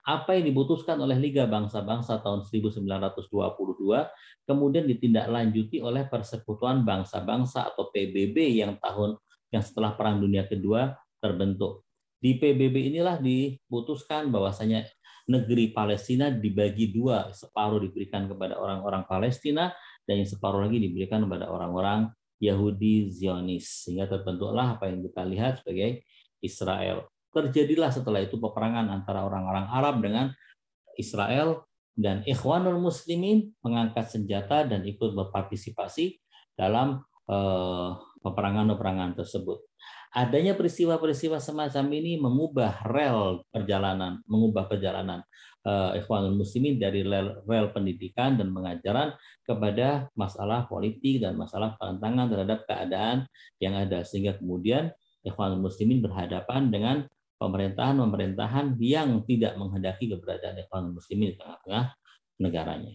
Apa 0.00 0.32
yang 0.40 0.48
diputuskan 0.48 0.96
oleh 0.96 1.20
Liga 1.20 1.44
Bangsa-Bangsa 1.44 2.24
tahun 2.24 2.48
1922 2.48 3.28
kemudian 4.48 4.88
ditindaklanjuti 4.88 5.84
oleh 5.84 6.08
Persekutuan 6.08 6.88
Bangsa-Bangsa 6.88 7.68
atau 7.68 7.92
PBB 7.92 8.64
yang 8.64 8.80
tahun 8.80 9.20
yang 9.52 9.60
setelah 9.60 9.92
Perang 9.92 10.24
Dunia 10.24 10.48
Kedua 10.48 10.96
terbentuk. 11.20 11.84
Di 12.20 12.36
PBB 12.36 12.92
inilah 12.92 13.16
diputuskan 13.16 14.28
bahwasanya 14.28 14.84
negeri 15.24 15.72
Palestina 15.72 16.28
dibagi 16.28 16.92
dua, 16.92 17.32
separuh 17.32 17.80
diberikan 17.80 18.28
kepada 18.28 18.60
orang-orang 18.60 19.08
Palestina 19.08 19.72
dan 20.04 20.20
yang 20.20 20.28
separuh 20.28 20.68
lagi 20.68 20.76
diberikan 20.76 21.24
kepada 21.24 21.48
orang-orang 21.48 22.12
Yahudi 22.40 23.08
Zionis 23.08 23.84
sehingga 23.84 24.08
terbentuklah 24.08 24.76
apa 24.76 24.92
yang 24.92 25.00
kita 25.04 25.22
lihat 25.24 25.52
sebagai 25.64 26.04
Israel. 26.44 27.08
Terjadilah 27.30 27.88
setelah 27.94 28.20
itu 28.20 28.36
peperangan 28.36 28.90
antara 28.90 29.24
orang-orang 29.24 29.70
Arab 29.70 30.02
dengan 30.02 30.26
Israel 30.98 31.64
dan 31.94 32.24
Ikhwanul 32.24 32.80
Muslimin 32.80 33.54
mengangkat 33.60 34.12
senjata 34.12 34.66
dan 34.66 34.82
ikut 34.88 35.14
berpartisipasi 35.14 36.16
dalam 36.56 37.00
eh, 37.28 37.90
peperangan-peperangan 38.24 39.16
tersebut. 39.16 39.62
Adanya 40.10 40.58
peristiwa-peristiwa 40.58 41.38
semacam 41.38 41.86
ini 41.94 42.18
mengubah 42.18 42.82
rel 42.82 43.46
perjalanan, 43.54 44.18
mengubah 44.26 44.66
perjalanan 44.66 45.22
uh, 45.62 45.94
Ikhwanul 45.94 46.34
Muslimin 46.34 46.82
dari 46.82 47.06
rel, 47.06 47.46
rel 47.46 47.70
pendidikan 47.70 48.34
dan 48.34 48.50
pengajaran 48.50 49.14
kepada 49.46 50.10
masalah 50.18 50.66
politik 50.66 51.22
dan 51.22 51.38
masalah 51.38 51.78
tantangan 51.78 52.26
terhadap 52.26 52.66
keadaan 52.66 53.30
yang 53.62 53.78
ada 53.78 54.02
sehingga 54.02 54.34
kemudian 54.34 54.90
Ikhwanul 55.22 55.62
Muslimin 55.62 56.02
berhadapan 56.02 56.74
dengan 56.74 56.96
pemerintahan-pemerintahan 57.38 58.76
yang 58.82 59.22
tidak 59.24 59.54
menghendaki 59.56 60.10
keberadaan 60.10 60.58
Ikhwanul 60.58 60.98
Muslimin 60.98 61.32
di 61.32 61.36
tengah-tengah 61.38 61.86
negaranya. 62.40 62.92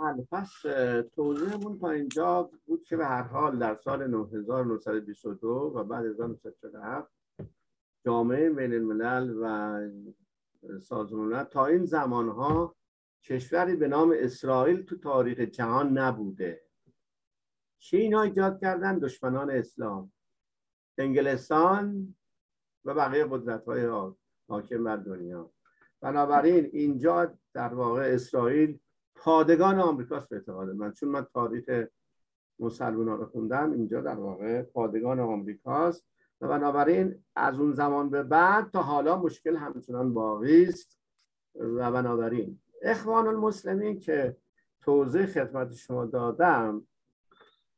بله 0.00 0.26
پس 0.32 0.62
توضیحمون 1.14 1.78
تا 1.78 1.90
اینجا 1.90 2.50
بود 2.66 2.84
که 2.84 2.96
به 2.96 3.06
هر 3.06 3.22
حال 3.22 3.58
در 3.58 3.74
سال 3.74 4.02
1922 4.02 5.48
و 5.48 5.84
بعد 5.84 6.06
1947 6.06 7.12
جامعه 8.04 8.50
بین 8.50 8.72
الملل 8.72 9.34
و 9.42 9.80
سازمان 10.80 11.44
تا 11.44 11.66
این 11.66 11.84
زمانها 11.84 12.76
کشوری 13.24 13.76
به 13.76 13.88
نام 13.88 14.14
اسرائیل 14.16 14.82
تو 14.82 14.98
تاریخ 14.98 15.40
جهان 15.40 15.98
نبوده. 15.98 16.62
چین 17.78 18.14
ایجاد 18.14 18.60
کردن؟ 18.60 18.98
دشمنان 18.98 19.50
اسلام 19.50 20.12
انگلستان 20.98 22.14
و 22.84 22.94
بقیه 22.94 23.26
قدرت 23.30 23.64
های 23.64 24.10
حاکم 24.48 24.84
بر 24.84 24.96
دنیا. 24.96 25.50
بنابراین 26.00 26.70
اینجا 26.72 27.38
در 27.54 27.74
واقع 27.74 28.02
اسرائیل 28.02 28.80
پادگان 29.20 29.80
آمریکاست 29.80 30.28
به 30.28 30.36
اعتقاد 30.36 30.68
من. 30.68 30.92
چون 30.92 31.08
من 31.08 31.26
تاریخ 31.34 31.86
مسلمان 32.58 33.06
رو 33.06 33.26
خوندم 33.26 33.72
اینجا 33.72 34.00
در 34.00 34.14
واقع 34.14 34.62
پادگان 34.62 35.20
آمریکاست. 35.20 36.06
و 36.40 36.48
بنابراین 36.48 37.24
از 37.36 37.60
اون 37.60 37.72
زمان 37.72 38.10
به 38.10 38.22
بعد 38.22 38.70
تا 38.70 38.82
حالا 38.82 39.18
مشکل 39.18 39.56
همچنان 39.56 40.14
باقی 40.14 40.64
است. 40.64 40.98
و 41.54 41.92
بنابراین 41.92 42.60
اخوان 42.82 43.26
المسلمین 43.26 43.98
که 44.00 44.36
توضیح 44.80 45.26
خدمت 45.26 45.72
شما 45.72 46.04
دادم 46.04 46.86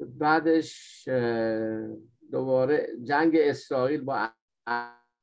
بعدش 0.00 1.08
دوباره 2.30 2.88
جنگ 3.02 3.36
اسرائیل 3.36 4.00
با 4.00 4.28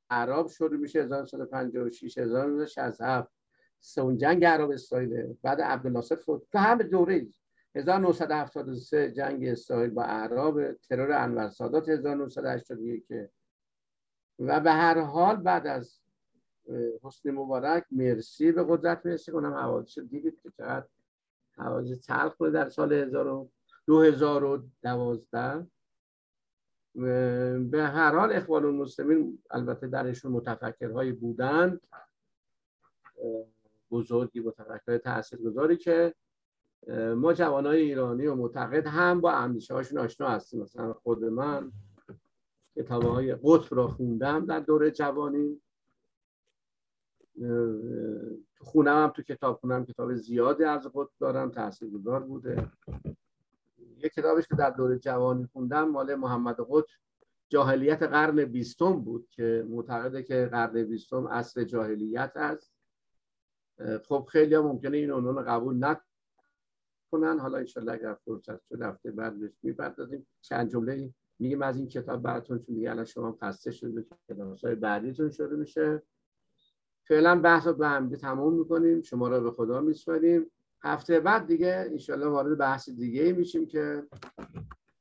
عرب 0.10 0.48
شروع 0.48 0.78
میشه 0.78 1.04
1956 1.04 2.18
1967 2.18 3.32
سون 3.80 4.18
جنگ 4.18 4.46
عرب 4.46 4.70
اسرائیل 4.70 5.34
بعد 5.42 5.62
عبدالناصر 5.62 6.16
فوت. 6.16 6.42
تو 6.52 6.58
همه 6.58 6.84
دوره 6.84 7.28
1973 7.76 9.12
جنگ 9.12 9.46
اسرائیل 9.48 9.90
با 9.90 10.04
اعراب 10.04 10.74
ترور 10.74 11.12
انور 11.12 11.50
سادات 11.50 11.90
1981 11.90 13.04
و 14.40 14.60
به 14.60 14.72
هر 14.72 15.00
حال 15.00 15.36
بعد 15.36 15.68
از 15.68 16.00
حسن 17.04 17.32
مبارک 17.32 17.86
مرسی 17.92 18.52
به 18.52 18.66
قدرت 18.70 19.06
مرسی 19.06 19.32
کنم 19.32 19.54
حوادث 19.54 20.00
دیدید 20.00 20.42
که 20.42 20.50
چقدر 20.50 20.88
حوادث 21.58 22.00
تلخ 22.00 22.42
در 22.42 22.70
سال 22.70 23.10
2012 23.88 25.68
به 27.72 27.84
هر 27.94 28.16
حال 28.16 28.34
اخوان 28.34 28.66
المسلمین 28.66 29.40
البته 29.52 29.88
درشون 29.88 30.32
متفکرهایی 30.32 31.12
بودند. 31.12 31.82
بزرگی 33.92 34.40
متفکرهای 34.40 34.98
تاثیرگذاری 34.98 35.78
که 35.78 36.16
ما 37.16 37.34
جوانای 37.34 37.82
ایرانی 37.82 38.28
و 38.28 38.36
معتقد 38.36 38.88
هم 38.88 39.22
با 39.22 39.32
اندیشه 39.32 39.74
هاشون 39.74 39.98
آشنا 39.98 40.28
هستیم. 40.28 40.62
مثلا 40.62 40.94
خود 40.94 41.24
من 41.24 41.72
کتاب 42.76 43.04
های 43.04 43.36
قطب 43.36 43.76
را 43.76 43.88
خوندم 43.88 44.46
در 44.46 44.60
دوره 44.60 44.92
جوانی. 44.92 45.62
تو 48.56 48.64
خونم 48.64 49.04
هم 49.04 49.10
تو 49.10 49.22
کتاب 49.22 49.60
خونم 49.60 49.86
کتاب 49.86 50.14
زیادی 50.14 50.64
از 50.64 50.88
قطب 50.94 51.12
دارم 51.20 51.50
تاثیرگذار 51.52 52.20
بوده. 52.20 52.72
یه 54.04 54.10
کتابش 54.10 54.48
که 54.48 54.56
در 54.56 54.70
دوره 54.70 55.00
جوانی 55.00 55.46
خوندم 55.46 55.90
مال 55.90 56.16
محمد 56.16 56.56
قطب 56.70 56.94
جاهلیت 57.50 58.04
قرن 58.04 58.46
بیستم 58.46 58.94
بود 59.02 59.28
که 59.30 59.66
معتقده 59.70 60.24
که 60.24 60.46
قرن 60.52 60.84
بیستم 60.84 61.28
اصل 61.28 61.64
جاهلیت 61.64 62.32
است. 62.36 62.74
خب 64.06 64.28
خیلی 64.32 64.56
هم 64.56 64.64
ممکنه 64.64 64.98
این 64.98 65.12
عنوان 65.12 65.46
قبول 65.46 65.76
نکنن. 65.76 67.40
حالا 67.40 67.58
انشالله 67.58 67.92
اگر 67.92 68.14
فرصت 68.26 68.64
شد 68.64 68.82
هفته 68.82 69.12
بعد 69.12 69.40
بهش 69.40 69.52
می‌پردازیم. 69.64 70.28
چند 70.42 70.72
جمله 70.72 71.14
میگیم 71.40 71.62
از 71.62 71.78
این 71.78 71.88
کتاب 71.88 72.22
براتون 72.22 72.58
چون 72.58 72.76
دیگه 72.76 72.92
الان 72.92 73.06
شما 73.06 73.38
خسته 73.42 73.72
شده 73.72 74.06
های 74.64 74.76
بعدیتون 74.76 75.30
شده 75.30 75.56
میشه. 75.56 76.02
فعلا 77.08 77.42
بحث 77.42 77.68
رو 77.68 77.74
به 77.74 77.88
هم 77.88 78.16
تموم 78.16 78.54
می‌کنیم. 78.54 79.02
شما 79.02 79.28
را 79.28 79.40
به 79.40 79.52
خدا 79.52 79.82
میسپاریم. 79.82 80.52
هفته 80.83 81.21
بعد 81.21 81.47
دیگه 81.47 81.87
انشالله 81.91 82.29
وارد 82.29 82.59
بحث 82.59 82.89
دیگه 82.89 83.33
میشیم 83.33 83.67
که 83.67 84.03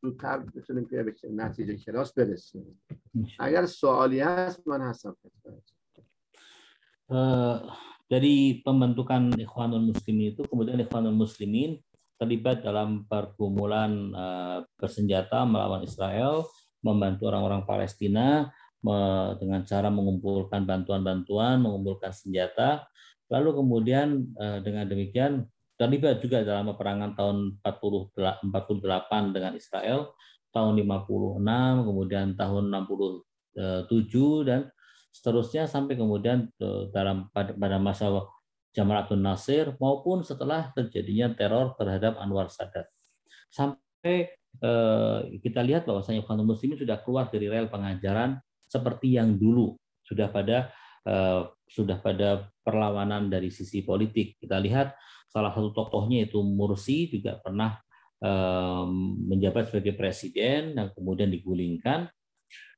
زودتر 0.02 0.38
بتونیم 0.38 0.86
که 0.86 1.04
به 1.04 1.14
نتیجه 1.30 1.76
کلاس 1.78 2.14
برسیم 2.14 2.82
اگر 3.40 3.66
سوالی 3.66 4.20
هست 4.20 4.68
من 4.68 4.82
هستم 4.82 5.18
dari 8.08 8.64
pembentukan 8.64 9.36
Ikhwanul 9.36 9.92
Muslimin 9.92 10.36
itu 10.36 10.44
kemudian 10.48 10.80
Ikhwanul 10.80 11.16
Muslimin 11.16 11.80
terlibat 12.20 12.64
dalam 12.64 13.04
pergumulan 13.08 14.12
uh, 14.16 14.58
bersenjata 14.80 15.44
melawan 15.44 15.84
Israel, 15.84 16.48
membantu 16.82 17.30
orang-orang 17.30 17.64
Palestina 17.68 18.50
dengan 19.38 19.68
cara 19.68 19.92
mengumpulkan 19.92 20.64
bantuan-bantuan, 20.64 21.60
mengumpulkan 21.60 22.16
senjata, 22.16 22.88
lalu 23.28 23.60
kemudian 23.60 24.24
uh, 24.40 24.64
dengan 24.64 24.88
demikian 24.88 25.44
terlibat 25.83 26.23
juga 26.23 26.47
dalam 26.47 26.71
peperangan 26.71 27.19
tahun 27.19 27.59
48 27.59 29.35
dengan 29.35 29.53
Israel, 29.59 30.15
tahun 30.55 30.79
56, 30.79 31.43
kemudian 31.91 32.39
tahun 32.39 32.71
67 32.71 34.47
dan 34.47 34.71
seterusnya 35.11 35.67
sampai 35.67 35.99
kemudian 35.99 36.47
dalam 36.95 37.27
pada, 37.35 37.83
masa 37.83 38.15
Jamal 38.73 39.05
Abdul 39.05 39.21
Nasir 39.21 39.75
maupun 39.83 40.23
setelah 40.23 40.71
terjadinya 40.73 41.35
teror 41.35 41.75
terhadap 41.77 42.17
Anwar 42.17 42.49
Sadat. 42.49 42.89
Sampai 43.53 44.33
eh, 44.63 45.19
kita 45.45 45.61
lihat 45.61 45.85
bahwasanya 45.85 46.25
kaum 46.25 46.41
muslimin 46.47 46.81
sudah 46.81 47.03
keluar 47.05 47.29
dari 47.29 47.53
rel 47.53 47.69
pengajaran 47.69 48.41
seperti 48.65 49.21
yang 49.21 49.37
dulu 49.37 49.77
sudah 50.01 50.33
pada 50.33 50.73
eh, 51.05 51.43
sudah 51.69 52.01
pada 52.01 52.49
perlawanan 52.65 53.29
dari 53.29 53.53
sisi 53.53 53.85
politik. 53.85 54.41
Kita 54.41 54.57
lihat 54.57 54.97
salah 55.33 55.57
satu 55.57 55.73
tokohnya 55.73 56.29
itu 56.29 56.45
Mursi 56.45 57.09
juga 57.09 57.41
pernah 57.41 57.81
eh, 58.21 58.85
menjabat 59.33 59.73
sebagai 59.73 59.97
presiden 59.97 60.77
dan 60.77 60.93
kemudian 60.93 61.33
digulingkan 61.33 62.13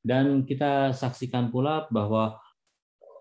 dan 0.05 0.45
kita 0.45 0.93
saksikan 0.93 1.49
pula 1.49 1.89
bahwa 1.89 2.37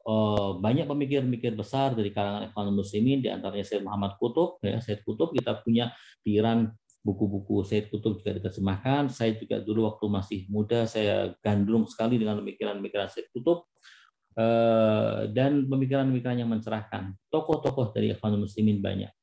uh, 0.04 0.60
banyak 0.60 0.84
pemikir-pemikir 0.84 1.56
besar 1.56 1.96
dari 1.96 2.12
kalangan 2.12 2.52
Ikhwan 2.52 2.76
Muslimin, 2.76 3.24
di 3.24 3.32
antaranya 3.32 3.64
Syed 3.64 3.88
Muhammad 3.88 4.20
Kutub, 4.20 4.60
ya, 4.60 4.84
Syed 4.84 5.02
Kutub, 5.08 5.32
kita 5.32 5.64
punya 5.64 5.96
di 6.20 6.36
Iran 6.36 6.76
buku-buku 7.04 7.64
Syed 7.64 7.88
Kutub 7.88 8.20
juga 8.20 8.36
diterjemahkan. 8.36 9.08
Saya 9.12 9.36
juga 9.40 9.64
dulu 9.64 9.88
waktu 9.88 10.06
masih 10.12 10.40
muda, 10.52 10.84
saya 10.84 11.32
gandrung 11.40 11.88
sekali 11.88 12.20
dengan 12.20 12.44
pemikiran-pemikiran 12.44 13.08
Syed 13.08 13.32
Kutub. 13.32 13.72
Uh, 14.34 15.30
dan 15.30 15.70
pemikiran-pemikiran 15.70 16.42
yang 16.42 16.50
mencerahkan. 16.50 17.14
Tokoh-tokoh 17.30 17.94
dari 17.94 18.18
Ikhwan 18.18 18.34
Muslimin 18.34 18.82
banyak. 18.82 19.14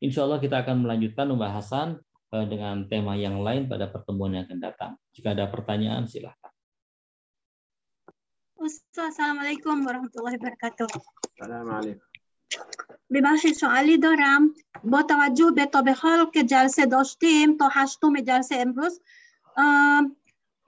Insya 0.00 0.28
Allah 0.28 0.40
kita 0.40 0.60
akan 0.60 0.84
melanjutkan 0.84 1.26
pembahasan 1.32 1.88
uh, 2.32 2.46
dengan 2.46 2.84
tema 2.88 3.16
yang 3.16 3.40
lain 3.40 3.64
pada 3.64 3.88
pertemuan 3.88 4.36
yang 4.36 4.44
akan 4.44 4.60
datang. 4.60 4.92
Jika 5.16 5.32
ada 5.32 5.48
pertanyaan, 5.48 6.04
silahkan. 6.08 6.52
استاد 8.56 9.12
سلام 9.12 9.38
علیکم 9.38 9.86
و 9.86 9.88
رحمت 9.88 10.16
الله 10.16 10.36
برکاته 10.36 10.86
سلام 11.38 11.70
علیکم 11.70 12.00
ببخشید 13.10 13.54
سوالی 13.54 13.98
دارم 13.98 14.54
با 14.84 15.02
توجه 15.02 15.50
به 15.56 15.66
تا 15.66 15.82
به 15.82 15.92
حال 15.92 16.30
که 16.34 16.42
جلسه 16.42 16.86
داشتیم 16.86 17.56
تا 17.56 17.68
هشتم 17.72 18.20
جلسه 18.20 18.56
امروز 18.56 19.00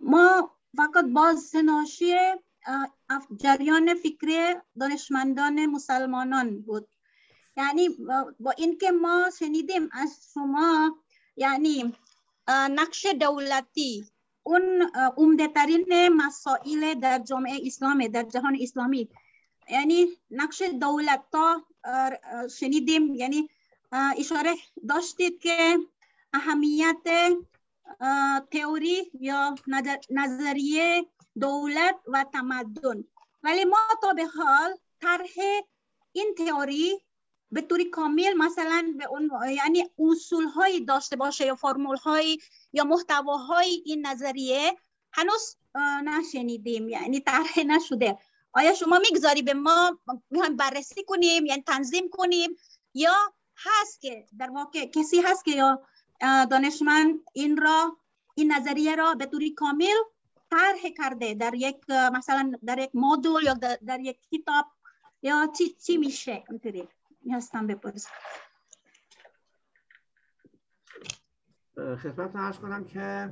ما 0.00 0.50
فقط 0.76 1.04
باز 1.04 1.38
سناشی 1.38 2.14
جریان 3.36 3.94
فکری 3.94 4.54
دانشمندان 4.80 5.66
مسلمانان 5.66 6.60
بود 6.62 6.88
یعنی 7.57 7.89
با 8.39 8.51
اینکه 8.57 8.91
ما 8.91 9.29
شنیدیم 9.39 9.89
از 9.91 10.29
شما 10.33 10.97
یعنی 11.35 11.93
نقش 12.49 13.05
دولتی 13.05 14.05
اون 14.43 14.91
عمده 15.17 15.47
ترین 15.47 16.09
مسائل 16.09 16.93
در 16.93 17.19
جامعه 17.19 17.59
اسلامی 17.65 18.09
در 18.09 18.23
جهان 18.23 18.57
اسلامی 18.61 19.09
یعنی 19.69 20.07
نقش 20.31 20.61
دولت 20.61 21.23
تا 21.31 21.63
شنیدیم 22.59 23.15
یعنی 23.15 23.49
اشاره 24.17 24.55
داشتید 24.89 25.39
که 25.39 25.77
اهمیت 26.33 26.97
تئوری 28.51 29.11
یا 29.19 29.55
نظریه 30.09 31.05
دولت 31.39 31.95
و 32.07 32.25
تمدن 32.33 33.03
ولی 33.43 33.65
ما 33.65 33.77
تا 34.01 34.13
به 34.13 34.25
حال 34.25 34.77
طرح 35.01 35.33
این 36.11 36.35
تئوری 36.37 37.01
به 37.53 37.61
طور 37.61 37.83
کامل 37.91 38.33
مثلا 38.37 38.93
به 38.97 39.05
اون 39.05 39.29
یعنی 39.49 39.89
اصول 39.99 40.43
هایی 40.45 40.85
داشته 40.85 41.15
باشه 41.15 41.45
یا 41.45 41.55
فرمول 41.55 41.97
هایی 41.97 42.39
یا 42.73 42.83
محتواهای 42.83 43.83
این 43.85 44.07
نظریه 44.07 44.77
هنوز 45.13 45.57
نشنیدیم 46.05 46.89
یعنی 46.89 47.19
طرح 47.19 47.59
نشده. 47.59 48.17
آیا 48.53 48.73
شما 48.73 48.99
می‌گذاری 48.99 49.41
به 49.41 49.53
ما 49.53 49.99
می‌خوایم 50.29 50.55
بررسی 50.55 51.03
کنیم 51.03 51.45
یعنی 51.45 51.61
تنظیم 51.61 52.09
کنیم؟ 52.09 52.55
یا 52.93 53.13
هست 53.57 54.01
که 54.01 54.25
در 54.39 54.49
واقع 54.49 54.85
کسی 54.85 55.21
هست 55.21 55.45
که 55.45 55.51
یا 55.51 55.81
دانشمند 56.21 57.19
این 57.33 57.57
را 57.57 57.97
این 58.35 58.51
نظریه 58.51 58.95
را 58.95 59.13
به 59.13 59.25
طوری 59.25 59.53
کامل 59.53 59.97
طرح 60.51 60.89
کرده 60.97 61.33
در 61.33 61.53
یک 61.55 61.89
مثلا 61.89 62.51
در 62.65 62.79
یک 62.79 62.89
مدول 62.93 63.43
یا 63.43 63.53
در, 63.53 63.99
یک 63.99 64.17
کتاب 64.31 64.65
یا 65.21 65.51
چی, 65.57 65.69
چی 65.69 65.97
میشه 65.97 66.43
اونطوری 66.49 66.87
هستم 67.31 67.67
بپرسم 67.67 68.13
خدمت 71.75 72.35
عرض 72.35 72.57
کنم 72.57 72.85
که 72.85 73.29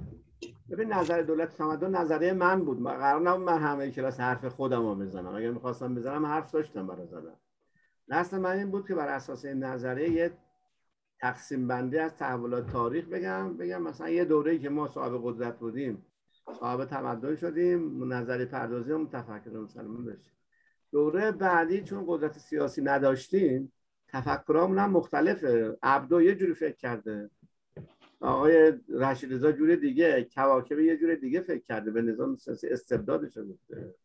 ببین 0.70 0.94
نظر 0.94 1.22
دولت 1.22 1.58
تمدن 1.58 1.95
نظریه 1.95 2.34
من 2.34 2.66
بود. 2.66 2.84
قرار 2.84 3.22
نبود 3.22 3.45
من 3.45 3.61
همه 3.61 3.92
کلاس 3.92 4.20
حرف 4.20 4.45
خودم 4.45 4.82
رو 4.82 4.95
بزنم. 4.95 5.36
اگر 5.36 5.52
می‌خواستم 5.52 5.95
بزنم 5.95 6.26
حرف 6.26 6.52
داشتم 6.52 6.88
برای 6.88 7.08
زدن. 7.08 7.36
دست 8.10 8.34
من 8.34 8.58
این 8.58 8.72
بود 8.72 8.88
که 8.88 8.95
بر 8.95 9.08
اساس 9.08 9.45
این 9.45 9.64
نظریه 9.64 10.10
یه 10.10 10.38
تقسیم 11.20 11.68
بندی 11.68 11.98
از 11.98 12.16
تحولات 12.16 12.72
تاریخ 12.72 13.06
بگم. 13.06 13.58
بگم 13.58 13.82
مثلا 13.82 14.10
یه 14.10 14.26
دوره‌ای 14.26 14.60
که 14.60 14.70
ما 14.70 14.88
صاحب 14.88 15.22
قدرت 15.24 15.60
بودیم 15.60 16.06
صاحب 16.60 16.86
تمدن 16.86 17.36
شدیم 17.36 18.14
نظری 18.14 18.45
پردازی 18.45 18.92
و 18.92 18.98
متفکر 18.98 19.50
مسلمان 19.50 20.06
بشیم 20.06 20.34
دوره 20.92 21.32
بعدی 21.32 21.84
چون 21.84 22.03
قدرت 22.08 22.38
سیاسی 22.38 22.82
نداشتیم 22.82 23.72
تفکرامون 24.11 24.80
هم 24.80 24.91
مختلفه. 24.91 25.77
عبدو 25.83 26.22
یه 26.22 26.35
جوری 26.35 26.53
فکر 26.53 26.75
کرده. 26.75 27.30
آقای 28.19 28.73
رشید 28.90 29.33
رضا 29.33 29.51
جور 29.51 29.75
دیگه 29.75 30.27
کواکب 30.35 30.80
یه 30.80 30.98
جور 30.98 31.15
دیگه 31.15 31.41
فکر 31.41 31.64
کرده. 31.67 31.91
به 31.91 32.01
نظام 32.01 32.35
سیاسی 32.35 32.67
استبدادش 32.67 33.38
گفته. 33.38 33.95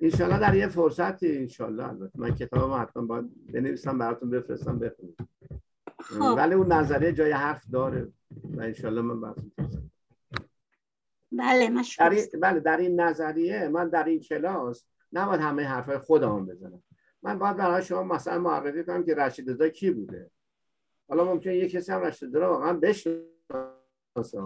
انشالله 0.00 0.38
در 0.38 0.54
یه 0.54 0.68
فرصتی 0.68 1.38
انشالله 1.38 1.88
البته. 1.88 2.20
من 2.20 2.34
کتابم 2.34 2.82
حتما 2.82 3.02
باید 3.02 3.52
بنویسم 3.52 3.98
براتون 3.98 4.30
بفرستم 4.30 4.78
بخونید 4.78 5.16
خب. 6.00 6.34
ولی 6.36 6.54
اون 6.54 6.72
نظریه 6.72 7.12
جای 7.12 7.32
حرف 7.32 7.64
داره 7.72 8.08
و 8.44 8.60
انشالله 8.60 9.02
من 9.02 9.34
می‌کنم. 9.42 9.90
بله 11.32 11.66
در 11.66 11.72
مشکور 11.72 12.10
این 12.10 12.24
بله 12.42 12.60
در 12.60 12.76
این 12.76 13.00
نظریه 13.00 13.68
من 13.68 13.88
در 13.88 14.04
این 14.04 14.20
کلاس 14.20 14.84
نباید 15.12 15.40
همه 15.40 15.64
حرفای 15.64 15.98
خودم 15.98 16.46
بزنم. 16.46 16.82
من 17.22 17.38
باید 17.38 17.56
برای 17.56 17.82
شما 17.82 18.02
مثلا 18.02 18.38
معرفی 18.38 18.84
کنم 18.84 19.04
که 19.04 19.14
رشید 19.14 19.50
رضا 19.50 19.68
کی 19.68 19.90
بوده. 19.90 20.30
حالا 21.08 21.24
ممکنه 21.24 21.56
یه 21.56 21.68
کسی 21.68 21.92
هم 21.92 22.00
رشید 22.00 22.36
رضا 22.36 22.50
واقعا 22.50 22.72
بشناسه. 22.72 24.40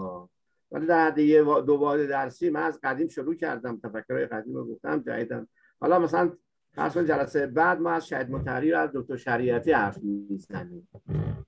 ولی 0.72 0.86
در 0.86 1.06
حد 1.06 1.18
یه 1.18 1.42
دو 1.42 1.76
واحد 1.76 2.06
درسی 2.06 2.50
من 2.50 2.62
از 2.62 2.80
قدیم 2.82 3.08
شروع 3.08 3.34
کردم 3.34 3.80
تفکرهای 3.82 4.26
قدیم 4.26 4.54
رو 4.54 4.74
گفتم 4.74 5.02
جدیدم 5.02 5.48
حالا 5.80 5.98
مثلا 5.98 6.32
فرض 6.72 6.98
جلسه 6.98 7.46
بعد 7.46 7.80
ما 7.80 7.90
از 7.90 8.08
شهید 8.08 8.30
مطهری 8.30 8.72
و 8.72 8.76
از 8.76 8.90
دکتر 8.94 9.16
شریعتی 9.16 9.72
حرف 9.72 9.98
می‌زنیم. 10.02 10.88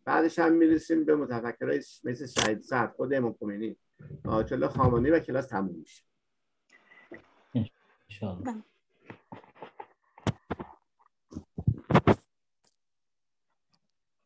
بعدش 0.05 0.39
هم 0.39 0.53
می‌رسیم 0.53 1.05
به 1.05 1.17
متفکرهای 1.17 1.79
مثل 2.05 2.27
شهید 2.27 2.61
سعد 2.61 2.93
خود 2.93 3.15
امام 3.15 3.37
خمینی 3.41 3.77
آیت 4.25 4.53
الله 4.53 4.69
خامنه‌ای 4.69 5.15
و 5.15 5.19
کلاس 5.19 5.47
تموم 5.47 5.75
میشه. 5.75 6.03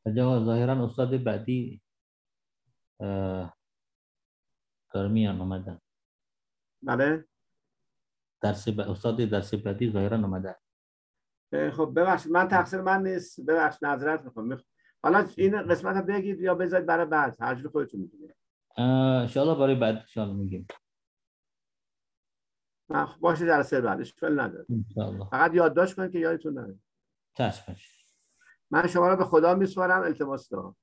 Zahiran 0.07 0.89
Ustadz 0.89 1.25
بعدی 1.25 1.81
میان 5.09 5.41
اومدن 5.41 5.81
بله 6.83 7.25
درس 8.41 8.69
ب... 8.69 8.81
استاد 8.81 9.17
درس 9.17 9.55
بعدی 9.55 9.93
ظاهرا 9.93 10.17
اه، 11.53 11.71
خب 11.71 11.93
ببخشید 11.97 12.33
من 12.33 12.49
تقصیر 12.49 12.81
من 12.81 13.03
نیست. 13.03 13.41
ببخشید 13.41 13.85
معذرت 13.85 14.25
می‌خوام. 14.25 14.63
حالا 15.03 15.29
این 15.37 15.63
قسمت 15.63 15.97
رو 15.97 16.03
بگید 16.03 16.41
یا 16.41 16.55
بذارید 16.55 16.87
برای 16.87 17.07
بعد. 17.07 17.37
هر 17.41 17.55
جور 17.55 17.71
خودتون 17.71 18.01
می‌دونید 18.01 18.37
ان 18.77 19.27
شاء 19.27 19.55
برای 19.55 19.75
بعد 19.75 20.05
ان 20.07 20.35
میگیم. 20.35 20.67
باشه 23.21 23.47
جلسه 23.47 23.81
بعد. 23.81 24.01
اشکال 24.01 24.41
نداره. 24.41 24.67
ان 24.69 25.25
فقط 25.31 25.55
یادداشت 25.55 25.97
کنید 25.97 26.13
که 26.13 26.19
یادتون 26.19 26.55
نره. 26.55 26.79
چشمش. 27.35 28.00
من 28.72 28.88
شما 28.88 29.08
رو 29.10 29.16
به 29.16 29.26
خدا 29.26 29.54
میسپارم 29.56 30.02
التماس 30.04 30.50
دارم 30.50 30.76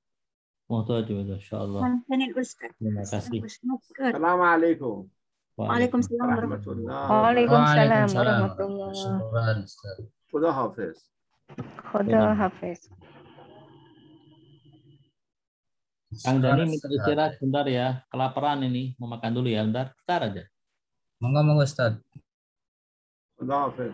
محتاج 0.71 1.13
بده 1.13 1.33
ان 1.33 1.41
شاء 1.41 1.61
الله 1.63 1.81
همچنین 1.85 2.35
استاد 2.39 2.71
terima 2.71 3.03
kasih 3.11 3.41
مشکور 3.45 4.13
سلام 4.13 4.41
علیکم 4.41 5.11
وعلیکم 5.59 5.99
السلام 5.99 6.29
ورحمة 6.29 6.55
رحمت 6.57 6.69
الله 6.69 7.01
Waalaikumsalam 7.09 8.07
Waalaikumsalam. 8.09 8.41
warahmatullah. 8.41 8.91
Syukuran, 8.95 9.57
Ustaz. 9.69 9.99
خدا 10.33 10.51
حافظ 10.53 10.97
Khoda 11.93 12.33
hafiz. 12.41 12.81
Kang 16.25 16.39
Dani 16.45 16.65
Ustaz, 16.65 16.73
minta 16.73 16.87
istirahat 16.97 17.33
sebentar 17.37 17.67
ya 17.69 17.87
kelaparan 18.13 18.61
ini 18.69 18.93
mau 19.01 19.09
makan 19.13 19.33
dulu 19.37 19.49
ya 19.49 19.61
bentar 19.65 19.87
bentar 19.97 20.21
aja 20.29 20.45
Monggo 21.21 21.41
monggo 21.45 21.65
Ustaz. 21.69 21.93
خدا 23.41 23.57
حافظ 23.63 23.93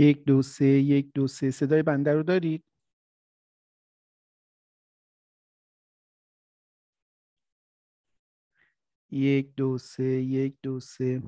یک 0.00 0.24
دو 0.26 0.42
سه 0.42 0.66
یک 0.66 1.12
دو 1.14 1.28
سه 1.28 1.52
صدای 1.52 1.84
بنده 1.84 2.14
رو 2.14 2.24
دارید؟ 2.24 2.64
یک 9.12 9.54
دو 9.56 9.78
سه 9.78 10.04
یک 10.04 10.54
دو 10.62 10.80
سه. 10.80 11.22